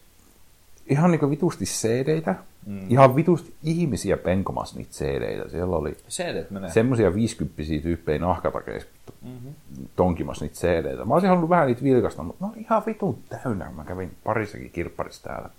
ihan 0.88 1.10
niin 1.10 1.18
kuin 1.18 1.30
vitusti 1.30 1.64
CD-tä. 1.64 2.34
Mm. 2.66 2.86
Ihan 2.88 3.16
vitusti 3.16 3.54
ihmisiä 3.64 4.16
penkomassa 4.16 4.76
niitä 4.76 4.90
CD-tä. 4.90 5.48
Siellä 5.48 5.76
oli 5.76 5.96
CD 6.08 6.46
menee. 6.50 6.70
semmoisia 6.70 7.14
50 7.14 7.62
tyyppejä 7.82 8.18
nahkatakeissa 8.18 8.88
mm-hmm. 9.22 9.54
tonkimassa 9.96 10.44
niitä 10.44 10.56
CD-tä. 10.56 11.04
Mä 11.04 11.14
olisin 11.14 11.28
halunnut 11.28 11.50
vähän 11.50 11.66
niitä 11.66 11.82
vilkasta, 11.82 12.22
mutta 12.22 12.44
ne 12.44 12.52
oli 12.52 12.60
ihan 12.60 12.82
vitun 12.86 13.18
täynnä. 13.28 13.70
Mä 13.70 13.84
kävin 13.84 14.12
parissakin 14.24 14.70
kirpparissa 14.70 15.22
täällä. 15.22 15.50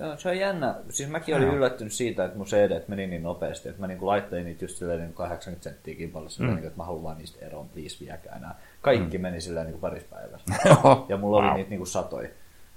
Joo, 0.00 0.16
se 0.16 0.28
on 0.28 0.38
jännä. 0.38 0.74
Siis 0.90 1.08
mäkin 1.08 1.36
olin 1.36 1.48
yllättynyt 1.48 1.92
siitä, 1.92 2.24
että 2.24 2.36
mun 2.36 2.46
CD 2.46 2.82
meni 2.88 3.06
niin 3.06 3.22
nopeasti, 3.22 3.68
että 3.68 3.80
mä 3.80 3.86
niinku 3.86 4.06
laittelin 4.06 4.44
niitä 4.44 4.64
just 4.64 4.76
silleen 4.76 5.00
niin 5.00 5.12
80 5.12 5.64
senttiä 5.64 5.94
kimpalla, 5.94 6.28
mm. 6.38 6.46
niin, 6.46 6.58
että 6.58 6.76
mä 6.76 6.84
haluan 6.84 7.02
vaan 7.02 7.18
niistä 7.18 7.46
eroon, 7.46 7.68
please 7.68 7.96
viekää 8.00 8.36
enää. 8.36 8.54
Kaikki 8.82 9.18
mm. 9.18 9.22
meni 9.22 9.40
silleen 9.40 9.66
niin 9.66 9.78
parissa 9.80 10.08
päivässä. 10.10 10.54
ja 11.08 11.16
mulla 11.16 11.36
oli 11.36 11.46
Wow. 11.46 11.56
niitä 11.56 11.70
niinku 11.70 11.86
satoi. 11.86 12.30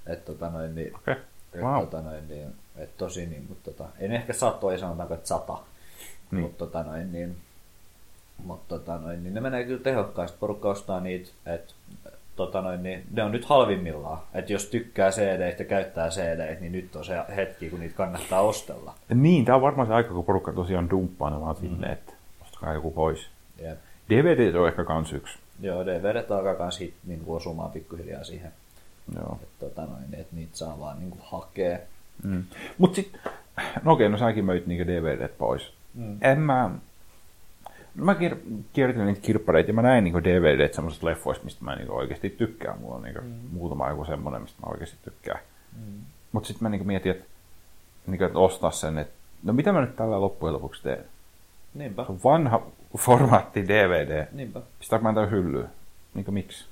Että 0.06 0.32
tota 0.32 0.50
noin, 0.50 0.74
niin, 0.74 0.96
Okei. 0.96 1.14
Et, 1.54 1.60
Wow. 1.60 1.80
tota 1.80 2.00
noin, 2.02 2.28
niin, 2.28 2.54
et 2.76 2.96
tosi 2.96 3.26
niin, 3.26 3.46
mutta 3.48 3.70
tota, 3.70 3.88
en 3.98 4.12
ehkä 4.12 4.32
satoi, 4.32 4.78
sanotaanko, 4.78 5.14
että 5.14 5.28
sata. 5.28 5.58
Niin. 6.30 6.42
Mutta 6.42 6.58
tota 6.66 6.82
noin, 6.82 7.12
niin, 7.12 7.36
mutta 8.44 8.78
tota 8.78 8.98
noin, 8.98 9.22
niin 9.22 9.34
ne 9.34 9.40
menee 9.40 9.64
kyllä 9.64 9.82
tehokkaasti. 9.82 10.36
Porukka 10.40 10.68
ostaa 10.68 11.00
niitä, 11.00 11.30
että 11.46 11.74
tota 12.36 12.62
noin, 12.62 12.82
niin 12.82 13.04
ne 13.10 13.22
on 13.22 13.32
nyt 13.32 13.44
halvimmillaan. 13.44 14.18
Että 14.34 14.52
jos 14.52 14.66
tykkää 14.66 15.10
cd 15.10 15.54
ja 15.58 15.64
käyttää 15.64 16.08
cd 16.08 16.56
niin 16.60 16.72
nyt 16.72 16.96
on 16.96 17.04
se 17.04 17.14
hetki, 17.36 17.70
kun 17.70 17.80
niitä 17.80 17.94
kannattaa 17.94 18.40
ostella. 18.40 18.94
Niin, 19.14 19.44
tää 19.44 19.54
on 19.54 19.62
varmaan 19.62 19.88
se 19.88 19.94
aika, 19.94 20.14
kun 20.14 20.24
porukka 20.24 20.52
tosiaan 20.52 20.90
dumppaa 20.90 21.30
ne 21.30 21.40
vaan 21.40 21.56
sinne, 21.56 21.92
että 21.92 22.12
ostakaa 22.42 22.74
joku 22.74 22.90
pois. 22.90 23.28
Jep. 23.58 23.78
DVD 24.10 24.54
on 24.54 24.68
ehkä 24.68 24.84
kans 24.84 25.12
yksi. 25.12 25.38
Joo, 25.60 25.86
DVD 25.86 26.30
alkaa 26.30 26.54
kans 26.54 26.80
hit, 26.80 26.94
niin 27.06 27.22
osumaan 27.26 27.70
pikkuhiljaa 27.70 28.24
siihen, 28.24 28.52
Joo. 29.14 29.38
että 29.42 29.66
tota 29.66 29.86
noin, 29.86 30.04
että 30.12 30.36
niitä 30.36 30.56
saa 30.56 30.80
vaan 30.80 30.98
niin 30.98 31.10
kuin 31.10 31.22
hakea. 31.24 31.78
Mm. 32.22 32.44
Mut 32.78 32.94
sit, 32.94 33.16
no 33.82 33.92
okei, 33.92 34.08
no 34.08 34.18
säkin 34.18 34.44
möit 34.44 34.66
niinku 34.66 34.86
DVDt 34.86 35.38
pois. 35.38 35.72
Mm. 35.94 36.18
En 36.20 36.38
mä, 36.38 36.70
no 37.94 38.04
mä 38.04 38.14
kier, 38.14 38.36
kiertelin 38.72 39.06
niitä 39.06 39.20
kirppareita 39.20 39.70
ja 39.70 39.74
mä 39.74 39.82
näin 39.82 40.04
niinku 40.04 40.24
DVDt 40.24 40.74
semmoisista 40.74 41.06
leffoista, 41.06 41.44
mistä 41.44 41.64
mä 41.64 41.76
niinku 41.76 41.94
oikeasti 41.94 42.30
tykkään. 42.30 42.80
Mulla 42.80 42.94
on 42.94 43.02
niinku 43.02 43.20
mm. 43.22 43.34
muutama 43.52 43.88
joku 43.88 44.04
semmonen, 44.04 44.42
mistä 44.42 44.62
mä 44.62 44.70
oikeasti 44.70 44.96
tykkään. 45.04 45.40
Mm. 45.76 46.00
Mut 46.32 46.44
sit 46.44 46.60
mä 46.60 46.68
niinku 46.68 46.86
mietin, 46.86 47.10
että 47.10 47.24
niinku, 48.06 48.24
et 48.24 48.36
ostaa 48.36 48.70
sen, 48.70 48.98
että 48.98 49.14
no 49.42 49.52
mitä 49.52 49.72
mä 49.72 49.80
nyt 49.80 49.96
tällä 49.96 50.20
loppujen 50.20 50.54
lopuksi 50.54 50.82
teen? 50.82 51.04
Niinpä, 51.74 52.06
vanha 52.24 52.62
formaatti 52.98 53.68
DVD. 53.68 54.26
niinpä. 54.32 54.60
Pistääkö 54.78 55.02
mä 55.02 55.14
tämän 55.14 55.30
hyllyyn? 55.30 55.68
Niinku 56.14 56.32
miksi? 56.32 56.69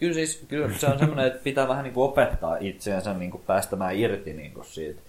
Kyllä 0.00 0.14
siis 0.14 0.44
kyllä 0.48 0.68
se 0.78 0.86
on 0.86 0.98
semmoinen, 0.98 1.26
että 1.26 1.40
pitää 1.44 1.68
vähän 1.68 1.84
niin 1.84 1.94
kuin 1.94 2.04
opettaa 2.10 2.56
itseensä 2.60 3.14
niin 3.14 3.30
kuin 3.30 3.42
päästämään 3.46 3.96
irti 3.96 4.32
niin 4.32 4.52
kuin 4.54 4.64
siitä. 4.66 5.00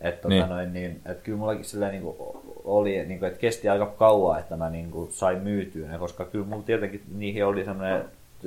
Että 0.00 0.22
tota 0.22 0.28
Niin. 0.34 0.48
noin, 0.48 0.72
niin, 0.72 1.00
et 1.06 1.20
kyllä 1.22 1.38
mullakin 1.38 1.64
silleen 1.64 1.92
niin 1.92 2.02
kuin 2.02 2.16
oli, 2.64 3.04
niin 3.06 3.18
kuin, 3.18 3.26
että 3.26 3.40
kesti 3.40 3.68
aika 3.68 3.86
kauan, 3.86 4.40
että 4.40 4.56
mä 4.56 4.70
niin 4.70 4.90
kuin 4.90 5.12
sain 5.12 5.38
myytyä 5.38 5.88
ne, 5.88 5.98
koska 5.98 6.24
kyllä 6.24 6.46
mulla 6.46 6.62
tietenkin 6.62 7.02
niihin 7.14 7.46
oli 7.46 7.64
semmoinen 7.64 8.04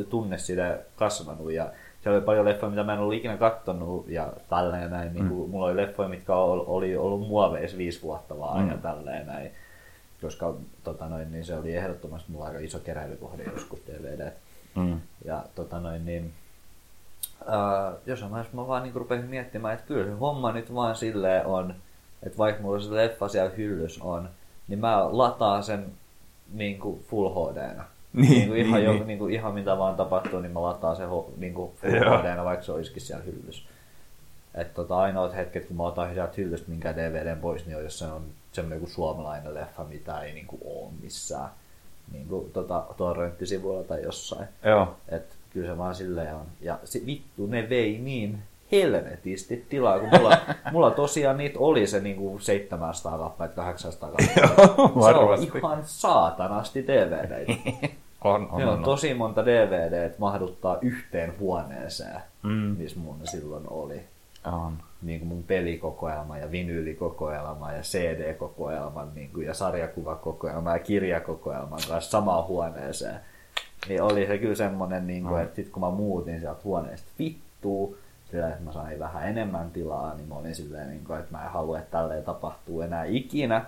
tunne 0.09 0.37
sitä 0.37 0.79
kasvanut 0.95 1.51
ja 1.51 1.69
siellä 2.03 2.17
oli 2.17 2.25
paljon 2.25 2.45
leffoja, 2.45 2.69
mitä 2.69 2.83
mä 2.83 2.93
en 2.93 2.99
ollut 2.99 3.13
ikinä 3.13 3.37
kattonut 3.37 4.09
ja 4.09 4.33
tälleen 4.49 4.91
näin. 4.91 5.13
Niin 5.13 5.29
kuin, 5.29 5.49
Mulla 5.49 5.65
oli 5.65 5.75
leffoja, 5.75 6.09
mitkä 6.09 6.35
ol- 6.35 6.63
oli 6.67 6.97
ollut 6.97 7.27
muoveissa 7.27 7.77
viisi 7.77 8.01
vuotta 8.01 8.39
vaan 8.39 8.63
mm. 8.63 8.69
ja 8.71 8.77
tälleen 8.77 9.27
näin. 9.27 9.51
Koska 10.21 10.53
tota 10.83 11.05
noin, 11.09 11.31
niin 11.31 11.45
se 11.45 11.55
oli 11.55 11.75
ehdottomasti 11.75 12.31
mulla 12.31 12.45
aika 12.45 12.59
iso 12.59 12.79
keräilykohde 12.79 13.43
joskus 13.43 13.79
DVD. 13.87 14.31
Mm. 14.77 15.01
Ja 15.25 15.43
tota 15.55 15.79
noin, 15.79 16.05
niin, 16.05 16.33
ää, 17.47 17.93
jossain 18.05 18.31
vaiheessa 18.31 18.57
mä 18.57 18.67
vaan 18.67 18.83
niin 18.83 18.95
rupesin 18.95 19.25
miettimään, 19.25 19.73
että 19.73 19.87
kyllä 19.87 20.05
se 20.05 20.11
homma 20.11 20.51
nyt 20.51 20.75
vaan 20.75 20.95
silleen 20.95 21.45
on, 21.45 21.75
että 22.23 22.37
vaikka 22.37 22.61
mulla 22.61 22.79
se 22.79 22.95
leffa 22.95 23.27
siellä 23.27 23.55
hyllys 23.57 24.01
on, 24.01 24.29
niin 24.67 24.79
mä 24.79 25.17
lataan 25.17 25.63
sen 25.63 25.85
niin 26.53 26.79
kuin 26.79 27.03
full 27.09 27.29
HD-nä. 27.29 27.83
Niin, 28.13 28.29
niin, 28.29 28.47
kuin 28.47 28.59
ihan, 28.59 28.73
niin, 28.73 28.85
jo, 28.85 28.91
niin. 28.91 29.07
niin 29.07 29.19
kuin 29.19 29.33
ihan 29.33 29.53
mitä 29.53 29.77
vaan 29.77 29.95
tapahtuu, 29.95 30.39
niin 30.39 30.51
mä 30.51 30.61
lataan 30.61 30.95
sen 30.95 31.09
niin 31.37 31.53
kuin 31.53 31.71
full. 31.75 31.91
HD-nä, 31.91 32.43
vaikka 32.43 32.65
se 32.65 32.71
olisikin 32.71 33.01
siellä 33.01 33.23
hyllys. 33.23 33.67
Että 34.55 34.73
tota, 34.73 34.97
ainoat 34.97 35.35
hetket, 35.35 35.65
kun 35.65 35.77
mä 35.77 35.83
otan 35.83 36.13
sieltä 36.13 36.33
hyllystä 36.37 36.69
minkä 36.69 36.95
DVDn 36.95 37.39
pois, 37.39 37.65
niin 37.65 37.77
on, 37.77 37.83
jos 37.83 37.99
se 37.99 38.05
on 38.05 38.25
semmoinen 38.51 38.77
joku 38.77 38.91
suomalainen 38.91 39.53
leffa, 39.53 39.83
mitä 39.83 40.21
ei 40.21 40.33
niin 40.33 40.47
kuin 40.47 40.61
ole 40.65 40.91
missään 41.01 41.49
niin 42.11 42.27
kuin, 42.27 42.51
tota, 42.51 42.83
torrenttisivuilla 42.97 43.83
tai 43.83 44.03
jossain. 44.03 44.47
Joo. 44.65 44.95
Et 45.09 45.35
kyllä 45.53 45.67
se 45.71 45.77
vaan 45.77 45.95
silleen 45.95 46.35
on. 46.35 46.45
Ja 46.61 46.79
se, 46.83 47.01
vittu, 47.05 47.47
ne 47.47 47.69
vei 47.69 47.97
niin 47.99 48.39
helvetisti 48.71 49.65
tilaa, 49.69 49.99
kun 49.99 50.09
mulla, 50.17 50.37
mulla 50.71 50.91
tosiaan 50.91 51.37
niitä 51.37 51.59
oli 51.59 51.87
se 51.87 51.99
niinku 51.99 52.39
700 52.39 53.17
kappaletta, 53.17 53.61
800 53.61 54.09
kappaletta. 54.11 54.65
se 55.11 55.17
on 55.17 55.57
ihan 55.57 55.79
saatanasti 55.83 56.87
DVDitä. 56.87 57.53
On, 58.23 58.47
on, 58.51 58.63
on, 58.63 58.69
on. 58.69 58.83
tosi 58.83 59.13
monta 59.13 59.45
DVDt 59.45 60.19
mahduttaa 60.19 60.77
yhteen 60.81 61.33
huoneeseen, 61.39 62.21
Mm. 62.43 62.51
missä 62.77 62.99
mun 62.99 63.19
silloin 63.23 63.63
oli. 63.69 64.01
on. 64.45 64.73
Niin 65.01 65.19
kuin 65.19 65.27
mun 65.27 65.43
pelikokoelma 65.43 66.37
ja 66.37 66.51
vinyylikokoelma 66.51 67.71
ja 67.71 67.81
CD-kokoelma 67.81 69.07
niin 69.15 69.29
kuin, 69.33 69.45
ja 69.45 69.53
sarjakuvakokoelma 69.53 70.71
ja 70.71 70.79
kirjakokoelman 70.79 71.79
kanssa 71.89 72.11
samaan 72.11 72.47
huoneeseen. 72.47 73.19
Niin 73.89 74.01
oli 74.01 74.27
se 74.27 74.37
kyllä 74.37 74.55
semmonen, 74.55 75.07
niin 75.07 75.23
kuin, 75.23 75.41
että 75.41 75.55
sit 75.55 75.69
kun 75.69 75.81
mä 75.81 75.89
muutin 75.89 76.39
sieltä 76.39 76.61
huoneesta 76.63 77.11
vittuu, 77.19 77.97
sillä 78.31 78.49
että 78.49 78.63
mä 78.63 78.71
sain 78.71 78.99
vähän 78.99 79.29
enemmän 79.29 79.71
tilaa, 79.71 80.15
niin 80.15 80.27
mä 80.27 80.35
olin 80.35 80.55
silleen, 80.55 80.89
niin 80.89 81.03
kuin, 81.03 81.19
että 81.19 81.31
mä 81.31 81.43
en 81.43 81.51
halua, 81.51 81.79
että 81.79 81.91
tälleen 81.91 82.23
tapahtuu 82.23 82.81
enää 82.81 83.05
ikinä, 83.05 83.65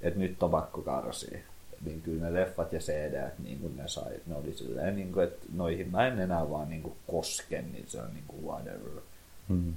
että 0.00 0.18
nyt 0.18 0.42
on 0.42 0.50
pakko 0.50 0.82
karsia. 0.82 1.38
Niin 1.84 2.02
kyllä 2.02 2.24
ne 2.24 2.34
leffat 2.34 2.72
ja 2.72 2.78
CD, 2.78 3.30
niin 3.42 3.58
kuin 3.58 3.76
ne 3.76 3.88
sai, 3.88 4.12
ne 4.26 4.34
oli 4.36 4.52
silleen, 4.52 4.96
niin 4.96 5.12
kuin, 5.12 5.24
että 5.24 5.46
noihin 5.54 5.90
mä 5.90 6.06
en 6.06 6.20
enää 6.20 6.50
vaan 6.50 6.68
niin 6.68 6.82
kuin 6.82 6.96
koske, 7.10 7.62
niin 7.62 7.84
se 7.86 8.00
on 8.00 8.14
niin 8.14 8.24
kuin 8.26 8.44
whatever. 8.44 9.02
Mm. 9.48 9.74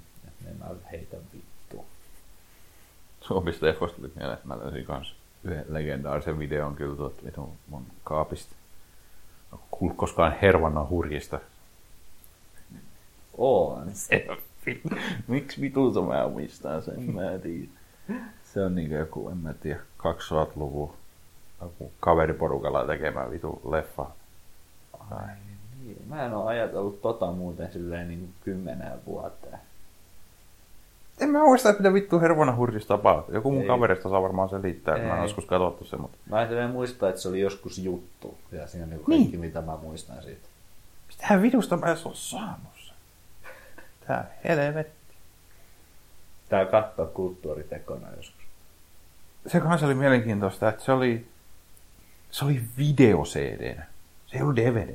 En 0.50 0.56
mä 0.60 0.66
heitä 0.92 1.18
vittu. 1.34 1.86
Suomista 3.22 3.66
leffoista 3.66 3.98
tuli 3.98 4.12
mieleen, 4.16 4.38
että 4.38 4.48
mä 4.48 4.60
löysin 4.60 4.86
kans 4.86 5.16
yhden 5.44 5.66
legendaarisen 5.70 6.40
videon 6.40 6.76
kyllä 6.76 6.96
tuot 6.96 7.26
vitun 7.26 7.52
mun 7.68 7.86
kaapista. 8.04 8.56
Onko 9.52 9.66
kuullut 9.72 9.98
koskaan 9.98 10.36
Hervannan 10.42 10.90
hurjista? 10.90 11.40
On. 13.38 13.92
Miksi 15.28 15.62
vitulta 15.62 16.02
mä 16.02 16.24
omistan 16.24 16.84
sen, 16.84 17.16
mä 17.16 17.32
en 17.32 17.42
tiedä. 17.42 17.68
Se 18.44 18.66
on 18.66 18.76
niinku 18.76 18.96
joku, 18.96 19.30
en 19.30 19.38
mä 19.38 19.54
tiedä, 19.54 19.80
200-luvun 20.00 20.94
joku 21.62 21.92
kaveriporukalla 22.00 22.86
tekemä 22.86 23.32
vitu 23.32 23.62
leffa. 23.72 24.06
Ai. 25.12 25.28
Niin, 25.84 25.98
Mä 26.08 26.26
en 26.26 26.34
ole 26.34 26.50
ajatellut 26.50 27.02
tota 27.02 27.32
muuten 27.32 27.72
silleen 27.72 28.08
niin 28.08 28.20
kuin 28.20 28.34
kymmeneen 28.44 29.06
vuoteen. 29.06 29.60
En 31.20 31.30
mä 31.30 31.44
muista, 31.44 31.74
mitä 31.80 31.94
vittu 31.94 32.20
Hervannan 32.20 32.58
hurjista 32.58 32.88
tapahtui. 32.98 33.36
Joku 33.36 33.52
mun 33.52 33.62
Ei. 33.62 33.68
kaverista 33.68 34.10
saa 34.10 34.22
varmaan 34.22 34.50
selittää, 34.50 34.96
että 34.96 35.08
mä 35.08 35.14
en 35.14 35.20
Ei. 35.20 35.26
joskus 35.26 35.46
katsottu 35.46 35.86
sen, 35.86 36.02
mutta 36.02 36.18
Mä 36.30 36.42
en 36.42 36.70
muista, 36.70 37.10
että 37.10 37.22
se 37.22 37.30
oli 37.30 37.40
joskus 37.40 37.78
juttu. 37.78 38.38
Ja 38.52 38.68
siinä 38.68 38.84
on 38.84 38.90
niin 38.90 39.04
kaikki, 39.04 39.38
mitä 39.38 39.62
mä 39.62 39.78
muistan 39.82 40.24
siitä. 40.24 40.48
mitähän 41.08 41.42
vitusta 41.42 41.78
mä 41.78 41.88
edes 41.88 42.06
oo 42.06 42.14
saanut 42.14 42.74
sen? 42.88 42.96
Tää 44.08 44.32
helvetti. 44.44 45.00
Tää 46.50 46.66
katsoa 46.66 47.06
kulttuuritekona 47.06 48.08
joskus. 48.18 48.46
se 49.48 49.60
kanssa 49.60 49.86
oli 49.86 49.96
mielenkiintoista, 49.96 50.70
että 50.70 50.84
se 50.84 50.92
oli, 50.92 51.26
se 52.32 52.46
oli 52.46 52.62
video 52.78 53.24
cd 53.24 53.76
Se 54.28 54.38
ei 54.38 54.42
ollut 54.42 54.56
DVD. 54.56 54.94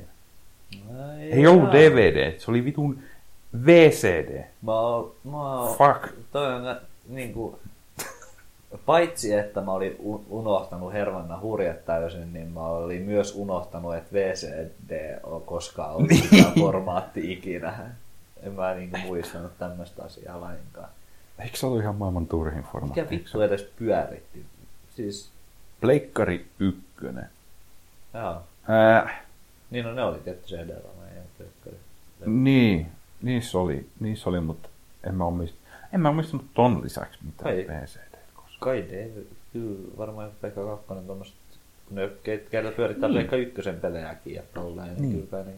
Ai 1.09 1.21
Ei 1.31 1.47
ollut 1.47 1.63
jaa. 1.63 1.73
DVD. 1.73 2.39
Se 2.39 2.51
oli 2.51 2.65
vitun 2.65 2.99
VCD. 3.65 4.43
Mä 4.61 4.79
oon, 4.79 5.11
mä 5.23 5.53
oon, 5.59 5.77
Fuck. 5.77 6.13
toi 6.31 6.53
on 6.53 6.75
niinku, 7.09 7.59
paitsi 8.85 9.33
että 9.33 9.61
mä 9.61 9.71
olin 9.71 9.95
unohtanut 10.29 10.93
Hermanna 10.93 11.39
hurjat 11.39 11.85
täysin, 11.85 12.33
niin 12.33 12.47
mä 12.47 12.61
olin 12.61 13.01
myös 13.01 13.35
unohtanut, 13.35 13.95
että 13.95 14.13
VCD 14.13 15.19
on 15.23 15.41
koskaan 15.41 15.95
ollut 15.95 16.09
mikään 16.09 16.53
formaatti 16.59 17.31
ikinä. 17.33 17.89
En 18.43 18.51
mä 18.53 18.73
niinku 18.73 18.97
muistanut 18.97 19.57
tämmöistä 19.59 20.03
asiaa 20.03 20.41
lainkaan. 20.41 20.89
Eikö 21.39 21.57
se 21.57 21.65
ollut 21.65 21.81
ihan 21.81 21.95
maailman 21.95 22.27
turhin 22.27 22.63
formaatti? 22.63 23.01
Mikä 23.01 23.09
vittu 23.09 23.41
edes 23.41 23.61
pyöritti? 23.79 24.45
Siis, 24.95 25.29
Pleikkari 25.81 26.45
ykkönen. 26.59 27.29
joo. 28.13 28.41
Äh, 29.03 29.21
Niin 29.71 29.85
no 29.85 29.93
ne 29.93 30.03
oli 30.03 30.19
tietty 30.19 30.55
pleikkari. 31.37 31.77
niin, 32.25 32.87
niissä 33.25 33.59
oli, 33.59 33.85
niissä 33.99 34.29
oli, 34.29 34.39
mutta 34.41 34.69
en 35.07 35.15
mä 35.15 35.25
omist, 35.25 35.55
en 35.93 36.01
mä 36.01 36.09
omistanut 36.09 36.45
ton 36.53 36.83
lisäksi 36.83 37.19
mitään 37.25 37.55
Ei. 37.55 37.67
VCD 37.67 38.15
koskaan. 38.35 38.59
Kai 38.59 38.85
ne, 38.91 39.09
kyllä 39.53 39.97
varmaan 39.97 40.31
Pleikka 40.41 40.65
2 40.65 40.85
tuommoiset, 41.05 41.35
kun 41.87 41.95
ne 41.95 42.07
ke- 42.07 42.49
keillä 42.51 42.71
pyörittää 42.71 43.09
niin. 43.09 43.27
Pleikka 43.27 43.61
1 43.61 43.71
pelejäkin 43.81 44.33
ja 44.33 44.41
tolleen, 44.53 44.87
niin, 44.87 45.01
Niin. 45.01 45.27
kyllä 45.27 45.43
kai. 45.43 45.53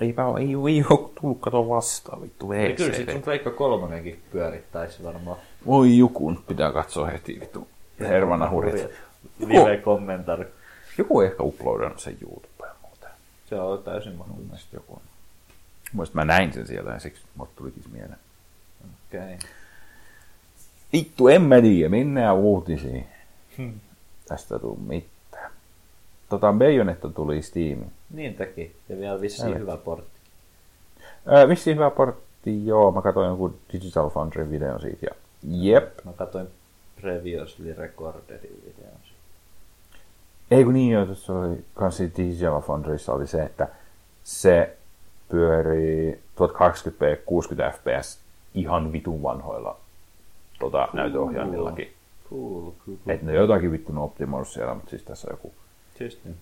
Eipä 0.00 0.24
ole, 0.26 0.40
ei, 0.40 0.46
ei 0.46 0.84
ole 0.90 1.10
tullut 1.20 1.40
kato 1.40 1.68
vastaan, 1.68 2.22
vittu 2.22 2.52
Ja 2.52 2.76
kyllä 2.76 2.94
sit 2.96 3.06
VCD. 3.06 3.12
sun 3.12 3.22
Pleikka 3.22 3.50
3 3.50 4.16
pyörittäisi 4.32 5.02
varmaan. 5.04 5.36
Voi 5.66 5.98
jukun, 5.98 6.44
pitää 6.48 6.72
katsoa 6.72 7.06
heti 7.06 7.40
vittu. 7.40 7.68
Hermanna 8.00 8.50
hurjat. 8.50 8.90
Live-kommentaari. 9.40 10.44
Joku 10.98 11.20
ei 11.20 11.26
ehkä 11.26 11.42
uploadannut 11.42 12.00
sen 12.00 12.16
YouTubeen 12.22 12.72
muuten. 12.82 13.10
Se 13.48 13.54
on 13.60 13.82
täysin 13.82 14.14
mahdollista. 14.14 14.76
joku 14.76 14.92
on. 14.94 15.00
Muista 15.92 16.14
mä 16.14 16.24
näin 16.24 16.52
sen 16.52 16.66
siellä 16.66 16.92
ja 16.92 16.98
siksi 16.98 17.22
mulle 17.36 17.50
tulikin 17.56 17.84
mieleen. 17.92 18.18
Okei. 19.08 19.20
Okay. 19.20 19.36
Vittu, 20.92 21.28
en 21.28 21.42
mä 21.42 21.60
tiedä, 21.60 21.88
mennään 21.88 22.36
uutisiin. 22.36 23.06
Hmm. 23.58 23.80
Tästä 24.28 24.58
tuu 24.58 24.76
mitään. 24.76 25.52
Tota, 26.28 26.52
Bayonetta 26.52 27.08
tuli 27.08 27.42
Steamiin. 27.42 27.92
Niin 28.10 28.34
teki. 28.34 28.76
Ja 28.88 28.98
vielä 28.98 29.20
vissiin 29.20 29.48
Älä. 29.48 29.58
hyvä 29.58 29.76
portti. 29.76 30.18
Öö, 31.32 31.48
vissiin 31.48 31.76
hyvä 31.76 31.90
portti, 31.90 32.66
joo. 32.66 32.92
Mä 32.92 33.02
katsoin 33.02 33.26
jonkun 33.26 33.58
Digital 33.72 34.10
Foundry 34.10 34.50
videon 34.50 34.80
siitä 34.80 35.06
ja 35.06 35.14
jep. 35.42 36.04
Mä 36.04 36.12
katsoin 36.12 36.48
previously 37.00 37.74
recordedin 37.74 38.62
videon. 38.66 38.98
Ei 40.50 40.64
kun 40.64 40.74
niin, 40.74 40.92
joo, 40.92 41.06
tuossa 41.06 41.32
oli 41.32 41.64
kans 41.74 41.96
siitä 41.96 42.22
Digital 42.22 42.60
Foundryssa 42.60 43.12
oli 43.12 43.26
se, 43.26 43.42
että 43.42 43.68
se 44.24 44.77
pyörii 45.28 46.20
1080p 46.36 47.16
60 47.26 47.70
fps 47.70 48.18
ihan 48.54 48.92
vitun 48.92 49.22
vanhoilla 49.22 49.76
tota, 50.58 50.88
näytöohjaimillakin. 50.92 51.92
Cool, 52.30 52.42
cool, 52.50 52.72
cool. 52.86 52.96
Et 53.06 53.22
ne 53.22 53.34
jotakin 53.34 53.72
vittu 53.72 53.92
ne 53.92 54.00
optimoinut 54.00 54.48
siellä, 54.48 54.74
mutta 54.74 54.90
siis 54.90 55.02
tässä 55.02 55.28
on 55.28 55.32
joku. 55.32 55.52
Just 56.00 56.24
niin. 56.24 56.36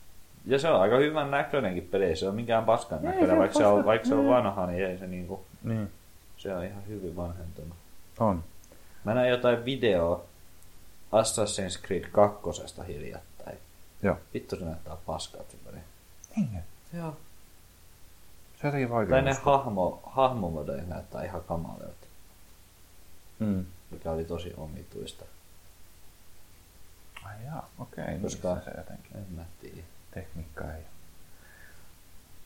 Ja 0.47 0.59
se 0.59 0.69
on 0.69 0.81
aika 0.81 0.97
hyvän 0.97 1.31
näköinenkin 1.31 1.89
peli, 1.91 2.05
ei 2.05 2.17
se 2.17 2.29
on 2.29 2.35
mikään 2.35 2.65
paskan 2.65 2.99
Ei 2.99 3.05
näköinen, 3.05 3.31
se 3.31 3.39
vaikka, 3.39 3.59
se 3.59 3.67
on, 3.67 3.85
vaikka 3.85 4.09
se 4.09 4.15
on 4.15 4.29
vanha, 4.29 4.67
niin 4.67 4.87
ei 4.87 4.99
se 4.99 5.07
niinku, 5.07 5.45
Niin. 5.65 5.91
se 6.37 6.55
on 6.55 6.65
ihan 6.65 6.87
hyvin 6.89 7.17
vanhentunut. 7.17 7.75
On. 8.19 8.45
Mä 9.05 9.15
näin 9.15 9.31
jotain 9.31 9.65
videoa 9.65 10.21
Assassin's 11.13 11.87
Creed 11.87 12.05
2 12.13 12.41
hiljattain. 12.89 13.59
Joo. 14.03 14.17
Vittu 14.35 14.57
se 14.57 14.65
näyttää 14.65 14.97
paskalta 15.07 15.51
se 15.51 15.57
peli. 15.65 15.81
Niin. 16.37 16.63
Joo. 16.93 17.17
Se 18.61 18.66
jotenkin 18.69 18.91
vaikea. 18.91 19.11
Tai 19.11 19.23
ne 19.23 19.33
hahmo, 19.43 20.01
hahmomodelit 20.07 20.89
näyttää 20.89 21.24
ihan 21.24 21.43
kamalilta, 21.45 22.07
Mm. 23.39 23.65
mikä 23.91 24.11
oli 24.11 24.24
tosi 24.24 24.55
omituista. 24.57 25.24
Ai 27.24 27.35
jaa, 27.45 27.70
okei. 27.78 28.19
Koska- 28.23 28.55
Koska... 28.55 28.70
se 28.70 28.77
jotenkin. 28.78 29.16
En 29.16 29.27
mä 29.37 29.43
tiedä. 29.61 29.83
Tekniikka 30.15 30.65
ei. 30.74 30.83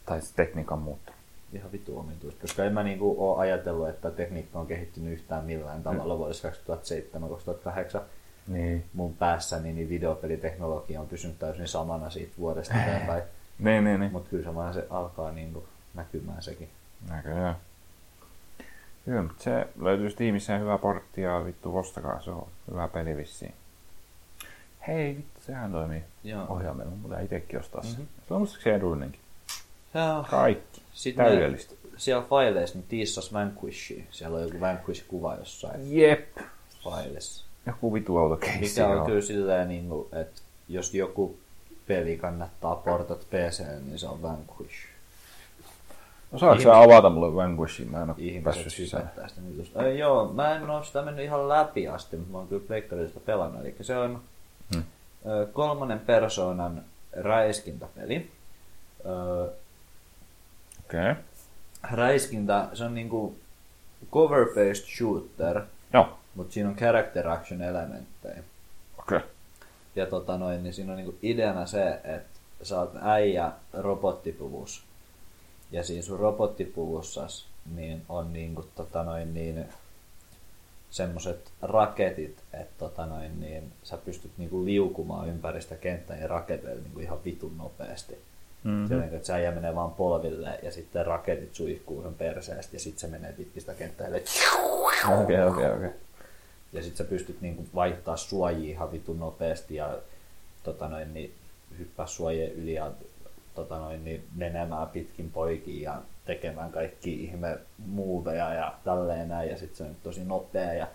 Tai 0.06 0.22
se 0.22 0.34
tekniikan 0.34 0.78
muuttu. 0.78 1.12
Ihan 1.52 1.72
vitu 1.72 1.98
omituista, 1.98 2.40
koska 2.40 2.64
en 2.64 2.72
mä 2.72 2.82
niinku 2.82 3.14
oo 3.18 3.36
ajatellut, 3.38 3.88
että 3.88 4.10
tekniikka 4.10 4.58
on 4.60 4.66
kehittynyt 4.66 5.12
yhtään 5.12 5.44
millään 5.44 5.82
tavalla 5.82 6.18
vuodessa 6.18 6.48
2007-2008. 7.98 8.00
Niin. 8.46 8.84
mun 8.94 9.14
päässäni 9.14 9.72
niin 9.72 9.88
videopeliteknologia 9.88 11.00
on 11.00 11.06
pysynyt 11.08 11.38
täysin 11.38 11.68
samana 11.68 12.10
siitä 12.10 12.32
vuodesta 12.38 12.74
eteenpäin. 12.82 13.22
Niin, 13.58 13.84
niin, 13.84 14.00
niin. 14.00 14.12
Mutta 14.12 14.30
kyllä 14.30 14.44
samalla 14.44 14.72
se 14.72 14.86
alkaa 14.90 15.32
niinku 15.32 15.64
näkymään 15.94 16.42
sekin. 16.42 16.68
Näköjään. 17.08 17.56
Kyllä, 19.04 19.22
mutta 19.22 19.42
se 19.42 19.66
löytyy 19.80 20.10
Steamissa 20.10 20.58
hyvä 20.58 20.78
portti 20.78 21.20
ja 21.20 21.44
vittu 21.44 21.78
ostakaa, 21.78 22.20
se 22.20 22.30
on 22.30 22.46
hyvä 22.70 22.88
peli 22.88 23.16
vissiin. 23.16 23.54
Hei, 24.88 25.16
vittu, 25.16 25.40
sehän 25.40 25.72
toimii 25.72 26.02
Joo. 26.24 26.46
ohjaimella, 26.48 26.90
mutta 26.90 27.20
itsekin 27.20 27.60
ostaa 27.60 27.82
sen. 27.82 27.92
Mhm. 27.92 28.02
Se 28.28 28.34
on 28.34 28.40
musta 28.40 28.62
se 28.62 28.74
edullinenkin. 28.74 29.20
Joo. 29.94 30.24
Kaikki. 30.30 30.82
Sitten 30.92 31.24
Täydellistä. 31.26 31.74
ne, 31.84 31.90
siellä 31.96 32.24
faileissa 32.28 32.78
niin 32.78 32.86
tiissas 32.88 33.32
Vanquishia. 33.32 34.04
Siellä 34.10 34.36
on 34.36 34.42
joku 34.42 34.60
Vanquish-kuva 34.60 35.34
jossain 35.38 35.96
Jep. 35.98 36.38
failissa. 36.84 37.44
Joku 37.66 37.94
vitu 37.94 38.16
autokeissi. 38.16 38.80
Mikä 38.80 38.88
on 39.00 39.06
kyllä 39.06 39.20
silleen, 39.22 39.68
niin 39.68 39.88
kuin, 39.88 40.08
että 40.12 40.40
jos 40.68 40.94
joku 40.94 41.38
peli 41.86 42.16
kannattaa 42.16 42.74
portat 42.76 43.20
PC, 43.30 43.62
niin 43.86 43.98
se 43.98 44.06
on 44.08 44.22
Vanquish. 44.22 44.89
Osaatko 46.32 46.62
sä 46.62 46.78
avata 46.80 47.10
mulle 47.10 47.34
Vanquishin? 47.34 47.90
Mä 47.90 48.02
en 48.02 48.14
Ihmiset 48.18 48.44
päässyt 48.44 48.72
sisään. 48.72 49.02
hypättää 49.02 49.28
sitä 49.28 49.40
jutusta. 49.50 49.84
Ei, 49.86 49.98
joo, 49.98 50.32
mä 50.32 50.56
en 50.56 50.70
ole 50.70 50.84
sitä 50.84 51.02
mennyt 51.02 51.24
ihan 51.24 51.48
läpi 51.48 51.88
asti, 51.88 52.16
mutta 52.16 52.32
mä 52.32 52.38
oon 52.38 52.48
kyllä 52.48 52.62
pleikkarista 52.66 53.20
pelannut. 53.20 53.60
Eli 53.60 53.76
se 53.80 53.98
on 53.98 54.20
Hmm. 54.74 54.82
ö, 55.26 55.46
kolmannen 55.52 56.00
persoonan 56.00 56.82
räiskintäpeli. 57.12 58.30
Ö, 59.06 59.42
Okei. 60.84 61.10
Okay. 61.10 61.14
räiskintä, 61.92 62.68
se 62.74 62.84
on 62.84 62.94
niinku 62.94 63.34
cover-based 64.12 64.96
shooter, 64.98 65.62
Joo. 65.92 66.18
mutta 66.34 66.52
siinä 66.54 66.68
on 66.68 66.76
character 66.76 67.28
action 67.28 67.62
elementtejä. 67.62 68.42
Okei. 68.98 69.16
Okay. 69.18 69.28
Ja 69.96 70.06
tota 70.06 70.38
noin, 70.38 70.62
niin 70.62 70.74
siinä 70.74 70.92
on 70.92 70.96
niinku 70.96 71.14
ideana 71.22 71.66
se, 71.66 71.88
että 72.04 72.40
sä 72.62 72.80
oot 72.80 72.92
äijä 73.02 73.52
robottipuvussa. 73.72 74.82
Ja 75.72 75.84
siinä 75.84 76.02
sun 76.02 76.20
robottipuvussas 76.20 77.46
niin 77.74 78.02
on 78.08 78.32
niinku 78.32 78.64
tota 78.74 79.02
noin 79.02 79.34
niin 79.34 79.64
semmoset 80.90 81.52
raketit, 81.62 82.42
että 82.52 82.74
tota 82.78 83.06
noin 83.06 83.40
niin 83.40 83.72
sä 83.82 83.96
pystyt 83.96 84.30
niinku 84.38 84.64
liukumaan 84.64 85.28
ympäri 85.28 85.62
sitä 85.62 85.76
kenttää 85.76 86.16
ja 86.16 86.26
raketeilla 86.26 86.82
niinku 86.82 87.00
ihan 87.00 87.24
vitun 87.24 87.58
nopeasti. 87.58 88.18
Mm-hmm. 88.64 88.94
On 88.94 89.00
niinku, 89.00 89.16
että 89.16 89.26
sä 89.26 89.34
äijä 89.34 89.50
menee 89.50 89.74
vaan 89.74 89.90
polville 89.90 90.58
ja 90.62 90.72
sitten 90.72 91.06
raketit 91.06 91.54
suihkuu 91.54 92.02
sen 92.02 92.14
perseestä 92.14 92.76
ja 92.76 92.80
sitten 92.80 93.00
se 93.00 93.06
menee 93.06 93.32
pitkin 93.32 93.62
sitä 93.62 93.74
kenttää 93.74 94.08
Okei, 95.22 95.42
okei, 95.42 95.70
okei. 95.70 95.90
ja 96.72 96.82
sit 96.82 96.96
sä 96.96 97.04
pystyt 97.04 97.40
niinku 97.40 97.64
vaihtaa 97.74 98.16
suojia 98.16 98.70
ihan 98.70 98.92
vitun 98.92 99.18
nopeasti 99.18 99.74
ja 99.74 99.98
tota 100.62 100.88
noin, 100.88 101.14
niin, 101.14 101.34
hyppää 101.78 102.06
suojien 102.06 102.52
yli 102.52 102.74
ja 102.74 102.92
tota 103.62 103.78
noin, 103.78 104.04
niin, 104.04 104.24
menemään 104.36 104.88
pitkin 104.88 105.30
poikiin 105.30 105.82
ja 105.82 106.02
tekemään 106.24 106.72
kaikki 106.72 107.24
ihme 107.24 107.58
muuveja 107.86 108.54
ja 108.54 108.74
tälleen 108.84 109.28
näin 109.28 109.50
ja 109.50 109.58
sit 109.58 109.74
se 109.74 109.84
on 109.84 109.96
tosi 110.02 110.24
nopea 110.24 110.72
ja 110.72 110.86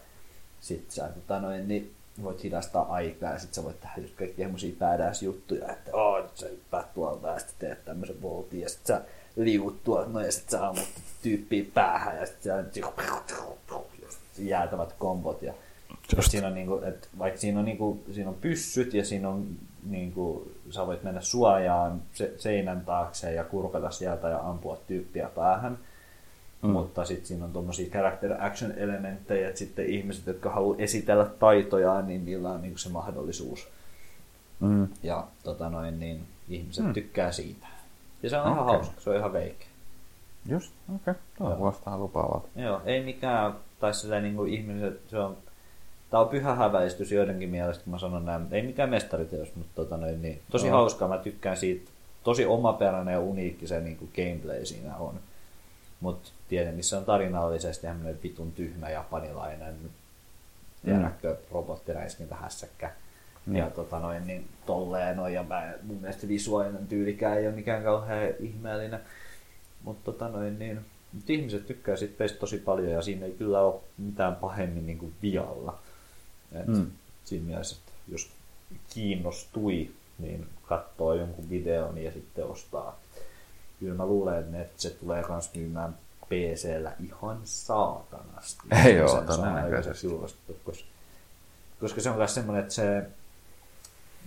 sit 0.60 0.92
sä 0.92 1.08
tota 1.08 1.40
noin, 1.40 1.68
niin, 1.68 1.94
voit 2.24 2.44
hidastaa 2.44 2.94
aikaa 2.94 3.32
ja 3.32 3.40
sit 3.40 3.54
sä 3.54 3.64
voit 3.64 3.80
tehdä 3.80 4.02
just 4.02 4.16
kaikki 4.16 4.42
semmosia 4.42 4.76
badass 4.80 5.24
juttuja, 5.24 5.72
että 5.72 5.92
oo, 5.94 6.22
nyt 6.22 6.38
sä 6.38 6.48
hyppäät 6.48 6.94
tuolta 6.94 7.28
ja 7.28 7.40
sit 7.40 7.56
teet 7.60 7.86
tämmösen 7.86 8.22
voltin 8.22 8.62
ja 8.62 8.70
sit 8.70 8.86
sä 8.86 9.02
liuut 9.36 9.84
tuolta 9.84 10.10
noin 10.10 10.26
ja 10.26 10.32
sit 10.32 10.50
sä 10.50 10.68
ammut 10.68 10.88
tyyppiä 11.24 11.66
päähän 11.74 12.18
ja 12.18 12.26
sit 12.26 12.44
sä 12.44 12.64
jäätävät 14.38 14.94
kombot 14.94 15.42
ja 15.42 15.54
Just. 16.16 16.32
siinä 16.32 16.48
on 16.48 16.54
niinku, 16.54 16.82
et 16.84 17.10
vaikka 17.20 17.40
siinä 17.40 17.60
on, 17.60 17.66
niinku, 17.66 18.04
siinä 18.12 18.30
on 18.30 18.36
pyssyt 18.36 18.94
ja 18.94 19.06
siinä 19.06 19.30
on 19.30 19.48
niinku, 19.84 20.52
sä 20.76 20.88
voit 20.88 21.04
mennä 21.04 21.22
suojaan 21.22 22.02
se, 22.14 22.34
seinän 22.38 22.82
taakse 22.86 23.34
ja 23.34 23.44
kurkata 23.44 23.92
sieltä 23.92 24.30
ja 24.30 24.40
ampua 24.40 24.78
tyyppiä 24.88 25.30
päähän. 25.36 25.78
Mm. 26.62 26.70
Mutta 26.70 27.06
sitten 27.06 27.26
siinä 27.26 27.46
on 27.46 27.54
tuommoisia 27.54 27.92
character 27.92 28.46
action 28.46 28.72
elementtejä, 28.72 29.48
että 29.48 29.60
sitten 29.60 29.86
ihmiset, 29.86 30.28
jotka 30.28 30.50
haluaa 30.50 30.78
esitellä 30.80 31.26
taitojaan, 31.26 32.08
niin 32.08 32.26
niillä 32.26 32.50
on 32.50 32.62
niinku 32.62 32.78
se 32.78 32.90
mahdollisuus. 32.90 33.68
Mm. 34.60 34.88
Ja 35.04 35.28
tota 35.44 35.70
noin, 35.70 36.00
niin 36.00 36.24
ihmiset 36.50 36.86
mm. 36.86 36.94
tykkää 36.94 37.32
siitä. 37.32 37.68
Ja 38.24 38.30
se 38.30 38.38
on 38.38 38.48
ihan 38.48 38.60
Okei. 38.60 38.76
hauska, 38.76 39.02
se 39.02 39.10
on 39.10 39.16
ihan 39.16 39.34
veikeä. 39.34 39.68
Just, 40.50 40.74
okei. 40.96 41.12
Okay. 41.12 41.14
Tuo 41.38 41.56
kuulostaa 41.56 41.98
lupaavalta. 41.98 42.48
Joo, 42.56 42.82
ei 42.86 43.04
mikään, 43.04 43.54
tai 43.80 43.94
silleen 43.94 44.24
niin 44.24 44.36
kuin 44.36 44.54
ihmiset, 44.54 45.02
se 45.08 45.20
on, 45.20 45.38
tää 46.16 46.22
on 46.22 46.30
pyhä 46.30 46.56
häväistys 46.56 47.12
joidenkin 47.12 47.50
mielestä, 47.50 47.84
kun 47.84 47.92
mä 47.94 48.00
sanon 48.00 48.26
näin, 48.26 48.48
ei 48.52 48.62
mikään 48.62 48.90
mestariteos, 48.90 49.56
mutta 49.56 49.72
tota 49.76 49.98
noin, 49.98 50.22
niin, 50.22 50.42
tosi 50.52 50.68
Joo. 50.68 50.78
hauskaa, 50.78 51.08
mä 51.08 51.18
tykkään 51.18 51.58
siitä, 51.58 51.92
tosi 52.24 52.46
omaperäinen 52.46 53.12
ja 53.12 53.20
uniikki 53.20 53.68
se 53.68 53.82
niin 53.82 53.98
kuin 53.98 54.12
gameplay 54.16 54.66
siinä 54.66 54.96
on. 54.96 55.20
Mutta 56.00 56.30
tiedän, 56.50 56.76
missä 56.76 56.98
on 56.98 57.06
tarinallisesti 57.06 57.88
hämmöinen 57.88 58.20
vitun 58.24 58.52
tyhmä 58.52 58.90
japanilainen, 58.90 59.76
tiedätkö, 60.86 61.38
robottiräiskintä 61.52 62.36
hässäkkä. 62.36 62.92
Niin. 63.46 63.58
Ja 63.58 63.70
tota 63.70 64.00
noin, 64.00 64.28
niin 64.28 64.48
tolleen 64.66 65.18
noin, 65.18 65.34
ja 65.34 65.44
mä, 65.44 65.74
mun 65.84 65.98
mielestä 65.98 66.28
visuaalinen 66.28 66.88
tyylikään 66.88 67.38
ei 67.38 67.48
ole 67.48 67.56
mikään 67.56 67.84
kauhean 67.84 68.34
ihmeellinen. 68.40 69.00
Mutta 69.84 70.12
tota 70.12 70.28
noin, 70.28 70.60
niin, 70.60 70.80
mut 71.14 71.30
ihmiset 71.30 71.68
tykkää 71.68 71.96
sit 71.96 72.18
peistä 72.18 72.40
tosi 72.40 72.58
paljon 72.58 72.92
ja 72.92 73.02
siinä 73.02 73.26
ei 73.26 73.32
kyllä 73.32 73.62
ole 73.62 73.82
mitään 73.98 74.36
pahemmin 74.36 74.86
niin 74.86 74.98
kuin 74.98 75.14
vialla. 75.22 75.80
Et 76.58 76.68
Mm. 76.68 76.92
Siinä 77.26 77.46
mielessä, 77.46 77.76
että 77.80 77.92
jos 78.08 78.30
kiinnostui, 78.94 79.92
niin 80.20 80.48
katsoo 80.64 81.14
jonkun 81.14 81.50
videon 81.50 81.98
ja 81.98 82.12
sitten 82.12 82.46
ostaa. 82.46 83.00
Kyllä 83.80 83.96
mä 83.96 84.06
luulen, 84.06 84.56
että 84.56 84.82
se 84.82 84.90
tulee 84.90 85.24
kans 85.24 85.52
myymään 85.56 85.98
PCllä 86.26 86.92
ihan 87.04 87.40
saatanasti. 87.44 88.62
Ei 88.86 89.02
oo, 89.02 89.08
Sen 89.08 89.28
saa 89.28 89.36
todennäköisesti. 89.38 90.08
koska, 90.64 90.88
koska 91.80 92.02
se 92.02 92.10
on 92.10 92.18
myös 92.18 92.34
semmoinen, 92.34 92.62
että 92.64 92.74
se 92.74 93.08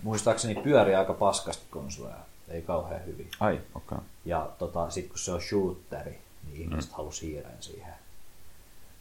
muistaakseni 0.03 0.55
pyörii 0.55 0.95
aika 0.95 1.13
paskasti 1.13 1.63
konsoleja, 1.69 2.15
ei 2.47 2.61
kauhean 2.61 3.05
hyvin. 3.05 3.29
Ai, 3.39 3.53
okei. 3.53 3.63
Okay. 3.75 3.99
Ja 4.25 4.49
tota, 4.59 4.89
sitten 4.89 5.09
kun 5.09 5.19
se 5.19 5.31
on 5.31 5.41
shooteri, 5.41 6.19
niin 6.47 6.61
ihmiset 6.61 6.91
mm. 6.91 6.95
halusi 6.97 7.27
hiiren 7.27 7.57
siihen 7.59 7.93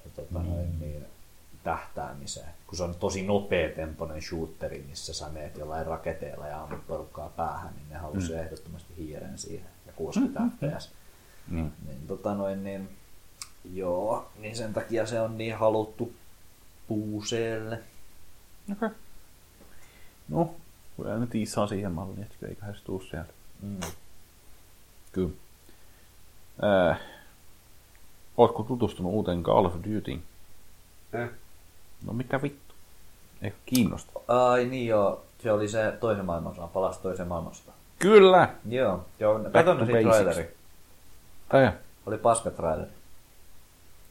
ja, 0.05 0.11
tota, 0.17 0.39
mm. 0.39 0.47
noin, 0.47 0.81
niin, 0.81 1.07
tähtäämiseen. 1.65 2.49
Kun 2.67 2.77
se 2.79 2.83
on 2.83 2.95
tosi 2.95 3.23
nopeatempoinen 3.23 4.23
shooteri, 4.23 4.85
missä 4.89 5.15
sä 5.15 5.29
meet 5.29 5.57
jollain 5.57 5.87
raketeilla 5.87 6.47
ja 6.47 6.63
ammut 6.63 6.87
porukkaa 6.87 7.29
päähän, 7.29 7.75
niin 7.77 7.89
ne 7.91 7.97
halusi 7.97 8.33
mm. 8.33 8.39
ehdottomasti 8.39 8.95
hiiren 8.97 9.39
siihen 9.39 9.69
ja 9.87 9.93
60 9.93 10.41
mm. 10.41 10.51
fps. 10.51 10.91
Niin. 11.49 11.73
Niin, 11.87 12.07
tota 12.07 12.35
noin, 12.35 12.65
niin, 12.65 12.89
joo, 13.75 14.31
niin 14.39 14.57
sen 14.57 14.75
takia 14.75 15.07
se 15.07 15.21
on 15.21 15.39
niin 15.39 15.57
haluttu 15.57 16.13
puuseelle. 16.89 17.75
Okei. 18.73 18.77
Okay. 18.77 18.91
No, 20.29 20.55
kyllä 20.97 21.19
ne 21.19 21.27
tiisaa 21.27 21.67
siihen 21.67 21.93
malliin, 21.93 22.23
että 22.23 22.47
eiköhän 22.47 22.75
se 22.75 22.85
tuu 22.85 23.01
sieltä. 23.01 23.33
Mm. 23.63 23.81
Kyllä. 25.13 25.31
Äh, 26.91 27.01
ootko 28.37 28.63
tutustunut 28.63 29.13
uuteen 29.13 29.43
Call 29.43 29.65
of 29.65 29.75
Dutyin? 29.75 30.23
Eh. 31.13 31.29
No 32.07 32.13
mikä 32.13 32.43
vittu? 32.43 32.75
Eikö 33.43 33.57
kiinnosta? 33.67 34.21
Ai 34.29 34.65
niin 34.65 34.87
joo, 34.87 35.23
se 35.43 35.53
oli 35.53 35.69
se 35.69 35.93
toisen 36.01 36.25
maailmansodan, 36.25 36.69
palasi 36.69 37.01
toisen 37.01 37.29
maailmansodan. 37.29 37.75
Kyllä! 37.99 38.49
Joo, 38.69 39.05
joo 39.21 39.39
to 39.39 39.51
katon 39.51 39.87
siitä 39.87 40.01
traileri. 40.01 40.57
Ai, 41.51 41.71
Oli 42.07 42.19
paska 42.19 42.51
traileri. 42.51 42.91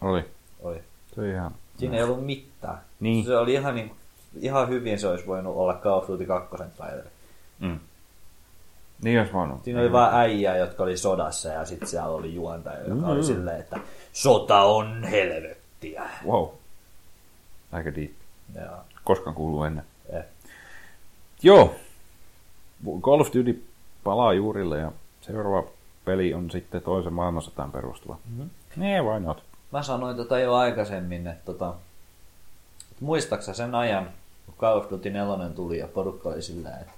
oli. 0.02 0.26
Oli. 0.60 0.84
Se 1.16 1.22
on 1.22 1.28
ihan... 1.28 1.52
Siinä 1.78 1.98
ei 1.98 2.04
ollut 2.04 2.26
mitään. 2.26 2.78
Niin. 3.00 3.26
Se 3.26 3.38
oli 3.38 3.54
ihan, 3.54 3.76
niin, 3.76 3.96
ihan 4.40 4.70
hyvin 4.70 5.00
se 5.00 5.08
olisi 5.08 5.28
voinut 5.28 5.56
olla 5.56 5.74
Call 5.74 5.98
of 5.98 6.08
Duty 6.08 6.26
2 6.26 6.56
traileri. 6.76 7.10
Mm. 7.60 7.80
Niin 9.02 9.20
olisi 9.20 9.34
voinut. 9.34 9.64
Siinä 9.64 9.82
oli 9.82 9.92
vain 9.92 10.16
äijää, 10.16 10.58
jotka 10.58 10.84
oli 10.84 10.98
sodassa 10.98 11.50
ja 11.50 11.66
sitten 11.66 11.88
siellä 11.88 12.10
oli 12.10 12.36
juontaja, 12.36 12.80
joka 12.80 12.94
mm. 12.94 13.10
oli 13.10 13.24
silleen, 13.24 13.60
että 13.60 13.80
sota 14.14 14.62
on 14.62 15.04
helvettiä. 15.04 16.04
Wow. 16.26 16.48
Aika 17.72 17.96
deep. 17.96 18.12
Ja, 18.56 18.78
Koskaan 19.04 19.36
kuuluu 19.36 19.64
ennen. 19.64 19.86
eh. 20.10 20.24
Joo. 21.44 21.76
Call 23.02 23.20
of 23.22 23.28
Duty 23.28 23.64
palaa 24.04 24.34
juurille 24.34 24.78
ja 24.80 24.92
seuraava 25.22 25.68
peli 26.06 26.34
on 26.34 26.52
sitten 26.52 26.82
toisen 26.82 27.14
maailmansotaan 27.14 27.72
perustuva. 27.72 28.18
Mm-hmm. 28.30 28.50
Nee, 28.76 29.02
why 29.02 29.20
not? 29.20 29.44
Mä 29.72 29.84
sanoin 29.84 30.18
tota 30.18 30.40
jo 30.40 30.56
aikaisemmin, 30.56 31.28
että, 31.28 31.46
tota, 31.46 31.74
että 32.92 33.06
muistaaksä 33.06 33.54
sen 33.54 33.76
ajan, 33.76 34.10
kun 34.46 34.56
Call 34.60 34.78
of 34.80 34.90
Duty 34.92 35.10
4 35.10 35.50
tuli 35.56 35.78
ja 35.78 35.88
porukka 35.88 36.30
oli 36.30 36.42
silleen, 36.42 36.82
että 36.82 36.92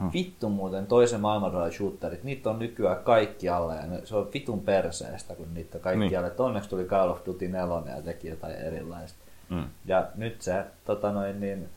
Hmm. 0.00 0.10
vittu 0.12 0.48
muuten 0.48 0.86
toisen 0.86 1.20
maailmansodan 1.20 1.72
shooterit, 1.72 2.24
niitä 2.24 2.50
on 2.50 2.58
nykyään 2.58 3.04
kaikkialle 3.04 3.74
ja 3.74 3.86
ne, 3.86 4.00
se 4.06 4.16
on 4.16 4.28
vitun 4.34 4.60
perseestä, 4.60 5.34
kun 5.34 5.54
niitä 5.54 5.78
kaikkialle. 5.78 6.28
Niin. 6.28 6.40
Onneksi 6.40 6.70
tuli 6.70 6.84
Call 6.84 7.10
of 7.10 7.18
Duty 7.26 7.48
4 7.48 7.96
ja 7.96 8.02
teki 8.02 8.28
jotain 8.28 8.54
erilaista. 8.56 9.18
Mm. 9.50 9.64
Ja 9.84 10.08
nyt 10.14 10.42
se 10.42 10.64
tota 10.84 11.12
noin, 11.12 11.40
niin, 11.40 11.68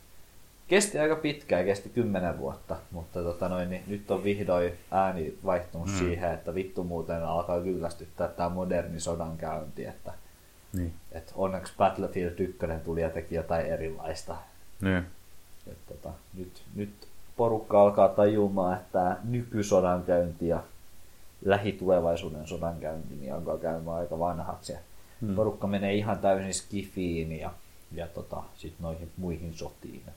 kesti 0.68 0.99
aika 0.99 1.15
pitkään, 1.15 1.65
kesti 1.65 1.89
kymmenen 1.89 2.38
vuotta, 2.39 2.76
mutta 2.91 3.23
tota 3.23 3.49
noin, 3.49 3.69
niin, 3.69 3.84
nyt 3.88 4.11
on 4.11 4.23
vihdoin 4.23 4.73
ääni 4.91 5.38
vaihtunut 5.45 5.88
mm. 5.88 5.98
siihen, 5.98 6.34
että 6.34 6.56
vittu 6.56 6.84
muuten 6.84 7.23
alkaa 7.23 7.61
kyllästyttää 7.61 8.27
tämä 8.27 8.49
moderni 8.49 8.99
sodankäynti, 8.99 9.85
että 9.85 10.14
Niin. 10.73 10.93
et 11.11 11.31
onneksi 11.35 11.73
Battlefield 11.77 12.39
1 12.39 12.57
tuli 12.84 13.02
ja 13.02 13.10
teki 13.10 13.35
jotain 13.35 13.65
erilaista. 13.65 14.35
Niin. 14.81 15.06
Et, 15.72 15.77
tota, 15.88 16.10
nyt, 16.34 16.64
nyt 16.76 17.07
porukka 17.38 17.81
alkaa 17.81 18.10
tajumaan, 18.10 18.77
että 18.77 19.18
nykysodankäynti 19.23 20.48
ja 20.48 20.64
lähitulevaisuuden 21.45 22.48
sodankäynti 22.48 23.15
niin 23.15 23.34
alkaa 23.34 23.57
käymään 23.57 23.98
aika 23.98 24.19
vanhaksi. 24.19 24.72
Ja 24.73 24.80
Hmm. 25.22 25.35
Porukka 25.35 25.68
menee 25.68 25.93
ihan 25.93 26.19
täysin 26.19 26.53
skifiin 26.53 27.39
ja, 27.39 27.52
ja 27.91 28.07
tota, 28.07 28.43
sit 28.55 28.73
noihin 28.80 29.11
muihin 29.18 29.53
sotiin. 29.53 30.03
Et 30.07 30.13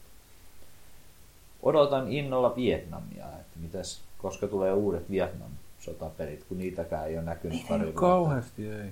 odotan 1.63 2.13
innolla 2.13 2.57
Vietnamia, 2.57 3.27
että 3.27 3.59
mitäs, 3.59 4.01
koska 4.19 4.47
tulee 4.49 4.73
uudet 4.73 5.11
Vietnam-sotapelit, 5.11 6.45
kun 6.49 6.59
niitäkään 6.59 7.07
ei 7.09 7.17
ole 7.17 7.25
näkynyt 7.25 7.69
pari 7.69 7.81
Ei 7.81 7.85
vuotta. 7.85 8.01
kauheasti 8.01 8.69
ei. 8.69 8.91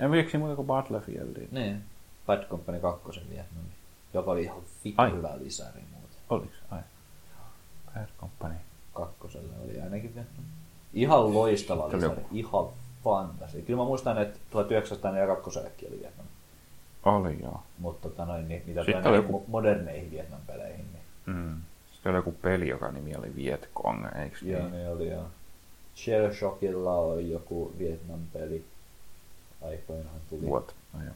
En 0.00 0.10
vieksi 0.10 0.38
muuta 0.38 0.56
kuin 0.56 0.66
Battlefieldia. 0.66 1.48
Niin, 1.50 1.84
Bad 2.26 2.44
Company 2.48 2.80
2 2.80 3.20
Vietnami, 3.30 3.68
joka 4.14 4.30
oli 4.30 4.42
ihan 4.42 4.62
vittu 4.84 5.02
hyvä 5.16 5.38
lisäri 5.38 5.80
muuten. 5.92 6.18
Oliks? 6.30 6.56
Ai. 6.70 6.80
Bad 7.94 8.08
Company. 8.20 8.54
Kakkoselle 8.94 9.52
oli 9.64 9.80
ainakin 9.80 10.14
Vietnam. 10.14 10.44
Ihan 10.94 11.34
loistava 11.34 11.88
lisäri, 11.88 12.22
ihan 12.32 12.68
fantasi. 13.04 13.62
Kyllä 13.62 13.76
mä 13.82 13.84
muistan, 13.84 14.22
että 14.22 14.38
1942 14.50 15.58
oli 15.88 16.00
Vietnam. 16.00 16.19
Oli 17.04 17.38
joo. 17.42 17.62
Mutta 17.78 18.08
tota 18.08 18.24
noin, 18.24 18.48
niin, 18.48 18.62
mitä 18.66 18.84
Sitten 18.84 19.02
tulee 19.02 19.18
oli 19.18 19.26
joku- 19.26 19.38
mo- 19.46 19.50
moderneihin 19.50 20.10
Vietnam-peleihin, 20.10 20.84
niin 20.92 21.00
Mm. 21.26 21.60
Sitten 21.92 22.10
oli 22.10 22.18
joku 22.18 22.32
peli, 22.32 22.68
joka 22.68 22.90
nimi 22.92 23.16
oli 23.16 23.34
Vietcong, 23.36 24.06
eikö 24.22 24.36
joo, 24.42 24.68
niin? 24.68 24.88
oli 24.88 25.10
joo. 25.10 25.24
Shell 25.96 26.32
Shockilla 26.32 26.94
oli 26.94 27.30
joku 27.30 27.72
Vietnam-peli. 27.78 28.64
Aikoinaan 29.62 30.20
tuli. 30.30 30.46
What? 30.46 30.74
No 30.92 31.04
joo. 31.04 31.14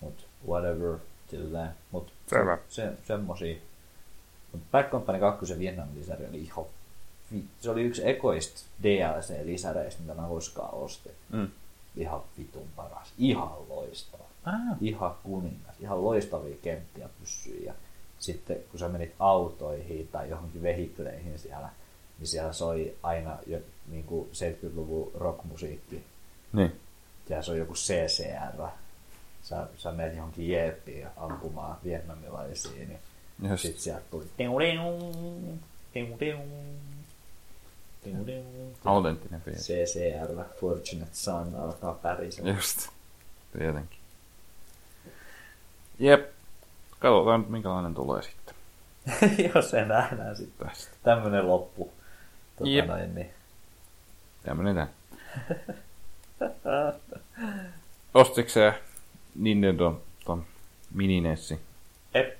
Mut 0.00 0.26
whatever, 0.48 0.98
silleen. 1.30 1.68
Mut 1.90 2.12
Selvä. 2.26 2.58
se, 2.68 2.92
semmosia. 3.04 3.56
Mut 4.52 4.62
Bad 4.72 4.90
Company 4.90 5.18
2 5.20 5.58
Vietnam-lisäri 5.58 6.26
oli 6.28 6.42
ihan 6.42 6.64
se 7.60 7.70
oli 7.70 7.82
yksi 7.82 8.08
ekoista 8.08 8.60
DLC-lisäreistä, 8.82 10.00
mitä 10.02 10.14
mä 10.14 10.28
koskaan 10.28 10.74
ostin. 10.74 11.12
Mm. 11.32 11.48
Ihan 11.96 12.20
vitun 12.38 12.68
paras. 12.76 13.12
Ihan 13.18 13.50
loistava. 13.68 14.24
Ah. 14.46 14.76
Ihan 14.80 15.14
kuningas. 15.22 15.80
Ihan 15.80 16.04
loistavia 16.04 16.56
kenttiä 16.62 17.08
pyssyjä. 17.20 17.66
Ja 17.66 17.74
sitten 18.18 18.56
kun 18.70 18.80
sä 18.80 18.88
menit 18.88 19.14
autoihin 19.18 20.08
tai 20.12 20.30
johonkin 20.30 20.62
vehikleihin 20.62 21.38
siellä, 21.38 21.68
niin 22.18 22.26
siellä 22.28 22.52
soi 22.52 22.96
aina 23.02 23.38
jo, 23.46 23.58
niin 23.88 24.04
kuin 24.04 24.28
70-luvun 24.32 25.10
rockmusiikki. 25.14 26.04
Niin. 26.52 26.80
Ja 27.28 27.42
se 27.42 27.50
on 27.50 27.58
joku 27.58 27.74
CCR. 27.74 28.68
Sä, 29.42 29.66
sä 29.76 29.92
menet 29.92 30.16
johonkin 30.16 30.48
jeeppiin 30.48 31.06
ampumaan 31.16 31.76
vietnamilaisia, 31.84 32.72
niin 32.72 32.98
Just. 33.50 33.62
sitten 33.62 33.82
sieltä 33.82 34.04
tuli. 34.10 34.24
Autenttinen 38.84 39.40
peli. 39.40 39.56
CCR, 39.56 40.44
Fortunate 40.60 41.10
Son, 41.12 41.54
alkaa 41.54 41.94
pärisellä. 41.94 42.50
Just. 42.50 42.88
Tietenkin. 43.58 43.95
Jep. 45.98 46.30
Katsotaan 46.98 47.40
nyt 47.40 47.50
minkälainen 47.50 47.94
tulee 47.94 48.22
sitten 48.22 48.54
Jos 49.54 49.70
se 49.70 49.84
nähdään 49.84 50.36
sitten. 50.36 50.68
tästä. 50.68 50.96
Tämmönen 51.02 51.48
loppu. 51.48 51.92
Tota 52.56 52.70
Jep. 52.70 52.86
noin, 52.86 53.14
niin. 53.14 53.30
Tämmönen 54.42 54.74
tää. 54.74 54.88
Ostitko 58.14 58.50
sä 58.50 58.74
Nintendo 59.34 60.00
ton 60.24 60.44
mininessi? 60.94 61.60
Ep. 62.14 62.34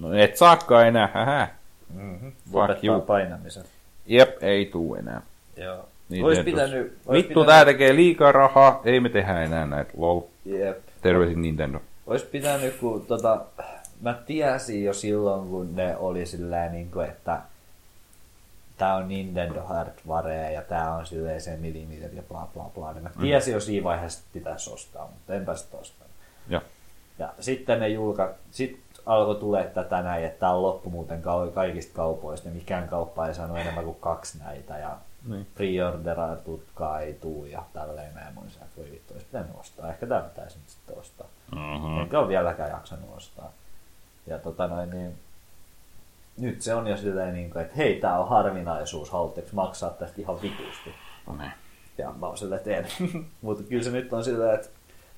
No 0.00 0.12
et 0.12 0.36
saakaan 0.36 0.86
enää, 0.88 1.10
hähä. 1.14 1.48
Mm-hmm. 1.94 2.32
Lopettaa 2.52 3.00
painamisen. 3.00 3.64
Jep, 4.06 4.42
ei 4.42 4.66
tuu 4.66 4.94
enää. 4.94 5.22
Joo. 5.56 5.88
Niin 6.08 6.24
Nintendos. 6.24 6.44
pitänyt... 6.44 6.98
Vittu, 7.12 7.28
pitänyt, 7.28 7.46
tää 7.46 7.64
tekee 7.64 7.96
liikaa 7.96 8.32
rahaa, 8.32 8.80
ei 8.84 9.00
me 9.00 9.08
tehdä 9.08 9.42
enää 9.42 9.66
näitä, 9.66 9.92
lol. 9.96 10.20
Jep. 10.44 10.78
Terveisin 11.02 11.42
Nintendo. 11.42 11.80
Ois 12.08 12.22
pitänyt, 12.22 12.76
kun 12.76 13.06
tota, 13.06 13.44
mä 14.00 14.14
tiesin 14.26 14.84
jo 14.84 14.92
silloin, 14.94 15.48
kun 15.48 15.76
ne 15.76 15.96
oli 15.96 16.26
sillä 16.26 16.68
niin 16.68 16.90
kuin, 16.90 17.08
että 17.08 17.40
tää 18.76 18.94
on 18.94 19.08
Nintendo 19.08 19.62
Hardware 19.62 20.52
ja 20.52 20.62
tää 20.62 20.94
on 20.94 21.06
silleen 21.06 21.40
se 21.40 21.56
millimeter 21.56 22.14
ja 22.14 22.22
bla 22.22 22.48
bla 22.54 22.70
bla. 22.74 22.92
Niin 22.92 23.02
mä 23.02 23.10
tiesin 23.20 23.54
jo 23.54 23.60
siinä 23.60 23.84
vaiheessa, 23.84 24.18
että 24.18 24.30
pitäisi 24.32 24.70
ostaa, 24.70 25.06
mutta 25.06 25.34
enpä 25.34 25.54
sitä 25.54 25.76
ostanut. 25.76 26.12
Ja. 26.48 26.62
Ja 27.18 27.32
sitten 27.40 27.80
ne 27.80 27.88
julka... 27.88 28.34
Sit 28.50 28.80
alkoi 29.06 29.34
tulee 29.34 29.64
tätä 29.64 30.02
näin, 30.02 30.24
että 30.24 30.40
tämä 30.40 30.52
on 30.52 30.62
loppu 30.62 30.90
muuten 30.90 31.22
kaikista 31.54 31.94
kaupoista 31.94 32.48
ja 32.48 32.54
mikään 32.54 32.88
kauppa 32.88 33.28
ei 33.28 33.34
saanut 33.34 33.58
enemmän 33.58 33.84
kuin 33.84 33.96
kaksi 34.00 34.38
näitä 34.38 34.78
ja 34.78 34.96
Niin. 35.28 35.46
pre-orderatutkaan 35.54 37.02
ei 37.02 37.14
tuu 37.14 37.44
ja 37.44 37.62
tälleen 37.72 38.14
näin. 38.14 38.34
Että 38.46 38.66
voi 38.76 38.90
vittu, 38.90 39.14
olisi 39.14 39.26
pitänyt 39.26 39.50
ostaa. 39.60 39.88
Ehkä 39.88 40.06
tämä 40.06 40.20
pitäisi 40.20 40.58
nyt 40.58 40.68
sitten 40.68 40.98
ostaa. 40.98 41.26
Mm-hmm. 41.54 42.00
Enkä 42.00 42.18
ole 42.18 42.28
vieläkään 42.28 42.70
jaksanut 42.70 43.16
ostaa. 43.16 43.52
Ja 44.26 44.38
tota 44.38 44.66
noin, 44.66 44.90
niin 44.90 45.14
nyt 46.38 46.62
se 46.62 46.74
on 46.74 46.86
jo 46.86 46.96
silleen, 46.96 47.34
niin 47.34 47.50
kuin, 47.50 47.62
että 47.62 47.76
hei, 47.76 48.00
tää 48.00 48.20
on 48.20 48.28
harvinaisuus, 48.28 49.10
haluatteko 49.10 49.48
maksaa 49.52 49.90
tästä 49.90 50.20
ihan 50.20 50.42
vitusti? 50.42 50.94
No 51.26 51.36
niin. 51.36 51.52
Ja 51.98 52.12
mä 52.20 52.26
oon 52.26 52.38
silleen 52.38 52.64
teen. 52.64 52.86
Mutta 53.42 53.62
kyllä 53.62 53.82
se 53.84 53.90
nyt 53.90 54.12
on 54.12 54.24
silleen, 54.24 54.54
että 54.54 54.68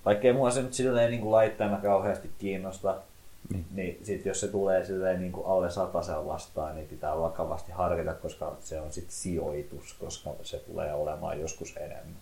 vaikkei 0.05 0.33
mua 0.33 0.51
se 0.51 0.63
nyt 0.63 0.75
silleen 0.75 1.11
niin 1.11 1.21
kuin 1.21 1.33
laitteena 1.33 1.77
kauheasti 1.79 2.31
kiinnosta, 2.39 2.97
Niin. 3.53 3.67
niin 3.75 4.01
sit 4.03 4.27
jos 4.27 4.41
se 4.41 4.49
tulee 4.49 4.85
silleen 4.85 5.21
niin 5.21 5.33
kuin 5.33 5.47
alle 5.47 5.71
satasella 5.71 6.27
vastaan, 6.27 6.75
niin 6.75 6.89
pitää 6.89 7.19
vakavasti 7.19 7.73
harkita, 7.73 8.15
koska 8.15 8.53
se 8.61 8.81
on 8.81 8.93
sitten 8.93 9.13
sijoitus, 9.15 9.93
koska 10.01 10.31
se 10.43 10.59
tulee 10.59 10.95
olemaan 10.95 11.41
joskus 11.41 11.77
enemmän. 11.77 12.17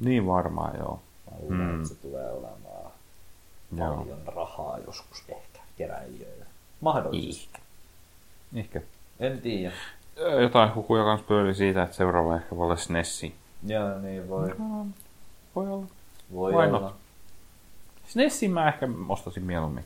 Niin 0.00 0.26
varmaan, 0.26 0.78
joo. 0.78 1.00
Mä 1.30 1.36
luulen, 1.40 1.58
Mm. 1.58 1.76
että 1.76 1.88
se 1.88 1.94
tulee 1.94 2.30
olemaan 2.32 2.77
Joo. 3.76 3.96
paljon 3.96 4.18
rahaa 4.26 4.78
joskus 4.78 5.22
ehkä 5.28 5.60
keräilijöille. 5.78 6.44
Mahdollisesti. 6.80 7.58
Ehkä. 8.54 8.80
En 9.20 9.40
tiedä. 9.40 9.72
Jotain 10.42 10.74
hukuja 10.74 11.04
kans 11.04 11.22
pyöri 11.22 11.54
siitä, 11.54 11.82
että 11.82 11.96
seuraava 11.96 12.36
ehkä 12.36 12.56
voi 12.56 12.64
olla 12.64 12.76
SNESi. 12.76 13.34
Joo, 13.66 13.98
niin 13.98 14.28
voi, 14.28 14.48
Voi 15.54 15.68
olla. 15.70 15.86
voi 16.34 16.52
Why 16.52 16.66
olla. 16.66 16.78
not? 16.80 16.94
SNESin 18.06 18.50
mä 18.50 18.68
ehkä 18.68 18.88
ostasin 19.08 19.42
mieluummin. 19.42 19.84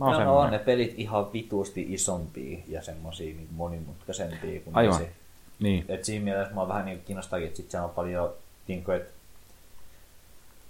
Mä 0.00 0.06
No, 0.06 0.12
oon 0.12 0.24
no, 0.24 0.38
on 0.38 0.50
ne 0.50 0.58
pelit 0.58 0.94
ihan 0.96 1.32
vitusti 1.32 1.86
isompia 1.88 2.58
ja 2.68 2.82
semmosia 2.82 3.34
niin 3.34 3.48
monimutkaisempia 3.50 4.60
kuin 4.60 4.76
Aivan. 4.76 4.98
se. 4.98 5.12
Niin. 5.60 5.84
Et 5.88 6.04
siinä 6.04 6.24
mielessä 6.24 6.54
mua 6.54 6.68
vähän 6.68 6.84
niin 6.84 7.02
kiinnostakin, 7.06 7.46
että 7.46 7.56
sit 7.56 7.70
siellä 7.70 7.88
on 7.88 7.94
paljon, 7.94 8.32
niin 8.68 8.84
kuin, 8.84 8.96
että 8.96 9.12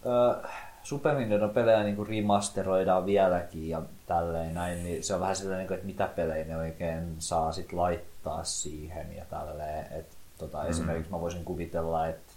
öö, 0.07 0.49
Super 0.85 1.15
Nintendo 1.15 1.49
pelejä 1.49 1.83
niin 1.83 1.97
kuin 1.97 2.09
remasteroidaan 2.09 3.07
vieläkin 3.07 3.69
ja 3.69 3.83
tälleen 4.07 4.55
näin, 4.55 4.85
niin 4.85 5.05
se 5.05 5.15
on 5.15 5.21
vähän 5.21 5.37
sellainen, 5.37 5.59
niin 5.59 5.69
kuin, 5.69 5.75
että 5.75 5.87
mitä 5.87 6.07
pelejä 6.07 6.45
ne 6.45 6.57
oikein 6.57 7.17
saa 7.19 7.53
sit 7.53 7.73
laittaa 7.73 8.45
siihen 8.45 9.17
ja 9.17 9.25
tälleen. 9.31 9.87
Et, 9.93 10.07
tota, 10.39 10.63
mm. 10.63 10.71
Esimerkiksi 10.71 11.13
mä 11.13 11.21
voisin 11.21 11.45
kuvitella, 11.45 12.07
että 12.07 12.33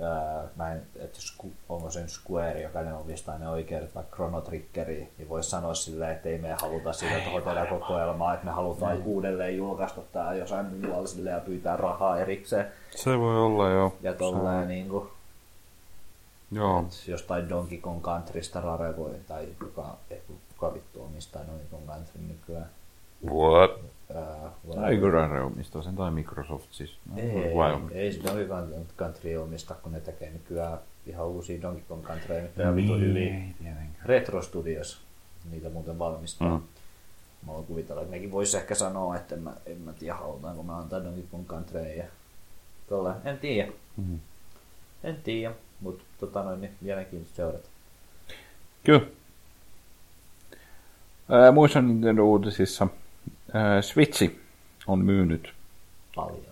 öö, 0.00 0.48
mä 0.56 0.72
en, 0.72 0.82
että 1.00 1.18
onko 1.68 1.90
se 1.90 2.08
Square, 2.08 2.62
joka 2.62 2.82
ne 2.82 2.94
omistaa 2.94 3.38
ne 3.38 3.48
oikeudet 3.48 3.94
vaikka 3.94 4.16
Chrono 4.16 4.40
Triggeriin, 4.40 5.08
niin 5.18 5.28
voisi 5.28 5.50
sanoa 5.50 5.74
silleen, 5.74 6.12
että 6.12 6.28
ei 6.28 6.38
me 6.38 6.52
haluta 6.52 6.92
sitä 6.92 7.14
kokoelmaa, 7.70 8.34
että 8.34 8.46
me 8.46 8.52
halutaan 8.52 8.98
mm. 8.98 9.06
uudelleen 9.06 9.56
julkaista 9.56 10.00
tämä 10.12 10.34
jossain 10.34 10.66
muualla 10.66 11.06
silleen 11.06 11.34
ja 11.34 11.40
pyytää 11.40 11.76
rahaa 11.76 12.18
erikseen. 12.18 12.66
Se 12.90 13.18
voi 13.18 13.38
olla, 13.38 13.70
joo. 13.70 13.96
Ja 14.02 14.14
tolleen 14.14 14.68
niin 14.68 14.88
kuin, 14.88 15.08
Joo. 16.52 16.84
jostain 17.08 17.48
Donkey 17.48 17.78
Kong 17.78 18.02
Countrysta 18.02 18.60
Rare 18.60 18.96
voi, 18.96 19.14
tai 19.28 19.48
kuka, 19.58 19.96
kuka 20.48 20.74
vittu 20.74 21.02
omistaa 21.02 21.46
Donkey 21.46 21.66
Kong 21.70 21.86
Country 21.86 22.20
nykyään. 22.20 22.70
What? 23.24 23.70
Ää, 24.14 24.88
Eikö 24.88 25.10
Rare 25.10 25.40
omistaa 25.40 25.82
sen 25.82 25.96
tai 25.96 26.10
Microsoft 26.10 26.72
siis? 26.72 26.98
No, 27.10 27.22
ei, 27.22 27.54
vai 27.56 27.78
ei 27.90 28.12
se 28.12 28.22
Donkey 28.24 28.46
Kong 28.48 28.86
Country 28.96 29.36
omista, 29.36 29.74
kun 29.74 29.92
ne 29.92 30.00
tekee 30.00 30.30
nykyään 30.30 30.78
ihan 31.06 31.26
uusia 31.26 31.62
Donkey 31.62 31.84
Kong 31.88 32.06
Countryja, 32.06 32.42
mitä 32.42 32.68
on 32.68 32.76
vitu 32.76 32.94
hyviä. 32.94 33.34
Ei 33.34 33.54
tietenkään. 33.58 34.06
Retro 34.06 34.42
Studios 34.42 35.00
niitä 35.50 35.68
muuten 35.70 35.98
valmistaa. 35.98 36.48
Mm. 36.48 36.54
Mm. 36.54 36.62
Mä 37.46 37.52
voin 37.52 37.66
kuvitella, 37.66 38.02
että 38.02 38.14
nekin 38.14 38.30
vois 38.30 38.54
ehkä 38.54 38.74
sanoa, 38.74 39.16
että 39.16 39.34
en 39.34 39.42
mä, 39.42 39.52
en 39.66 39.78
mä 39.80 39.92
tiedä, 39.92 40.14
halutaanko 40.14 40.62
mä 40.62 40.78
antaa 40.78 41.04
Donkey 41.04 41.24
Kong 41.30 41.46
Countryja 41.46 41.94
ja 41.94 42.04
tolle. 42.88 43.12
En 43.24 43.38
tiedä. 43.38 43.72
Mhm. 43.96 44.14
En 45.04 45.16
tiedä, 45.16 45.54
mutta 45.80 46.04
tota 46.26 46.42
noin, 46.42 46.60
niin 46.60 46.72
mielenkiintoista 46.80 47.36
seurata. 47.36 47.68
Kyllä. 48.84 49.00
Ää, 51.30 51.52
muissa 51.52 51.80
Nintendo-uutisissa 51.80 52.86
ää, 53.52 53.82
Switchi 53.82 54.40
on 54.86 55.04
myynyt 55.04 55.52
Paljon. 56.16 56.44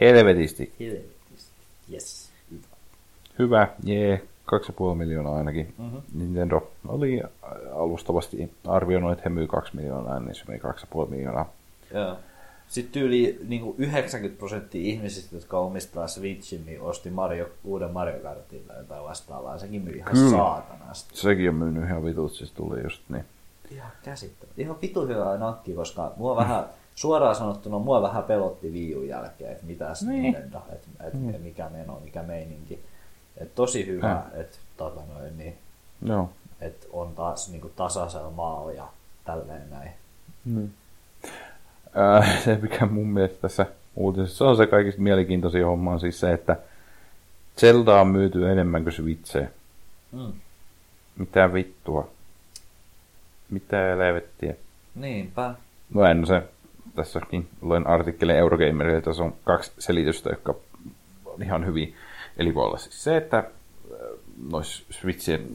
helvetisti. 0.00 0.72
Helvetisti. 0.80 1.52
Yes. 1.92 2.30
Hyvä. 2.50 2.66
Hyvä, 3.38 3.68
jee, 3.84 4.22
2,5 4.46 4.94
miljoonaa 4.94 5.36
ainakin. 5.36 5.74
Mhm. 5.78 5.96
Nintendo 6.14 6.70
oli 6.88 7.22
alustavasti 7.74 8.52
arvioinut, 8.66 9.12
että 9.12 9.22
he 9.24 9.30
myy 9.30 9.46
2 9.46 9.76
miljoonaa, 9.76 10.20
niin 10.20 10.34
se 10.34 10.44
meni 10.48 10.60
2,5 10.60 11.10
miljoonaa. 11.10 11.52
Joo. 11.94 12.16
Sitten 12.68 13.02
yli 13.02 13.40
niin 13.48 13.74
90 13.78 14.38
prosenttia 14.38 14.82
ihmisistä, 14.82 15.36
jotka 15.36 15.58
omistaa 15.58 16.08
Switchin, 16.08 16.66
niin 16.66 16.80
osti 16.80 17.10
Mario, 17.10 17.48
uuden 17.64 17.90
Mario 17.90 18.20
Kartin 18.20 18.64
tai 18.66 18.78
jotain 18.78 19.04
vastaavaa. 19.04 19.58
Sekin 19.58 19.82
myi 19.82 19.96
ihan 19.96 20.12
Kyllä. 20.12 20.30
saatanasti. 20.30 21.16
Sekin 21.16 21.48
on 21.48 21.54
myynyt 21.54 21.84
ihan 21.84 22.04
vitut, 22.04 22.32
siis 22.32 22.52
tuli 22.52 22.82
just 22.82 23.02
niin. 23.08 23.24
Ihan 23.70 23.90
käsittämättä. 24.02 24.62
Ihan 24.62 24.76
vitu 24.82 25.06
hyvä 25.06 25.36
nakki, 25.38 25.72
koska 25.74 26.12
mua 26.16 26.36
vähän, 26.36 26.64
suoraan 26.94 27.34
sanottuna, 27.34 27.78
mua 27.78 28.02
vähän 28.02 28.24
pelotti 28.24 28.72
viiun 28.72 29.08
jälkeen, 29.08 29.52
että 29.52 29.66
mitäs 29.66 30.02
Niin. 30.02 30.22
Nintendo, 30.22 30.58
että 30.72 30.88
et, 31.06 31.14
Mm. 31.14 31.34
mikä 31.42 31.68
meno, 31.68 32.00
mikä 32.04 32.22
meininki. 32.22 32.84
Et 33.36 33.54
tosi 33.54 33.86
hyvä, 33.86 34.10
Äh. 34.12 34.24
että 34.34 34.56
tota 34.76 35.00
noin, 35.14 35.38
niin, 35.38 35.58
Joo. 36.02 36.28
et 36.60 36.88
on 36.92 37.14
taas 37.14 37.48
niin 37.52 37.72
tasaisella 37.76 38.30
maalla 38.30 38.72
ja 38.72 38.88
tälleen 39.24 39.70
näin. 39.70 39.90
Mm. 40.44 40.68
Ää, 41.94 42.32
se, 42.44 42.58
mikä 42.62 42.86
mun 42.86 43.08
mielestä 43.08 43.40
tässä 43.40 43.66
uutisessa 43.96 44.48
on 44.48 44.56
se 44.56 44.66
kaikista 44.66 45.02
mielenkiintoisin 45.02 45.64
homma, 45.64 45.92
on 45.92 46.00
siis 46.00 46.20
se, 46.20 46.32
että 46.32 46.56
Zelda 47.58 48.00
on 48.00 48.08
myyty 48.08 48.50
enemmän 48.50 48.82
kuin 48.82 48.92
Switchejä. 48.92 49.48
Mm. 50.12 50.32
Mitä 51.18 51.52
vittua? 51.52 52.08
Mitä 53.50 53.76
helvettiä? 53.76 54.54
Niinpä. 54.94 55.54
No 55.94 56.04
en 56.04 56.26
se. 56.26 56.42
Tässäkin 56.94 57.48
luen 57.60 57.86
artikkelin 57.86 58.36
Eurogamerilta, 58.36 59.04
tässä 59.04 59.22
on 59.22 59.34
kaksi 59.44 59.72
selitystä, 59.78 60.30
jotka 60.30 60.54
on 61.24 61.42
ihan 61.42 61.66
hyviä. 61.66 61.88
Eli 62.36 62.54
voi 62.54 62.64
olla 62.64 62.78
siis 62.78 63.04
se, 63.04 63.16
että 63.16 63.44
noissa 64.50 64.84
Switchien 64.90 65.48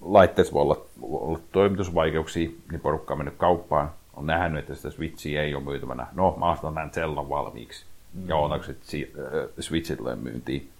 laitteissa 0.00 0.54
voi 0.54 0.62
olla, 0.62 0.80
olla 1.02 1.40
toimitusvaikeuksia, 1.52 2.50
niin 2.70 2.80
porukka 2.80 3.14
on 3.14 3.18
mennyt 3.18 3.34
kauppaan, 3.38 3.90
on 4.18 4.26
nähnyt, 4.26 4.60
että 4.60 4.74
sitä 4.74 4.90
Switchiä 4.90 5.42
ei 5.42 5.54
ole 5.54 5.64
myytävänä. 5.64 6.06
No, 6.12 6.36
mä 6.38 6.50
ostan 6.50 6.74
tämän 6.74 6.90
Zellan 6.90 7.28
valmiiksi. 7.28 7.84
Mm. 8.14 8.28
Ja 8.28 8.36
otanko 8.36 8.66
sitten 8.66 9.00
äh, 9.02 9.48
Switchit 9.60 9.98
tulee 9.98 10.16
myyntiin. 10.16 10.70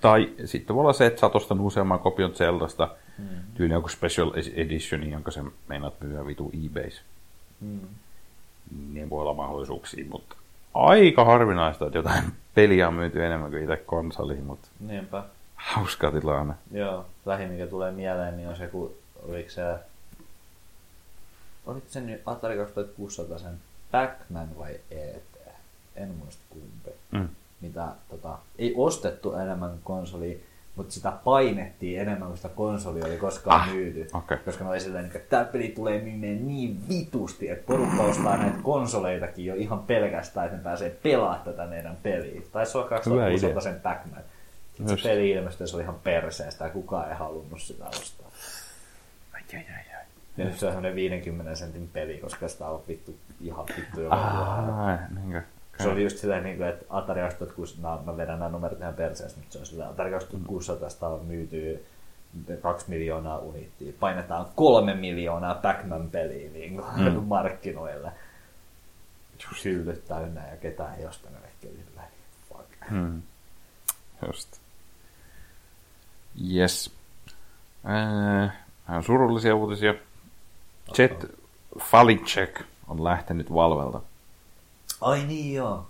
Tai 0.00 0.30
sitten 0.44 0.76
voi 0.76 0.82
olla 0.82 0.92
se, 0.92 1.06
että 1.06 1.20
sä 1.20 1.26
oot 1.26 1.36
ostanut 1.36 1.66
useamman 1.66 1.98
kopion 1.98 2.34
Zeldasta, 2.34 2.88
mm. 3.18 3.24
tyyli 3.54 3.72
joku 3.72 3.88
special 3.88 4.32
edition, 4.54 5.10
jonka 5.10 5.30
sä 5.30 5.44
meinaat 5.68 6.00
myyä 6.00 6.26
vitu 6.26 6.52
eBays. 6.64 7.02
Mm. 7.60 7.80
Niin 8.92 9.10
voi 9.10 9.20
olla 9.20 9.34
mahdollisuuksia, 9.34 10.04
mutta 10.10 10.36
aika 10.74 11.24
harvinaista, 11.24 11.86
että 11.86 11.98
jotain 11.98 12.24
peliä 12.54 12.88
on 12.88 12.94
myyty 12.94 13.24
enemmän 13.24 13.50
kuin 13.50 13.62
itse 13.62 13.76
konsoli, 13.76 14.34
mutta 14.34 14.68
Niinpä. 14.80 15.22
hauska 15.54 16.10
tilanne. 16.10 16.54
Joo, 16.72 17.06
lähin 17.26 17.50
mikä 17.50 17.66
tulee 17.66 17.92
mieleen, 17.92 18.36
niin 18.36 18.48
on 18.48 18.56
se, 18.56 18.66
kun 18.66 18.94
oliko 19.28 19.50
se, 19.50 19.62
oliko 21.66 21.86
se 21.88 22.00
nyt 22.00 22.22
Atari 22.26 22.56
2600 22.56 23.38
sen 23.38 23.52
Pac-Man 23.90 24.58
vai 24.58 24.80
ET? 24.90 25.22
En 25.96 26.08
muista 26.08 26.42
kumpi. 26.50 26.90
Mm. 27.10 27.28
Mitä 27.60 27.86
tota, 28.10 28.38
ei 28.58 28.74
ostettu 28.76 29.34
enemmän 29.34 29.70
konsoli, 29.84 30.44
mutta 30.76 30.94
sitä 30.94 31.12
painettiin 31.24 32.00
enemmän 32.00 32.28
kuin 32.28 32.36
sitä 32.36 32.48
konsoli 32.48 33.02
oli 33.02 33.16
koskaan 33.16 33.60
Ah, 33.60 33.72
myyty. 33.74 34.08
okei. 34.14 34.36
Koska 34.38 34.64
ne 34.64 34.70
oli 34.70 34.80
silleen, 34.80 35.06
että 35.06 35.18
tämä 35.18 35.44
peli 35.44 35.68
tulee 35.68 36.00
myymään 36.02 36.46
niin 36.48 36.88
vitusti, 36.88 37.48
että 37.48 37.66
porukka 37.66 38.02
ostaa 38.02 38.36
näitä 38.36 38.58
konsoleitakin 38.62 39.46
jo 39.46 39.54
ihan 39.54 39.78
pelkästään, 39.78 40.46
että 40.46 40.56
ne 40.56 40.62
pääsee 40.64 40.90
pelaamaan 41.02 41.40
tätä 41.44 41.66
meidän 41.66 41.96
peliä. 42.02 42.40
Taisi 42.52 42.78
olla 42.78 42.86
Hyvä 42.86 42.96
2600 42.96 43.60
sen 43.62 43.80
Pac-Man. 43.80 44.22
Sitten 44.76 44.98
se 44.98 45.08
peli 45.08 45.30
ilmestyi, 45.30 45.68
se 45.68 45.76
oli 45.76 45.82
ihan 45.82 45.98
perseestä 46.04 46.64
ja 46.64 46.70
kukaan 46.70 47.08
ei 47.08 47.14
halunnut 47.16 47.60
sitä 47.60 47.84
ostaa. 47.86 48.30
Ai, 49.34 49.40
ai, 49.52 49.58
ai, 49.58 49.89
nyt 50.36 50.58
se 50.58 50.66
on 50.66 50.72
semmoinen 50.72 50.94
50 50.94 51.54
sentin 51.54 51.88
peli, 51.92 52.18
koska 52.18 52.48
sitä 52.48 52.66
on 52.66 52.82
vittu 52.88 53.16
ihan 53.40 53.66
vittu 53.76 54.00
vuonna. 54.00 54.92
Ah, 54.92 55.00
niinkö? 55.14 55.42
Se 55.82 55.88
oli 55.88 56.02
just 56.02 56.18
silleen, 56.18 56.42
niin 56.42 56.56
kuin, 56.56 56.68
että 56.68 56.84
Atari 56.90 57.20
2600, 57.20 57.96
no, 57.96 58.02
mä 58.02 58.16
vedän 58.16 58.38
nämä 58.38 58.50
numerot 58.50 58.80
ihan 58.80 58.94
perseestä, 58.94 59.38
mutta 59.38 59.52
se 59.52 59.58
on 59.58 59.66
silleen, 59.66 59.90
Atari 59.90 60.10
2600 60.10 61.08
on 61.08 61.24
myyty 61.24 61.84
2 62.62 62.90
miljoonaa 62.90 63.38
unittia. 63.38 63.92
Painetaan 64.00 64.46
kolme 64.54 64.94
miljoonaa 64.94 65.54
Pac-Man 65.54 66.10
peliä 66.10 66.50
niin 66.50 66.74
kuin, 66.74 66.86
mm. 66.96 67.22
markkinoille. 67.28 68.12
hyllyt 69.64 70.04
täynnä 70.04 70.48
ja 70.48 70.56
ketään 70.56 70.98
ei 70.98 71.06
ostanut 71.06 71.44
ehkä 71.44 71.68
sillä 71.68 72.02
fuck. 72.48 72.90
Hmm. 72.90 73.22
Just. 74.26 74.60
Yes. 76.54 76.96
Äh, 77.86 78.52
vähän 78.88 79.02
surullisia 79.02 79.54
uutisia. 79.54 79.94
Jet 80.98 81.26
Falicek 81.78 82.60
on 82.88 83.04
lähtenyt 83.04 83.54
Valvelta. 83.54 84.00
Ai 85.00 85.24
niin 85.24 85.54
joo. 85.54 85.86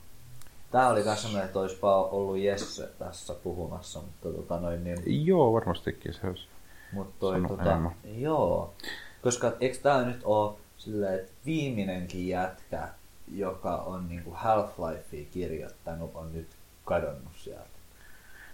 Tää 0.71 0.89
oli 0.89 1.03
myös 1.05 1.23
semmoinen, 1.23 1.47
että 1.47 1.59
olisipa 1.59 2.03
ollut 2.03 2.39
Jesse 2.39 2.87
tässä 2.99 3.35
puhumassa, 3.35 4.01
mutta 4.01 4.29
tota 4.39 4.61
noin 4.61 4.85
niin... 4.85 5.27
Joo, 5.27 5.53
varmastikin 5.53 6.15
se 6.15 6.27
olisi. 6.27 6.47
Mutta 6.93 7.15
toi 7.21 7.41
tota, 7.49 7.63
enemmän. 7.63 7.93
joo. 8.05 8.75
Koska 9.23 9.53
eikö 9.61 9.79
tää 9.83 10.05
nyt 10.05 10.21
oo 10.25 10.59
silleen, 10.79 11.15
että 11.15 11.33
viimeinenkin 11.47 12.29
jätkä, 12.29 12.89
joka 13.35 13.77
on 13.77 14.09
niinku 14.09 14.31
Half-Lifea 14.31 15.27
kirjoittanut, 15.33 16.11
on 16.15 16.33
nyt 16.33 16.47
kadonnut 16.85 17.33
sieltä. 17.37 17.65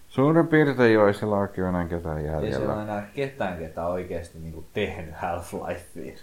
Suurin 0.09 0.47
piirtein 0.47 0.95
joo, 0.95 1.07
ei 1.07 1.15
siellä 1.15 1.37
oikein 1.37 1.67
enää 1.67 1.89
ketään 1.89 2.19
Ei 2.19 2.23
siellä 2.25 2.39
ole 2.41 2.51
jäljellä. 2.51 2.83
enää 2.83 3.09
ketään, 3.15 3.59
ketä 3.59 3.87
on 3.87 3.93
oikeasti 3.93 4.39
niinku 4.39 4.65
tehnyt 4.75 5.15
Half-Lifea. 5.15 6.19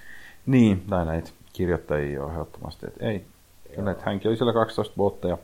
Niin, 0.46 0.84
tai 0.90 1.06
näitä 1.06 1.30
kirjoittajia 1.54 2.24
on 2.24 2.32
ehdottomasti, 2.32 2.86
että 2.88 3.06
ei. 3.06 3.26
Kyllä, 3.76 3.92
että 3.92 4.04
hänkin 4.06 4.30
oli 4.30 4.38
siellä 4.38 4.54
12 4.54 4.94
vuotta. 4.98 5.28
Ja... 5.28 5.38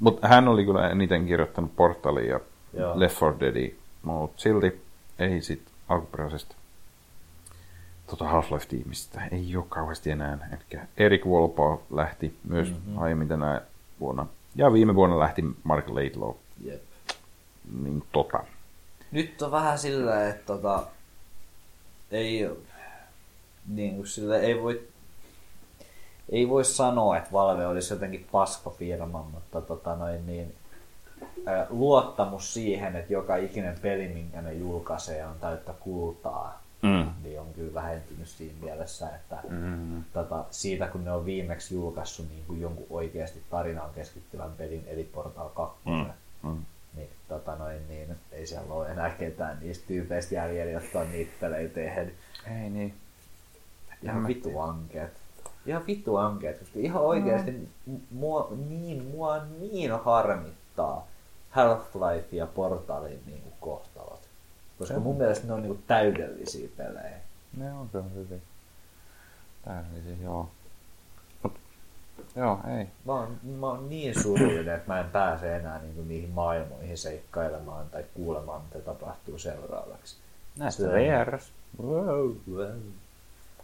Mutta 0.00 0.28
hän 0.28 0.48
oli 0.48 0.64
kyllä 0.64 0.88
eniten 0.90 1.26
kirjoittanut 1.26 1.76
Portalia 1.76 2.30
ja 2.30 2.40
Joo. 2.74 3.00
Left 3.00 3.20
4 3.20 3.40
Deadia, 3.40 3.74
mutta 4.02 4.40
silti 4.42 4.82
ei 5.18 5.42
sit 5.42 5.62
alkuperäisestä 5.88 6.54
tota 8.06 8.24
Half-Life-tiimistä 8.24 9.20
ei 9.30 9.56
ole 9.56 9.64
kauheasti 9.68 10.10
enää. 10.10 10.48
Eli 10.72 10.80
Erik 10.96 11.26
Wolpaw 11.26 11.78
lähti 11.90 12.34
myös 12.48 12.68
Mhm. 12.68 12.76
mm-hmm. 12.78 12.98
aiemmin 13.02 13.28
tänä 13.28 13.62
vuonna. 14.00 14.26
Ja 14.56 14.72
viime 14.72 14.94
vuonna 14.94 15.18
lähti 15.18 15.44
Mark 15.64 15.88
Laidlaw. 15.88 16.34
Jep. 16.64 16.82
Niin 17.82 18.02
tota. 18.12 18.44
Nyt 19.10 19.42
on 19.42 19.50
vähän 19.50 19.78
sillä, 19.78 20.28
että 20.28 20.46
tota, 20.46 20.86
ei, 22.10 22.50
niin 23.68 23.96
kuin 23.96 24.06
sillä 24.06 24.38
ei 24.38 24.62
voi, 24.62 24.88
ei 26.28 26.48
voi 26.48 26.64
sanoa, 26.64 27.16
että 27.16 27.32
Valve 27.32 27.66
olisi 27.66 27.94
jotenkin 27.94 28.26
paskafirma, 28.32 29.22
mutta 29.32 29.60
tota 29.60 29.96
noin 29.96 30.26
niin, 30.26 30.54
ää, 31.46 31.66
luottamus 31.70 32.54
siihen, 32.54 32.96
että 32.96 33.12
joka 33.12 33.36
ikinen 33.36 33.78
peli, 33.82 34.08
minkä 34.08 34.42
ne 34.42 34.52
julkaisee, 34.52 35.26
on 35.26 35.34
täyttä 35.40 35.72
kultaa, 35.80 36.60
Mm. 36.82 37.06
niin 37.22 37.40
on 37.40 37.46
kyllä 37.54 37.74
vähentynyt 37.74 38.28
siinä 38.28 38.54
mielessä, 38.62 39.08
että 39.08 39.38
Mm. 39.48 40.04
tota, 40.12 40.44
siitä 40.50 40.86
kun 40.86 41.04
ne 41.04 41.12
on 41.12 41.24
viimeksi 41.24 41.74
julkaissut 41.74 42.28
niin 42.28 42.44
kuin 42.46 42.60
jonkun 42.60 42.86
oikeasti 42.90 43.42
tarinaan 43.50 43.94
keskittyvän 43.94 44.52
pelin, 44.52 44.84
eli 44.86 45.04
Portal 45.04 45.48
2, 45.48 45.78
Mm. 45.84 46.06
Mm. 46.42 46.64
niin, 46.96 47.08
tota 47.28 47.54
noin, 47.56 47.88
niin 47.88 48.16
ei 48.32 48.46
siellä 48.46 48.74
ole 48.74 48.88
enää 48.90 49.10
ketään 49.10 49.58
niistä 49.60 49.84
tyypeistä 49.88 50.34
jäljellä, 50.34 50.72
jotka 50.72 51.00
on 51.00 51.12
niitä 51.12 51.32
pelejä 51.40 51.68
tehnyt. 51.68 52.14
Ei 52.62 52.70
niin. 52.70 52.94
Ihan 54.02 54.26
vittu 54.26 54.58
ankeet. 54.58 55.12
Ihan 55.66 55.86
vittu 55.86 56.16
ankeet, 56.16 56.58
koska 56.58 56.78
ihan 56.78 57.02
oikeasti 57.02 57.50
Mm. 57.86 58.00
mua, 58.10 58.52
niin, 58.68 59.04
mua 59.04 59.42
niin 59.60 59.90
harmittaa 60.04 61.06
Half-Life 61.50 62.26
ja 62.36 62.46
Portalin 62.46 63.22
niin 63.26 63.42
kuin 63.42 63.54
kohtalot. 63.60 64.20
Koska 64.78 65.00
mun 65.00 65.16
mielestä 65.16 65.46
ne 65.46 65.52
on 65.52 65.62
niin 65.62 65.74
kuin 65.74 65.84
täydellisiä 65.86 66.68
pelejä. 66.76 67.16
Ne 67.56 67.72
on 67.72 67.88
kyllä 67.88 68.04
hyvin. 68.14 68.42
Täydellisiä, 69.64 70.16
joo. 70.24 70.48
Joo, 72.36 72.60
ei. 72.78 72.86
Mä 73.04 73.12
oon, 73.12 73.36
mä 73.58 73.66
oon 73.66 73.88
niin 73.88 74.22
surullinen, 74.22 74.74
että 74.74 74.92
mä 74.92 75.00
en 75.00 75.10
pääse 75.10 75.56
enää 75.56 75.78
niin 75.82 75.94
kuin 75.94 76.08
niihin 76.08 76.30
maailmoihin 76.30 76.98
seikkailemaan 76.98 77.86
tai 77.90 78.04
kuulemaan, 78.14 78.62
mitä 78.62 78.78
tapahtuu 78.78 79.38
seuraavaksi. 79.38 80.16
Näistä 80.58 80.82
VRS. 80.82 81.52
Wow, 81.82 82.30
wow. 82.52 82.70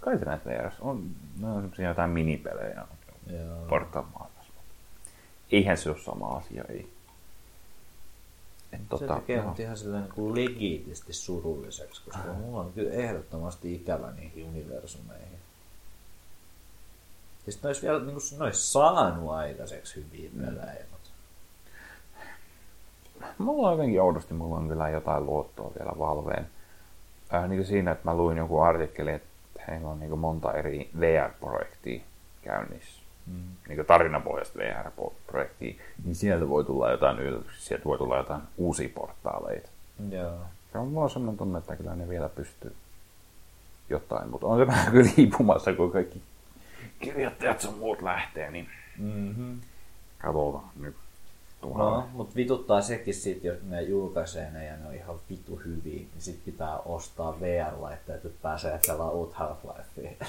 Kai 0.01 0.19
se 0.19 0.25
näitä 0.25 0.51
VRS 0.51 0.81
on. 0.81 1.11
Ne 1.41 1.49
on 1.49 1.61
semmosia 1.61 1.89
jotain 1.89 2.11
minipelejä 2.11 2.85
maailmassa. 4.15 4.53
Eihän 5.53 5.77
se 5.77 5.91
ole 5.91 5.99
sama 5.99 6.27
asia, 6.27 6.65
ei. 6.69 6.93
Et, 8.73 8.81
Se 8.81 8.87
tota, 8.89 9.15
tekee 9.15 9.43
mut 9.43 9.61
ihan 9.61 9.77
silleen 9.77 10.03
niin 10.03 10.13
kuin 10.13 10.35
legiitisti 10.35 11.13
surulliseksi, 11.13 12.03
koska 12.05 12.33
mulla 12.33 12.61
on 12.61 12.73
kyllä 12.73 12.93
ehdottomasti 12.93 13.75
ikävä 13.75 14.13
niihin 14.13 14.45
universumeihin. 14.45 15.39
Ja 17.47 17.53
sit 17.53 17.63
ne 17.63 17.69
ois 17.69 17.83
vielä 17.83 17.99
niin 17.99 18.13
kuin, 18.13 18.39
ne 18.39 18.45
ois 18.45 18.73
saanut 18.73 19.31
aikaiseksi 19.31 19.95
hyviä 19.97 20.31
pelejä, 20.41 20.85
mutta 20.91 21.11
Mulla 23.39 23.69
on 23.69 23.73
jotenkin 23.73 24.03
oudosti, 24.03 24.35
mulla 24.35 24.57
on 24.57 24.69
kyllä 24.69 24.89
jotain 24.89 25.27
luottoa 25.27 25.73
vielä 25.79 25.93
Valveen. 25.99 26.47
Äh, 27.35 27.49
niin 27.49 27.59
kuin 27.59 27.67
siinä, 27.67 27.91
että 27.91 28.05
mä 28.05 28.17
luin 28.17 28.37
joku 28.37 28.61
artikkeli, 28.61 29.13
että 29.13 29.29
heillä 29.69 29.89
on 29.89 30.01
niin 30.01 30.09
kuin 30.11 30.21
monta 30.21 30.53
eri 30.53 30.91
VR-projektia 31.01 32.01
käynnissä. 32.43 33.03
Mm. 33.27 33.43
Niin 33.69 33.87
tarinapohjaista 33.87 34.59
VR-projektia. 34.59 35.75
Niin 36.05 36.15
sieltä 36.15 36.49
voi 36.49 36.65
tulla 36.65 36.91
jotain 36.91 37.19
yllätyksiä, 37.19 37.61
sieltä 37.69 37.85
voi 37.85 37.99
tulla 37.99 38.17
jotain 38.17 38.43
uusia 38.57 38.89
portaaleita. 38.95 39.69
joo. 40.11 40.39
Mulla 40.75 41.05
on 41.05 41.11
sellainen 41.11 41.37
tunne, 41.39 41.59
että 41.59 41.77
kyllä 41.77 41.95
ne 41.95 42.09
vielä 42.09 42.29
pystyy 42.29 42.75
jotain, 43.91 44.31
mutta 44.31 44.47
on 44.47 44.59
se 44.59 44.67
vähän 44.67 44.93
kyllä 44.93 45.11
hiipumassa, 45.17 45.73
kun 45.73 45.93
kaikki 45.93 46.23
kirjoittajat 46.99 47.61
sun 47.61 47.79
muut 47.79 48.03
lähtee, 48.03 48.51
niin 48.51 48.69
Mm-hmm. 48.99 49.61
katsotaan 50.19 50.65
nyt. 50.81 50.97
No, 51.69 51.75
Tuolla. 51.75 52.07
mutta 52.13 52.37
vituttaa 52.37 52.81
sekin 52.81 53.15
sit, 53.15 53.45
jos 53.45 53.59
ne 53.63 53.83
julkaisee 53.83 54.51
ne 54.51 54.65
ja 54.67 54.77
ne 54.77 54.87
on 54.89 54.95
ihan 54.95 55.17
vitu 55.31 55.57
hyviä, 55.65 55.99
niin 55.99 56.11
sit 56.19 56.45
pitää 56.45 56.79
ostaa 56.79 57.41
VR-laitteet, 57.41 58.25
että 58.25 58.39
pääsee 58.43 58.81
pelaamaan 58.87 59.15
uut 59.15 59.35
Half-Lifea. 59.35 60.27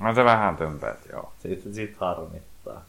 On 0.00 0.14
se 0.14 0.24
vähän 0.24 0.56
tömpäät, 0.56 0.98
joo. 1.12 1.32
Siitä, 1.38 1.72
siitä 1.72 1.96
harmittaa. 2.00 2.84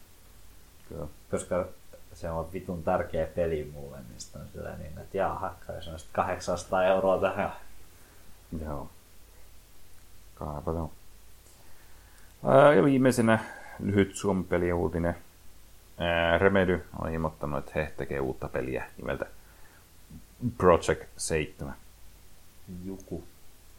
Kyllä. 0.89 1.07
Koska 1.31 1.65
se 2.13 2.29
on 2.29 2.53
vitun 2.53 2.83
tärkeä 2.83 3.25
peli 3.35 3.71
mulle, 3.73 3.97
niin 3.97 4.19
sit 4.21 4.35
on 4.35 4.41
sillä 4.53 4.75
niin, 4.77 4.97
että 4.97 5.17
jaha, 5.17 5.53
kai 5.67 5.83
se 5.83 5.89
on 5.89 5.99
sit 5.99 6.09
800 6.11 6.83
euroa 6.83 7.21
tähän. 7.21 7.51
Joo. 8.65 8.89
Kai 10.35 10.61
paljon. 10.65 10.89
Ää, 12.45 12.73
ja 12.73 12.83
viimeisenä 12.83 13.39
lyhyt 13.79 14.15
Suomi-peli 14.15 14.73
uutinen. 14.73 15.15
Remedy 16.37 16.85
on 17.01 17.13
ilmoittanut, 17.13 17.59
että 17.59 17.71
he 17.75 17.93
tekee 17.97 18.19
uutta 18.19 18.47
peliä 18.47 18.85
nimeltä 18.97 19.25
Project 20.57 21.03
7. 21.17 21.75
Juku. 22.83 23.23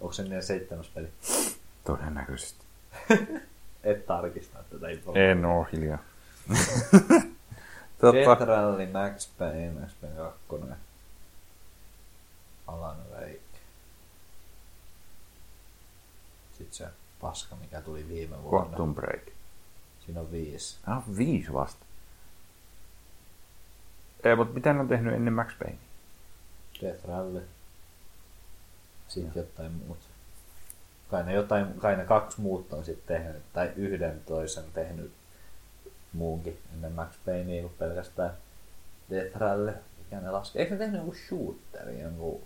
Onko 0.01 0.12
se 0.12 0.23
niiden 0.23 0.43
seitsemäs 0.43 0.89
peli? 0.89 1.09
Todennäköisesti. 1.85 2.65
Et 3.85 4.07
tarkista 4.07 4.59
tätä 4.70 4.89
info. 4.89 5.12
En 5.15 5.44
oo 5.44 5.66
hiljaa. 5.73 5.99
Death 8.03 8.24
tota, 8.24 8.44
Rally, 8.44 8.86
Max 8.86 9.28
Payne, 9.39 9.81
Max 9.81 9.90
Payne 10.01 10.16
2. 10.49 10.66
Alan 12.66 12.97
Wake. 13.11 13.40
Sitten 16.59 16.74
se 16.77 16.86
paska, 17.20 17.57
mikä 17.57 17.81
tuli 17.81 18.09
viime 18.09 18.43
vuonna. 18.43 18.69
Quantum 18.69 18.94
Break. 18.94 19.23
Siinä 20.07 20.20
on 20.20 20.32
viisi. 20.32 20.78
Ah, 20.86 21.03
viisi 21.16 21.53
vasta. 21.53 21.86
Ei, 24.24 24.36
mutta 24.36 24.55
mitä 24.55 24.73
ne 24.73 24.81
on 24.81 24.89
tehnyt 24.89 25.15
ennen 25.15 25.35
Max 25.35 25.59
Payne? 25.59 25.78
Death 26.82 27.05
Rally. 27.09 27.49
Sitten 29.09 29.40
jotain 29.40 29.73
muut. 29.73 29.99
Kai 31.11 31.24
ne, 31.24 31.32
jotain, 31.32 31.74
kai 31.81 31.97
ne 31.97 32.05
kaksi 32.05 32.40
muuta 32.40 32.77
on 32.77 32.85
sitten 32.85 33.16
tehnyt, 33.16 33.43
tai 33.53 33.73
yhden 33.77 34.20
toisen 34.27 34.65
tehnyt 34.74 35.12
muunkin 36.12 36.59
ennen 36.74 36.93
Max 36.93 37.15
Paynea 37.27 37.62
kuin 37.62 37.74
pelkästään 37.78 38.31
Death 39.11 39.36
Rally, 39.36 39.74
mikä 39.99 40.20
ne 40.20 40.31
laskee. 40.31 40.62
Eikö 40.62 40.74
ne 40.74 40.78
tehnyt 40.78 41.01
joku 41.01 41.15
shooterin, 41.15 42.01
joku 42.01 42.44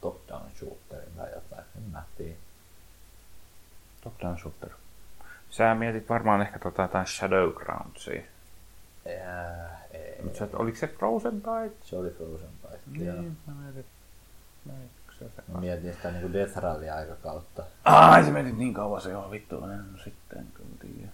top-down 0.00 0.50
shooterin 0.58 1.12
tai 1.16 1.30
jotain, 1.34 1.64
en 1.76 1.82
mä 1.92 2.02
tiedä. 2.18 2.36
Top 4.04 4.20
Down 4.20 4.38
Shooter. 4.38 4.70
Sä 5.50 5.74
mietit 5.74 6.08
varmaan 6.08 6.40
ehkä 6.40 6.58
tota 6.58 6.82
jotain 6.82 7.06
Shadowgroundsia. 7.06 8.22
Ei, 9.06 9.18
Mutta 10.24 10.38
sä, 10.38 10.48
oliko 10.52 10.78
se 10.78 10.86
Frozen 10.86 11.42
Byte? 11.42 11.76
se 11.84 11.96
oli 11.96 12.10
Frozen 12.10 12.48
joo. 12.92 13.16
Niin, 13.16 13.36
mä 13.46 13.54
mietin. 13.54 13.84
Se 15.18 15.28
se? 15.36 15.42
Mä 15.52 15.60
mietin 15.60 15.94
sitä 15.94 16.10
niinku 16.10 16.32
Death 16.32 16.56
Rally 16.56 16.88
aikakautta. 16.88 17.64
Ai, 17.84 18.24
se 18.24 18.30
meni 18.30 18.52
niin 18.52 18.74
kauan 18.74 19.00
se 19.00 19.10
joo, 19.10 19.30
vittu, 19.30 19.64
en 19.64 19.84
sitten 20.04 20.46
kyllä 20.54 20.68
tiedä. 20.80 21.12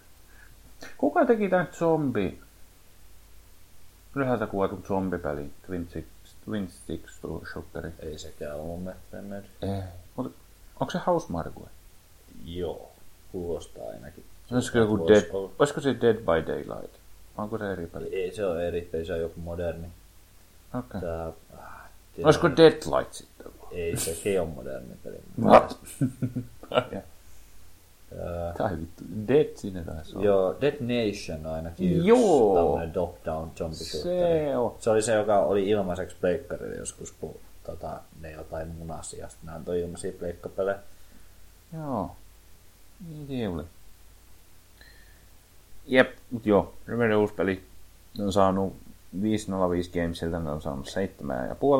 Kuka 0.99 1.27
teki 1.27 1.49
tän 1.49 1.69
zombi? 1.73 2.41
Ylhäältä 4.15 4.47
kuvatun 4.47 4.85
zombipeli, 4.89 5.51
Twin 5.67 5.89
Six, 5.93 6.05
Twin 6.45 6.71
Six 6.71 7.01
Shooteri. 7.53 7.93
Ei 7.99 8.19
sekään 8.19 8.57
ole 8.57 8.67
mun 8.67 8.83
mielestä. 8.83 9.19
Ei. 9.63 9.83
Mutta 10.17 10.39
onko 10.81 10.91
se 10.91 10.99
Housemarque? 11.07 11.63
Joo, 12.45 12.93
kuulostaa 13.33 13.89
ainakin 13.89 14.25
Olisiko, 14.53 14.79
joku 14.79 15.09
dead, 15.09 15.25
olisiko 15.59 15.81
se 15.81 15.97
Dead 16.01 16.17
by 16.17 16.47
Daylight? 16.47 17.00
Onko 17.43 17.59
se 17.59 17.73
eri 17.73 17.87
peli? 17.87 18.09
Ei 18.15 18.33
se 18.35 18.47
ole 18.47 18.69
eri 18.69 18.81
peli, 18.93 19.05
se 19.05 19.13
on 19.13 19.21
joku 19.21 19.41
moderni. 19.41 19.89
Okei. 20.79 21.01
Tää, 21.01 21.27
äh, 21.27 21.33
tiedä- 22.15 22.27
Olisiko 22.27 22.49
Deadlight 22.57 23.13
sitten? 23.13 23.47
Ei, 23.73 23.97
sekin 23.97 24.41
on 24.41 24.49
moderni 24.49 24.95
peli. 25.05 25.17
What? 25.43 25.79
Öö, 28.13 28.53
Tai 28.59 28.79
vittu, 28.81 29.05
Dead 29.29 29.57
siinä 29.57 29.83
taisi 29.83 30.17
olla. 30.17 30.27
Joo, 30.27 30.57
Dead 30.61 30.75
Nation 30.81 31.47
ainakin 31.55 31.93
yksi 31.97 32.09
Joo. 32.09 32.55
tämmönen 32.65 32.93
top-down 32.93 33.51
zombie 33.59 33.77
shooteri. 33.79 34.39
Se 34.49 34.57
on. 34.57 34.75
Se 34.79 34.91
oli 34.91 35.03
se, 35.03 35.15
joka 35.15 35.39
oli 35.39 35.69
ilmaiseksi 35.69 36.17
pleikkarille 36.21 36.77
joskus, 36.77 37.13
kun 37.13 37.35
tota, 37.67 38.01
ne 38.21 38.31
jotain 38.33 38.69
munasi 38.69 39.19
ja 39.19 39.29
sitten 39.29 39.47
ne 39.47 39.53
antoi 39.57 39.81
ilmaisia 39.81 40.13
pleikkapelejä. 40.19 40.79
Joo. 41.75 42.11
Niin 43.09 43.27
se 43.29 43.49
oli. 43.49 43.65
Jep, 45.87 46.17
mut 46.31 46.47
joo, 46.47 46.75
Remedy 46.87 47.15
uusi 47.15 47.35
peli. 47.35 47.63
Ne 48.19 48.25
on 48.25 48.33
saanut 48.33 48.77
505 49.23 49.91
Gamesilta, 49.91 50.39
ne 50.39 50.51
on 50.51 50.63
saanut 50.63 50.87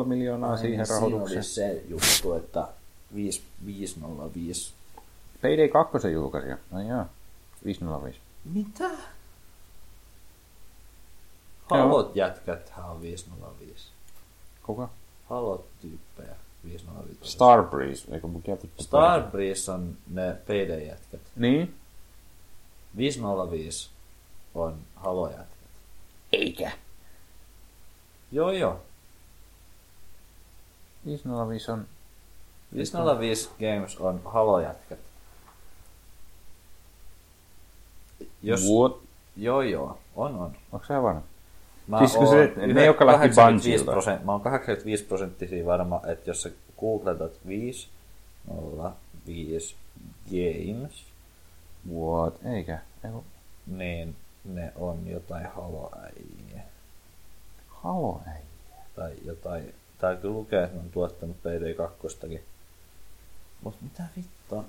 7,5 0.01 0.05
miljoonaa 0.07 0.57
siihen 0.57 0.85
Siinä 0.85 0.99
oli 0.99 1.11
rahoitukseen. 1.11 1.43
se 1.43 1.83
juttu, 1.89 2.33
että 2.33 2.67
5, 3.15 3.41
505. 3.65 4.73
Payday 5.41 5.67
2 5.67 6.11
julkaisija. 6.11 6.57
No 6.71 6.81
joo, 6.81 7.05
505. 7.65 8.19
Mitä? 8.53 8.89
Halot 11.69 12.15
jätkäthän 12.15 12.85
on 12.89 13.01
505. 13.01 13.87
Kuka? 14.63 14.89
Halot 15.29 15.65
tyyppejä 15.81 16.35
505. 16.63 17.17
Starbreeze, 17.21 18.13
eikö 18.15 18.27
mun? 18.27 18.43
Starbreeze 18.79 19.71
on 19.71 19.97
ne 20.09 20.33
PD-jätkät. 20.45 21.21
Niin? 21.35 21.75
505 22.97 23.89
on 24.55 24.77
halojätkät. 24.95 25.47
Eikä. 26.33 26.71
Joo 28.31 28.51
joo. 28.51 28.79
505 31.05 31.71
on... 31.71 31.85
505 32.75 33.49
Games 33.59 33.97
on 33.97 34.21
halojätkät. 34.25 34.99
Jos... 38.43 38.61
What? 38.61 38.99
Joo 39.37 39.61
joo, 39.61 39.97
on 40.15 40.35
on. 40.35 40.55
Onko 40.71 40.85
se 40.85 41.01
varma? 41.01 41.21
Mä 41.87 41.97
Siis 41.99 42.11
kun 42.15 42.27
oon 42.27 42.35
se- 42.55 42.67
ne, 42.67 42.85
jotka 42.85 43.05
lähti 43.05 43.27
85 43.29 43.85
Bungilta. 43.85 43.91
prosent- 44.11 44.25
Mä 44.25 44.31
oon 44.31 44.41
85 44.41 45.03
prosenttisia 45.03 45.65
varma, 45.65 46.01
että 46.07 46.29
jos 46.29 46.41
sä 46.41 46.49
googletat 46.79 47.31
5 47.47 47.87
0 48.47 48.93
5 49.27 49.75
Games, 50.29 51.03
What? 51.89 52.39
Eikä. 52.45 52.79
Eiku... 53.03 53.23
niin 53.67 54.15
ne 54.45 54.73
on 54.75 55.07
jotain 55.07 55.45
haloäijiä. 55.45 56.61
Halo, 57.67 58.21
ei. 58.27 58.43
Tai 58.95 59.13
jotain, 59.25 59.73
tää 59.97 60.15
kyllä 60.15 60.33
lukee, 60.33 60.63
että 60.63 60.75
ne 60.75 60.83
on 60.83 60.89
tuottanut 60.89 61.37
PD2. 61.37 62.39
Mut 63.63 63.81
mitä 63.81 64.03
vittua? 64.17 64.63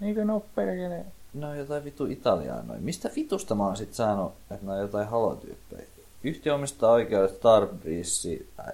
Eikö 0.00 0.24
ne 0.24 0.32
oo 0.32 0.46
perkele? 0.54 1.04
Ne 1.34 1.46
on 1.46 1.58
jotain 1.58 1.84
vitu 1.84 2.06
Italiaa 2.06 2.62
noin. 2.62 2.82
Mistä 2.82 3.10
vitusta 3.16 3.54
mä 3.54 3.66
oon 3.66 3.76
sit 3.76 3.94
saanut, 3.94 4.32
että 4.50 4.66
ne 4.66 4.72
on 4.72 4.78
jotain 4.78 5.08
halotyyppejä? 5.08 5.86
Yhtiö 6.24 6.54
omistaa 6.54 6.92
oikeudet 6.92 7.36
Starbreeze 7.36 8.38
äh, 8.60 8.72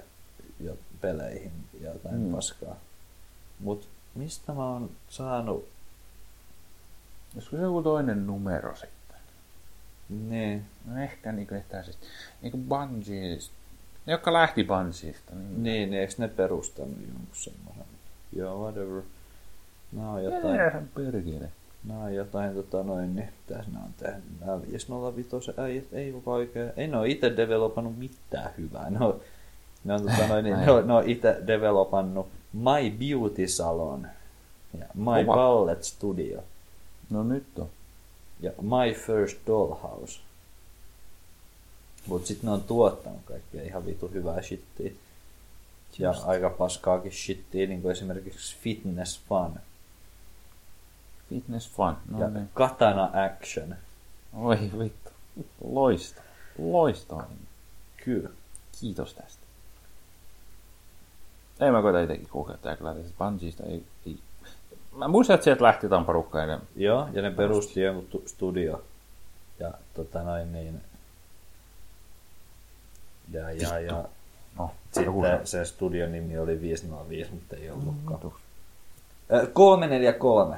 jo 0.60 0.76
peleihin 1.00 1.52
ja 1.80 1.92
jotain 1.92 2.20
mm. 2.20 2.32
paskaa. 2.32 2.76
Mut 3.60 3.88
mistä 4.14 4.52
mä 4.52 4.72
oon 4.72 4.90
saanut 5.08 5.68
Olisiko 7.34 7.56
se 7.56 7.62
joku 7.62 7.82
toinen 7.82 8.26
numero 8.26 8.74
sitten? 8.76 8.94
niin, 10.08 10.64
No 10.84 11.02
ehkä 11.02 11.32
niinku 11.32 11.54
etäisesti. 11.54 12.06
Niinku 12.42 12.58
Bungiesta. 12.58 13.54
Ne, 14.06 14.12
jotka 14.12 14.32
lähti 14.32 14.64
Bungiesta. 14.64 15.34
Niin. 15.34 15.62
niin, 15.62 15.90
niin 15.90 16.00
eikö 16.00 16.14
ne 16.18 16.28
perustanut 16.28 16.98
jonkun 17.00 17.26
semmoisen? 17.32 17.84
Joo, 18.32 18.58
whatever. 18.62 19.02
Nää 19.92 20.10
on 20.10 20.24
jotain, 20.24 20.60
Jotain. 20.64 20.88
perkele. 20.94 21.48
nää 21.84 21.98
on 21.98 22.14
jotain 22.14 22.54
tota 22.54 22.82
noin, 22.82 23.16
niin 23.16 23.28
mitäs 23.48 23.66
nää 23.72 23.82
on 23.82 23.94
tehnyt? 23.98 24.24
Nää 24.46 24.62
505 24.62 25.36
äijät 25.56 25.84
ei 25.92 26.12
oo 26.12 26.22
oikein, 26.34 26.72
ei 26.76 26.88
ne 26.88 26.96
oo 26.96 27.04
ite 27.04 27.36
developannut 27.36 27.98
mitään 27.98 28.50
hyvää. 28.58 28.90
Ne 28.90 28.98
on, 29.04 29.20
ne 29.84 29.94
on, 29.94 30.02
tota 30.02 30.26
noin, 30.28 30.44
niin, 30.44 30.56
ne 30.60 30.70
on, 30.70 30.86
ne 30.86 30.92
on 30.92 31.08
ite 31.08 31.36
developannut 31.46 32.28
My 32.52 32.90
Beauty 32.90 33.48
Salon 33.48 34.06
ja 34.78 34.86
My 34.94 35.20
Oma. 35.20 35.34
Ballet 35.34 35.84
Studio 35.84 36.44
No 37.10 37.22
nyt 37.22 37.58
on. 37.58 37.68
ja 38.40 38.50
My 38.60 38.94
First 38.94 39.38
Dollhouse. 39.46 40.20
Mut 42.06 42.26
sit 42.26 42.42
ne 42.42 42.50
on 42.50 42.62
tuottanut 42.62 43.20
kaikkea 43.24 43.62
ihan 43.62 43.86
vitu 43.86 44.08
hyvää 44.08 44.42
shittiä. 44.42 44.92
Ja 45.98 46.08
Just. 46.08 46.22
aika 46.26 46.50
paskaakin 46.50 47.12
shittiä, 47.12 47.66
niin 47.66 47.82
kuin 47.82 47.92
esimerkiksi 47.92 48.56
Fitness 48.62 49.20
Fun 49.28 49.60
Fitness 51.28 51.70
fun. 51.70 51.96
No 52.10 52.20
ja 52.20 52.30
niin. 52.30 52.50
Katana 52.54 53.10
Action. 53.24 53.74
Oi 54.32 54.58
vittu. 54.78 55.10
Loista. 55.64 56.22
Loistava. 56.58 57.24
Kyllä. 58.04 58.30
Kiitos 58.80 59.14
tästä. 59.14 59.44
Ei 61.60 61.70
mä 61.70 61.82
koita 61.82 62.00
itekin 62.00 62.28
googlettaa 62.32 62.76
kyllä 62.76 62.94
tästä 62.94 63.12
Bungiesta. 63.18 63.62
Ei, 63.62 63.84
ei. 64.06 64.18
Mä 64.96 65.08
muistan, 65.08 65.34
että 65.34 65.44
sieltä 65.44 65.64
lähti 65.64 65.88
tämän 65.88 66.04
porukkaiden. 66.04 66.60
Joo, 66.76 67.08
ja 67.12 67.22
ne 67.22 67.30
perusti 67.30 67.80
jonkun 67.80 68.06
tu- 68.06 68.22
studio. 68.26 68.82
Ja 69.60 69.72
tota 69.94 70.22
noin 70.22 70.52
niin... 70.52 70.80
Ja, 73.32 73.50
ja, 73.50 73.78
ja 73.78 74.04
No, 74.58 74.70
sitten 74.92 75.46
se 75.46 75.64
studion 75.64 76.12
nimi 76.12 76.38
oli 76.38 76.60
505, 76.60 77.30
mutta 77.32 77.56
ei 77.56 77.70
ollutkaan. 77.70 78.32
Ö, 79.32 79.46
343. 79.52 80.56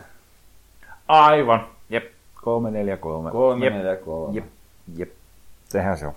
Aivan. 1.08 1.66
Jep. 1.90 2.04
343. 2.34 3.30
343. 3.30 4.34
Jep. 4.34 4.44
Jep. 4.96 5.10
Sehän 5.68 5.98
se 5.98 6.06
on. 6.06 6.14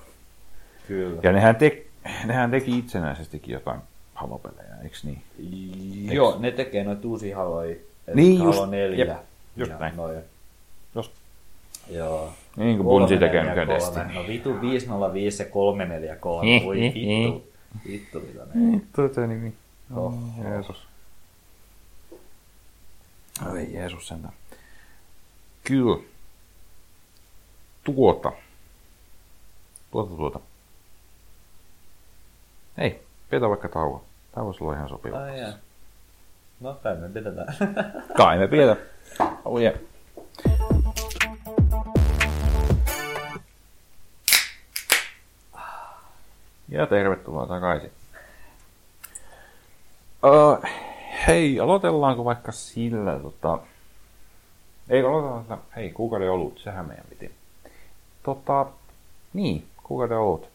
Kyllä. 0.88 1.20
Ja 1.24 1.32
nehän, 1.32 1.56
te, 1.56 1.86
nehän 2.26 2.52
teki 2.52 2.78
itsenäisestikin 2.80 3.54
jotain 3.54 3.80
halopelejä, 4.16 4.76
eikö 4.84 4.96
niin? 5.04 5.24
Joo, 6.16 6.36
ne 6.40 6.52
tekee 6.52 6.84
noita 6.84 7.08
uusia 7.08 7.38
haloja. 7.38 7.76
Niin, 8.16 8.40
just- 8.44 8.56
Halo 8.60 8.66
4. 8.72 8.98
jep, 9.06 9.18
just 9.56 9.72
ja 9.72 9.78
näin. 9.80 9.96
Noin. 9.96 10.20
Just. 10.96 11.12
Joo. 11.90 12.34
Niin 12.56 12.78
kuin 12.78 12.88
Bungie 12.88 13.18
tekee 13.20 13.42
343. 13.44 14.04
nykyään. 14.04 14.14
No 14.16 14.28
vitu 14.28 14.62
505 14.62 15.44
ja 15.44 15.50
343. 15.50 16.60
Hi, 16.60 16.66
Voi 16.66 16.82
hi. 16.94 16.94
vittu. 16.94 17.50
Vittu 17.88 18.20
mitä 18.20 18.46
ne. 18.54 18.72
Vittu 18.72 19.14
se 19.14 19.28
nimi. 19.28 19.54
Oh. 19.96 20.14
Jeesus. 20.44 20.88
Oi 23.52 23.74
Jeesus 23.74 24.08
sentään. 24.08 24.34
Kyllä. 25.64 26.04
Tuota. 27.84 28.32
Tuota 29.92 30.16
tuota. 30.16 30.40
Hei, 32.78 33.00
pidetään 33.30 33.50
vaikka 33.50 33.70
tauko. 33.70 34.04
Tämä 34.32 34.46
voisi 34.46 34.64
olla 34.64 34.74
ihan 34.74 34.90
sopiva. 34.90 35.18
Ai 35.24 35.40
jaa. 35.40 35.54
No 36.60 36.74
kai 36.84 36.96
me 36.96 37.10
pidetään. 37.10 37.56
Kai 38.18 38.38
me 38.38 38.48
pidetään. 38.48 38.78
Oh 39.46 39.62
yeah. 39.62 39.76
Ja 46.70 46.88
tervetuloa 46.88 47.48
takaisin. 47.48 47.92
Uh, 50.24 50.70
hei, 51.28 51.60
aloitellaanko 51.60 52.26
vaikka 52.26 52.52
sillä, 52.52 53.20
tota... 53.20 53.60
Ei, 54.90 55.02
aloitetaan 55.02 55.44
sillä, 55.44 55.58
hei, 55.76 55.92
kuukauden 55.92 56.32
olut, 56.32 56.60
sehän 56.60 56.86
meidän 56.86 57.06
piti. 57.10 57.32
Tota, 58.24 58.66
niin, 59.34 59.68
kuukauden 59.84 60.18
olut. 60.18 60.50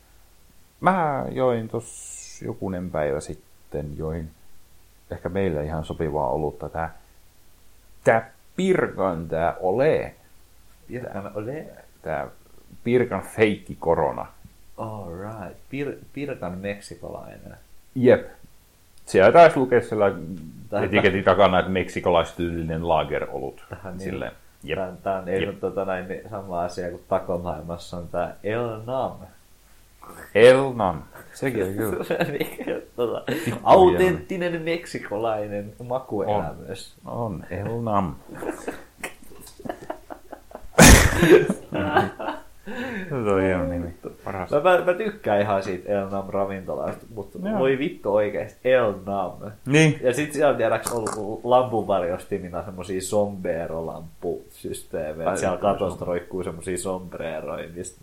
Mä 0.81 1.24
join 1.31 1.68
tossa 1.68 2.44
jokunen 2.44 2.90
päivä 2.90 3.20
sitten, 3.20 3.98
join 3.98 4.31
ehkä 5.10 5.28
meille 5.28 5.64
ihan 5.64 5.85
sopivaa 5.85 6.28
olutta 6.28 6.68
tää, 6.68 6.94
tää 8.05 8.31
Pirkan 8.56 9.28
tää 9.28 9.55
Ole, 9.60 10.14
Pirkan 10.89 11.31
ole. 11.35 11.66
tää 12.02 12.28
Pirkan 12.85 13.22
feikki 13.22 13.76
korona. 13.81 14.26
Alright. 14.76 15.59
Pir, 15.70 15.93
Pirkan 16.12 16.59
meksikolainen. 16.59 17.56
Jep. 17.94 18.26
Siellä 19.06 19.32
taisi 19.32 19.56
lukea 19.56 19.81
siellä 19.81 20.12
Tähän- 20.70 20.85
etiketin 20.86 21.24
takana, 21.24 21.59
että 21.59 21.70
meksikolaistyylinen 21.70 22.89
lagerolut. 22.89 23.64
Tähän 23.68 23.93
niin- 23.97 24.01
Silleen. 24.10 24.32
Jep. 24.62 24.78
Tää, 24.78 24.93
tää 25.02 25.18
on 25.18 25.28
ei 25.28 25.52
tota 25.60 25.85
näin, 25.85 26.06
sama 26.31 26.60
asia 26.62 26.90
kuin 26.90 27.02
takomaailmassa 27.09 27.97
on 27.97 28.09
tää 28.09 28.36
El 28.44 28.81
Nam. 28.86 29.12
Elnan. 30.35 31.05
Sekin 31.35 31.65
oli 31.65 31.73
kyllä. 31.74 32.05
tota, 32.97 33.23
autenttinen 33.62 34.62
meksikolainen 34.62 35.73
makuelämys. 35.85 36.94
On 37.05 37.44
Elnam. 37.51 38.15
Se 43.09 43.15
on 43.15 43.40
hieno 43.43 43.66
nimi. 43.66 43.94
Paras. 44.24 44.51
Mä, 44.51 44.61
mä, 44.61 44.85
mä 44.85 44.94
tykkään 44.94 45.40
ihan 45.40 45.62
siitä 45.62 45.93
El 45.93 46.09
Nam 46.09 46.24
ravintolasta, 46.28 47.06
mutta 47.15 47.39
Joo. 47.48 47.59
voi 47.59 47.78
vittu 47.78 48.15
oikeesti 48.15 48.59
El 48.70 48.94
Nam. 49.06 49.32
Niin. 49.66 50.01
Ja 50.02 50.15
sit 50.15 50.32
siellä 50.32 50.51
on 50.51 50.56
tiedäks 50.56 50.93
ollut 50.93 51.40
lampunvarjostimina 51.44 52.65
semmosia 52.65 53.01
sombrero-lampusysteemejä. 53.01 55.31
Ai, 55.31 55.39
Siellä 55.39 55.56
katosta 55.59 56.05
roikkuu 56.05 56.44
semmosia 56.44 56.78
sombreroja. 56.78 57.69
niin 57.74 57.85
sit- 57.85 57.98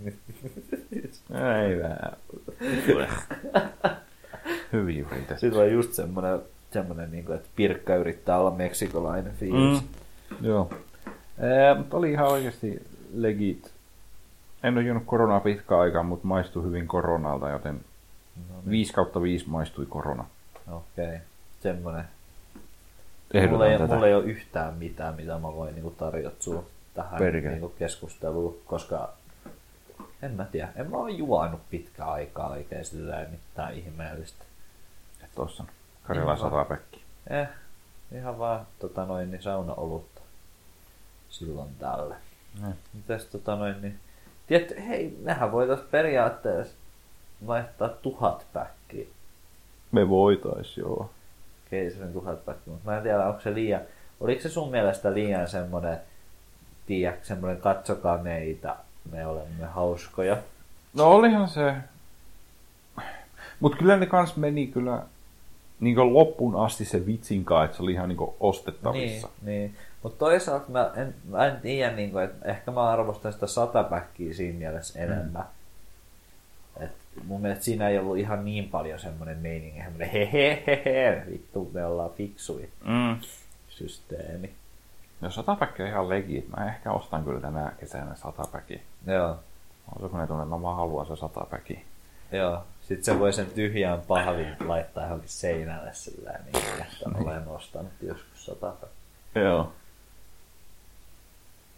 Ei 1.65 1.79
vähän. 1.81 2.13
Hyvin 4.73 4.99
yritetty. 4.99 5.37
Sitten 5.39 5.61
on 5.61 5.71
just 5.71 5.93
semmonen, 5.93 6.39
semmonen 6.71 7.11
niinku, 7.11 7.31
että 7.31 7.49
Pirkka 7.55 7.95
yrittää 7.95 8.37
olla 8.39 8.51
meksikolainen 8.51 9.33
fiilis. 9.33 9.81
Mm. 9.81 9.87
Joo. 10.47 10.73
Ee, 11.39 11.73
mutta 11.77 11.97
oli 11.97 12.11
ihan 12.11 12.27
oikeasti 12.27 12.87
legit. 13.13 13.71
En 14.63 14.73
ole 14.77 14.83
juonut 14.83 15.03
koronaa 15.05 15.39
pitkään 15.39 15.81
aikaan, 15.81 16.05
mutta 16.05 16.27
maistui 16.27 16.63
hyvin 16.63 16.87
koronalta, 16.87 17.49
joten 17.49 17.81
No, 18.49 18.55
5 18.69 18.93
kautta 18.93 19.21
5 19.21 19.49
maistui 19.49 19.85
korona. 19.85 20.25
Okei, 20.71 21.05
okay. 21.05 21.17
semmonen. 21.59 22.03
Ehdotan 23.33 23.53
Mulla 23.53 23.67
ei, 23.67 23.77
tätä. 23.77 23.93
mulla 23.93 24.07
ei 24.07 24.13
ole 24.13 24.23
yhtään 24.23 24.73
mitään, 24.73 25.15
mitä 25.15 25.33
mä 25.33 25.53
voin 25.53 25.73
niinku 25.75 25.91
tarjota 25.91 26.35
sulle 26.43 26.63
tähän 26.93 27.19
Perkele. 27.19 27.51
niinku 27.51 27.69
keskusteluun, 27.69 28.57
koska 28.65 29.13
en 30.21 30.31
mä 30.31 30.45
tiedä, 30.45 30.69
en 30.75 30.91
mä 30.91 30.97
oo 30.97 31.07
juonut 31.07 31.69
pitkään 31.69 32.09
aikaa 32.09 32.49
oikein 32.49 32.85
sillä 32.85 33.25
mitään 33.31 33.73
ihmeellistä. 33.73 34.45
Et 35.23 35.29
tossa 35.35 35.63
on 35.63 35.69
Karjalan 36.03 36.37
Ihan 36.37 36.51
satapäkki. 36.51 37.03
Eh, 37.29 37.47
ihan 38.15 38.39
vaan 38.39 38.67
tota 38.79 39.05
noin, 39.05 39.31
niin 39.31 39.41
saunaolutta 39.41 40.21
silloin 41.29 41.69
tällä. 41.79 42.15
Mm. 42.61 42.73
Mitäs 42.93 43.25
tota 43.25 43.55
noin, 43.55 43.81
niin... 43.81 43.99
Tiedätkö, 44.47 44.81
hei, 44.81 45.17
mehän 45.21 45.51
voitais 45.51 45.79
periaatteessa 45.79 46.75
vaihtaa 47.47 47.89
tuhat 47.89 48.47
päkkiä. 48.53 49.07
Me 49.91 50.09
voitais, 50.09 50.77
joo. 50.77 51.09
Keisarin 51.69 52.13
tuhat 52.13 52.45
päkkiä, 52.45 52.73
mutta 52.73 52.89
mä 52.89 52.97
en 52.97 53.03
tiedä, 53.03 53.27
onko 53.27 53.41
se 53.41 53.53
liian... 53.53 53.81
Oliko 54.19 54.41
se 54.41 54.49
sun 54.49 54.71
mielestä 54.71 55.13
liian 55.13 55.47
semmonen, 55.47 55.99
tiedätkö, 56.85 57.25
semmonen 57.25 57.57
katsokaa 57.57 58.17
meitä, 58.17 58.75
me 59.11 59.25
olemme 59.27 59.65
hauskoja. 59.65 60.37
No 60.93 61.11
olihan 61.11 61.49
se. 61.49 61.73
Mut 63.59 63.75
kyllä 63.75 63.97
ne 63.97 64.05
kans 64.05 64.35
meni 64.35 64.67
kyllä 64.67 65.03
niin 65.79 66.13
loppuun 66.13 66.55
asti 66.65 66.85
se 66.85 67.05
vitsinkaan, 67.05 67.65
että 67.65 67.77
se 67.77 67.83
oli 67.83 67.91
ihan 67.91 68.09
niin 68.09 68.17
Niin, 68.19 68.35
ostettavissa. 68.39 69.29
niin. 69.41 69.75
Mutta 70.03 70.19
toisaalta 70.19 70.65
mä 70.71 70.91
en, 70.95 71.15
mä 71.29 71.45
en 71.47 71.61
tiedä, 71.61 71.95
niin 71.95 72.11
kuin, 72.11 72.23
että 72.23 72.49
ehkä 72.51 72.71
mä 72.71 72.89
arvostan 72.89 73.33
sitä 73.33 73.47
satapäkkiä 73.47 74.33
siinä 74.33 74.59
mielessä 74.59 74.99
enemmän. 74.99 75.43
Mm. 76.79 76.83
Et 76.83 76.91
mun 77.27 77.41
mielestä 77.41 77.63
siinä 77.65 77.89
ei 77.89 77.99
ollut 77.99 78.17
ihan 78.17 78.45
niin 78.45 78.69
paljon 78.69 78.99
semmoinen 78.99 79.37
meininki, 79.37 79.79
semmoinen 79.81 80.09
hehehehe, 80.09 81.23
vittu 81.31 81.69
me 81.73 81.85
ollaan 81.85 82.09
fiksui 82.11 82.69
Mm. 82.85 83.17
systeemi. 83.69 84.49
No 85.21 85.29
satapäkki 85.29 85.83
on 85.83 85.89
ihan 85.89 86.09
legit. 86.09 86.49
Mä 86.57 86.67
ehkä 86.67 86.91
ostan 86.91 87.23
kyllä 87.23 87.41
tänä 87.41 87.71
kesänä 87.79 88.15
satapäki. 88.15 88.81
Joo, 89.07 89.35
Olisiko 89.99 90.17
ne 90.17 90.27
tunne, 90.27 90.43
että 90.43 90.55
mä 90.55 90.61
vaan 90.61 90.75
haluan 90.75 91.05
se 91.05 91.15
satapäki. 91.15 91.85
joo. 92.31 92.63
Sitten 92.81 93.03
se 93.05 93.19
voi 93.19 93.33
sen 93.33 93.45
tyhjään 93.45 94.01
pahvin 94.07 94.55
laittaa 94.67 95.03
johonkin 95.03 95.29
seinälle 95.29 95.89
sillä 95.93 96.31
niin 96.31 96.65
että 96.81 97.09
olen 97.23 97.47
ostanut 97.47 97.91
joskus 98.01 98.45
satapäkkiä. 98.45 99.41
Joo. 99.43 99.71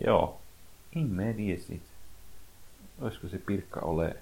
Joo. 0.06 0.38
En 0.96 1.08
mä 1.08 1.34
tiedä 1.36 1.62
sit. 1.62 1.82
Olisiko 3.02 3.28
se 3.28 3.38
Pirkka 3.38 3.80
ole? 3.80 4.16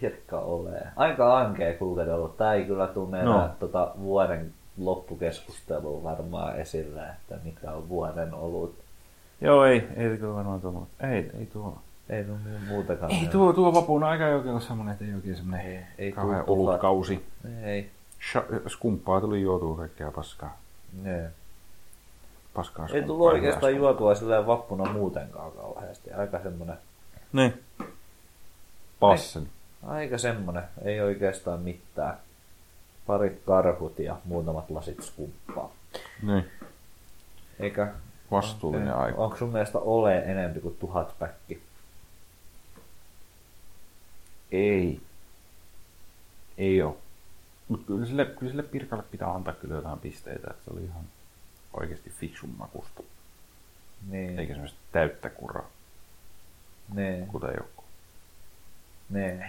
Pirkka 0.00 0.38
olee. 0.40 0.86
Aika 0.96 1.38
ankea 1.38 1.74
kuukauden 1.74 2.14
ollut. 2.14 2.36
Tää 2.36 2.54
ei 2.54 2.64
kyllä 2.64 2.86
tule 2.86 3.10
meidän 3.10 3.28
No. 3.28 3.38
no. 3.40 3.48
tota, 3.60 3.92
vuoden 3.98 4.52
loppukeskusteluun 4.78 6.02
varmaan 6.02 6.56
esille, 6.60 7.02
että 7.08 7.38
mikä 7.44 7.70
on 7.72 7.88
vuoden 7.88 8.34
ollut. 8.34 8.74
Joo, 9.40 9.64
ei. 9.64 9.88
Ei 9.96 10.08
se 10.10 10.16
kyllä 10.16 10.34
varmaan 10.34 10.60
tullut. 10.60 10.88
Ei, 11.00 11.30
ei 11.38 11.46
tuo. 11.46 11.78
Ei 12.08 12.24
no 12.24 12.34
mu- 12.34 12.68
muutakaan. 12.68 13.10
Ei 13.12 13.28
tuo, 13.32 13.52
tuo 13.52 13.74
vapun 13.74 14.04
aika 14.04 14.28
ei 14.28 14.34
oikein 14.34 14.52
ole 14.54 14.60
semmonen, 14.60 14.92
että 14.92 15.04
ei 15.04 15.14
oikein 15.14 15.36
semmonen 15.36 15.66
Ei, 15.66 15.80
ei 15.98 16.12
kauhean 16.12 16.44
tuhat. 16.44 16.68
olutkausi. 16.68 17.24
Ei. 17.62 17.90
Sha- 18.20 18.68
Skumppaa 18.70 19.20
tuli 19.20 19.42
juotua 19.42 19.76
kaikkea 19.76 20.10
paskaa. 20.10 20.58
Ne. 21.02 21.30
Paskaa 22.54 22.88
Ei 22.94 23.02
tullut 23.02 23.26
oikeastaan 23.32 23.76
juotua 23.76 24.14
silleen 24.14 24.46
vappuna 24.46 24.92
muutenkaan 24.92 25.52
kauheasti. 25.52 26.12
Aika 26.12 26.38
semmonen, 26.42 26.76
skumppaa. 26.76 27.22
Niin. 27.32 27.62
Passen. 29.00 29.48
aika 29.86 30.18
semmonen. 30.18 30.62
Ei 30.84 31.00
oikeastaan 31.00 31.60
mitään. 31.60 32.16
Pari 33.06 33.40
karhut 33.46 33.98
ja 33.98 34.16
muutamat 34.24 34.70
lasit 34.70 35.02
skumppaa. 35.02 35.70
Niin. 36.22 36.44
Eikä 37.60 37.88
Vastuullinen 38.30 38.94
Okei. 38.94 39.04
aika. 39.06 39.18
Onko 39.22 39.36
sun 39.36 39.48
mielestä 39.52 39.78
ole 39.78 40.18
enempi 40.18 40.60
kuin 40.60 40.76
tuhat 40.80 41.14
päkki? 41.18 41.62
Ei. 44.52 45.00
Ei 46.58 46.82
oo. 46.82 46.98
Mut 47.68 47.84
kyllä 47.86 48.06
sille, 48.06 48.24
kyllä 48.24 48.50
sille 48.50 48.62
Pirkalle 48.62 49.04
pitää 49.10 49.34
antaa 49.34 49.54
kyllä 49.54 49.74
jotain 49.74 49.98
pisteitä, 49.98 50.50
että 50.50 50.64
se 50.64 50.70
oli 50.70 50.84
ihan 50.84 51.04
oikeasti 51.72 52.10
fiksun 52.10 52.50
makusta. 52.58 53.02
Niin. 54.10 54.38
Eikä 54.38 54.52
semmoista 54.52 54.78
täyttä 54.92 55.30
kuraa, 55.30 55.68
Niin. 56.94 57.26
kuten 57.26 57.54
joku. 57.56 57.84
Niin. 59.10 59.44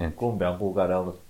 En 0.00 0.12
Kumpi 0.12 0.44
on 0.44 0.58
kuukauden 0.58 0.96
ollut? 0.96 1.20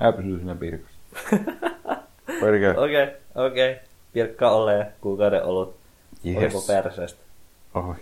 Mä 0.00 0.12
pysyn 0.12 0.36
siinä 0.36 0.54
Pirkassa. 0.54 0.98
Perkele. 2.40 2.78
Okei, 2.78 3.02
okay, 3.02 3.14
okei. 3.34 3.72
Okay. 3.72 3.84
Pirkka 4.12 4.50
ole 4.50 4.92
kuukauden 5.00 5.44
ollut. 5.44 5.81
Yes. 6.24 6.36
Oliko 6.54 6.60
perseestä? 6.66 7.20
Oi. 7.74 7.94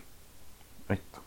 Vittu. 0.90 1.20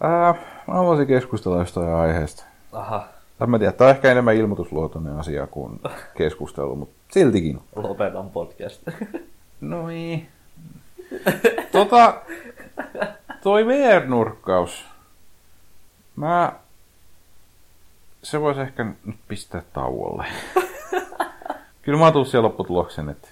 Ää, 0.00 0.34
mä 0.66 0.74
haluaisin 0.74 1.06
keskustella 1.06 1.58
jostain 1.58 1.88
aiheesta. 1.88 2.44
Aha, 2.72 3.08
Tai 3.38 3.46
mä 3.48 3.58
tiedän, 3.58 3.74
tää 3.74 3.86
on 3.86 3.90
ehkä 3.94 4.10
enemmän 4.12 4.34
ilmoitusluotoinen 4.36 5.16
asia 5.18 5.46
kuin 5.46 5.80
keskustelu, 6.18 6.76
mutta 6.76 6.94
siltikin. 7.10 7.60
lopetan 7.76 8.30
podcast. 8.30 8.82
No 9.60 9.86
niin. 9.86 10.28
Tota, 11.72 12.22
toi 13.42 13.66
VR-nurkkaus. 13.66 14.84
Mä... 16.16 16.52
Se 18.22 18.40
voisi 18.40 18.60
ehkä 18.60 18.84
nyt 18.84 19.16
pistää 19.28 19.62
tauolle. 19.72 20.24
Kyllä 21.82 21.98
mä 21.98 22.12
tuun 22.12 22.26
siihen 22.26 22.42
lopputuloksen, 22.42 23.08
että 23.08 23.28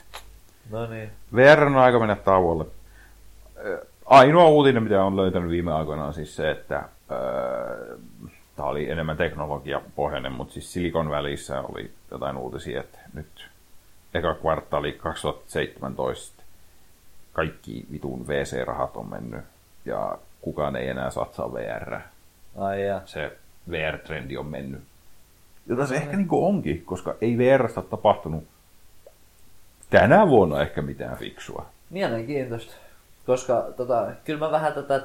no 0.73 0.86
niin. 0.86 1.11
VR 1.35 1.62
on 1.62 1.77
aika 1.77 1.99
mennä 1.99 2.16
tauolle. 2.16 2.66
Ainoa 4.07 4.49
uutinen, 4.49 4.82
mitä 4.82 5.05
on 5.05 5.16
löytänyt 5.16 5.51
viime 5.51 5.73
aikoina, 5.73 6.05
on 6.05 6.15
siis 6.15 6.36
se, 6.36 6.51
että 6.51 6.89
tämä 8.57 8.69
oli 8.69 8.90
enemmän 8.90 9.16
teknologiapohjainen, 9.16 10.32
mutta 10.32 10.55
siis 10.55 10.73
Silicon 10.73 11.11
välissä 11.11 11.61
oli 11.61 11.90
jotain 12.11 12.36
uutisia, 12.36 12.81
että 12.81 12.99
nyt 13.15 13.49
eka 14.15 14.35
kvartaali 14.35 14.93
2017 14.93 16.43
kaikki 17.32 17.86
vitun 17.93 18.28
VC-rahat 18.28 18.97
on 18.97 19.11
mennyt 19.11 19.44
ja 19.85 20.19
kukaan 20.40 20.77
ei 20.77 20.89
enää 20.89 21.11
satsaa 21.11 21.53
VR. 21.53 22.01
Ai 22.59 22.86
ja. 22.86 23.01
Se 23.05 23.36
VR-trendi 23.70 24.36
on 24.36 24.47
mennyt. 24.47 24.81
Jota 25.66 25.86
se 25.86 25.94
ehkä 25.94 26.16
niin 26.16 26.28
onkin, 26.31 26.85
koska 26.85 27.15
ei 27.20 27.39
VRstä 27.39 27.81
ole 27.81 27.89
tapahtunut 27.90 28.44
tänä 29.93 30.28
vuonna 30.28 30.62
ehkä 30.62 30.82
mitään 30.82 31.16
fiksua. 31.16 31.66
Mielenkiintoista. 31.90 32.73
Koska 33.27 33.66
tota, 33.77 34.09
kyllä 34.24 34.39
mä 34.39 34.51
vähän 34.51 34.73
tätä 34.73 35.02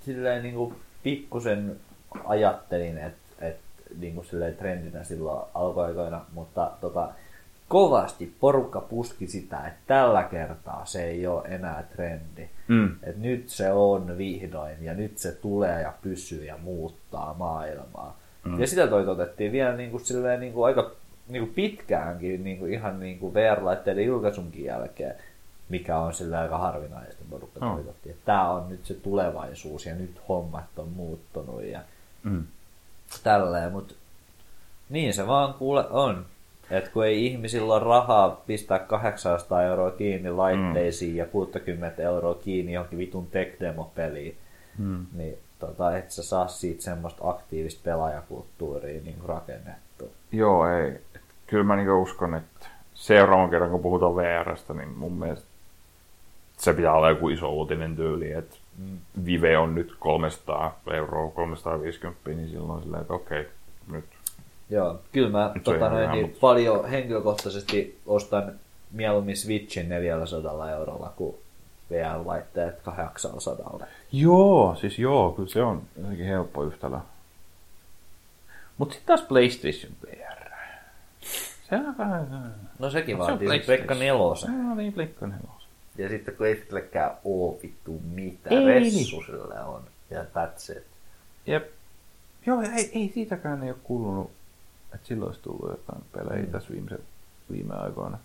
silleen 0.00 0.42
niinku 0.42 0.72
pikkusen 1.02 1.76
ajattelin, 2.24 2.98
että 2.98 3.18
et, 3.40 3.56
niinku 3.98 4.22
silleen 4.22 4.56
trendinä 4.56 5.04
silloin 5.04 5.48
alkuaikoina, 5.54 6.20
mutta 6.32 6.70
tota, 6.80 7.08
kovasti 7.68 8.34
porukka 8.40 8.80
puski 8.80 9.26
sitä, 9.26 9.56
että 9.56 9.80
tällä 9.86 10.22
kertaa 10.22 10.84
se 10.84 11.04
ei 11.04 11.26
ole 11.26 11.48
enää 11.48 11.84
trendi. 11.96 12.48
Mm. 12.68 12.90
Et 13.02 13.16
nyt 13.16 13.48
se 13.48 13.72
on 13.72 14.18
vihdoin 14.18 14.76
ja 14.84 14.94
nyt 14.94 15.18
se 15.18 15.32
tulee 15.32 15.82
ja 15.82 15.92
pysyy 16.02 16.44
ja 16.44 16.56
muuttaa 16.56 17.34
maailmaa. 17.38 18.18
Mm. 18.44 18.60
Ja 18.60 18.66
sitä 18.66 18.86
toitotettiin 18.86 19.52
vielä 19.52 19.76
niinku 19.76 19.98
silleen 19.98 20.40
niinku 20.40 20.62
aika 20.62 20.90
niinku 21.28 21.52
pitkäänkin 21.54 22.44
niinku 22.44 22.66
ihan 22.66 23.00
niinku 23.00 23.34
VR-laitteiden 23.34 24.06
julkaisunkin 24.06 24.64
jälkeen, 24.64 25.14
mikä 25.68 25.98
on 25.98 26.14
sillä 26.14 26.40
aika 26.40 26.58
harvinaista 26.58 27.24
porukka 27.30 27.66
Oh. 27.66 27.78
Että 27.78 28.08
tämä 28.24 28.50
on 28.50 28.68
nyt 28.68 28.86
se 28.86 28.94
tulevaisuus 28.94 29.86
ja 29.86 29.94
nyt 29.94 30.20
hommat 30.28 30.78
on 30.78 30.88
muuttunut 30.88 31.62
ja 31.62 31.80
Mm. 32.22 32.44
tälleen, 33.22 33.72
mutta 33.72 33.94
niin 34.88 35.14
se 35.14 35.26
vaan 35.26 35.54
kuule 35.54 35.84
on. 35.90 36.26
Et 36.70 36.88
kun 36.88 37.06
ei 37.06 37.26
ihmisillä 37.26 37.74
ole 37.74 37.84
rahaa 37.84 38.42
pistää 38.46 38.78
800 38.78 39.62
euroa 39.62 39.90
kiinni 39.90 40.30
laitteisiin 40.30 41.12
mm. 41.12 41.16
ja 41.18 41.26
60 41.26 42.02
euroa 42.02 42.34
kiinni 42.34 42.72
johonkin 42.72 42.98
vitun 42.98 43.26
tech-demo-peliin, 43.26 44.36
mm. 44.78 45.06
niin 45.12 45.38
tota, 45.58 45.96
et 45.96 46.10
sä 46.10 46.22
saa 46.22 46.48
siitä 46.48 46.82
semmoista 46.82 47.28
aktiivista 47.30 47.80
pelaajakulttuuria 47.84 49.00
niin 49.04 49.18
rakennettua. 49.26 50.08
Joo, 50.32 50.68
ei. 50.68 50.88
Et 50.90 51.20
kyllä 51.46 51.64
mä 51.64 51.76
niin 51.76 51.90
uskon, 51.90 52.34
että 52.34 52.66
seuraavan 52.94 53.50
kerran 53.50 53.70
kun 53.70 53.82
puhutaan 53.82 54.16
VRstä, 54.16 54.74
niin 54.74 54.88
mun 54.88 55.12
mielestä 55.12 55.46
se 56.56 56.72
pitää 56.72 56.92
olla 56.92 57.10
joku 57.10 57.28
iso 57.28 57.50
uutinen 57.50 57.96
tyyli, 57.96 58.32
että 58.32 58.56
mm. 58.78 58.98
Vive 59.24 59.58
on 59.58 59.74
nyt 59.74 59.96
300 59.98 60.80
euroa, 60.92 61.30
350, 61.30 62.30
niin 62.30 62.48
silloin 62.48 62.82
silleen, 62.82 63.00
että 63.00 63.14
okei, 63.14 63.48
nyt. 63.92 64.04
Joo, 64.70 64.98
kyllä 65.12 65.30
mä 65.30 65.52
tota, 65.64 65.90
noin, 65.90 66.10
niin 66.10 66.24
mutta... 66.24 66.40
paljon 66.40 66.88
henkilökohtaisesti 66.88 67.98
ostan 68.06 68.52
mieluummin 68.92 69.36
Switchin 69.36 69.88
400 69.88 70.70
eurolla 70.70 71.12
kuin 71.16 71.36
VR-laitteet 71.90 72.80
800. 72.82 73.86
Joo, 74.12 74.76
siis 74.80 74.98
joo, 74.98 75.32
kyllä 75.32 75.48
se 75.48 75.62
on 75.62 75.82
jotenkin 75.96 76.26
helppo 76.26 76.64
yhtälö. 76.64 76.98
Mutta 78.78 78.92
sitten 78.94 79.06
taas 79.06 79.28
PlayStation 79.28 79.92
VR. 80.06 80.48
Se 81.68 81.76
on 81.76 81.98
vähän... 81.98 82.54
No 82.78 82.90
sekin 82.90 83.18
vaatii 83.18 83.60
Pekka 83.66 83.94
Nelosen. 83.94 84.68
No 84.68 84.74
niin, 84.74 84.92
Pekka 84.92 85.26
Nelosen. 85.26 85.68
Ja 85.98 86.08
sitten 86.08 86.36
kun 86.36 86.46
ei 86.46 86.64
sillekään 86.66 87.10
oo 87.24 87.58
vittu 87.62 88.00
mitä 88.14 88.50
ei, 88.50 88.64
ressu 88.64 89.16
niin. 89.16 89.26
sille 89.26 89.60
on. 89.60 89.82
Ja 90.10 90.22
that's 90.22 90.76
it. 90.76 90.84
Jep. 91.46 91.68
Joo, 92.46 92.62
ei, 92.62 92.90
ei 92.94 93.10
siitäkään 93.14 93.62
ei 93.62 93.70
ole 93.70 93.78
kuulunut, 93.84 94.30
että 94.94 95.06
silloin 95.06 95.28
olisi 95.28 95.42
tullut 95.42 95.70
jotain 95.70 96.02
pelejä 96.12 96.46
mm. 96.46 96.52
tässä 96.52 96.70
viime, 96.70 96.90
viime 97.52 97.74
aikoina. 97.74 98.18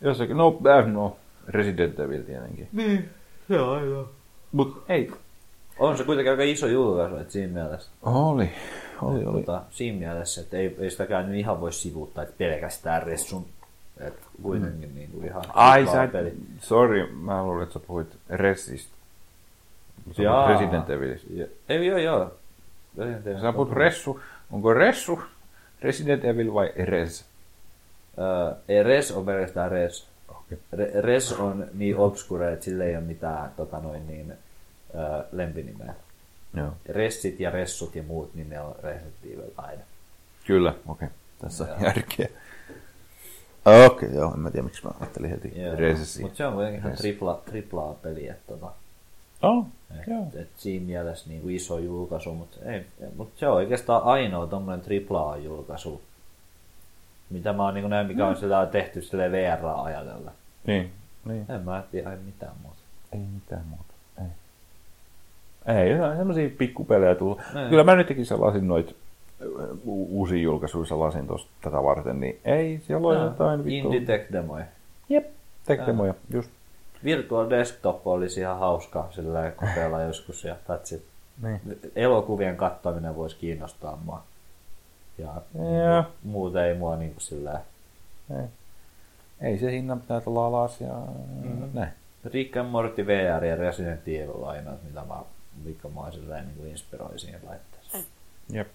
Jossakin, 0.00 0.36
no, 0.36 0.58
äh, 0.78 0.86
no, 0.86 1.16
Resident 1.50 2.00
Evil 2.00 2.22
tietenkin. 2.22 2.68
Niin, 2.72 3.08
se 3.48 3.60
on 3.60 3.78
aina. 3.78 4.04
Mut 4.52 4.84
ei. 4.88 5.10
On 5.78 5.96
se 5.96 6.04
kuitenkin 6.04 6.30
aika 6.30 6.42
iso 6.42 6.66
julkaisu, 6.66 7.16
että 7.16 7.32
siinä 7.32 7.52
mielessä. 7.52 7.90
Oli, 8.02 8.50
oli, 9.02 9.24
oli. 9.24 9.42
Tota, 9.42 9.62
siinä 9.70 9.98
mielessä, 9.98 10.40
että 10.40 10.56
ei, 10.56 10.76
ei 10.78 10.90
sitäkään 10.90 11.26
nyt 11.28 11.38
ihan 11.38 11.60
voi 11.60 11.72
sivuuttaa, 11.72 12.24
että 12.24 12.34
pelkästään 12.38 13.02
Ressun 13.02 13.46
et 14.00 14.14
kuitenkin 14.42 14.88
mm. 14.88 14.94
niin 14.94 15.10
kuin 15.10 15.26
ihan 15.26 15.44
Ai 15.48 15.86
sä, 15.86 16.08
peli. 16.12 16.34
sorry, 16.60 17.12
mä 17.12 17.42
luulen, 17.42 17.62
että 17.62 17.72
sä 17.72 17.80
puhuit 17.86 18.16
Resistä. 18.30 18.94
Jaa. 20.18 20.48
Resident 20.48 20.90
Evilistä. 20.90 21.26
Ei, 21.68 21.86
joo, 21.86 21.98
joo. 21.98 22.32
Resident 22.98 23.40
Sä 23.40 23.52
puhut 23.52 23.72
Ressu. 23.72 24.20
Onko 24.50 24.74
Ressu 24.74 25.22
Resident 25.82 26.24
Evil 26.24 26.54
vai 26.54 26.72
Res? 26.84 27.24
Uh, 28.16 28.56
ei, 28.68 28.82
Res 28.82 29.12
on 29.12 29.26
pelkästään 29.26 29.70
Res. 29.70 30.09
Okay. 30.30 30.58
Re, 30.72 31.00
Res 31.00 31.32
on 31.32 31.66
niin 31.74 31.96
obskure, 31.96 32.52
että 32.52 32.64
sillä 32.64 32.84
ei 32.84 32.96
ole 32.96 33.04
mitään 33.04 33.50
tota 33.56 33.78
noin, 33.78 34.06
niin, 34.06 34.32
uh, 34.32 35.24
lempinimeä. 35.32 35.94
Joo. 36.54 36.70
Ressit 36.88 37.40
ja 37.40 37.50
Ressut 37.50 37.94
ja 37.94 38.02
muut, 38.02 38.34
niin 38.34 38.50
ne 38.50 38.60
on 38.60 38.74
Evil 39.24 39.50
aina. 39.56 39.82
Kyllä, 40.46 40.70
okei. 40.70 40.88
Okay. 40.88 41.08
Tässä 41.40 41.64
on 41.64 41.84
järkeä. 41.84 42.28
Okei, 43.64 43.86
okay, 43.86 44.08
joo, 44.14 44.34
en 44.34 44.40
mä 44.40 44.50
tiedä 44.50 44.64
miksi 44.64 44.84
mä 44.84 44.90
ajattelin 45.00 45.30
heti 45.30 45.52
Resessia. 45.76 46.22
Mutta 46.22 46.36
se 46.36 46.46
on 46.46 46.54
kuitenkin 46.54 46.80
ihan 46.80 46.96
tripla, 46.96 47.42
tripla 47.44 47.96
peli, 48.02 48.28
että 48.28 48.42
tota, 48.46 48.72
oh, 49.42 49.66
et, 50.00 50.06
joo. 50.06 50.26
Et 50.34 50.48
siinä 50.56 50.86
mielessä 50.86 51.30
niin 51.30 51.50
iso 51.50 51.78
julkaisu, 51.78 52.34
mutta 52.34 52.56
mut 53.16 53.32
se 53.36 53.48
on 53.48 53.54
oikeastaan 53.54 54.02
ainoa 54.02 54.46
tommonen 54.46 54.80
tripla 54.80 55.36
julkaisu, 55.36 56.02
mitä 57.30 57.52
mä 57.52 57.64
oon 57.64 57.74
niin 57.74 57.90
näin, 57.90 58.06
mikä 58.06 58.26
on 58.26 58.32
mm. 58.32 58.40
sitä 58.40 58.66
tehty 58.66 59.02
sille 59.02 59.32
VR 59.32 59.66
ajatella. 59.84 60.30
Niin, 60.66 60.90
niin. 61.24 61.44
En 61.48 61.60
mä 61.60 61.82
tiedä 61.90 62.16
mitään 62.24 62.52
muuta. 62.62 62.78
Ei 63.12 63.20
mitään 63.34 63.64
muuta, 63.68 63.94
ei. 64.18 65.76
Ei, 65.76 66.16
semmosia 66.16 66.50
pikkupelejä 66.58 67.14
tullut. 67.14 67.40
Niin. 67.54 67.68
Kyllä 67.68 67.84
mä 67.84 67.96
nytkin 67.96 68.26
sellaisin 68.26 68.68
noit 68.68 68.96
uusia 69.86 70.42
julkaisuja 70.42 70.98
lasin 70.98 71.26
tuosta 71.26 71.50
tätä 71.60 71.82
varten, 71.82 72.20
niin 72.20 72.40
ei, 72.44 72.80
siellä 72.86 73.08
on 73.08 73.24
jotain 73.24 73.64
vittu. 73.64 73.92
Indie 73.92 74.00
tech 74.00 74.32
demoja. 74.32 74.64
Jep, 75.08 75.26
tech 75.66 75.86
demoja, 75.86 76.14
just. 76.32 76.50
Virtual 77.04 77.50
Desktop 77.50 78.06
olisi 78.06 78.40
ihan 78.40 78.58
hauska 78.58 79.08
sillä 79.10 79.52
kokeilla 79.56 80.02
joskus 80.02 80.44
ja 80.44 80.56
that's 80.68 80.94
it. 80.94 81.02
Niin. 81.42 81.60
Elokuvien 81.96 82.56
kattaminen 82.56 83.16
voisi 83.16 83.36
kiinnostaa 83.36 83.98
mua. 84.04 84.22
Ja, 85.20 85.42
ja. 85.86 86.04
muuten 86.22 86.62
ei 86.62 86.74
mua 86.74 86.96
niin 86.96 87.10
kuin 87.10 87.22
sillä 87.22 87.60
ei. 88.30 88.46
ei 89.40 89.58
se 89.58 89.72
hinnan 89.72 90.00
pitää 90.00 90.22
olla 90.26 90.46
alas 90.46 90.80
ja 90.80 90.94
mm-hmm. 91.42 91.68
näin. 91.72 91.90
Rick 92.24 92.56
and 92.56 92.68
Morty 92.68 93.06
VR 93.06 93.44
ja 93.44 93.56
Resident 93.56 94.08
Evil 94.08 94.44
aina, 94.44 94.70
mitä 94.84 95.02
mä, 95.08 95.22
mikä 95.64 95.88
mä 95.88 96.10
niin 96.10 96.56
kuin 96.56 96.70
inspiroin 96.70 97.18
siihen 97.18 97.40
laitteeseen. 97.46 98.04
Jep. 98.52 98.68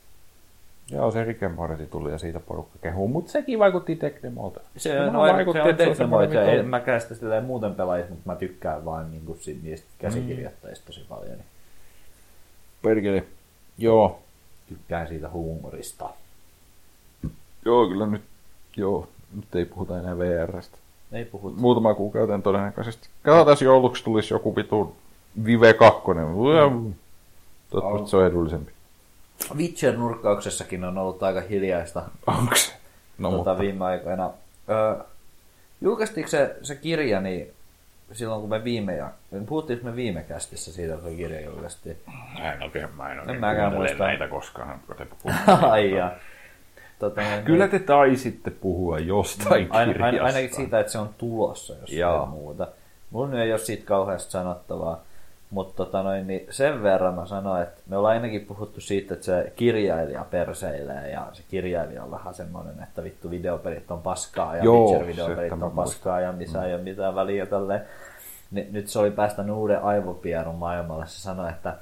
Joo, 0.91 1.11
se 1.11 1.23
Rick 1.23 1.41
Morty 1.55 1.85
tuli 1.85 2.11
ja 2.11 2.17
siitä 2.17 2.39
porukka 2.39 2.79
kehuu, 2.81 3.07
mutta 3.07 3.31
sekin 3.31 3.59
vaikutti 3.59 3.95
Teknemolta. 3.95 4.59
Se, 4.77 4.99
no, 4.99 5.19
vaikutti, 5.19 5.61
se 5.61 5.69
on 5.69 5.75
Teknemolta, 5.75 6.41
en 6.41 6.67
mä 6.67 6.81
sitä 6.99 7.15
sitä 7.15 7.41
muuten 7.41 7.75
pelaajista, 7.75 8.13
mutta 8.13 8.29
mä 8.29 8.35
tykkään 8.35 8.85
vaan 8.85 9.11
niin 9.11 9.25
kuin, 9.25 9.39
niistä 9.63 9.87
käsikirjoittajista 9.99 10.85
tosi 10.85 11.05
paljon. 11.09 11.31
Niin. 11.31 11.45
Perkele, 12.81 13.23
joo. 13.77 14.19
Tykkään 14.69 15.07
siitä 15.07 15.29
huumorista. 15.29 16.09
Joo, 17.65 17.87
kyllä 17.87 18.07
nyt, 18.07 18.21
joo, 18.77 19.07
nyt 19.35 19.55
ei 19.55 19.65
puhuta 19.65 19.99
enää 19.99 20.17
VRstä. 20.17 20.77
Ei 21.11 21.25
puhuta. 21.25 21.59
Muutama 21.59 21.93
kuukauden 21.93 22.41
todennäköisesti. 22.41 23.09
Katsotaan, 23.23 23.57
jouluksi 23.61 24.03
tulisi 24.03 24.33
joku 24.33 24.55
vitu 24.55 24.95
Vive 25.45 25.73
2. 25.73 26.01
Mm. 26.07 26.93
Toivottavasti 27.69 28.09
se 28.09 28.17
on 28.17 28.25
edullisempi. 28.25 28.71
Witcher-nurkkauksessakin 29.55 30.83
on 30.83 30.97
ollut 30.97 31.23
aika 31.23 31.41
hiljaista. 31.41 32.03
Onks? 32.27 32.75
No, 33.17 33.29
tuota, 33.29 33.51
mutta... 33.51 33.63
viime 33.63 33.85
aikoina. 33.85 34.29
Öö, 34.69 35.03
julkaistiinko 35.81 36.29
se, 36.29 36.55
se 36.61 36.75
kirja 36.75 37.21
niin 37.21 37.53
silloin 38.11 38.41
kun 38.41 38.49
me 38.49 38.63
viime 38.63 38.95
ja 38.95 39.11
puhuttiinko 39.45 39.85
me 39.85 39.95
viime 39.95 40.23
kästissä 40.23 40.73
siitä, 40.73 40.97
kun 40.97 41.15
kirja 41.15 41.41
julkaistiin? 41.41 41.97
Mä 42.39 42.53
en 42.53 42.63
oikein, 42.63 42.95
mä 42.95 43.11
en 43.11 43.19
oikein 43.19 43.35
en 43.35 43.41
mäkään 43.41 43.73
muista. 43.73 44.03
näitä 44.03 44.27
koskaan, 44.27 44.79
Ai 45.71 45.91
ja. 45.91 46.11
Tota, 46.99 47.21
Kyllä 47.45 47.67
te 47.67 47.79
taisitte 47.79 48.51
puhua 48.51 48.99
jostain 48.99 49.67
ain, 49.69 50.01
ain, 50.01 50.21
Ainakin 50.21 50.55
siitä, 50.55 50.79
että 50.79 50.91
se 50.91 50.97
on 50.97 51.09
tulossa, 51.17 51.73
jos 51.81 51.91
ei 51.91 52.27
muuta. 52.27 52.67
Mulla 53.11 53.41
ei 53.41 53.51
ole 53.51 53.59
siitä 53.59 53.85
kauheasti 53.85 54.31
sanottavaa. 54.31 55.03
Mutta 55.49 55.85
tota 55.85 56.03
noin, 56.03 56.27
niin 56.27 56.47
sen 56.49 56.83
verran 56.83 57.13
mä 57.13 57.25
sanoin, 57.25 57.63
että 57.63 57.81
me 57.87 57.97
ollaan 57.97 58.13
ainakin 58.13 58.45
puhuttu 58.45 58.81
siitä, 58.81 59.13
että 59.13 59.25
se 59.25 59.53
kirjailija 59.55 60.25
perseilee 60.31 61.09
ja 61.09 61.27
se 61.33 61.43
kirjailija 61.49 62.03
on 62.03 62.11
vähän 62.11 62.33
semmoinen, 62.33 62.83
että 62.83 63.03
vittu 63.03 63.29
videopelit 63.29 63.91
on 63.91 64.01
paskaa 64.01 64.55
ja 64.55 64.63
Witcher-videopelit 64.63 65.63
on 65.63 65.71
paskaa 65.71 66.21
ja 66.21 66.31
missä 66.31 66.59
mm. 66.59 66.65
ei 66.65 66.73
ole 66.73 66.81
mitään 66.81 67.15
väliä 67.15 67.45
tälleen. 67.45 67.81
Nyt 68.51 68.87
se 68.87 68.99
oli 68.99 69.11
päästänyt 69.11 69.55
uuden 69.55 69.83
aivopierun 69.83 70.55
maailmalle. 70.55 71.07
Se 71.07 71.21
sanoi, 71.21 71.49
että, 71.49 71.73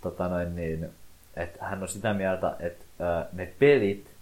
tota 0.00 0.28
noin, 0.28 0.56
niin, 0.56 0.90
että 1.36 1.64
hän 1.64 1.82
on 1.82 1.88
sitä 1.88 2.14
mieltä, 2.14 2.56
että 2.60 3.26
ne 3.32 3.52
pelit 3.58 4.13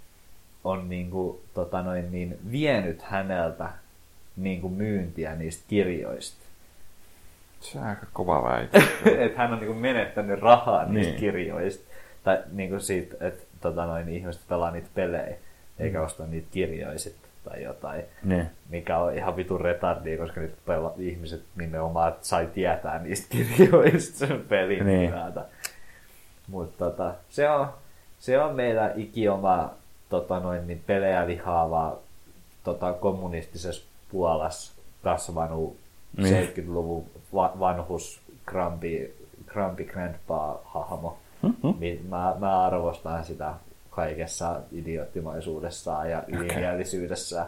on 0.65 0.89
niinku, 0.89 1.43
tota 1.55 1.83
noin, 1.83 2.13
niin, 2.13 2.39
vienyt 2.51 3.03
häneltä 3.03 3.69
niinku 4.37 4.69
myyntiä 4.69 5.35
niistä 5.35 5.65
kirjoista. 5.69 6.43
Se 7.61 7.79
on 7.79 7.85
aika 7.85 8.07
kova 8.13 8.43
väite. 8.43 8.79
että 9.25 9.39
hän 9.39 9.53
on 9.53 9.59
niinku 9.59 9.75
menettänyt 9.75 10.41
rahaa 10.41 10.85
niistä 10.85 11.11
niin. 11.11 11.21
kirjoista. 11.21 11.95
Tai 12.25 12.43
niinku 12.53 12.81
siitä, 12.81 13.17
että 13.21 13.45
tota 13.61 13.87
noin, 13.87 14.09
ihmiset 14.09 14.43
pelaa 14.49 14.71
niitä 14.71 14.89
pelejä, 14.95 15.37
eikä 15.79 15.99
mm. 15.99 16.05
osta 16.05 16.27
niitä 16.27 16.49
kirjoja 16.51 16.99
sitten 16.99 17.31
tai 17.45 17.63
jotain. 17.63 18.05
Ne. 18.25 18.51
Mikä 18.69 18.99
on 18.99 19.15
ihan 19.15 19.37
vitun 19.37 19.61
retardia, 19.61 20.19
koska 20.19 20.41
nyt 20.41 20.55
pela- 20.67 20.95
ihmiset 21.03 21.43
nimenomaan 21.57 22.15
sai 22.21 22.47
tietää 22.47 22.99
niistä 22.99 23.37
kirjoista 23.37 24.27
sen 24.27 24.45
pelin 24.49 24.87
niin. 24.87 25.13
Mutta 26.49 26.85
tota, 26.85 27.15
se, 27.29 27.51
on, 27.51 27.69
se 28.19 28.39
on 28.39 28.55
meillä 28.55 28.93
ikioma 28.97 29.75
tota 30.13 30.41
noin, 30.41 30.67
niin 30.67 30.83
pelejä 30.87 31.27
vihaava 31.27 31.99
tota, 32.65 32.93
kommunistisessa 32.93 33.85
Puolassa 34.11 34.73
kasvanut 35.03 35.77
niin. 36.17 36.49
70-luvun 36.49 37.05
va- 37.35 37.53
vanhus 37.61 38.21
Grumpy, 38.47 39.15
Grumpy 39.47 39.85
Grandpa-hahmo. 39.85 41.19
Mm-hmm. 41.43 42.09
Mä, 42.09 42.35
mä 42.39 42.65
arvostan 42.65 43.25
sitä 43.25 43.55
kaikessa 43.91 44.61
idioottimaisuudessaan 44.73 46.11
ja 46.11 46.23
ylimielisyydessä. 46.29 47.47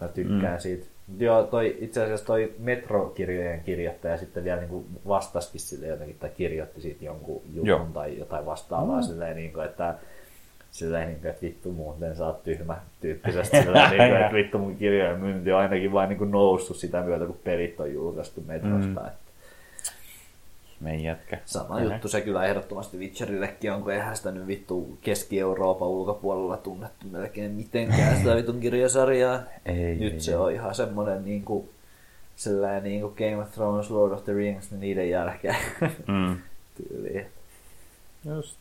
Mä 0.00 0.08
tykkään 0.08 0.54
mm. 0.54 0.60
siitä. 0.60 0.86
Joo, 1.18 1.42
toi, 1.42 1.76
itse 1.80 2.02
asiassa 2.02 2.26
toi 2.26 2.54
Metro-kirjojen 2.58 3.60
kirjoittaja 3.60 4.16
sitten 4.16 4.44
vielä 4.44 4.60
niin 4.60 4.86
vastasikin 5.08 5.60
sille 5.60 5.86
jotenkin, 5.86 6.16
tai 6.18 6.30
kirjoitti 6.36 6.80
siitä 6.80 7.04
jonkun 7.04 7.42
jutun 7.54 7.68
Joo. 7.68 7.86
tai 7.94 8.18
jotain 8.18 8.46
vastaavaa 8.46 9.00
mm. 9.00 9.02
silleen, 9.02 9.36
niin 9.36 9.52
kuin, 9.52 9.64
että 9.64 9.94
Sillä 10.70 10.98
niin 11.04 11.10
että 11.24 11.42
vittu 11.42 11.72
muuten 11.72 12.16
sä 12.16 12.26
oot 12.26 12.44
tyhmä 12.44 12.76
tyyppisesti. 13.00 13.56
Sillä 13.62 13.90
niin 13.90 14.02
että 14.16 14.32
vittu 14.32 14.58
mun 14.58 14.76
kirjojen 14.76 15.20
myynti 15.20 15.52
on 15.52 15.60
ainakin 15.60 15.92
vain 15.92 16.08
niin 16.08 16.30
noussut 16.30 16.76
sitä 16.76 17.02
myötä, 17.02 17.26
kun 17.26 17.38
pelit 17.44 17.80
on 17.80 17.92
julkaistu 17.94 18.40
metrosta. 18.46 19.00
Mm. 19.00 19.10
Meidän 20.80 21.02
jätkä. 21.02 21.38
Sama 21.44 21.76
Ähä. 21.76 21.84
juttu 21.84 22.08
se 22.08 22.20
kyllä 22.20 22.44
ehdottomasti 22.46 22.98
Witcherillekin 22.98 23.72
on, 23.72 23.82
kun 23.82 23.92
eihän 23.92 24.16
sitä 24.16 24.30
nyt 24.30 24.46
vittu 24.46 24.98
Keski-Euroopan 25.02 25.88
ulkopuolella 25.88 26.56
tunnettu 26.56 27.06
melkein 27.06 27.50
mitenkään 27.50 28.16
sitä 28.16 28.36
vitun 28.36 28.60
kirjasarjaa. 28.60 29.40
Ei, 29.66 29.94
Nyt 29.96 30.12
ei, 30.14 30.20
se 30.20 30.30
ei. 30.30 30.36
on 30.36 30.52
ihan 30.52 30.74
semmoinen 30.74 31.24
niin 31.24 31.42
kuin, 31.42 31.68
sellainen 32.36 32.82
niin 32.82 33.00
kuin 33.00 33.14
Game 33.18 33.36
of 33.42 33.52
Thrones, 33.52 33.90
Lord 33.90 34.12
of 34.12 34.24
the 34.24 34.32
Rings, 34.32 34.70
niin 34.70 34.80
niiden 34.80 35.10
jälkeen 35.10 35.56
Mm. 36.06 36.36
tyyliin. 36.76 37.26
Just. 38.24 38.56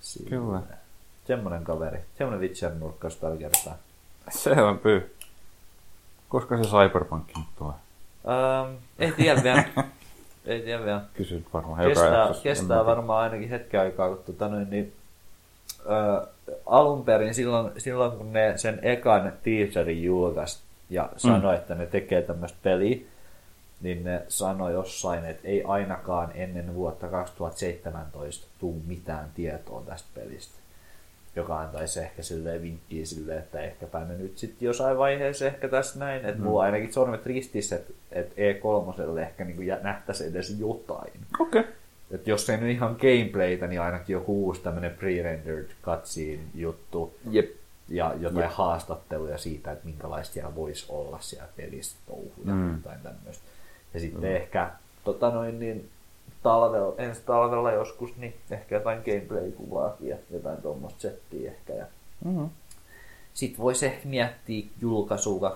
Siinä. 0.00 0.30
Kyllä. 0.30 0.62
Semmoinen 1.32 1.64
kaveri. 1.64 1.98
Semmoinen 2.18 2.40
Witcher-nurkkaus 2.40 3.16
tällä 3.16 3.36
kertaa. 3.36 3.76
Se 4.30 4.50
on 4.50 4.78
pyy. 4.78 5.16
Koska 6.28 6.56
se 6.56 6.62
Cyberpunk 6.62 7.26
nyt 7.36 7.46
tulee? 7.58 7.74
Ähm, 8.28 8.74
ei 8.98 9.12
tiedä 9.12 9.42
vielä. 9.42 9.64
ei 10.46 10.60
tiedä 10.60 10.84
vielä. 10.84 11.00
Kysyt 11.14 11.46
varmaan 11.52 11.82
joka 11.82 11.88
Kestää, 11.88 12.18
jaksossa. 12.18 12.42
kestää 12.42 12.80
En 12.80 12.86
varmaan 12.86 13.22
ainakin 13.22 13.48
hetken 13.48 13.80
aikaa, 13.80 14.08
kun 14.08 14.24
tota 14.26 14.48
noin, 14.48 14.70
niin, 14.70 14.92
ö, 15.86 16.26
alun 16.66 17.04
perin 17.04 17.34
silloin, 17.34 17.72
silloin, 17.78 18.12
kun 18.12 18.32
ne 18.32 18.52
sen 18.56 18.78
ekan 18.82 19.32
teaserin 19.42 20.02
julkaisi 20.02 20.60
ja 20.90 21.08
sanoi, 21.16 21.54
mm. 21.54 21.60
että 21.60 21.74
ne 21.74 21.86
tekee 21.86 22.22
tämmöistä 22.22 22.58
peliä, 22.62 22.98
niin 23.80 24.04
ne 24.04 24.22
sanoi 24.28 24.72
jossain, 24.72 25.24
että 25.24 25.48
ei 25.48 25.64
ainakaan 25.64 26.30
ennen 26.34 26.74
vuotta 26.74 27.08
2017 27.08 28.46
tuu 28.58 28.82
mitään 28.86 29.30
tietoa 29.34 29.82
tästä 29.86 30.08
pelistä. 30.14 30.61
Joka 31.36 31.60
antaisi 31.60 32.00
ehkä 32.00 32.22
silleen 32.22 32.62
vinkkiä 32.62 33.06
silleen, 33.06 33.38
että 33.38 33.60
ehkäpä 33.60 34.04
ne 34.04 34.16
nyt 34.16 34.38
sitten 34.38 34.66
jossain 34.66 34.98
vaiheessa 34.98 35.46
ehkä 35.46 35.68
tässä 35.68 35.98
näin. 35.98 36.24
Että 36.24 36.40
mm. 36.40 36.44
mulla 36.44 36.62
ainakin 36.62 36.92
sormet 36.92 37.26
ristissä, 37.26 37.76
että, 37.76 37.92
että 38.12 38.34
E3 38.34 39.18
ehkä 39.18 39.44
niin 39.44 39.78
nähtäisi 39.82 40.26
edes 40.26 40.58
jotain. 40.58 41.12
Okei. 41.40 41.60
Okay. 41.60 41.72
Et 42.12 42.26
jos 42.26 42.50
ei 42.50 42.56
nyt 42.56 42.70
ihan 42.70 42.96
gameplaytä, 43.00 43.66
niin 43.66 43.80
ainakin 43.80 44.14
joku 44.14 44.44
uusi 44.44 44.60
tämmöinen 44.60 44.98
pre-rendered 44.98 45.70
cutscene 45.82 46.38
juttu. 46.54 47.14
Jep. 47.30 47.50
Ja 47.88 48.14
jotain 48.20 48.44
Jep. 48.44 48.52
haastatteluja 48.52 49.38
siitä, 49.38 49.72
että 49.72 49.84
minkälaista 49.84 50.34
siellä 50.34 50.54
voisi 50.54 50.86
olla 50.88 51.18
siellä 51.20 51.48
pelissä 51.56 51.96
touhuja 52.06 52.54
mm. 52.54 52.76
jotain 52.76 53.00
tämmöistä. 53.00 53.44
Ja 53.94 54.00
sitten 54.00 54.30
mm. 54.30 54.36
ehkä 54.36 54.70
tota 55.04 55.30
noin, 55.30 55.60
niin 55.60 55.88
talvella, 56.42 56.94
ensi 56.98 57.22
talvella 57.26 57.72
joskus, 57.72 58.16
niin 58.16 58.34
ehkä 58.50 58.74
jotain 58.74 58.98
gameplay-kuvaakin 59.04 60.08
ja 60.08 60.16
jotain 60.30 60.62
tuommoista 60.62 61.00
settiä 61.00 61.50
ehkä. 61.50 61.72
Ja 61.72 61.86
Mm-hmm. 62.24 62.50
sitten 63.34 63.62
voisi 63.62 63.86
ehkä 63.86 64.08
miettiä 64.08 64.66
julkaisua 64.80 65.48
2018-2019 65.50 65.52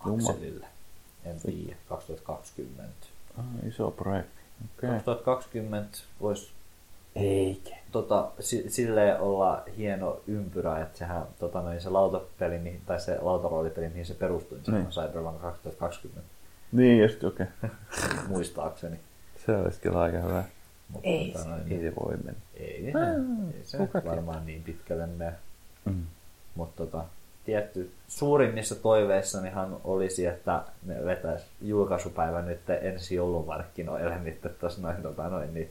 akselille. 0.00 0.66
En 1.24 1.40
tiedä, 1.40 1.76
2020. 1.88 2.92
Ah, 3.38 3.44
iso 3.68 3.90
projekti. 3.90 4.40
Okei. 4.78 4.90
2020 4.90 5.98
voisi 6.20 6.50
Eikä. 7.16 7.76
tota, 7.92 8.30
si- 8.40 8.70
silleen 8.70 9.20
olla 9.20 9.62
hieno 9.76 10.20
ympyrä, 10.26 10.82
että 10.82 10.98
sehän 10.98 11.26
tota, 11.38 11.62
noin, 11.62 11.80
se 11.80 11.90
lautapeli, 11.90 12.80
tai 12.86 13.00
se 13.00 13.18
lautaroolipeli, 13.20 13.88
mihin 13.88 14.06
se 14.06 14.14
perustui, 14.14 14.58
niin 14.58 14.64
se 14.64 14.72
Niin. 14.72 14.86
on 14.86 14.92
Cyberpunk 14.92 15.40
2020, 15.40 16.30
Niin, 16.72 17.02
just 17.02 17.24
okei. 17.24 17.46
muistaakseni. 18.28 19.00
Se 19.46 19.56
olisi 19.56 19.80
kyllä 19.80 20.00
aika 20.00 20.18
hyvä. 20.18 20.44
Mutta, 20.88 21.08
Ei, 21.08 21.32
tota, 21.36 21.48
noin, 21.48 21.62
ei 21.72 21.80
se 21.80 21.92
voi 22.02 22.16
mennä. 22.16 22.40
ei, 22.54 22.92
Ah, 22.96 23.54
ei 23.54 23.64
se 23.64 23.78
kuka 23.78 24.02
varmaan 24.04 24.46
niin 24.46 24.62
pitkälle 24.62 25.06
mene. 25.06 25.32
Mm. 25.84 26.02
Mutta 26.54 26.86
tota, 26.86 27.04
tietty, 27.44 27.92
suurimmissa 28.08 28.74
toiveissanihan 28.74 29.76
olisi, 29.84 30.26
että 30.26 30.62
ne 30.86 31.04
vetäisi 31.04 31.44
julkaisupäivä 31.62 32.42
nyt 32.42 32.70
ensi 32.70 33.14
joulumarkkinoille, 33.14 34.18
niin 34.18 34.28
että 34.34 34.48
tässä 34.48 34.82
noin, 34.82 35.02
tota, 35.02 35.28
noin, 35.28 35.54
niin 35.54 35.70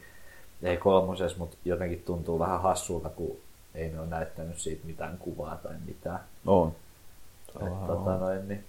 ei 0.63 0.77
kolmoses, 0.77 1.37
mutta 1.37 1.57
jotenkin 1.65 2.03
tuntuu 2.05 2.39
vähän 2.39 2.61
hassulta, 2.61 3.09
kun 3.09 3.37
ei 3.75 3.89
ne 3.89 3.99
ole 3.99 4.07
näyttänyt 4.07 4.57
siitä 4.57 4.85
mitään 4.85 5.17
kuvaa 5.17 5.55
tai 5.55 5.73
mitään. 5.85 6.19
On. 6.45 6.75
Et, 7.49 7.87
tota, 7.87 8.13
on. 8.13 8.19
noin, 8.19 8.47
niin, 8.47 8.63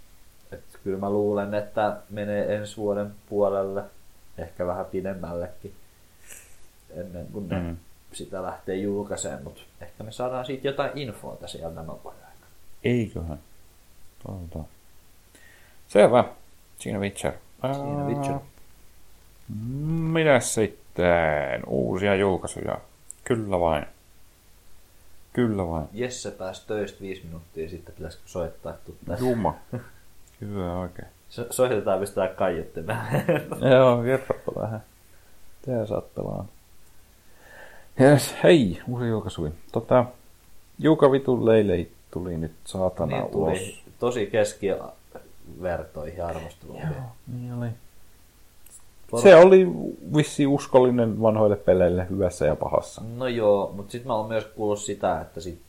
kyllä 0.84 0.98
mä 0.98 1.10
luulen, 1.10 1.54
että 1.54 1.96
menee 2.10 2.54
ensi 2.56 2.76
vuoden 2.76 3.10
puolelle, 3.28 3.82
ehkä 4.38 4.66
vähän 4.66 4.86
pidemmällekin, 4.86 5.74
ennen 6.96 7.26
kuin 7.32 7.48
ne 7.48 7.60
Mm. 7.60 7.76
sitä 8.12 8.42
lähtee 8.42 8.76
julkaiseen, 8.76 9.44
mutta 9.44 9.60
ehkä 9.80 10.04
me 10.04 10.12
saadaan 10.12 10.44
siitä 10.46 10.68
jotain 10.68 10.98
infoa 10.98 11.36
sieltä 11.46 11.82
nopeasti. 11.82 12.20
Eiköhän. 12.84 13.38
Toivotaan. 14.26 14.64
Selvä. 15.88 16.24
Siinä 16.78 16.98
Witcher. 16.98 17.32
Siinä 17.72 18.04
Witcher. 18.06 18.38
Minä 20.12 20.40
sitten? 20.40 21.62
Uusia 21.66 22.14
julkaisuja. 22.14 22.78
Kyllä 23.24 23.60
vain. 23.60 23.86
Kyllä 25.32 25.68
vain. 25.68 25.88
Jesse 25.92 26.30
pääsi 26.30 26.66
töistä 26.66 27.00
viisi 27.00 27.24
minuuttia 27.24 27.68
sitten, 27.68 27.94
pitäisikö 27.94 28.22
soittaa 28.26 28.72
tuttaa. 28.72 29.16
Juma. 29.20 29.54
Hyvä 30.40 30.78
oikein. 30.78 31.08
So- 31.28 31.46
soitetaan 31.50 32.00
pistää 32.00 32.28
kaiuttimeen. 32.28 32.98
Joo, 33.70 34.02
kerropa 34.02 34.52
vähän. 34.60 34.82
Tää 35.66 35.86
saat 35.86 36.14
pelaa. 36.14 36.46
Yes, 38.00 38.34
hei, 38.42 38.80
uusi 38.88 39.06
julkaisui. 39.08 39.52
Tota, 39.72 40.04
Juuka 40.78 41.12
Vitun 41.12 41.46
Leilei 41.46 41.92
tuli 42.10 42.36
nyt 42.36 42.52
saatana 42.64 43.16
niin 43.16 43.24
ulos. 43.24 43.58
tuli 43.58 43.78
tosi 43.98 44.26
keskivertoihin 44.26 46.24
arvosteluun. 46.24 46.80
Joo, 46.80 46.90
niin 47.26 47.52
oli. 47.54 47.68
Se 49.22 49.36
oli 49.36 49.66
vissi 50.16 50.46
uskollinen 50.46 51.22
vanhoille 51.22 51.56
peleille 51.56 52.06
hyvässä 52.10 52.46
ja 52.46 52.56
pahassa. 52.56 53.02
No 53.16 53.26
joo, 53.28 53.72
mutta 53.76 53.92
sitten 53.92 54.06
mä 54.06 54.14
oon 54.14 54.28
myös 54.28 54.44
kuullut 54.44 54.78
sitä, 54.80 55.20
että 55.20 55.40
sit 55.40 55.60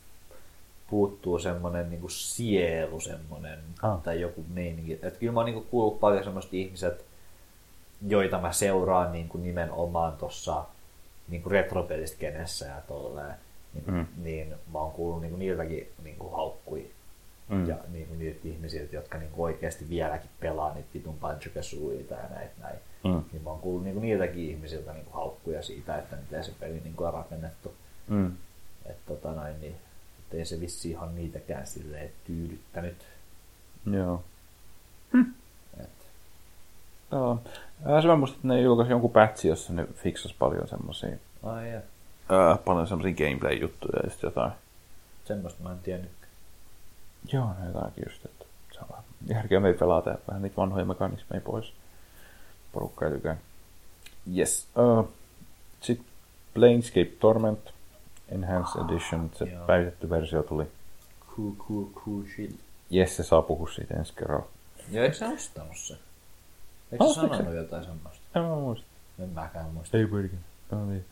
puuttuu 0.92 1.38
semmonen 1.38 1.90
niinku 1.90 2.08
sielu 2.08 3.00
semmonen, 3.00 3.58
Ah. 3.82 4.02
tai 4.02 4.20
joku 4.20 4.44
meininki. 4.54 4.98
Et 5.02 5.16
kyllä 5.16 5.32
mä 5.32 5.40
oon 5.40 5.46
niinku 5.46 5.66
kuullut 5.70 6.00
paljon 6.00 6.24
semmoista 6.24 6.56
ihmiset, 6.56 7.04
joita 8.08 8.38
mä 8.38 8.52
seuraan 8.52 9.12
niinku 9.12 9.38
nimenomaan 9.38 10.12
tossa 10.12 10.64
niinku 11.28 11.48
retropelistä 11.48 12.18
kenessä 12.18 12.66
ja 12.66 12.80
tolleen. 12.88 13.34
Niin, 13.74 13.84
Mm. 13.94 14.06
niin 14.22 14.54
mä 14.72 14.78
oon 14.78 14.92
kuullut 14.92 15.20
niinku 15.20 15.36
niiltäkin 15.36 15.88
niinku 16.04 16.28
haukkui 16.30 16.90
Mm. 17.48 17.68
ja 17.68 17.76
niinku 17.92 18.14
niiltä 18.14 18.40
ihmisiltä, 18.48 18.96
jotka 18.96 19.18
niinku 19.18 19.42
oikeasti 19.42 19.88
vieläkin 19.88 20.30
pelaa 20.40 20.74
niitä 20.74 20.88
vitun 20.94 21.18
Banjo-Kazooieita 21.20 22.14
ja 22.14 22.28
näitä 22.34 22.52
näin. 22.62 22.78
Mm. 23.04 23.22
Niin 23.32 23.42
mä 23.42 23.50
oon 23.50 23.58
kuullut 23.58 23.84
niinku 23.84 24.00
niiltäkin 24.00 24.50
ihmisiltä 24.50 24.92
niinku 24.92 25.10
haukkuja 25.12 25.62
siitä, 25.62 25.96
että 25.98 26.16
miten 26.16 26.44
se 26.44 26.52
peli 26.60 26.80
niinku 26.84 27.04
on 27.04 27.12
rakennettu. 27.12 27.74
Mm. 28.08 28.32
Että 28.86 29.02
tota 29.06 29.32
noin, 29.32 29.60
niin, 29.60 29.74
et 30.32 30.38
ei 30.38 30.44
se 30.44 30.60
vissi 30.60 30.90
ihan 30.90 31.14
niitäkään 31.14 31.66
silleen 31.66 32.10
tyydyttänyt. 32.26 32.96
Joo. 33.92 34.24
Et, 35.80 35.90
Joo. 37.12 37.40
Äh, 37.90 38.02
se 38.02 38.08
mä 38.08 38.16
muistin, 38.16 38.36
että 38.36 38.48
ne 38.48 38.60
julkaisi 38.60 38.92
jonkun 38.92 39.10
patchi, 39.10 39.48
jossa 39.48 39.72
ne 39.72 39.86
fiksasi 39.94 40.34
paljon 40.38 40.68
semmosia, 40.68 41.16
ai 41.42 41.72
ja, 41.72 41.80
äh, 42.32 42.64
paljon 42.64 42.86
semmosia 42.86 43.14
gameplay-juttuja 43.14 44.00
ja 44.04 44.10
sitten 44.10 44.28
jotain. 44.28 44.52
semmoista 45.24 45.62
mä 45.62 45.72
en 45.72 45.78
tiennyt. 45.78 46.10
Joo, 47.32 47.50
ne 47.60 47.66
jotakin 47.66 48.04
just, 48.08 48.24
että 48.24 48.44
se 48.72 48.80
on 48.80 48.88
vähän 48.88 49.04
järkeä 49.26 49.60
me 49.60 49.72
pelata 49.72 50.10
ja 50.10 50.18
vähän 50.28 50.42
niitä 50.42 50.56
vanhoja 50.56 50.84
mekanismeja 50.84 51.40
pois. 51.40 51.72
Porukka 52.72 53.06
ei 53.06 53.12
tykää. 53.12 53.36
Yes. 54.36 54.66
Uh, 54.76 55.08
Sitten 55.80 56.06
Planescape 56.54 57.12
Torment 57.20 57.71
Enhanced 58.34 58.82
Edition, 58.84 59.30
se 59.34 59.44
joo. 59.44 59.66
päivitetty 59.66 60.10
versio 60.10 60.42
tuli. 60.42 60.64
Cool, 61.36 61.52
cool, 61.68 61.84
cool 62.04 62.22
shit. 62.34 62.60
Jesse 62.90 63.22
saa 63.22 63.42
puhua 63.42 63.68
siitä 63.68 63.94
ensi 63.94 64.12
kerralla. 64.18 64.46
Joo, 64.90 65.04
eikö 65.04 65.16
sä 65.16 65.28
ostanut 65.28 65.76
se? 65.76 65.94
Eikö 66.92 67.04
Ah, 67.04 67.10
sä 67.14 67.20
sanonut 67.20 67.54
jotain 67.54 67.84
semmoista? 67.84 68.22
En 68.34 68.42
mä 68.42 68.48
muista. 68.54 68.86
En 69.22 69.28
mäkään 69.28 69.70
muista. 69.70 69.96
Ei 69.96 70.06
pyrkin. 70.06 70.38
No 70.70 70.86
niin. 70.86 71.04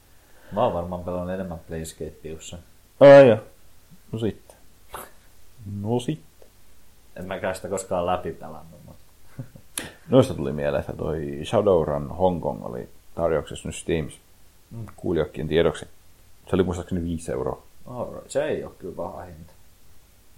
Mä 0.52 0.64
oon 0.64 0.72
varmaan 0.74 1.04
pelannut 1.04 1.30
enemmän 1.34 1.58
Playscapeussa. 1.58 2.58
Ai 3.00 3.28
ja. 3.28 3.38
No 4.12 4.18
sitten. 4.18 4.56
No 5.80 6.00
sitten. 6.00 6.48
En 7.16 7.26
mäkään 7.26 7.54
sitä 7.54 7.68
koskaan 7.68 8.06
läpi 8.06 8.32
pelannut, 8.32 8.80
mutta 8.86 9.02
Noista 10.08 10.34
tuli 10.34 10.52
mieleen, 10.52 10.80
että 10.80 10.92
toi 10.92 11.40
Shadowrun 11.44 12.08
Hong 12.08 12.42
Kong 12.42 12.64
oli 12.66 12.88
tarjouksessa 13.14 13.68
nyt 13.68 13.74
Steams. 13.76 14.18
Mm. 14.70 14.86
Kuulijokkien 14.96 15.48
tiedoksi. 15.48 15.88
Se 16.50 16.56
oli 16.56 16.62
muistaakseni 16.62 17.02
5 17.02 17.32
euroa. 17.32 17.62
alright. 17.86 18.30
se 18.30 18.44
ei 18.44 18.64
ole 18.64 18.72
kyllä 18.78 18.94
paha 18.96 19.22
hinta. 19.22 19.52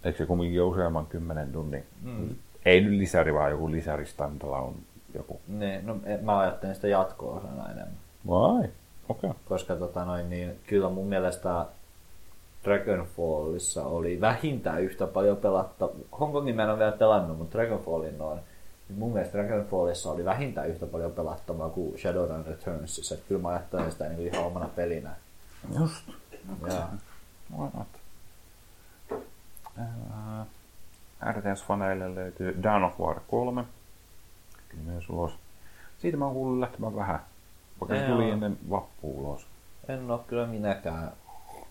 Eikö 0.05 0.19
se 0.19 0.27
kumminkin 0.27 0.57
jo 0.57 0.69
useamman 0.69 1.07
kymmenen 1.07 1.53
tunnin? 1.53 1.85
Mm. 2.03 2.29
Ei 2.65 2.81
nyt 2.81 2.93
lisäri, 2.93 3.35
vaan 3.35 3.51
joku 3.51 3.71
lisäri 3.71 4.07
standalone 4.07 4.77
joku. 5.15 5.41
Niin, 5.49 5.87
no 5.87 5.97
mä 6.23 6.39
ajattelin 6.39 6.75
sitä 6.75 6.89
jatko-osana 6.89 7.65
enemmän. 7.65 7.97
Vai? 8.29 8.59
Okei. 9.09 9.31
Okay. 9.31 9.33
koska 9.49 9.77
tota 9.77 10.05
noin, 10.05 10.31
niin, 10.31 10.61
kyllä 10.67 10.89
mun 10.89 11.07
mielestä 11.07 11.67
Dragonfallissa 12.65 13.87
oli 13.87 14.21
vähintään 14.21 14.83
yhtä 14.83 15.07
paljon 15.07 15.37
pelatta. 15.37 15.89
Hongkongin 16.21 16.57
mä 16.57 16.63
en 16.63 16.71
ole 16.71 16.79
vielä 16.79 16.93
pelannut, 16.93 17.39
mutta 17.39 17.59
Dragonfallin 17.59 18.21
on. 18.21 18.41
Niin 18.89 18.99
mun 18.99 19.13
mielestä 19.13 19.39
Dragonfallissa 19.39 20.11
oli 20.11 20.25
vähintään 20.25 20.69
yhtä 20.69 20.87
paljon 20.87 21.13
pelattavaa 21.13 21.71
kuin 21.71 21.99
Shadowrun 21.99 22.47
Returnsissa. 22.47 23.15
Että 23.15 23.29
kyllä 23.29 23.43
mä 23.43 23.49
ajattelen 23.49 23.93
sitä 23.93 24.09
niin 24.09 24.35
ihan 24.35 24.47
omana 24.47 24.69
pelinä. 24.77 25.11
Just. 25.79 26.09
Ja, 26.67 26.89
Why 27.59 27.69
not? 27.75 27.89
Äh, 29.79 30.47
RTS-faneille 31.25 32.15
löytyy 32.15 32.63
Dawn 32.63 32.85
of 32.85 33.01
War 33.01 33.21
3. 33.29 33.65
Kyllä 34.69 34.85
myös 34.85 35.09
ulos. 35.09 35.33
Siitä 35.99 36.17
mä 36.17 36.25
oon 36.25 36.35
kuullut 36.35 36.61
lähtemään 36.61 36.97
vähän. 36.97 37.21
Vaikka 37.81 37.97
se 37.97 38.13
tuli 38.13 38.25
oo. 38.25 38.33
ennen 38.33 38.59
vappua 38.71 39.11
ulos. 39.15 39.47
en 39.89 40.11
ole 40.11 40.21
kyllä 40.27 40.47
minäkään. 40.47 41.13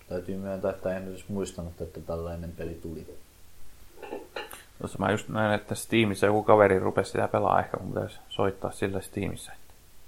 Täytyy 0.10 0.38
myöntää, 0.38 0.72
että 0.72 0.98
en 0.98 1.08
edes 1.08 1.30
muistanut, 1.30 1.82
että 1.82 2.00
tällainen 2.00 2.52
peli 2.52 2.74
tuli. 2.74 3.18
Tuossa 4.80 5.00
mä 5.00 5.12
just 5.12 5.30
näin, 5.30 5.54
että 5.54 5.76
Steamissa 5.76 6.26
joku 6.26 6.44
kaveri 6.44 6.80
rupesi 6.80 7.12
sitä 7.12 7.28
pelaa. 7.28 7.60
Ehkä 7.60 7.78
mun 7.78 7.94
pitäisi 7.94 8.20
soittaa 8.30 8.72
sille 8.72 9.02
Steamissa. 9.02 9.52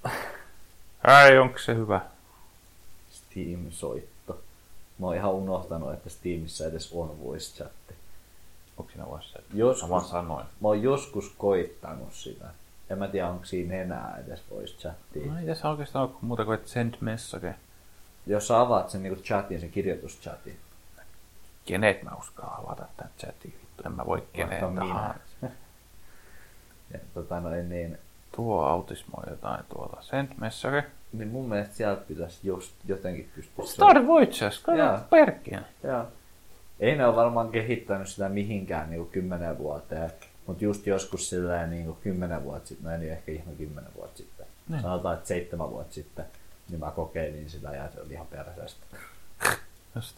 Ai, 1.03 1.37
onko 1.37 1.57
se 1.57 1.75
hyvä? 1.75 2.01
Steam-soitto. 3.33 4.33
Mä 4.99 5.05
oon 5.07 5.15
ihan 5.15 5.31
unohtanut, 5.31 5.93
että 5.93 6.09
Steamissa 6.09 6.65
edes 6.65 6.91
on 6.93 7.23
voice 7.23 7.53
chatti. 7.55 7.95
Onko 8.77 8.91
siinä 8.91 9.09
vaiheessa? 9.09 9.39
Joskus, 9.53 9.89
Mä 9.89 10.01
sanoin. 10.01 10.45
mä 10.61 10.67
oon 10.67 10.81
joskus 10.81 11.33
koittanut 11.37 12.13
sitä. 12.13 12.45
En 12.89 12.97
mä 12.97 13.07
tiedä, 13.07 13.27
onko 13.29 13.45
siinä 13.45 13.75
enää 13.75 14.23
edes 14.27 14.43
voice 14.51 14.73
chattia. 14.77 15.31
No 15.31 15.39
ei 15.39 15.45
tässä 15.45 15.69
oikeastaan 15.69 16.09
ole 16.09 16.17
muuta 16.21 16.45
kuin, 16.45 16.59
send 16.65 16.93
message. 16.99 17.55
Jos 18.27 18.47
sä 18.47 18.59
avaat 18.61 18.89
sen 18.89 19.03
niinku 19.03 19.21
chatin, 19.23 19.59
sen 19.59 19.71
kirjoituschatin. 19.71 20.57
Kenet 21.65 22.03
mä 22.03 22.11
uskaa 22.19 22.61
avata 22.63 22.85
tämän 22.97 23.11
chatin? 23.19 23.53
Vittu, 23.61 23.83
en 23.85 23.91
mä 23.91 24.05
voi 24.05 24.23
minä. 24.37 24.75
tahansa. 24.79 25.23
Ja, 26.93 26.99
tota 27.13 27.39
noin, 27.39 27.69
niin, 27.69 27.97
Tuo 28.35 28.61
autismoi 28.65 29.23
jotain 29.29 29.65
tuolla. 29.73 30.01
Send 30.01 30.29
message. 30.37 30.85
Niin 31.13 31.27
mun 31.29 31.49
mielestä 31.49 31.75
sieltä 31.75 32.01
pitäisi 32.07 32.39
just 32.43 32.71
jotenkin 32.85 33.29
pystyä... 33.35 33.65
Star 33.65 34.07
Voices, 34.07 34.59
kato 34.59 34.99
perkkiä. 35.09 35.63
Joo. 35.83 36.07
Ei 36.79 36.95
ne 36.95 37.05
ole 37.05 37.15
varmaan 37.15 37.51
kehittänyt 37.51 38.07
sitä 38.07 38.29
mihinkään 38.29 38.89
niin 38.89 39.05
kymmenen 39.05 39.57
vuoteen, 39.57 40.11
mutta 40.47 40.63
just 40.63 40.87
joskus 40.87 41.29
silleen 41.29 41.69
niin 41.69 41.95
kymmenen 42.03 42.43
vuotta 42.43 42.67
sitten, 42.67 42.91
no 42.91 42.97
ei 43.03 43.09
ehkä 43.09 43.31
ihan 43.31 43.55
kymmenen 43.55 43.93
vuotta 43.95 44.17
sitten, 44.17 44.45
Niin. 44.69 44.81
sanotaan, 44.81 45.15
että 45.15 45.27
seitsemän 45.27 45.69
vuotta 45.69 45.93
sitten, 45.93 46.25
niin 46.69 46.79
mä 46.79 46.91
kokeilin 46.91 47.49
sitä 47.49 47.71
ja 47.71 47.89
se 47.91 48.01
oli 48.01 48.13
ihan 48.13 48.27
perseestä. 48.27 48.85
Just. 49.95 50.15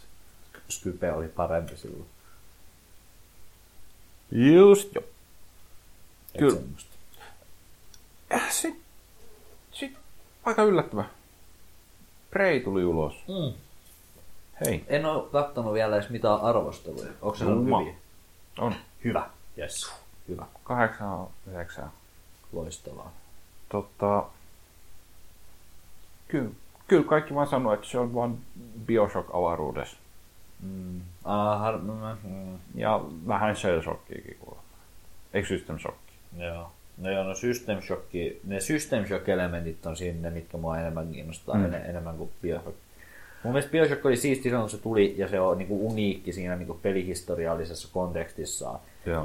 Skype 0.69 1.11
oli 1.11 1.27
parempi 1.27 1.77
silloin. 1.77 2.05
Just 4.31 4.95
jo. 4.95 5.01
Kyllä. 6.39 6.55
semmoista. 6.55 6.95
Aika 10.45 10.63
yllättävä. 10.63 11.05
Prey 12.31 12.59
tuli 12.59 12.85
ulos. 12.85 13.23
Mm. 13.27 13.53
Hei. 14.65 14.85
En 14.87 15.05
ole 15.05 15.29
kattonut 15.31 15.73
vielä 15.73 15.95
edes 15.95 16.09
mitään 16.09 16.41
arvosteluja. 16.41 17.11
Onko 17.21 17.37
se 17.37 17.45
Jumma. 17.45 17.79
hyviä? 17.79 17.93
On. 18.57 18.75
Hyvä. 19.03 19.29
Yes. 19.57 19.93
Hyvä. 20.27 20.45
Kahdeksan, 20.63 21.27
yhdeksän. 21.47 21.91
Loistavaa. 22.53 23.11
Tota, 23.69 24.23
kyllä, 26.27 26.49
kyllä 26.87 27.03
kaikki 27.03 27.35
vaan 27.35 27.47
sanoo, 27.47 27.73
että 27.73 27.87
se 27.87 27.99
on 27.99 28.13
vaan 28.15 28.37
Bioshock-avaruudessa. 28.85 29.97
Mm. 30.59 31.01
Ah, 31.23 31.59
har... 31.59 31.77
mm. 32.23 32.59
Ja 32.75 33.01
vähän 33.27 33.55
Shell 33.55 33.81
Shockiakin 33.81 34.37
kuulemma. 34.39 34.63
Eikö 35.33 35.47
System 35.47 35.79
Shock? 35.79 35.97
Joo. 36.37 36.71
No 36.97 37.11
joo, 37.11 37.23
no 37.23 37.35
System 37.35 37.81
Shock, 37.81 38.03
ne 38.43 38.59
System 38.59 39.05
Shock-elementit 39.05 39.85
on 39.85 39.97
siinä 39.97 40.19
ne, 40.21 40.29
mitkä 40.29 40.57
mua 40.57 40.79
enemmän 40.79 41.07
kiinnostaa, 41.07 41.55
Mm. 41.55 41.61
mm. 41.63 41.73
enemmän 41.73 42.17
kuin 42.17 42.29
Bioshock. 42.41 42.77
Mun 43.43 43.53
mielestä 43.53 43.71
Bioshock 43.71 44.05
oli 44.05 44.17
siisti 44.17 44.43
silloin, 44.43 44.61
kun 44.61 44.69
se 44.69 44.77
tuli, 44.77 45.15
ja 45.17 45.27
se 45.27 45.39
on 45.39 45.57
niinku 45.57 45.87
uniikki 45.87 46.33
siinä 46.33 46.55
niinku 46.55 46.79
pelihistoriallisessa 46.81 47.87
kontekstissaan. 47.93 48.79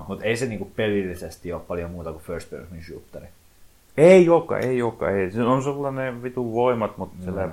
Mutta 0.09 0.25
ei 0.25 0.37
se 0.37 0.47
niinku 0.47 0.71
pelillisesti 0.77 1.53
ole 1.53 1.63
paljon 1.69 1.91
muuta 1.91 2.13
kuin 2.13 2.25
first 2.25 2.51
person 2.51 2.83
shooteri. 2.83 3.27
Ei 3.97 4.27
joka, 4.27 4.59
ei 4.59 4.79
joka, 4.79 5.11
ei. 5.11 5.31
Se 5.31 5.43
on 5.43 5.63
sulla 5.63 5.91
ne 5.91 6.23
vitun 6.23 6.53
voimat, 6.53 6.99
mutta 6.99 7.17
mm. 7.19 7.25
sille, 7.25 7.49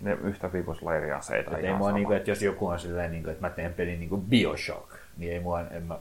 ne 0.00 0.18
yhtä 0.24 0.52
viivoslajeriaseita. 0.52 1.58
Et 1.58 1.64
ei 1.64 1.74
mua 1.74 1.92
niinku, 1.92 2.12
että 2.12 2.30
jos 2.30 2.42
joku 2.42 2.66
on 2.66 2.80
silleen, 2.80 3.10
niinku, 3.12 3.30
että 3.30 3.42
mä 3.42 3.50
teen 3.50 3.74
pelin 3.74 4.00
niinku 4.00 4.16
Bioshock, 4.16 4.92
niin 5.16 5.32
ei 5.32 5.40
mua, 5.40 5.60
en 5.60 5.82
mä, 5.82 5.98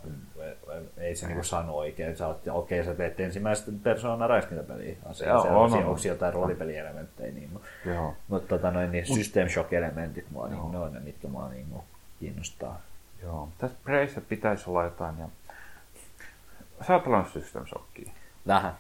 ei 0.98 1.16
se 1.16 1.28
niinku 1.28 1.44
sano 1.44 1.74
oikein. 1.74 2.18
Sä 2.18 2.28
okei, 2.28 2.52
okay, 2.52 2.84
sä 2.84 2.96
teet 2.96 3.20
ensimmäistä 3.20 3.72
persoonan 3.84 4.30
räiskintäpeliä. 4.30 4.96
Asia, 5.06 5.28
Joo, 5.28 5.42
on, 5.42 5.74
on, 5.74 5.86
onko 5.86 6.02
jotain 6.08 6.34
roolipelielementtejä. 6.34 7.32
Niin, 7.32 7.60
Joo. 7.86 8.14
mutta 8.28 8.48
tota, 8.48 8.72
noin, 8.72 8.92
niin 8.92 9.06
System 9.06 9.48
Shock-elementit, 9.48 10.26
mua, 10.32 10.48
niin, 10.48 10.72
ne 10.72 10.78
on 10.78 10.94
ne, 10.94 11.00
mitkä 11.00 11.28
mua 11.28 11.50
niin, 11.50 11.68
kiinnostaa. 12.20 12.82
Joo. 13.24 13.50
Tässä 13.58 13.78
Preyssä 13.84 14.22
pitäisi 14.22 14.70
olla 14.70 14.84
jotain. 14.84 15.20
Ja... 15.20 15.28
Sä 16.88 16.94
oot 16.94 17.04
pelannut 17.04 17.32
System 17.32 17.66
Shockia. 17.68 18.12
Vähän. 18.48 18.74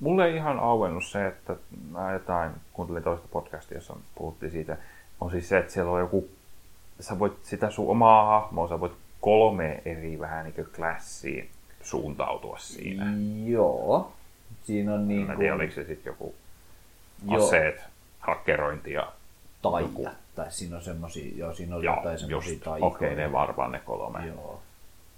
Mulle 0.00 0.26
ei 0.26 0.36
ihan 0.36 0.58
auennut 0.58 1.04
se, 1.04 1.26
että 1.26 1.56
mä 1.90 2.12
jotain, 2.12 2.52
kuuntelin 2.72 3.02
toista 3.02 3.28
podcastia, 3.30 3.76
jossa 3.76 3.96
puhuttiin 4.14 4.52
siitä, 4.52 4.76
on 5.20 5.30
siis 5.30 5.48
se, 5.48 5.58
että 5.58 5.72
siellä 5.72 5.90
on 5.90 6.00
joku, 6.00 6.28
sä 7.00 7.18
voit 7.18 7.44
sitä 7.44 7.70
sun 7.70 7.90
omaa 7.90 8.40
hahmoa, 8.40 8.68
sä 8.68 8.80
voit 8.80 8.92
kolme 9.20 9.82
eri 9.84 10.18
vähän 10.18 10.44
niin 10.44 10.54
kuin 10.54 10.68
klassiin 10.76 11.50
suuntautua 11.82 12.58
siinä. 12.58 13.06
Joo. 13.46 14.12
Siinä 14.64 14.94
on 14.94 15.08
niin 15.08 15.30
en 15.30 15.38
tiedä, 15.38 15.54
oliko 15.54 15.74
se 15.74 15.84
sitten 15.84 16.10
joku 16.10 16.34
Joo. 17.30 17.46
aseet, 17.46 17.80
hakkerointi 18.18 18.92
ja 18.92 19.12
taita. 19.62 20.10
Tai 20.34 20.52
siinä 20.52 20.76
on 20.76 20.82
semmosia, 20.82 21.36
joo, 21.36 21.54
siinä 21.54 21.76
oli 21.76 21.84
Joo, 21.84 21.96
jotain 21.96 22.18
semmosia 22.18 22.58
taikoja. 22.58 22.86
Okei, 22.86 23.16
ne 23.16 23.32
varmaan 23.32 23.72
ne 23.72 23.78
kolme. 23.78 24.26
Joo. 24.26 24.62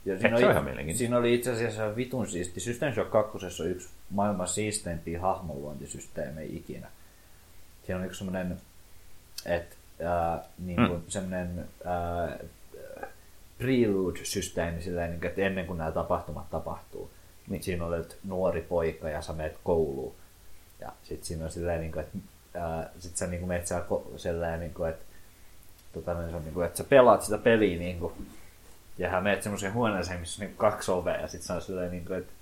Ja 0.05 0.15
on 0.15 0.21
ihan 0.21 0.65
mielenkiintoista. 0.65 0.99
siinä 0.99 1.17
oli 1.17 1.35
itse 1.35 1.53
asiassa 1.53 1.97
vitun 1.97 2.29
siisti. 2.29 2.61
System 2.61 2.93
Shock 2.95 3.11
2 3.11 3.39
on 3.63 3.71
yksi 3.71 3.89
maailman 4.11 4.49
siisteimpiä 4.49 5.21
hahmonluontisysteemejä 5.21 6.49
ikinä. 6.53 6.89
Siinä 7.87 7.99
on 7.99 8.07
yksi 8.07 8.19
semmoinen, 8.19 8.57
että 9.47 9.77
äh, 10.05 10.41
niin 10.59 10.77
kuin 10.77 11.01
mm. 11.01 11.03
semmoinen 11.09 11.69
äh, 11.87 12.39
prelude-systeemi 13.59 14.83
silleen, 14.83 15.11
niin 15.11 15.27
että 15.27 15.43
ennen 15.43 15.67
kuin 15.67 15.79
nämä 15.79 15.93
tapahtumat 15.93 16.51
tapahtuu. 16.51 17.11
Niin 17.49 17.63
siinä 17.63 17.85
olet 17.87 18.19
nuori 18.25 18.61
poika 18.61 19.09
ja 19.09 19.23
sä 19.23 19.33
menet 19.33 19.59
kouluun. 19.65 20.15
Ja 20.81 20.93
sitten 21.03 21.27
siinä 21.27 21.45
on 21.45 21.51
silleen, 21.51 21.81
niin 21.81 21.99
että 21.99 22.19
äh, 22.57 22.87
sit 22.99 23.17
sä 23.17 23.27
niin 23.27 23.41
kuin 23.41 23.49
menet 23.49 23.67
siellä 23.67 23.87
silleen, 24.17 24.61
niin 24.61 24.89
että, 24.89 25.05
tota, 25.93 26.15
niin 26.15 26.31
se 26.31 26.37
on, 26.37 26.45
niin 26.45 26.55
kuin, 26.55 26.67
että 26.67 26.79
sä 26.79 26.85
pelaat 26.85 27.23
sitä 27.23 27.39
peliä 27.39 27.79
niin 27.79 27.99
kuin, 27.99 28.13
ja 28.99 29.09
hän 29.09 29.23
menet 29.23 29.43
semmoiseen 29.43 29.75
huoneeseen, 29.75 30.21
missä 30.21 30.43
on 30.43 30.47
niin 30.47 30.57
kaksi 30.57 30.91
ovea 30.91 31.21
ja 31.21 31.29
sitten 31.29 31.47
se 31.47 31.53
on 31.53 31.63
silleen, 31.63 31.91
niin 31.91 32.05
kuin, 32.05 32.19
että 32.19 32.33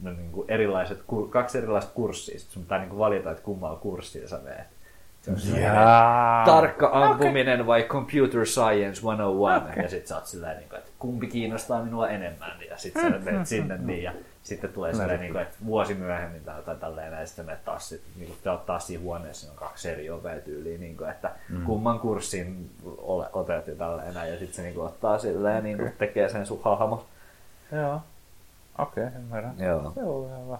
no, 0.00 0.12
niin 0.12 0.32
kuin 0.32 0.50
erilaiset, 0.50 1.02
kaksi 1.30 1.58
erilaista 1.58 1.90
kurssia. 1.94 2.38
Sitten 2.38 2.54
sun 2.54 2.62
pitää 2.62 2.78
niin 2.78 2.88
kuin 2.88 2.98
valita, 2.98 3.30
että 3.30 3.42
kummalla 3.42 3.78
kurssilla 3.78 4.28
sä 4.28 4.38
meet. 4.44 4.77
Jaa. 5.60 6.44
tarkka 6.44 6.90
ampuminen 6.92 7.66
vai 7.66 7.82
computer 7.82 8.46
science 8.46 9.00
101. 9.00 9.70
Okay. 9.70 9.82
Ja 9.82 9.88
sitten 9.88 10.08
sä 10.08 10.14
oot 10.14 10.26
silleen, 10.26 10.58
niin 10.58 10.68
kuin, 10.68 10.78
että 10.78 10.90
kumpi 10.98 11.26
kiinnostaa 11.26 11.82
minua 11.82 12.08
enemmän. 12.08 12.52
Ja 12.70 12.78
sitten 12.78 13.12
sä 13.12 13.18
menet 13.18 13.46
sinne 13.46 13.78
niin, 13.78 14.02
ja 14.02 14.12
sitten 14.42 14.72
tulee 14.72 14.92
silleen, 14.92 15.20
niin 15.20 15.32
kuin, 15.32 15.42
että 15.42 15.56
vuosi 15.66 15.94
myöhemmin 15.94 16.44
tai 16.44 16.56
jotain 16.56 16.78
tälleen, 16.78 17.12
ja 17.12 17.26
sitten 17.26 17.46
menet 17.46 17.64
taas, 17.64 17.88
sit, 17.88 18.02
niin 18.16 18.36
kuin, 18.42 18.52
oot 18.52 18.66
taas 18.66 18.86
siinä 18.86 19.02
huoneessa, 19.02 19.50
on 19.50 19.56
kaksi 19.56 19.88
eri 19.90 20.10
ovea 20.10 20.40
tyyliin, 20.40 20.80
niin 20.80 20.96
kuin, 20.96 21.10
että 21.10 21.30
mm. 21.48 21.64
kumman 21.64 22.00
kurssin 22.00 22.70
ole, 22.98 23.26
otet 23.32 23.66
ja 23.66 23.74
tälleen, 23.74 24.14
ja 24.14 24.38
sitten 24.38 24.54
se 24.54 24.62
niin 24.62 24.74
kuin, 24.74 24.86
ottaa 24.86 25.18
silleen, 25.18 25.64
niin 25.64 25.78
kuin, 25.78 25.92
tekee 25.98 26.28
sen 26.28 26.46
sun 26.46 26.60
hahmo. 26.64 27.06
Joo. 27.72 28.02
Okei, 28.78 29.04
okay, 29.04 29.20
ymmärrän. 29.20 29.54
Joo. 29.58 29.92
Se 29.94 30.00
on 30.02 30.44
hyvä. 30.44 30.58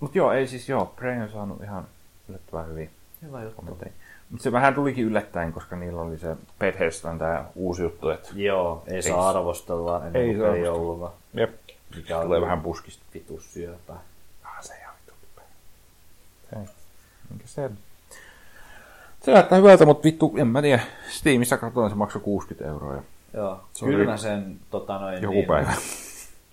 Mut 0.00 0.14
joo, 0.14 0.32
ei 0.32 0.46
siis 0.46 0.68
joo, 0.68 0.86
Prey 0.96 1.22
on 1.22 1.28
saanut 1.28 1.62
ihan 1.62 1.86
yllättävän 2.28 2.68
hyvin 2.68 2.90
Hyvä 3.22 3.42
juttu. 3.42 3.56
kommentteja. 3.56 3.92
Mutta 4.30 4.42
se 4.42 4.52
vähän 4.52 4.74
tulikin 4.74 5.04
yllättäen, 5.06 5.52
koska 5.52 5.76
niillä 5.76 6.00
oli 6.00 6.18
se 6.18 6.36
Bethesdan 6.58 7.18
tää 7.18 7.44
uusi 7.54 7.82
juttu, 7.82 8.08
että 8.10 8.28
Joo, 8.34 8.82
ei 8.86 9.02
saa 9.02 9.28
arvostella 9.28 10.06
ennen 10.06 10.22
Ei 10.22 10.36
saa 10.38 10.46
arvostella. 10.46 10.72
ollut. 10.78 11.10
jep, 11.34 11.50
Mikä 11.96 12.20
tulee 12.22 12.40
vähän 12.40 12.60
puskista. 12.60 13.02
vitus 13.14 13.52
syöpä. 13.54 13.92
Ah, 14.44 14.56
se 14.60 14.74
ihan 14.80 14.94
kipeä. 15.06 15.44
Se, 16.50 16.56
minkä 17.30 17.46
se 17.46 17.70
se 19.20 19.32
näyttää 19.32 19.58
hyvältä, 19.58 19.86
mutta 19.86 20.04
vittu, 20.04 20.34
en 20.38 20.46
mä 20.46 20.62
tiedä. 20.62 20.82
Steamissa 21.08 21.56
katsoin, 21.56 21.90
se 21.90 21.96
maksoi 21.96 22.22
60 22.22 22.70
euroa. 22.70 22.94
Ja 22.94 23.02
Joo, 23.34 23.60
Se 23.72 23.86
kyllä 23.86 24.04
mä 24.10 24.16
sen 24.16 24.56
tota 24.70 24.98
noin, 24.98 25.22
joku 25.22 25.34
niin, 25.34 25.46
päivä. 25.46 25.72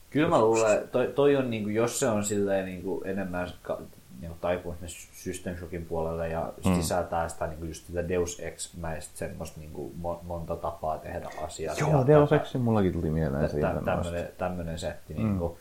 Kyllä 0.10 0.30
mä 0.30 0.42
luulen, 0.42 0.88
toi, 0.88 1.08
toi 1.08 1.36
on 1.36 1.50
niinku, 1.50 1.70
jos 1.70 2.00
se 2.00 2.08
on 2.10 2.26
silleen 2.26 2.66
niinku 2.66 3.02
enemmän 3.06 3.50
niin 4.22 4.32
taipuu 4.42 4.76
System 5.14 5.58
Shockin 5.58 5.86
puolelle 5.86 6.28
ja 6.28 6.54
mm. 6.66 6.76
sisältää 6.76 7.30
sitä 7.30 7.48
niin 7.48 7.60
kuin 7.60 7.68
just 7.68 7.86
sitä 7.86 8.10
Deus 8.10 8.40
Ex-mäistä 8.40 9.18
semmoista 9.18 9.60
niin 9.60 9.72
kuin 9.72 9.94
mo- 10.04 10.24
monta 10.24 10.56
tapaa 10.56 10.98
tehdä 10.98 11.30
asiaa. 11.42 11.76
Joo, 11.80 12.08
Deus 12.08 12.32
Ex 12.32 12.56
mullakin 12.56 12.94
tuli 12.94 13.10
mieleen 13.10 13.50
siitä. 13.50 13.74
Tä, 13.74 13.82
tämmönen, 13.86 14.30
tämmönen 14.38 14.80
setti. 14.80 15.14
Mm. 15.14 15.20
Niin 15.24 15.40
kuin, 15.40 15.58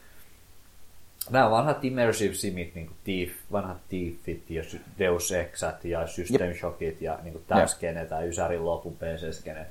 nämä 1.30 1.50
vanhat 1.50 1.84
Immersive 1.84 2.34
Simit, 2.34 2.74
niin 2.74 2.86
kuin 2.86 2.96
Thief, 3.04 3.30
vanhat 3.52 3.78
Thiefit 3.88 4.50
ja 4.50 4.62
Deus 4.98 5.32
Exat 5.32 5.84
ja 5.84 6.06
System 6.06 6.54
Shockit 6.54 7.02
ja 7.02 7.18
niin 7.22 7.32
kuin 7.32 7.44
tämä 7.48 7.66
skene, 7.66 8.04
tämä 8.04 8.20
Ysärin 8.20 8.64
lopun 8.64 8.96
PC-skene, 8.96 9.66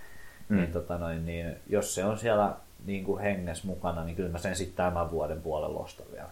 mm. 0.50 0.58
niin, 0.58 0.72
tota 0.72 0.98
noin, 0.98 1.26
niin 1.26 1.56
jos 1.70 1.96
se 1.96 2.06
on 2.06 2.18
siellä 2.18 2.56
niin 2.86 3.04
kuin 3.04 3.22
henges 3.22 3.64
mukana, 3.64 4.04
niin 4.04 4.16
kyllä 4.16 4.30
mä 4.30 4.38
sen 4.38 4.56
sitten 4.56 4.76
tämän 4.76 5.12
vuoden 5.12 5.42
puolella 5.42 5.80
ostan 5.80 6.06
vielä. 6.12 6.30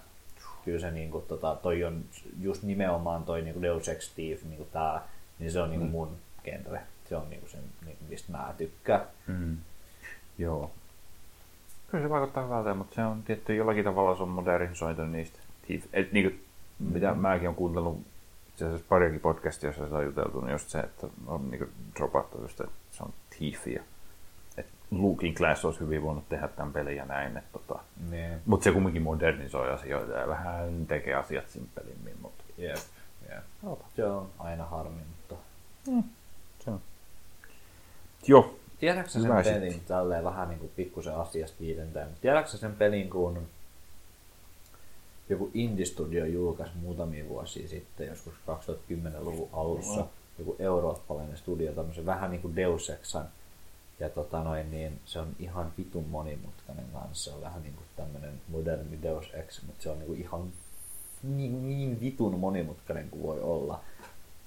Kyllä 0.65 0.79
se 0.79 0.91
niin 0.91 1.11
kuin, 1.11 1.25
tota, 1.25 1.55
toi 1.55 1.83
on 1.83 2.05
just 2.41 2.63
nimenomaan 2.63 3.23
toi 3.23 3.41
niin 3.41 3.53
kuin 3.53 3.63
Deus 3.63 3.89
Ex 3.89 4.13
Thief, 4.13 4.43
niin 4.43 4.57
kuin 4.57 4.69
tää, 4.71 5.01
niin 5.39 5.51
se 5.51 5.61
on 5.61 5.69
niin 5.69 5.79
kuin 5.79 5.89
mm. 5.89 5.91
mun 5.91 6.17
genre. 6.43 6.81
Se 7.09 7.15
on 7.15 7.29
niin 7.29 7.39
kuin 7.39 7.49
sen, 7.49 7.63
niin, 7.85 7.97
mistä 8.09 8.31
mä 8.31 8.53
tykkään. 8.57 9.01
Mm. 9.27 9.57
Joo. 10.37 10.71
Kyllä 11.87 12.03
se 12.03 12.09
vaikuttaa 12.09 12.43
hyvältä, 12.43 12.73
mutta 12.73 12.95
se 12.95 13.03
on 13.03 13.23
tietty 13.23 13.55
jollakin 13.55 13.83
tavalla 13.83 14.15
se 14.15 14.23
on 14.23 14.29
modernisoitu 14.29 15.05
niistä. 15.05 15.39
Thief. 15.67 15.83
Et, 15.93 16.11
niin 16.11 16.31
kuin, 16.31 16.45
mm. 16.79 16.93
mitä 16.93 17.13
mäkin 17.13 17.47
olen 17.47 17.55
kuunnellut 17.55 17.99
itse 18.49 18.65
asiassa 18.65 18.85
pariakin 18.89 19.19
podcastia, 19.19 19.69
jossa 19.69 19.89
se 19.89 19.95
on 19.95 20.05
juteltu, 20.05 20.41
niin 20.41 20.51
just 20.51 20.69
se, 20.69 20.79
että 20.79 21.07
on 21.27 21.51
niin 21.51 21.59
kuin, 21.59 21.71
dropattu 21.95 22.41
just, 22.41 22.61
että 22.61 22.75
se 22.91 23.03
on 23.03 23.13
Thiefia 23.37 23.83
Looking 25.01 25.37
Glass 25.37 25.65
olisi 25.65 25.79
hyvin 25.79 26.03
voinut 26.03 26.29
tehdä 26.29 26.47
tämän 26.47 26.73
pelin 26.73 26.97
ja 26.97 27.05
näin. 27.05 27.37
Että, 27.37 27.59
tota, 27.59 27.79
niin. 28.09 28.41
Mutta 28.45 28.63
se 28.63 28.71
kumminkin 28.71 29.01
modernisoi 29.01 29.71
asioita 29.71 30.11
ja 30.11 30.27
vähän 30.27 30.85
tekee 30.87 31.15
asiat 31.15 31.49
simppelimmin. 31.49 32.13
Mutta... 32.21 32.43
Jep, 32.57 32.77
jep. 33.29 33.79
Se 33.95 34.05
on 34.05 34.29
aina 34.39 34.65
harmi, 34.65 35.01
mutta... 35.17 35.35
Mm. 35.91 36.03
Se 36.59 36.71
on. 36.71 36.81
Joo. 38.27 38.55
Tiedätkö 38.79 39.09
sen 39.09 39.23
Hyvä 39.23 39.43
pelin, 39.43 39.81
tälleen 39.87 40.23
vähän 40.23 40.49
niin 40.49 40.59
kuin 40.59 40.71
pikkusen 40.75 41.15
asiasta 41.15 41.57
viidenteen, 41.59 42.07
tiedätkö 42.21 42.57
sen 42.57 42.75
pelin, 42.75 43.09
kun 43.09 43.47
joku 45.29 45.51
Indie 45.53 45.85
Studio 45.85 46.25
julkaisi 46.25 46.77
muutamia 46.81 47.29
vuosia 47.29 47.67
sitten, 47.67 48.07
joskus 48.07 48.33
2010-luvun 48.33 49.49
alussa, 49.53 50.05
joku 50.39 50.55
eurooppalainen 50.59 51.37
studio, 51.37 51.71
tämmöisen 51.71 52.05
vähän 52.05 52.31
niin 52.31 52.41
kuin 52.41 52.55
Deus 52.55 52.89
Exan 52.89 53.25
ja 53.99 54.09
tota 54.09 54.43
noin, 54.43 54.71
niin 54.71 54.99
se 55.05 55.19
on 55.19 55.35
ihan 55.39 55.73
vitun 55.77 56.05
monimutkainen 56.09 56.85
kanssa. 56.93 57.31
Se 57.31 57.35
on 57.35 57.41
vähän 57.41 57.63
niin 57.63 57.73
kuin 57.73 57.85
tämmöinen 57.95 58.41
moderni 58.47 58.99
Deus 59.01 59.33
Ex, 59.33 59.63
mutta 59.63 59.83
se 59.83 59.89
on 59.89 59.99
niin 59.99 60.07
kuin 60.07 60.21
ihan 60.21 60.51
niin, 61.23 61.69
niin 61.69 62.01
vitun 62.01 62.39
monimutkainen 62.39 63.09
kuin 63.09 63.23
voi 63.23 63.41
olla. 63.41 63.79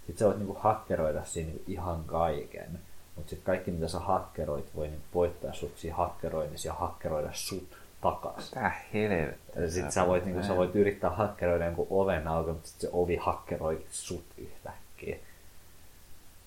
Sitten 0.07 0.19
sä 0.19 0.27
voit 0.27 0.39
niin 0.39 0.47
kuin 0.47 0.59
hakkeroida 0.61 1.25
siinä 1.25 1.51
niin 1.51 1.65
ihan 1.67 2.05
kaiken. 2.05 2.81
Mutta 3.17 3.31
sitten 3.31 3.47
kaikki, 3.47 3.71
mitä 3.71 3.89
sä 3.89 3.99
hakkeroit, 3.99 4.77
voi 4.77 4.89
niin 4.89 5.03
voittaa 5.15 5.53
sut 5.53 5.79
siinä 5.79 5.97
hakkeroinnissa 5.97 6.69
ja 6.69 6.75
hakkeroida 6.75 7.31
sut 7.33 7.69
takas. 8.01 8.51
Tää 8.51 8.85
helvetti. 8.95 9.71
Sitten 9.71 9.93
sä 9.93 10.07
voit, 10.07 10.25
niin 10.25 10.45
sä 10.45 10.57
voit 10.57 10.77
yrittää 10.77 11.11
hakkeroida 11.11 11.65
jonkun 11.65 11.87
oven 11.91 12.29
auki, 12.29 12.51
mutta 12.53 12.69
sitten 12.69 12.91
se 12.91 12.97
ovi 12.97 13.17
hakkeroi 13.17 13.87
sut 13.91 14.25
yhtäkkiä. 14.39 15.17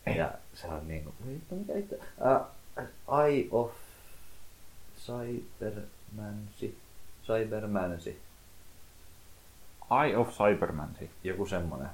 Ja 0.05 0.31
se 0.53 0.67
on 0.67 0.87
niin 0.87 1.03
kuin, 1.03 1.43
mikä 1.49 1.73
itse? 1.73 1.99
Äh, 2.25 2.41
Eye 2.77 3.47
of 3.51 3.71
Cybermansi. 5.05 6.77
Cybermansi. 7.27 8.19
Eye 10.03 10.17
of 10.17 10.29
Cybermansi. 10.29 11.09
Joku 11.23 11.45
semmonen. 11.45 11.89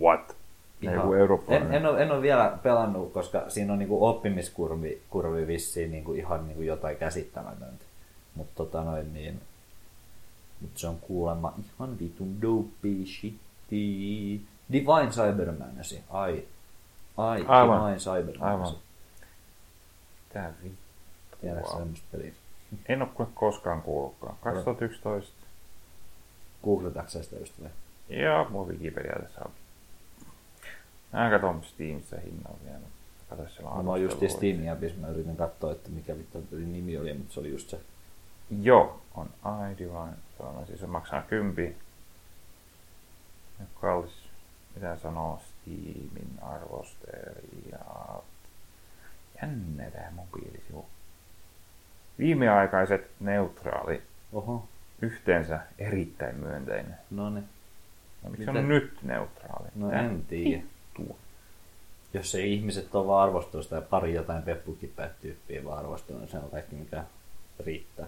What? 0.00 0.36
Ihan, 0.82 0.94
Joku 0.94 1.52
en, 1.52 1.74
en, 1.74 1.86
ole, 1.86 2.02
en 2.02 2.12
ole 2.12 2.22
vielä 2.22 2.58
pelannut, 2.62 3.12
koska 3.12 3.50
siinä 3.50 3.72
on 3.72 3.78
niinku 3.78 4.06
oppimiskurvi 4.06 5.02
kurvi 5.10 5.46
vissiin 5.46 5.90
niinku 5.90 6.12
ihan 6.12 6.46
niinku 6.46 6.62
jotain 6.62 6.96
käsittämätöntä. 6.96 7.84
Mutta 8.34 8.52
tota 8.56 8.84
noin 8.84 9.14
niin... 9.14 9.40
Mut 10.60 10.70
se 10.74 10.88
on 10.88 10.98
kuulemma 11.00 11.54
ihan 11.58 11.98
vitun 11.98 12.42
dopey 12.42 13.06
shitti. 13.06 14.40
Divine 14.72 15.10
Cybermanasi. 15.10 16.00
Ai. 16.10 16.44
Ai, 17.16 17.44
Aivan. 17.48 17.80
Divine 17.80 17.98
Cybermanasi. 17.98 18.64
Aivan. 18.64 18.91
Tää 20.32 20.52
vittu. 20.64 20.78
Tiedätkö 21.40 21.68
wow. 21.68 21.78
semmoista 21.78 22.06
peliä? 22.12 22.32
En 22.88 23.02
ole 23.02 23.28
koskaan 23.34 23.82
kuullutkaan. 23.82 24.36
2011. 24.40 25.46
Googletatko 26.64 27.10
sitä 27.10 27.36
just 27.36 27.62
vai? 27.62 27.70
Joo, 28.08 28.48
mun 28.50 28.68
Wikipedia 28.68 29.16
tässä 29.22 29.40
on. 29.44 29.50
Mä 31.12 31.30
katson 31.30 31.64
Steamissa 31.64 32.16
hinnan 32.16 32.54
vielä. 32.64 32.78
Kato 33.30 33.48
siellä 33.48 33.70
no, 33.70 33.82
mä 33.82 33.90
oon 33.90 34.02
just 34.02 34.18
Steamin 34.28 34.72
appissa, 34.72 35.00
mä 35.00 35.08
yritän 35.08 35.36
katsoa, 35.36 35.72
että 35.72 35.90
mikä 35.90 36.18
vittu 36.18 36.42
pelin 36.50 36.72
nimi 36.72 36.98
oli, 36.98 37.14
mutta 37.14 37.34
se 37.34 37.40
oli 37.40 37.50
just 37.50 37.70
se. 37.70 37.80
Joo, 38.60 39.00
on 39.14 39.30
iDivine. 39.72 40.12
Se 40.36 40.42
on 40.42 40.66
siis 40.66 40.80
se 40.80 40.86
maksaa 40.86 41.22
kympi. 41.22 41.76
Ja 43.60 43.66
kallis, 43.80 44.28
mitä 44.74 44.96
sanoo 44.96 45.40
Steamin 45.40 46.38
arvostelijat 46.42 48.24
Jännä 49.42 49.90
tämä 49.90 50.10
mobiilisivu. 50.10 50.86
Viimeaikaiset 52.18 53.10
neutraali. 53.20 54.02
Oho. 54.32 54.68
Yhteensä 55.02 55.60
erittäin 55.78 56.36
myönteinen. 56.36 56.94
No 57.10 57.30
niin. 57.30 57.48
No, 58.22 58.30
miksi 58.30 58.46
Mitä? 58.46 58.58
on 58.58 58.68
nyt 58.68 58.98
neutraali? 59.02 59.68
No 59.74 59.90
Tää 59.90 60.00
en 60.00 60.24
tiedä. 60.28 60.62
Jos 62.14 62.34
ei 62.34 62.54
ihmiset 62.54 62.94
ole 62.94 63.06
vaan 63.06 63.22
arvostanut 63.22 63.64
sitä 63.64 63.76
ja 63.76 63.82
pari 63.82 64.14
jotain 64.14 64.42
peppukipäät-tyyppiä 64.42 65.64
vaan 65.64 65.78
arvostanut, 65.78 66.22
niin 66.22 66.30
se 66.30 66.38
on 66.38 66.50
kaikki 66.50 66.76
mikä 66.76 67.04
riittää. 67.64 68.06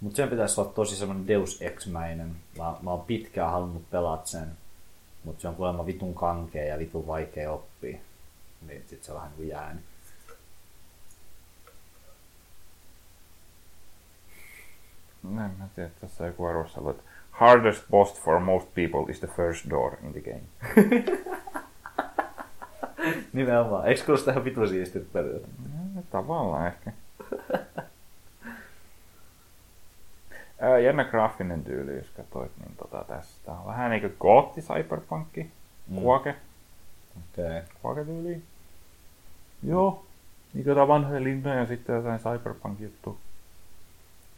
Mutta 0.00 0.16
sen 0.16 0.28
pitäisi 0.28 0.60
olla 0.60 0.72
tosi 0.72 0.96
semmoinen 0.96 1.26
Deus 1.26 1.62
Ex-mäinen. 1.62 2.36
Mä, 2.58 2.74
mä 2.82 2.90
oon 2.90 3.00
pitkään 3.00 3.52
halunnut 3.52 3.90
pelata 3.90 4.26
sen, 4.26 4.48
mutta 5.24 5.42
se 5.42 5.48
on 5.48 5.54
kuulemma 5.54 5.86
vitun 5.86 6.14
kankea 6.14 6.64
ja 6.64 6.78
vitun 6.78 7.06
vaikea 7.06 7.52
oppia 7.52 7.98
niin 8.66 8.80
sitten 8.80 9.04
se 9.04 9.14
vähän 9.14 9.30
niin 9.36 9.48
jää. 9.48 9.72
Niin. 9.72 9.84
No, 15.22 15.44
en 15.44 15.50
mä 15.58 15.68
tiedä, 15.74 15.90
tässä 16.00 16.26
joku 16.26 16.44
arvostelu, 16.44 16.90
että 16.90 17.02
hardest 17.30 17.88
boss 17.90 18.20
for 18.20 18.40
most 18.40 18.68
people 18.74 19.12
is 19.12 19.20
the 19.20 19.28
first 19.28 19.70
door 19.70 19.96
in 20.02 20.12
the 20.12 20.20
game. 20.20 20.42
Nimenomaan. 23.32 23.88
Eikö 23.88 24.04
kuulosta 24.04 24.30
ihan 24.30 24.44
vitu 24.44 24.66
siistit 24.66 25.12
periaatteessa? 25.12 25.68
No, 25.94 26.02
tavallaan 26.10 26.66
ehkä. 26.66 26.92
Ää, 30.60 30.78
jännä 30.78 31.04
graafinen 31.04 31.64
tyyli, 31.64 31.96
jos 31.96 32.10
katsoit, 32.10 32.52
niin 32.58 32.76
tota, 32.76 33.04
tästä 33.08 33.52
on 33.52 33.66
vähän 33.66 33.90
niin 33.90 34.00
kuin 34.00 34.16
gootti 34.20 34.60
cyberpunkki, 34.60 35.50
mm. 35.88 35.96
kuoke. 35.96 36.34
Okei. 37.16 37.44
Okay. 37.44 37.62
Kuoke-tyyli. 37.82 38.42
Joo, 39.62 40.04
niin 40.54 40.66
jotain 40.66 40.88
vanhoja 40.88 41.22
linnoja 41.22 41.58
ja 41.58 41.66
sitten 41.66 41.96
jotain 41.96 42.20
cyberpunk-juttu. 42.20 43.18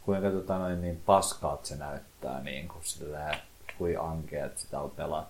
Kuinka 0.01 0.31
tota 0.31 0.57
noin, 0.57 0.81
niin 0.81 1.01
paskaat 1.05 1.65
se 1.65 1.75
näyttää, 1.75 2.43
niin 2.43 2.67
kuin 2.67 2.83
sillä 2.83 3.39
kuin 3.77 3.99
ankeet 3.99 4.57
sitä 4.57 4.79
on 4.79 4.91
pelat. 4.91 5.27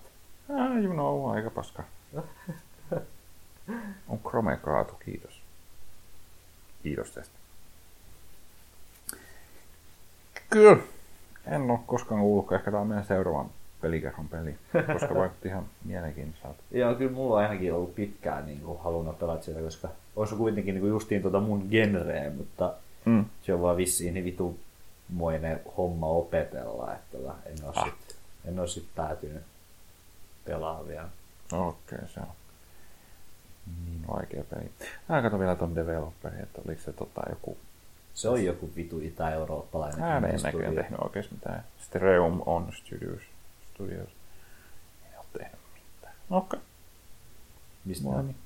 Ah, 0.54 0.84
you 0.84 0.92
know, 0.92 1.30
aika 1.30 1.50
paska. 1.50 1.82
on 4.08 4.18
Chrome 4.28 4.56
kaatu, 4.56 4.94
kiitos. 5.04 5.40
Kiitos 6.82 7.10
tästä. 7.10 7.34
Kyllä. 10.50 10.82
En 11.46 11.70
ole 11.70 11.80
koskaan 11.86 12.20
kuullut, 12.20 12.52
ehkä 12.52 12.70
tämä 12.70 12.80
on 12.80 12.86
meidän 12.86 13.04
seuraavan 13.04 13.50
pelikerhon 13.86 14.28
peli, 14.28 14.54
koska 14.92 15.14
vaikutti 15.14 15.48
ihan 15.48 15.66
mielenkiintoiselta. 15.84 16.62
Joo, 16.70 16.94
kyllä 16.94 17.12
mulla 17.12 17.36
on 17.36 17.42
ainakin 17.42 17.74
ollut 17.74 17.94
pitkään 17.94 18.46
niin 18.46 18.60
kuin, 18.60 18.80
halunnut 18.80 19.18
pelata 19.18 19.42
sitä, 19.42 19.60
koska 19.60 19.88
on 20.16 20.28
se 20.28 20.34
kuitenkin 20.34 20.74
niin 20.74 20.80
kuin, 20.80 20.90
justiin 20.90 21.22
tuota 21.22 21.40
mun 21.40 21.66
genreä, 21.70 22.30
mutta 22.30 22.74
mm. 23.04 23.24
se 23.42 23.54
on 23.54 23.62
vaan 23.62 23.76
vissiin 23.76 24.14
niin 24.14 24.24
vitumoinen 24.24 25.60
homma 25.76 26.06
opetella, 26.06 26.94
että 26.94 27.18
en 27.46 27.64
ole 27.64 27.72
ah. 27.76 27.84
sit, 27.84 28.16
en 28.44 28.58
ole 28.58 28.68
sit 28.68 28.86
päätynyt 28.96 29.42
pelaamaan 30.44 30.88
vielä. 30.88 31.08
Okei, 31.52 31.96
okay, 31.96 32.08
se 32.08 32.20
on 32.20 32.26
niin 33.84 34.04
vaikea 34.08 34.44
peli. 34.44 34.70
Mä 35.08 35.22
katson 35.22 35.40
vielä 35.40 35.56
ton 35.56 35.74
developerin, 35.74 36.40
että 36.40 36.62
oliko 36.66 36.82
se 36.82 36.92
tota 36.92 37.22
joku... 37.30 37.58
Se 38.14 38.28
on 38.28 38.44
joku 38.44 38.70
vitu 38.76 39.00
itä-eurooppalainen. 39.00 40.00
Mä 40.00 40.16
en 40.16 40.42
näköjään 40.42 40.74
tehnyt 40.74 41.00
oikein 41.00 41.24
mitään. 41.30 41.64
Sitten 41.78 42.02
Reum 42.02 42.42
on 42.46 42.72
Studios. 42.72 43.35
Studios. 43.76 44.08
Ei 45.06 45.18
ole 45.18 45.26
tehnyt 45.38 45.60
mitään. 45.74 46.14
Okei. 46.30 46.56
Okay. 46.56 46.60
Mistä 47.84 48.08
no, 48.08 48.22
niin. 48.22 48.36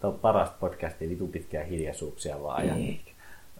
Tämä 0.00 0.12
on 0.12 0.18
parasta 0.18 0.56
podcastia, 0.60 1.08
vitu 1.08 1.26
pitkää 1.26 1.64
hiljaisuuksia 1.64 2.42
vaan. 2.42 2.66
Ja... 2.66 2.74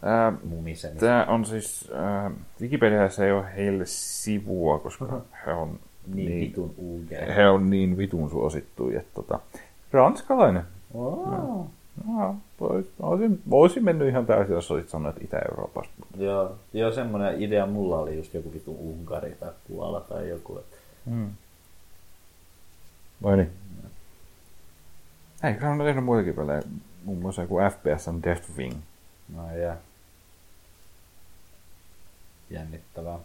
Ää, 0.03 0.33
mumisemista. 0.45 1.07
Tämä 1.07 1.25
on 1.25 1.45
siis, 1.45 1.91
äh, 1.95 2.33
Wikipediassa 2.61 3.27
ei 3.27 3.33
ole 3.33 3.55
heille 3.57 3.87
sivua, 3.87 4.79
koska 4.79 5.21
he 5.47 5.53
on 5.53 5.81
Niin, 6.07 6.29
niin, 6.29 6.41
vitun 6.41 6.75
UG. 6.79 7.11
he 7.37 7.49
on 7.49 7.71
niin 7.71 7.97
vitun 7.97 8.31
suosittuja, 8.31 9.01
että 9.01 9.15
tota, 9.15 9.41
ranskalainen. 9.93 10.63
Oh. 10.95 11.67
No, 12.07 12.37
vois, 12.61 12.87
olisin, 13.01 13.43
olisin 13.51 13.85
mennyt 13.85 14.09
ihan 14.09 14.27
täysin, 14.27 14.55
jos 14.55 14.71
olisit 14.71 14.91
sanonut, 14.91 15.17
että 15.17 15.25
Itä-Euroopasta. 15.25 15.98
Joo, 16.19 16.57
joo, 16.73 16.93
semmoinen 16.93 17.43
idea 17.43 17.67
mulla 17.67 17.99
oli 17.99 18.17
just 18.17 18.35
joku 18.35 18.53
vitun 18.53 18.77
Unkari 18.77 19.37
tai 19.41 19.51
Puola 19.69 20.01
tai 20.01 20.29
joku. 20.29 20.59
Että... 20.59 20.77
Mm. 21.07 21.31
Vai 23.23 23.37
niin? 23.37 23.53
Ei, 25.45 25.61
se 25.61 25.67
on 25.67 25.79
tehnyt 25.79 26.05
muitakin 26.05 26.35
pelejä. 26.35 26.63
Muun 27.05 27.19
muassa 27.19 27.43
joku 27.43 27.57
FPS 27.71 28.09
on 28.09 28.23
Death 28.23 28.57
Wing. 28.57 28.77
No 29.37 29.57
ja. 29.57 29.77
Jännittävää. 32.51 33.19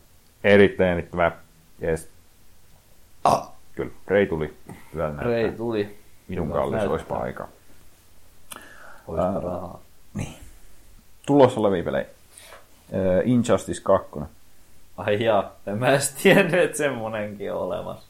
Erittäin 0.43 0.87
jännittävää. 0.87 1.31
Jees. 1.79 2.09
Ah. 3.23 3.51
Kyllä, 3.75 3.91
Rei 4.07 4.25
tuli. 4.25 4.53
Rei 5.17 5.51
tuli. 5.51 5.97
Hyvältä 6.29 6.53
kallis, 6.53 6.83
olisipa 6.83 7.17
aika. 7.17 7.47
Oispa 9.07 9.25
Ää. 9.25 9.39
rahaa. 9.39 9.79
Tulossa 11.25 11.59
olevia 11.59 11.83
pelejä. 11.83 12.05
Uh, 12.93 13.21
Injustice 13.29 13.81
2. 13.81 14.19
Ai 14.97 15.23
jaa, 15.23 15.55
en 15.67 15.77
mä 15.77 15.89
edes 15.89 16.09
tiennyt, 16.23 16.61
että 16.61 16.77
semmonenkin 16.77 17.53
on 17.53 17.61
olemassa. 17.61 18.07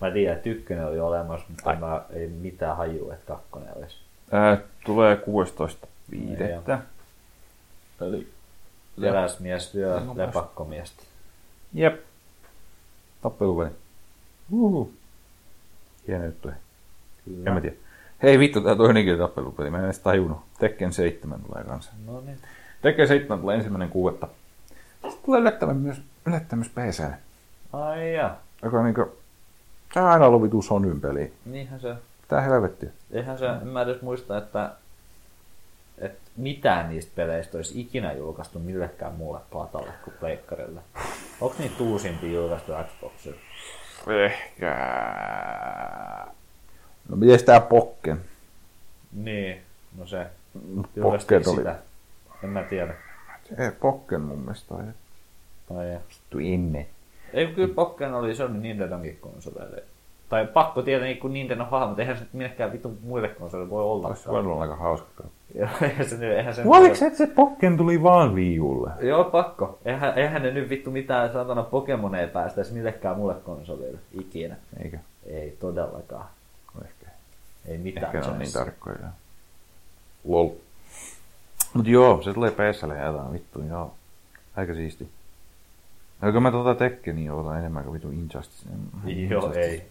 Mä 0.00 0.10
tiedän, 0.10 0.36
että 0.36 0.48
ykkönen 0.48 0.86
oli 0.86 1.00
olemassa, 1.00 1.46
mutta 1.48 1.70
Ai. 1.70 1.76
mä 1.76 2.02
ei 2.10 2.28
mitään 2.28 2.76
hajua, 2.76 3.14
että 3.14 3.26
kakkonen 3.26 3.68
olisi. 3.76 3.96
Uh, 4.26 4.68
tulee 4.84 5.14
16.5. 6.14 6.78
Eli 8.00 8.28
Leväsmies 8.96 9.74
lyö 9.74 10.00
No, 10.00 10.16
lepakkomiestä. 10.16 11.02
Jep. 11.74 12.00
Tappelupeli. 13.22 13.70
Uhu. 14.50 14.92
Hieno 16.08 16.24
juttu. 16.24 16.48
Kyllä. 17.24 17.48
En 17.50 17.54
mä 17.54 17.60
tiedä. 17.60 17.76
Hei 18.22 18.38
vittu, 18.38 18.60
tää 18.60 18.76
toinenkin 18.76 19.18
tappelupeli. 19.18 19.70
Mä 19.70 19.78
en 19.78 19.84
edes 19.84 19.98
tajunnut. 19.98 20.38
Tekken 20.58 20.92
7 20.92 21.40
tulee 21.40 21.64
kanssa. 21.64 21.92
No 22.06 22.20
niin. 22.20 22.38
Tekken 22.82 23.08
7 23.08 23.40
tulee 23.40 23.56
ensimmäinen 23.56 23.88
kuudetta. 23.88 24.28
Sitten 25.02 25.24
tulee 25.24 25.40
yllättävän 25.40 25.76
myös, 25.76 26.02
yllättävän 26.26 26.66
myös 26.76 26.92
PClle. 26.92 27.16
Ai 27.72 28.14
jaa. 28.14 28.40
Joka 28.62 28.78
on 28.78 28.84
niinku... 28.84 29.18
Tää 29.94 30.04
on 30.04 30.10
aina 30.10 30.26
ollut 30.26 30.42
vitu 30.42 30.62
Sonyn 30.62 31.00
peli. 31.00 31.32
Niinhän 31.44 31.80
se. 31.80 31.94
Tää 32.28 32.40
helvettiä. 32.40 32.90
Eihän 33.10 33.38
se, 33.38 33.46
en 33.46 33.68
mä 33.68 33.82
edes 33.82 34.02
muista, 34.02 34.38
että, 34.38 34.70
että 35.98 36.30
mitään 36.36 36.88
niistä 36.88 37.12
peleistä 37.14 37.58
olisi 37.58 37.80
ikinä 37.80 38.12
julkaistu 38.12 38.58
millekään 38.58 39.12
muulle 39.12 39.40
platalle 39.50 39.92
kuin 40.04 40.14
pleikkarille. 40.20 40.80
Onko 41.40 41.56
niitä 41.58 41.74
uusimpia 41.80 42.32
julkaistu 42.32 42.72
Xboxilla? 42.72 43.40
Ehkä... 44.24 44.76
No 47.08 47.16
miten 47.16 47.44
tää 47.44 47.60
Pokken? 47.60 48.20
Niin, 49.12 49.62
no 49.98 50.06
se. 50.06 50.26
Pokken 51.02 51.42
oli... 51.48 51.56
sitä. 51.56 51.76
En 52.42 52.50
mä 52.50 52.62
tiedä. 52.62 52.94
Ei, 53.58 53.70
Pokken 53.80 54.20
mun 54.20 54.38
mielestä 54.38 54.74
oli. 54.74 54.84
Tai 55.68 55.86
ei. 55.90 55.98
Vittu 56.08 56.38
ennen. 56.38 56.86
Ei, 57.32 57.46
kyllä 57.46 57.74
Pokken 57.74 58.14
oli, 58.14 58.34
se 58.34 58.44
oli 58.44 58.58
Nintendonkin 58.58 59.18
konsoleille. 59.20 59.82
Tai 60.28 60.46
pakko 60.46 60.82
tietenkin, 60.82 61.18
kun 61.18 61.32
Nintendo 61.32 61.64
hahmot, 61.64 61.98
eihän 61.98 62.16
se 62.16 62.22
nyt 62.22 62.32
millekään 62.32 62.72
vitun 62.72 62.98
muille 63.02 63.28
konsoleille 63.28 63.70
voi 63.70 63.82
olla. 63.82 64.08
Olisi 64.08 64.28
voinut 64.28 64.52
olla 64.52 64.62
aika 64.62 64.76
hauska. 64.76 65.24
eihän 65.82 66.08
se, 66.08 66.16
nyt- 66.16 66.32
eihän 66.32 66.54
se 66.54 66.62
Oliko 66.66 66.94
se, 66.94 67.06
että 67.06 67.18
se 67.18 67.26
Pokken 67.26 67.76
tuli 67.76 68.02
vaan 68.02 68.34
viiulle? 68.34 68.90
Joo, 69.00 69.24
pakko. 69.24 69.78
Eihän, 69.84 70.18
eihän 70.18 70.42
ne 70.42 70.50
nyt 70.50 70.68
vittu 70.68 70.90
mitään 70.90 71.32
satana 71.32 71.62
Pokemoneja 71.62 72.28
päästäisi 72.28 72.74
millekään 72.74 73.16
mulle 73.16 73.34
konsolille 73.34 73.98
ikinä. 74.20 74.56
Eikö? 74.82 74.98
Ei 75.26 75.56
todellakaan. 75.60 76.26
Ehkä. 76.84 77.06
Ei 77.66 77.78
mitään 77.78 78.16
Ehkä 78.16 78.30
on 78.30 78.38
niin 78.38 78.52
tarkkoja. 78.52 78.96
Lol. 80.24 80.48
Mut 81.74 81.86
joo, 81.86 82.22
se 82.22 82.34
tulee 82.34 82.50
PSlle 82.50 82.96
ja 82.96 83.04
jotain 83.04 83.32
vittu, 83.32 83.62
joo. 83.62 83.94
Aika 84.56 84.74
siisti. 84.74 85.08
Eikö 86.22 86.40
mä 86.40 86.50
tota 86.50 86.74
Tekkeniä 86.74 87.34
otan 87.34 87.58
enemmän 87.58 87.84
kuin 87.84 87.94
vitu 87.94 88.10
Injustice? 88.10 88.68
Joo, 89.28 89.52
ei. 89.52 89.90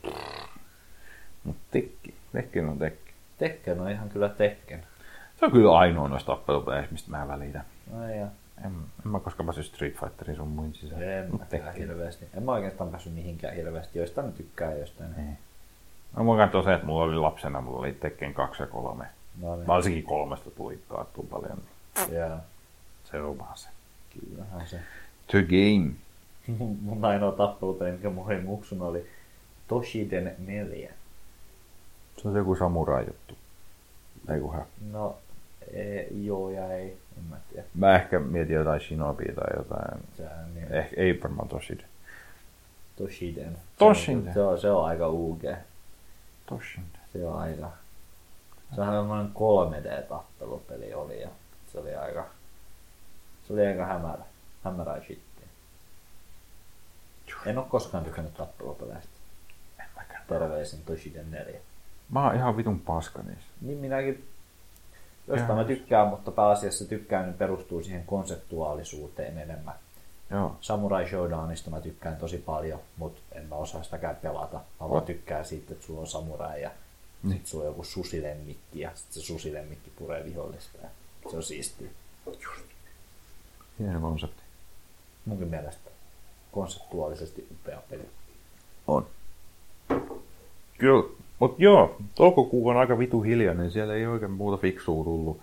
Mut 1.43 1.55
Tekki. 1.71 2.13
Tekken 2.31 2.69
on 2.69 2.79
Tekki. 2.79 3.11
Tekken 3.37 3.81
on 3.81 3.91
ihan 3.91 4.09
kyllä 4.09 4.29
Tekken. 4.29 4.83
Se 5.39 5.45
on 5.45 5.51
kyllä 5.51 5.77
ainoa 5.77 6.07
noista 6.07 6.31
tappelupeleistä, 6.31 6.91
mistä 6.91 7.11
mä 7.11 7.27
välitän. 7.27 7.63
Ai 7.99 8.19
ja. 8.19 8.27
En, 8.65 8.71
en 9.05 9.11
mä 9.11 9.19
koskaan 9.19 9.45
päässyt 9.45 9.65
Street 9.65 9.95
Fighterin 9.99 10.35
sun 10.35 10.47
muin 10.47 10.73
sisään. 10.73 11.03
En 11.03 11.29
mä 11.39 11.45
kyllä 11.45 11.71
hirveästi. 11.71 12.25
En 12.37 12.43
mä 12.43 12.51
oikeastaan 12.51 12.89
päässyt 12.89 13.13
mihinkään 13.13 13.55
hirveästi. 13.55 13.99
Joistain 13.99 14.27
mä 14.27 14.33
tykkään 14.33 14.79
jostain. 14.79 15.09
Ei. 15.17 15.35
No 16.17 16.23
mun 16.23 16.37
kanssa 16.37 16.63
se, 16.63 16.73
että 16.73 16.85
mulla 16.85 17.03
oli 17.03 17.15
lapsena, 17.15 17.61
mulla 17.61 17.79
oli 17.79 17.93
Tekken 17.93 18.33
2 18.33 18.63
ja 18.63 18.67
3. 18.67 19.05
No 19.41 19.55
niin. 19.55 19.67
Varsinkin 19.67 20.03
kolmesta 20.03 20.51
tuli 20.51 20.79
taattua 20.89 21.25
paljon. 21.29 21.61
Ja 22.11 22.39
Se 23.03 23.21
on 23.21 23.37
vaan 23.37 23.57
se. 23.57 23.69
kyllähän 24.09 24.67
se. 24.67 24.79
The 25.27 25.41
game. 25.43 25.91
Mun, 26.57 26.77
mun 26.81 27.05
ainoa 27.05 27.31
tappelupeli, 27.31 27.91
mikä 27.91 28.09
mun 28.09 28.25
oli 28.25 28.41
muksuna, 28.41 28.85
oli 28.85 29.07
Toshiden 29.67 30.35
4. 30.39 30.93
Se 32.21 32.27
on 32.27 32.35
joku 32.35 32.55
samurai 32.55 33.05
juttu. 33.07 33.35
Ei 34.33 34.39
kunhan. 34.39 34.65
No, 34.91 35.15
e, 35.73 36.01
joo 36.11 36.49
ja 36.49 36.73
ei. 36.73 36.97
En 37.17 37.23
mä 37.29 37.35
tiedä. 37.49 37.67
Mä 37.75 37.95
ehkä 37.95 38.19
mietin 38.19 38.55
jotain 38.55 38.81
Shinobia 38.81 39.33
tai 39.35 39.57
jotain. 39.57 40.01
Sehän 40.17 40.53
niin. 40.55 40.73
Eh, 40.73 40.89
ei 40.97 41.21
varmaan 41.23 41.47
Toshid. 41.47 41.79
Toshiden. 42.95 43.57
Toshiden. 43.77 44.33
Se 44.33 44.41
on, 44.41 44.59
se 44.59 44.71
on 44.71 44.85
aika 44.85 45.07
UG. 45.09 45.43
Toshid. 46.45 46.83
Se 47.13 47.25
on 47.25 47.39
aika... 47.39 47.71
Se 48.75 48.81
on 48.81 48.87
semmoinen 48.87 49.31
3D-tappelupeli 49.35 50.93
oli 50.93 51.21
ja 51.21 51.29
se 51.71 51.79
oli 51.79 51.95
aika... 51.95 52.25
Se 53.47 53.53
oli 53.53 53.67
aika 53.67 53.85
hämärä. 53.85 54.23
Hämärää 54.63 55.01
shittiä. 55.01 55.47
En 57.45 57.57
oo 57.57 57.65
koskaan 57.69 58.03
tykännyt 58.03 58.33
tappelupeleistä. 58.33 59.09
En 59.79 59.85
mäkään. 59.95 60.23
Terveisin 60.27 60.83
Toshiden 60.85 61.31
4. 61.31 61.59
Mä 62.09 62.25
oon 62.25 62.35
ihan 62.35 62.57
vitun 62.57 62.79
paska 62.79 63.21
niissä. 63.21 63.47
Niin 63.61 63.77
minäkin 63.77 64.27
jostain 65.27 65.59
mä 65.59 65.63
tykkään, 65.63 66.07
mutta 66.07 66.31
pääasiassa 66.31 66.85
tykkään 66.85 67.25
niin 67.25 67.37
perustuu 67.37 67.83
siihen 67.83 68.05
konseptuaalisuuteen 68.05 69.37
enemmän. 69.37 69.75
Joo. 70.31 70.55
Samurai 70.61 71.09
Showdownista 71.09 71.69
mä 71.69 71.81
tykkään 71.81 72.17
tosi 72.17 72.37
paljon, 72.37 72.79
mutta 72.97 73.21
en 73.31 73.45
mä 73.45 73.55
osaa 73.55 73.83
sitäkään 73.83 74.15
pelata. 74.15 74.59
Mä 74.79 74.89
vaan 74.89 75.03
tykkään 75.03 75.45
siitä, 75.45 75.73
että 75.73 75.85
sulla 75.85 76.01
on 76.01 76.07
samurai 76.07 76.61
ja 76.61 76.71
Niin. 77.23 77.37
sit 77.37 77.47
sulla 77.47 77.63
on 77.63 77.69
joku 77.69 77.83
susilemmikki 77.83 78.79
ja 78.79 78.91
sit 78.95 79.11
se 79.11 79.21
susilemmikki 79.21 79.89
puree 79.89 80.25
vihollista. 80.25 80.77
Ja 80.81 80.89
se 81.29 81.35
on 81.37 81.43
siistiä. 81.43 81.87
Hieno 83.79 83.99
konsepti. 83.99 84.41
Munkin 85.25 85.47
mielestä 85.47 85.89
konseptuaalisesti 86.51 87.47
upea 87.51 87.81
peli. 87.89 88.09
On. 88.87 89.05
Kyllä. 90.77 91.03
Mut 91.39 91.59
joo, 91.59 91.97
toukokuu 92.15 92.67
on 92.69 92.77
aika 92.77 92.99
vitu 92.99 93.21
hiljainen, 93.21 93.71
siellä 93.71 93.93
ei 93.93 94.05
oikein 94.07 94.31
muuta 94.31 94.57
fiksua 94.61 95.03
tullut. 95.03 95.39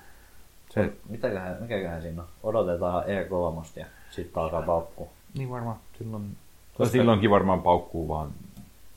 Se, 0.70 0.92
Mitäköhän, 1.08 1.56
mikäköhän 1.60 2.02
siinä 2.02 2.22
on? 2.22 2.28
Odotetaan 2.42 3.04
E3 3.04 3.66
ja 3.80 3.86
sitten 4.10 4.42
alkaa 4.42 4.62
paukku. 4.62 5.08
niin 5.34 5.50
varmaan 5.50 5.76
silloin... 5.98 6.36
Koska- 6.74 6.92
Silloinkin 6.92 7.30
varmaan 7.30 7.62
paukkuu 7.62 8.08
vaan 8.08 8.30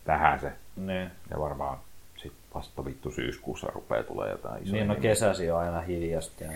vähän 0.07 0.39
se. 0.39 0.51
Niin. 0.75 1.11
Ja 1.29 1.39
varmaan 1.39 1.77
vasta 2.55 2.85
vittu 2.85 3.11
syyskuussa 3.11 3.67
rupeaa 3.75 4.03
tulee 4.03 4.31
jotain 4.31 4.63
isoja 4.63 4.73
Niin, 4.83 4.87
no 4.87 4.95
kesäsi 5.01 5.51
on 5.51 5.59
aina 5.59 5.81
hiljasta. 5.81 6.43
Ja 6.43 6.51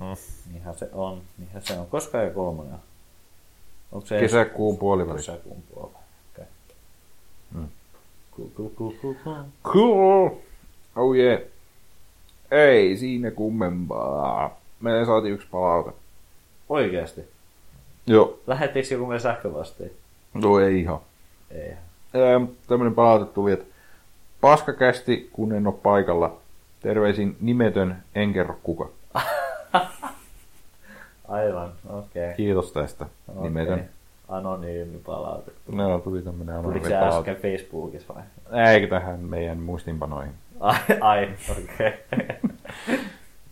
Mm. 0.00 0.16
niinhän 0.52 0.74
se 0.78 0.88
on. 0.92 1.22
Niinhän 1.38 1.62
se 1.62 1.78
on. 1.78 1.86
Koska 1.86 2.18
E3 2.18 2.36
on? 2.38 2.78
Onko 3.92 4.06
se 4.06 4.20
Kesäkuun 4.20 4.78
puolivälissä. 4.78 5.32
Kesäkuun 5.32 5.62
puolella. 5.74 5.98
Okay. 6.34 6.44
Mm. 7.54 7.68
Cool, 8.36 8.48
cool, 8.56 8.68
cool, 8.68 8.92
cool, 9.02 9.14
cool. 9.24 9.44
Cool! 9.64 10.30
Oh 10.96 11.14
yeah. 11.16 11.40
Ei 12.50 12.96
siinä 12.96 13.30
kummempaa. 13.30 14.60
Me 14.80 14.90
saatiin 15.06 15.34
yksi 15.34 15.46
palaute. 15.50 15.90
Oikeesti? 16.68 17.20
Joo. 18.06 18.38
Lähettiinkö 18.46 18.94
joku 18.94 19.06
meidän 19.06 19.20
sähkövastiin? 19.20 19.92
No 20.34 20.58
ei 20.60 20.80
ihan. 20.80 21.00
Ei. 21.50 21.72
Tämmöinen 22.68 22.94
palaute 22.94 23.32
tuli, 23.32 23.52
että 23.52 23.64
paskakästi, 24.42 25.30
kun 25.32 25.52
en 25.52 25.66
ole 25.66 25.74
paikalla. 25.82 26.36
Terveisin 26.80 27.36
nimetön, 27.40 27.96
en 28.14 28.32
kerro 28.32 28.58
kuka. 28.62 28.88
Aivan, 31.28 31.72
okei. 31.88 32.24
Okay. 32.24 32.36
Kiitos 32.36 32.72
tästä, 32.72 33.06
Okei. 33.28 33.42
nimetön. 33.42 33.88
Anonyymi 34.28 34.98
palaute. 34.98 35.52
No, 35.72 35.98
tuli 35.98 36.22
tämmönen 36.22 36.62
Tuliko 36.62 36.68
anonyymi 36.68 36.88
se 36.88 36.94
palaute. 36.94 37.30
äsken 37.30 37.52
Facebookissa 37.58 38.14
vai? 38.14 38.22
Eikä 38.72 38.86
tähän 38.86 39.20
meidän 39.20 39.58
muistinpanoihin. 39.58 40.32
Ai, 40.60 40.78
ai 41.00 41.28
okei. 41.50 41.92
Okay. 42.12 42.36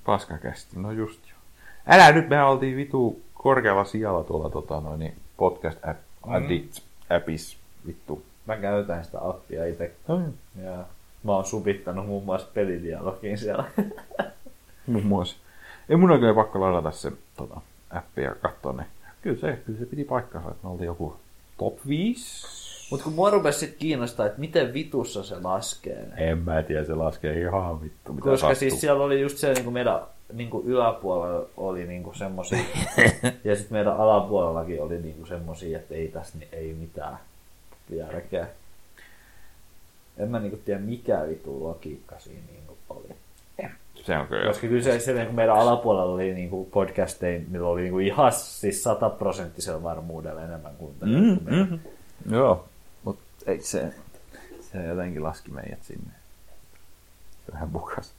Paskakästi, 0.07 0.79
no 0.79 0.93
just 0.93 1.21
joo. 1.29 1.39
Älä 1.87 2.13
nyt, 2.13 2.29
me 2.29 2.45
oltiin 2.45 2.77
vitu 2.77 3.21
korkealla 3.35 3.85
sijalla 3.85 4.25
tuolla 4.25 4.51
tota, 4.51 4.81
noin, 4.81 4.99
niin 4.99 5.15
podcast 5.37 5.79
app, 5.85 5.99
addict 6.23 6.79
appis, 7.17 7.57
vittu. 7.87 8.23
Mä 8.51 8.57
käytän 8.57 9.05
sitä 9.05 9.19
appia 9.29 9.67
itse. 9.67 9.93
Oh, 10.09 10.21
Ja 10.63 10.85
mä 11.25 11.33
oon 11.33 11.45
subittanut 11.45 12.07
muun 12.07 12.25
muassa 12.25 12.49
pelidialogiin 12.55 13.39
siellä. 13.39 13.65
muun 14.87 15.07
muassa. 15.07 15.37
Ei 15.89 15.97
mun 15.97 16.11
oikein 16.11 16.35
pakko 16.35 16.61
ladata 16.61 16.91
se 16.91 17.13
tota, 17.37 17.61
appi 17.91 18.23
ja 18.23 18.35
katsoa 18.35 18.73
ne. 18.73 18.85
Kyllä 19.23 19.37
se, 19.41 19.59
kyllä 19.67 19.79
se 19.79 19.87
piti 19.87 20.05
paikkansa, 20.05 20.49
että 20.51 20.61
me 20.63 20.71
oltiin 20.71 20.87
joku 20.87 21.17
top 21.59 21.79
5. 21.89 22.47
Mut 22.91 23.03
kun 23.03 23.13
mua 23.13 23.31
rupesi 23.31 23.59
sit 23.59 23.77
kiinnostaa, 23.79 24.27
että 24.27 24.41
miten 24.41 24.73
vitussa 24.73 25.23
se 25.23 25.37
laskee. 25.43 26.07
ne. 26.07 26.31
En 26.31 26.39
mä 26.39 26.63
tiedä, 26.63 26.85
se 26.85 26.95
laskee 26.95 27.41
ihan 27.41 27.83
vittu. 27.83 28.13
Mitä 28.13 28.25
Koska 28.25 28.37
sattuu. 28.49 28.55
siis 28.59 28.81
siellä 28.81 29.05
oli 29.05 29.21
just 29.21 29.39
se, 29.39 29.53
niin 29.53 29.65
kuin 29.65 29.75
meidän 29.75 30.01
niin 30.33 30.51
kuin 30.51 30.67
yläpuolella 30.67 31.47
oli 31.57 31.87
niin 31.87 32.03
kuin 32.03 32.17
semmosia, 32.17 32.59
ja 33.45 33.57
sitten 33.57 33.77
meidän 33.77 33.97
alapuolellakin 33.97 34.83
oli 34.83 34.99
niin 34.99 35.15
kuin 35.15 35.27
semmosia, 35.27 35.79
että 35.79 35.95
ei 35.95 36.09
tässä 36.09 36.39
ni- 36.39 36.49
ei 36.53 36.73
mitään 36.75 37.19
järkeä. 37.97 38.47
En 40.19 40.31
mä 40.31 40.39
niin 40.41 40.51
kuin 40.51 40.63
tiedä 40.65 40.81
mikä 40.81 41.25
vitu 41.29 41.65
logiikka 41.65 42.19
siinä 42.19 42.43
niin 42.53 42.63
kuin 42.67 42.79
oli. 42.91 43.17
Se 44.05 44.19
on 44.19 44.27
kyllä. 44.27 44.47
Koska 44.47 44.67
kyllä 44.67 44.83
se, 44.83 44.99
se 45.01 45.13
kuin 45.25 45.35
meidän 45.35 45.55
alapuolella 45.57 46.15
oli 46.15 46.35
niin 46.35 46.51
kuin 46.51 46.71
podcasteja, 46.71 47.41
millä 47.49 47.69
oli 47.69 47.81
niin 47.81 47.93
kuin 47.93 48.07
ihan 48.07 48.33
siis 48.33 48.83
sataprosenttisella 48.83 49.83
varmuudella 49.83 50.43
enemmän 50.43 50.77
kuin 50.77 50.95
Mm, 51.01 51.39
meidän. 51.45 51.69
mm. 51.71 51.79
Joo, 52.35 52.65
mutta 53.05 53.23
ei 53.47 53.61
se, 53.61 53.93
se 54.61 54.85
jotenkin 54.85 55.23
laski 55.23 55.51
meidät 55.51 55.83
sinne. 55.83 56.11
Se 57.47 57.53
vähän 57.53 57.69
bukas. 57.71 58.13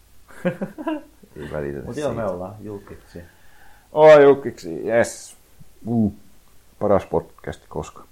ei 1.36 1.52
välitetä 1.52 1.86
Mutta 1.86 2.02
joo, 2.02 2.14
me 2.14 2.26
ollaan 2.26 2.56
julkiksi. 2.62 3.22
Oi 3.92 4.24
jukkiksi, 4.24 4.88
yes. 4.88 5.36
Uh, 5.86 6.14
paras 6.80 7.06
podcast 7.06 7.62
koska. 7.70 8.04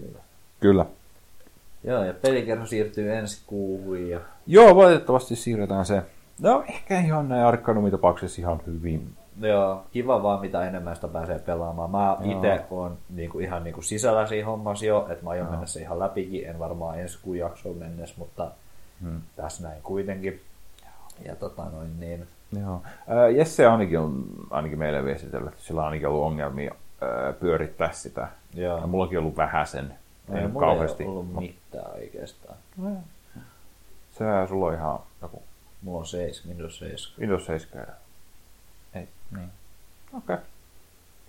Kyllä. 0.00 0.18
Kyllä. 0.60 0.86
Joo, 1.84 2.04
ja 2.04 2.14
pelikerho 2.22 2.66
siirtyy 2.66 3.12
ensi 3.14 3.42
kuuhun 3.46 4.08
ja 4.08 4.20
Joo, 4.46 4.76
valitettavasti 4.76 5.36
siirretään 5.36 5.84
se. 5.86 6.02
No, 6.40 6.64
ehkä 6.68 7.00
ihan 7.00 7.28
näin 7.28 7.44
arkkanumitapauksessa 7.44 8.42
ihan 8.42 8.60
hyvin. 8.66 9.08
Joo, 9.40 9.82
kiva 9.92 10.22
vaan 10.22 10.40
mitä 10.40 10.68
enemmän 10.68 10.94
sitä 10.94 11.08
pääsee 11.08 11.38
pelaamaan. 11.38 11.90
Mä 11.90 12.16
itse 12.24 12.64
on 12.70 12.98
niinku, 13.10 13.38
ihan 13.38 13.64
niinku 13.64 13.82
sisällä 13.82 14.26
siinä 14.26 14.46
hommassa 14.46 14.86
jo, 14.86 15.06
että 15.10 15.24
mä 15.24 15.30
aion 15.30 15.50
mennä 15.50 15.66
se 15.66 15.80
ihan 15.80 15.98
läpikin. 15.98 16.46
En 16.46 16.58
varmaan 16.58 17.00
ensi 17.00 17.18
kuun 17.22 17.38
jaksoon 17.38 17.76
mennessä, 17.76 18.14
mutta 18.18 18.50
Hmm. 19.02 19.20
tässä 19.36 19.68
näin 19.68 19.82
kuitenkin. 19.82 20.40
Ja 21.24 21.36
tota 21.36 21.64
noin 21.72 22.00
niin. 22.00 22.26
Joo. 22.60 22.82
Jesse 23.36 23.66
ainakin 23.66 23.98
on 23.98 24.24
ainakin 24.50 24.78
meille 24.78 25.04
viestitellyt, 25.04 25.48
että 25.52 25.62
sillä 25.64 25.80
on 25.80 25.84
ainakin 25.86 26.08
ollut 26.08 26.22
ongelmia 26.24 26.74
pyörittää 27.40 27.92
sitä. 27.92 28.28
Joo. 28.54 28.80
Ja 28.80 28.86
mullakin 28.86 29.18
on 29.18 29.24
ollut 29.24 29.36
vähäsen. 29.36 29.94
Ei, 30.28 30.36
Ei 30.36 30.42
nyt 30.42 30.52
mulla 30.52 30.66
kauheasti. 30.66 31.02
ei 31.02 31.08
ollut 31.08 31.34
mitään 31.34 31.92
oikeastaan. 31.92 32.56
Se 34.12 34.24
sulla 34.48 34.66
on 34.66 34.74
ihan 34.74 34.98
joku 35.22 35.42
Mulla 35.82 35.98
on 35.98 36.06
7, 36.06 36.48
Windows 36.48 36.78
7. 36.78 37.20
Windows 37.20 37.46
7. 37.46 37.86
ja- 37.88 37.94
Ei, 39.00 39.08
niin. 39.36 39.50
Okei. 40.16 40.36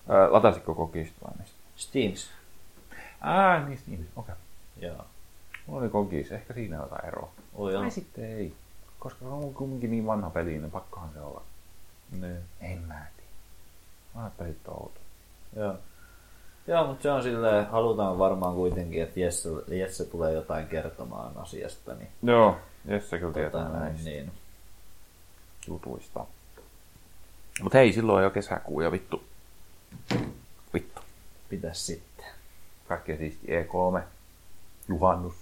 Okay. 0.07 0.29
Latasitko 0.29 0.75
kokista 0.75 1.15
vai 1.25 1.33
mistä? 1.39 1.55
Steams. 1.75 2.29
Ää, 3.21 3.67
niin, 3.67 3.79
niin. 3.87 4.09
Okei. 4.15 4.33
Okay. 4.33 4.89
Joo. 4.89 5.05
Mulla 5.67 5.81
oli 5.81 5.89
kokis. 5.89 6.31
Ehkä 6.31 6.53
siinä 6.53 6.77
on 6.77 6.83
jotain 6.83 7.05
eroa. 7.05 7.29
Oli 7.55 7.73
joo. 7.73 7.81
Tai 7.81 7.91
sitten 7.91 8.25
ei. 8.25 8.55
Koska 8.99 9.19
se 9.19 9.25
on 9.25 9.53
kumminkin 9.53 9.91
niin 9.91 10.05
vanha 10.05 10.29
peli, 10.29 10.57
niin 10.57 10.71
pakkohan 10.71 11.09
se 11.13 11.19
olla. 11.19 11.41
Niin. 12.11 12.39
En 12.61 12.79
mä 12.79 13.05
tiedä. 13.17 13.29
Vanhat 14.15 14.37
pelit 14.37 14.67
on 14.67 14.73
outo. 14.73 14.99
Joo. 15.55 15.75
Joo, 16.67 16.87
mutta 16.87 17.03
se 17.03 17.11
on 17.11 17.23
silleen, 17.23 17.67
halutaan 17.67 18.19
varmaan 18.19 18.55
kuitenkin, 18.55 19.03
että 19.03 19.19
Jesse, 19.19 19.49
Jesse 19.67 20.05
tulee 20.05 20.33
jotain 20.33 20.67
kertomaan 20.67 21.37
asiasta, 21.37 21.93
niin, 21.93 22.09
Joo, 22.23 22.57
Jesse 22.85 23.19
kyllä 23.19 23.33
tietää 23.33 23.65
tota, 23.65 23.79
näistä 23.79 24.09
niin. 24.09 24.31
jutuista. 25.67 26.25
Mut 27.61 27.73
hei, 27.73 27.93
silloin 27.93 28.17
on 28.17 28.23
jo 28.23 28.29
kesäkuu 28.29 28.81
ja 28.81 28.91
vittu. 28.91 29.23
Vittu. 30.73 31.01
pitäisi 31.49 31.83
sitten. 31.83 32.25
Kaikkea 32.87 33.17
siisti 33.17 33.47
E3. 33.47 34.01
Juhannus. 34.89 35.35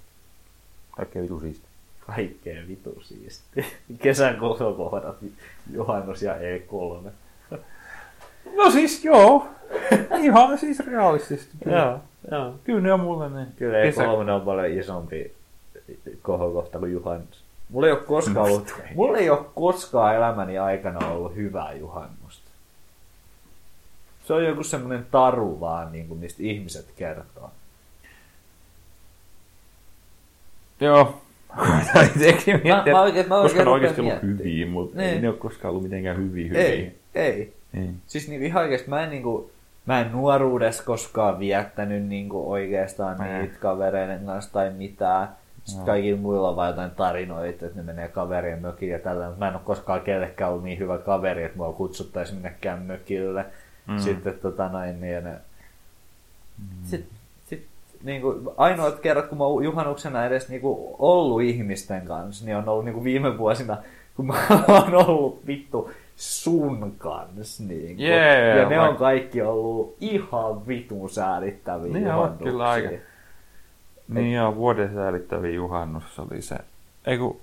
Kaikkea 0.92 1.22
vitu 1.22 1.40
siisti. 1.40 1.68
Kaikkea 2.08 2.68
vitu 2.68 3.02
siisti. 3.02 3.66
Kesän 4.02 4.38
kohokohdat, 4.38 5.18
juhannus 5.72 6.22
ja 6.22 6.34
E3. 6.34 7.12
No 8.56 8.72
siis 8.72 9.06
joo. 9.06 9.48
Ihan 10.22 10.58
siis 10.58 10.80
realistisesti. 10.80 11.52
Joo, 11.66 12.00
joo. 12.32 12.56
Kyllä 12.64 12.82
ne 12.82 12.94
on 12.94 13.00
mulle 13.00 13.30
ne. 13.30 13.48
Kyllä 13.56 13.78
E3 13.84 14.30
on 14.32 14.42
paljon 14.42 14.80
isompi 14.80 15.34
kohokohta 16.22 16.80
kuin 16.80 16.92
juhannus. 16.94 17.44
Mulla 17.70 17.88
ei 17.88 17.94
ole 17.94 18.00
koskaan 18.02 18.46
ollut, 18.52 18.74
mulla 18.96 19.18
ei 19.18 19.30
ole 19.30 19.46
koskaan 19.56 20.16
elämäni 20.16 20.58
aikana 20.58 21.08
ollut 21.08 21.36
hyvää 21.36 21.74
juhannusta. 21.74 22.50
Se 24.28 24.34
on 24.34 24.46
joku 24.46 24.64
semmoinen 24.64 25.06
taru 25.12 25.60
vaan, 25.60 25.92
niin 25.92 26.08
kuin, 26.08 26.20
mistä 26.20 26.44
ihmiset 26.44 26.86
kertoo. 26.96 27.52
Joo. 30.80 31.22
Mä, 31.56 32.08
miettiä, 32.16 32.94
mä 32.94 33.02
oikein- 33.02 33.30
mä 33.30 33.36
koska 33.36 33.42
oikein 33.42 33.58
ne 33.58 33.62
on 33.70 33.74
oikeasti 33.74 34.02
ollut 34.02 34.22
hyviä, 34.22 34.66
mutta 34.68 34.98
Niin. 34.98 35.10
ei 35.10 35.22
ne 35.22 35.30
ole 35.30 35.38
koskaan 35.38 35.70
ollut 35.70 35.84
mitenkään 35.84 36.18
hyviä 36.18 36.48
hyviä. 36.48 36.62
Ei, 36.62 36.96
ei. 37.16 37.54
Ei. 37.74 37.90
Siis 38.08 38.28
niinku 38.28 38.46
ihan 38.46 38.64
oikeesti 38.64 38.90
mä 38.90 39.04
en 39.04 39.10
niinku, 39.10 39.52
mä 39.86 40.02
en 40.02 40.12
nuoruudessa 40.12 40.84
koskaan 40.84 41.40
viettänyt 41.40 42.04
niinku 42.04 42.52
oikeastaan 42.52 43.18
Mä 43.18 43.28
en. 43.28 43.42
niitä 43.42 43.60
kavereiden 43.60 44.26
kanssa 44.26 44.54
tai 44.54 44.70
mitään. 44.70 45.28
Sitten 45.64 45.82
Joo. 45.82 45.86
kaikilla 45.86 46.22
muilla 46.22 46.50
on 46.50 46.56
vaan 46.56 46.70
jotain 46.70 46.92
tarinoita, 46.92 47.66
että 47.66 47.80
ne 47.80 47.84
menee 47.84 48.08
kaverien 48.08 48.62
mökille 48.62 48.94
ja 48.94 49.00
tällä. 49.00 49.32
Mä 49.38 49.48
en 49.48 49.54
ole 49.54 49.62
koskaan 49.66 50.02
kellekään 50.02 50.52
ollut 50.52 50.64
niin 50.64 50.80
hyvä 50.80 50.98
kaveri, 50.98 51.44
että 51.44 51.58
mua 51.58 51.74
kutsuttaisiin 51.74 52.36
minnekään 52.36 52.82
mökille. 52.82 53.46
Mm. 53.88 53.98
Sitten 53.98 54.34
tota 54.42 54.70
noin, 54.70 55.02
niin, 55.02 55.14
ja 55.14 55.22
ne... 55.22 55.32
mm. 55.32 56.84
Sitten 56.84 57.18
sit, 57.46 57.68
niinku, 58.04 58.54
ainoat 58.58 59.00
kerrat, 59.00 59.28
kun 59.28 59.38
mä 59.38 59.44
oon 59.44 59.64
juhannuksena 59.64 60.26
edes 60.26 60.50
niinku, 60.50 60.96
ollut 61.00 61.42
ihmisten 61.42 62.02
kanssa, 62.02 62.46
niin 62.46 62.58
on 62.58 62.70
ollut 62.70 62.86
niinku, 62.86 63.04
viime 63.04 63.38
vuosina, 63.38 63.78
kun 64.16 64.26
mä 64.26 64.34
oon 64.68 64.96
ollut 64.96 65.48
vittu 65.48 65.92
sun 66.16 66.96
kanssa. 66.98 67.64
Niinku. 67.64 68.02
Jee, 68.02 68.58
ja 68.58 68.70
ne 68.70 68.80
on 68.80 68.96
kaikki 68.96 69.42
ollut 69.42 69.96
ihan 70.02 70.68
vitun 70.68 71.10
säälittäviä 71.10 71.94
Niin 71.94 72.12
on 72.12 72.38
kyllä 72.38 72.70
aika. 72.70 72.90
Niin 74.08 74.34
joo, 74.34 74.56
vuoden 74.56 74.94
säälittäviä 74.94 75.52
juhannus 75.52 76.20
oli 76.20 76.42
se. 76.42 76.56
Ei 77.06 77.18
kun, 77.18 77.40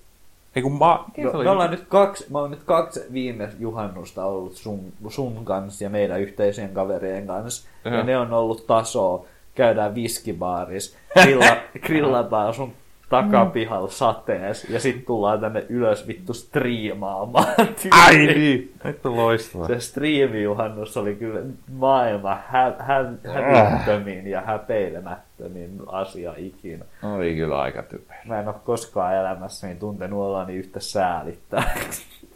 ei 0.56 0.62
kun 0.62 0.78
mä... 0.78 0.98
No, 1.16 1.42
me 1.42 1.50
ollaan 1.50 1.70
nyt 1.70 1.84
kaksi, 1.88 2.26
mä 2.30 2.38
oon 2.38 2.50
nyt 2.50 2.62
kaksi 2.64 3.00
viime 3.12 3.48
juhannusta 3.58 4.24
ollut 4.24 4.54
sun, 4.54 4.92
sun 5.08 5.44
kanssa 5.44 5.84
ja 5.84 5.90
meidän 5.90 6.20
yhteisien 6.20 6.74
kaverien 6.74 7.26
kanssa. 7.26 7.68
Ja 7.84 7.94
Joo. 7.94 8.02
ne 8.02 8.18
on 8.18 8.32
ollut 8.32 8.66
tasoa. 8.66 9.24
Käydään 9.54 9.94
viskibaaris, 9.94 10.96
grilla, 11.22 11.56
grillataan 11.86 12.54
sun 12.54 12.72
takapihalla 13.10 13.88
satees 13.88 14.64
ja 14.70 14.80
sitten 14.80 15.06
tullaan 15.06 15.40
tänne 15.40 15.66
ylös 15.68 16.06
vittu 16.06 16.34
striimaamaan. 16.34 17.46
Ai 18.06 18.16
niin! 18.16 18.72
On 19.04 19.16
loistavaa. 19.16 19.66
Se 19.66 19.80
striimijuhannus 19.80 20.96
oli 20.96 21.14
kyllä 21.14 21.40
maailman 21.72 22.38
hä, 22.48 22.72
hä, 22.78 23.04
hävyttömin 23.32 24.26
ja 24.26 24.40
häpeilemättömin 24.40 25.80
asia 25.86 26.34
ikinä. 26.36 26.84
Oli 27.02 27.34
kyllä 27.34 27.60
aika 27.60 27.82
typerä. 27.82 28.20
Mä 28.24 28.40
en 28.40 28.48
ole 28.48 28.56
koskaan 28.64 29.14
elämässäni 29.14 29.74
tuntenut 29.74 30.20
ollaan 30.20 30.50
yhtä 30.50 30.80
säälittää. 30.80 31.70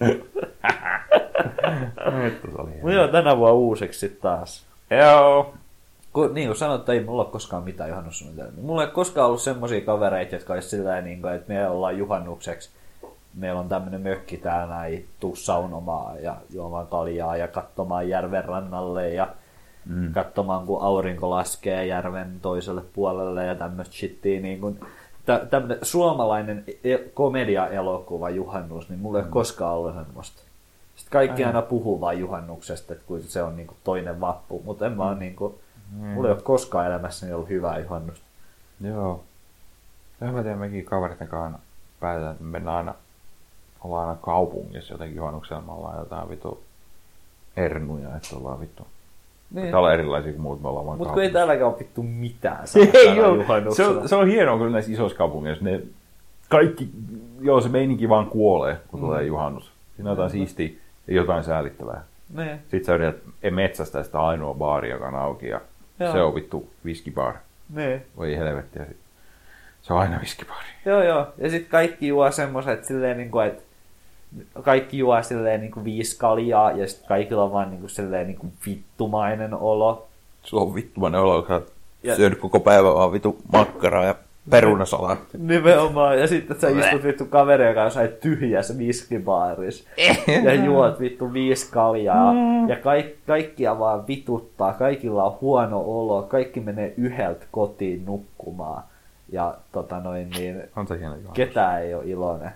Nyt 2.22 2.40
se 2.42 2.58
oli 2.58 2.70
Mutta 2.70 2.92
joo, 2.92 3.08
tänä 3.08 3.36
vuonna 3.36 3.54
uusiksi 3.54 4.08
taas. 4.08 4.66
Joo. 4.90 5.54
Kun, 6.14 6.34
niin 6.34 6.48
kuin 6.48 6.56
sanottu, 6.56 6.92
ei 6.92 7.04
mulla 7.04 7.22
ole 7.22 7.30
koskaan 7.30 7.62
mitään 7.62 7.88
juhannussuunnitelmia. 7.88 8.64
Mulla 8.64 8.82
ei 8.82 8.86
ole 8.86 8.94
koskaan 8.94 9.26
ollut 9.26 9.40
semmosia 9.40 9.80
kavereita, 9.80 10.34
jotka 10.34 10.52
olisi 10.52 10.68
sillä 10.68 11.00
niin 11.00 11.20
kuin, 11.20 11.34
että 11.34 11.52
me 11.52 11.68
ollaan 11.68 11.98
juhannukseksi. 11.98 12.70
Meillä 13.34 13.60
on 13.60 13.68
tämmönen 13.68 14.00
mökki 14.00 14.36
täällä 14.36 14.74
näin, 14.74 15.08
tuu 15.20 15.36
saunomaan 15.36 16.22
ja 16.22 16.36
juomaan 16.50 16.86
kaljaa 16.86 17.36
ja 17.36 17.48
katsomaan 17.48 18.08
järven 18.08 18.44
rannalle 18.44 19.08
ja 19.08 19.28
mm. 19.86 20.12
katsomaan, 20.12 20.66
kun 20.66 20.82
aurinko 20.82 21.30
laskee 21.30 21.86
järven 21.86 22.40
toiselle 22.42 22.82
puolelle 22.92 23.44
ja 23.44 23.54
tämmöistä 23.54 23.94
shittiä. 23.94 24.40
Niin 24.40 24.60
kuin, 24.60 24.80
tä, 25.26 25.46
tämmönen 25.50 25.78
suomalainen 25.82 26.64
e- 26.84 26.98
komedia-elokuva 27.14 28.30
juhannus, 28.30 28.88
niin 28.88 29.00
mulla 29.00 29.18
ei 29.18 29.24
ole 29.24 29.30
koskaan 29.30 29.74
ollut 29.74 29.94
semmoista. 29.94 30.42
Sitten 30.94 31.12
kaikki 31.12 31.44
aina 31.44 31.62
puhuu 31.62 32.00
vaan 32.00 32.18
juhannuksesta, 32.18 32.92
että 32.92 33.04
kun 33.06 33.22
se 33.22 33.42
on 33.42 33.56
niinku 33.56 33.74
toinen 33.84 34.20
vappu, 34.20 34.62
mutta 34.64 34.86
en 34.86 34.92
mä 34.92 35.04
oon 35.04 35.18
niinku, 35.94 36.14
mulla 36.14 36.28
ei 36.28 36.34
ole 36.34 36.42
koskaan 36.42 36.86
elämässäni 36.86 37.32
ollut 37.32 37.48
hyvää 37.48 37.78
juhannusta. 37.78 38.24
Joo. 38.80 39.24
Ja 40.20 40.32
mä 40.32 40.42
tiedän, 40.42 40.58
mekin 40.58 40.84
kaveritten 40.84 41.28
kanssa 41.28 41.58
päätetään, 42.00 42.32
että 42.32 42.44
me 42.44 42.50
mennään 42.50 42.76
aina, 42.76 42.94
ollaan 43.84 44.08
aina 44.08 44.20
kaupungissa 44.22 44.94
jotenkin 44.94 45.16
juhannuksella, 45.16 45.62
me 45.62 45.72
ollaan 45.72 45.98
jotain 45.98 46.28
vitu 46.28 46.62
ernuja, 47.56 48.16
että 48.16 48.36
ollaan 48.36 48.60
vittu. 48.60 48.86
Niin. 49.50 49.64
Pitää 49.66 49.78
olla 49.78 49.92
erilaisia 49.92 50.32
kuin 50.32 50.42
muut, 50.42 50.62
me 50.62 50.68
ollaan 50.68 50.86
vaan 50.86 50.98
Mutta 50.98 51.14
kun 51.14 51.22
ei 51.22 51.30
täälläkään 51.30 51.70
ole 51.70 51.78
vittu 51.78 52.02
mitään. 52.02 52.64
Ei 52.94 53.20
ole. 53.20 53.44
Se 53.74 53.86
on, 53.86 54.08
se 54.08 54.16
on 54.16 54.28
hienoa 54.28 54.58
kyllä 54.58 54.70
näissä 54.70 54.92
isoissa 54.92 55.18
kaupungeissa. 55.18 55.64
Ne 55.64 55.80
kaikki, 56.48 56.90
joo 57.40 57.60
se 57.60 57.68
meininki 57.68 58.08
vaan 58.08 58.26
kuolee, 58.26 58.76
kun 58.88 59.00
Mm. 59.00 59.06
tulee 59.06 59.24
juhannus. 59.24 59.72
Siinä 59.96 60.10
on 60.10 60.16
jotain 60.16 60.30
siistiä 60.30 60.68
ja 61.06 61.14
jotain 61.14 61.44
säälittävää. 61.44 62.04
Niin. 62.36 62.58
Sitten 62.60 62.84
sä 62.84 62.94
yrität 62.94 63.22
metsästä 63.50 64.02
sitä 64.02 64.20
ainoa 64.22 64.54
baari, 64.54 64.90
joka 64.90 65.08
on 65.08 65.14
auki 65.14 65.48
ja 65.48 65.60
Joo. 66.00 66.12
se 66.12 66.22
on 66.22 66.34
vittu 66.34 66.70
viskibaari. 66.84 67.38
Niin. 67.74 68.02
Voi 68.16 68.36
helvetti. 68.36 68.78
Ja 68.78 68.84
sit, 68.84 68.96
se 69.82 69.92
on 69.92 70.00
aina 70.00 70.20
viskibaari. 70.20 70.66
Joo, 70.84 71.02
joo. 71.02 71.26
Ja 71.38 71.50
sitten 71.50 71.70
kaikki 71.70 72.08
juo 72.08 72.30
semmoiset 72.30 72.84
silleen, 72.84 73.16
niin 73.16 73.30
kuin, 73.30 73.46
että 73.46 73.62
kaikki 74.62 74.98
juo 74.98 75.22
silleen 75.22 75.60
niin 75.60 75.72
kuin 75.72 75.84
viisi 75.84 76.18
kaljaa 76.18 76.72
ja 76.72 76.88
sitten 76.88 77.08
kaikilla 77.08 77.42
on 77.44 77.52
vaan 77.52 77.70
niin 77.70 77.80
kuin, 77.80 77.90
silleen 77.90 78.26
niin 78.26 78.38
kuin 78.38 78.52
vittumainen 78.66 79.54
olo. 79.54 80.08
Sulla 80.42 80.62
on 80.62 80.74
vittumainen 80.74 81.20
olo, 81.20 81.42
kun 81.42 81.66
Ja- 82.02 82.16
syönyt 82.16 82.38
koko 82.38 82.60
päivän 82.60 82.94
vaan 82.94 83.12
vittu 83.12 83.38
makkaraa 83.52 84.04
ja 84.04 84.14
perunasalaatti. 84.50 85.38
Nimenomaan. 85.38 86.18
Ja 86.20 86.26
sitten 86.26 86.60
sä 86.60 86.68
istut 86.68 87.02
vittu 87.04 87.24
kaverin 87.24 87.74
kanssa 87.74 88.02
jossain 88.02 88.20
tyhjässä 88.22 88.78
viskibaarissa. 88.78 89.84
ja 90.44 90.54
juot 90.54 91.00
vittu 91.00 91.32
viisi 91.32 91.72
kaljaa. 91.72 92.32
Ja 92.68 92.76
kaik, 92.76 93.16
kaikkia 93.26 93.78
vaan 93.78 94.06
vituttaa. 94.06 94.72
Kaikilla 94.72 95.24
on 95.24 95.36
huono 95.40 95.80
olo. 95.80 96.22
Kaikki 96.22 96.60
menee 96.60 96.94
yhdeltä 96.96 97.46
kotiin 97.50 98.04
nukkumaan. 98.04 98.82
Ja 99.32 99.54
tota 99.72 100.00
noin 100.00 100.30
niin, 100.30 100.62
On 100.76 100.86
se 100.86 100.98
hieno 100.98 101.14
juhannus. 101.14 101.34
ketään 101.34 101.82
ei 101.82 101.94
ole 101.94 102.04
iloinen. 102.06 102.50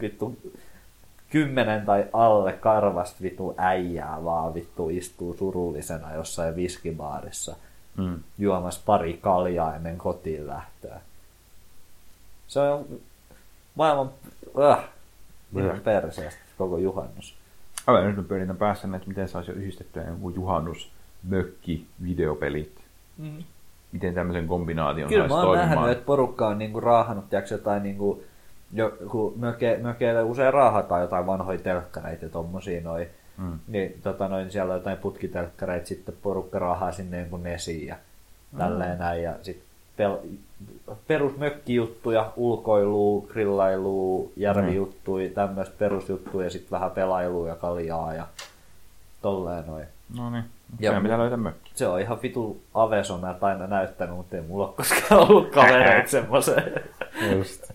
Vittu 0.00 0.36
kymmenen 1.30 1.86
tai 1.86 2.04
alle 2.12 2.52
karvasta 2.52 3.16
vittu 3.22 3.54
äijää 3.58 4.24
vaan 4.24 4.54
vittu 4.54 4.88
istuu 4.88 5.34
surullisena 5.38 6.14
jossain 6.14 6.56
viskibaarissa 6.56 7.56
Mm. 7.96 8.18
juomassa 8.38 8.80
pari 8.86 9.18
kaljaa 9.22 9.76
ennen 9.76 9.98
kotiin 9.98 10.46
lähtöä. 10.46 11.00
Se 12.48 12.60
on 12.60 12.86
maailman 13.74 14.10
äh, 14.70 14.78
ihan 15.56 15.70
Äh. 15.70 15.82
perseestä 15.82 16.40
koko 16.58 16.78
juhannus. 16.78 17.34
Aivan, 17.86 18.06
nyt 18.06 18.16
mä 18.16 18.22
pyöritän 18.22 18.56
päässä, 18.56 18.88
että 18.96 19.08
miten 19.08 19.28
saisi 19.28 19.50
jo 19.50 19.56
yhdistettyä 19.56 20.04
joku 20.04 20.30
juhannus, 20.30 20.90
mökki, 21.22 21.86
videopelit. 22.02 22.78
Mm. 23.18 23.42
Miten 23.92 24.14
tämmöisen 24.14 24.46
kombinaation 24.46 25.08
Kyllä 25.08 25.22
mä 25.22 25.28
saisi 25.28 25.34
oon 25.46 25.46
toimimaan. 25.46 25.70
nähnyt, 25.76 25.92
että 25.92 26.06
porukka 26.06 26.48
on 26.48 26.58
niinku 26.58 26.80
raahannut 26.80 27.30
tiiäks, 27.30 27.50
jotain 27.50 27.82
niinku, 27.82 28.22
joku 28.72 29.34
möke, 29.36 29.78
mökeille 29.82 30.22
usein 30.22 30.52
raahataan 30.54 31.00
jotain 31.02 31.26
vanhoja 31.26 31.58
telkkareita 31.58 32.24
ja 32.24 32.30
tommosia 32.30 32.80
noin. 32.80 33.08
Mm. 33.38 33.58
Niin 33.68 34.00
tota 34.02 34.28
noin, 34.28 34.50
siellä 34.50 34.72
on 34.74 34.80
jotain 34.80 34.98
putkitelkkareita, 34.98 35.86
sitten 35.86 36.14
porukka 36.22 36.58
raahaa 36.58 36.92
sinne 36.92 37.20
jonkun 37.20 37.42
nesiin 37.42 37.86
ja 37.86 37.96
tälleen 38.58 38.98
näin. 38.98 39.22
Ja 39.22 39.34
sitten 39.42 39.64
pel- 39.98 40.28
perusmökkijuttuja, 41.06 42.32
ulkoilua, 42.36 43.26
grillailua, 43.28 44.30
järvijuttuja, 44.36 45.30
tämmöistä 45.30 45.74
perusjuttuja 45.78 46.46
ja 46.46 46.50
sitten 46.50 46.70
vähän 46.70 46.90
pelailua 46.90 47.48
ja 47.48 47.56
kaljaa 47.56 48.14
ja 48.14 48.26
tolleen 49.22 49.66
noin. 49.66 49.86
No 50.16 50.30
niin, 50.30 50.44
Ja- 50.80 50.90
meidän 50.90 51.02
pitää 51.02 51.18
löytää 51.18 51.36
mökki. 51.36 51.70
Se 51.74 51.86
on 51.88 52.00
ihan 52.00 52.22
vitu 52.22 52.60
aveso 52.74 53.18
näitä 53.18 53.46
aina 53.46 53.66
näyttänyt, 53.66 54.16
mutta 54.16 54.36
ei 54.36 54.42
mulla 54.42 54.66
ole 54.66 54.74
koskaan 54.76 55.30
ollut 55.30 55.50
kavereita 55.50 56.10
semmoiseen. 56.20 56.72
Just. 57.36 57.70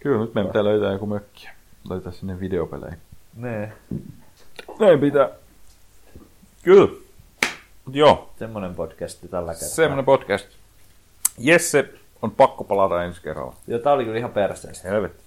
Kyllä, 0.00 0.20
nyt 0.20 0.34
meidän 0.34 0.48
pitää 0.48 0.64
löytää 0.64 0.92
joku 0.92 1.06
mökki. 1.06 1.48
Löytää 1.90 2.12
sinne 2.12 2.40
videopeleihin. 2.40 2.98
Nee, 3.36 3.72
Näin 4.80 5.00
pitää. 5.00 5.28
Kyllä. 6.62 6.88
Mut 7.84 7.94
joo, 7.94 8.30
semmonen 8.38 8.74
podcasti 8.74 9.28
tällä 9.28 9.52
kertaa. 9.52 9.68
semmonen 9.68 10.04
podcast. 10.04 10.48
Jesse 11.40 11.88
on 12.22 12.30
pakko 12.30 12.64
palata 12.64 13.04
ensi 13.04 13.22
kerralla. 13.22 13.54
Joo, 13.66 13.78
tää 13.78 13.92
oli 13.92 14.04
kyllä 14.04 14.18
ihan 14.18 14.32
perseestä. 14.32 14.88
Helvetti. 14.88 15.24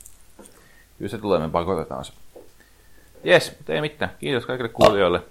Kyllä 0.98 1.10
se 1.10 1.18
tulee, 1.18 1.40
me 1.40 1.50
pakotetaan 1.50 2.06
se. 2.06 2.14
Jes, 3.24 3.56
mutta 3.58 3.74
ei 3.74 3.82
mitään. 3.82 4.12
Kiitos 4.20 4.46
kaikille 4.46 4.70
kuulijoille. 4.70 5.22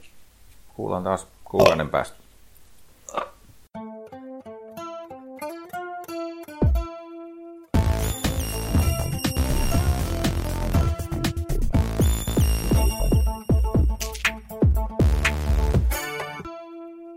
Kuullaan 0.74 1.04
taas 1.04 1.26
kuukauden 1.44 1.88
päästä. 1.88 2.21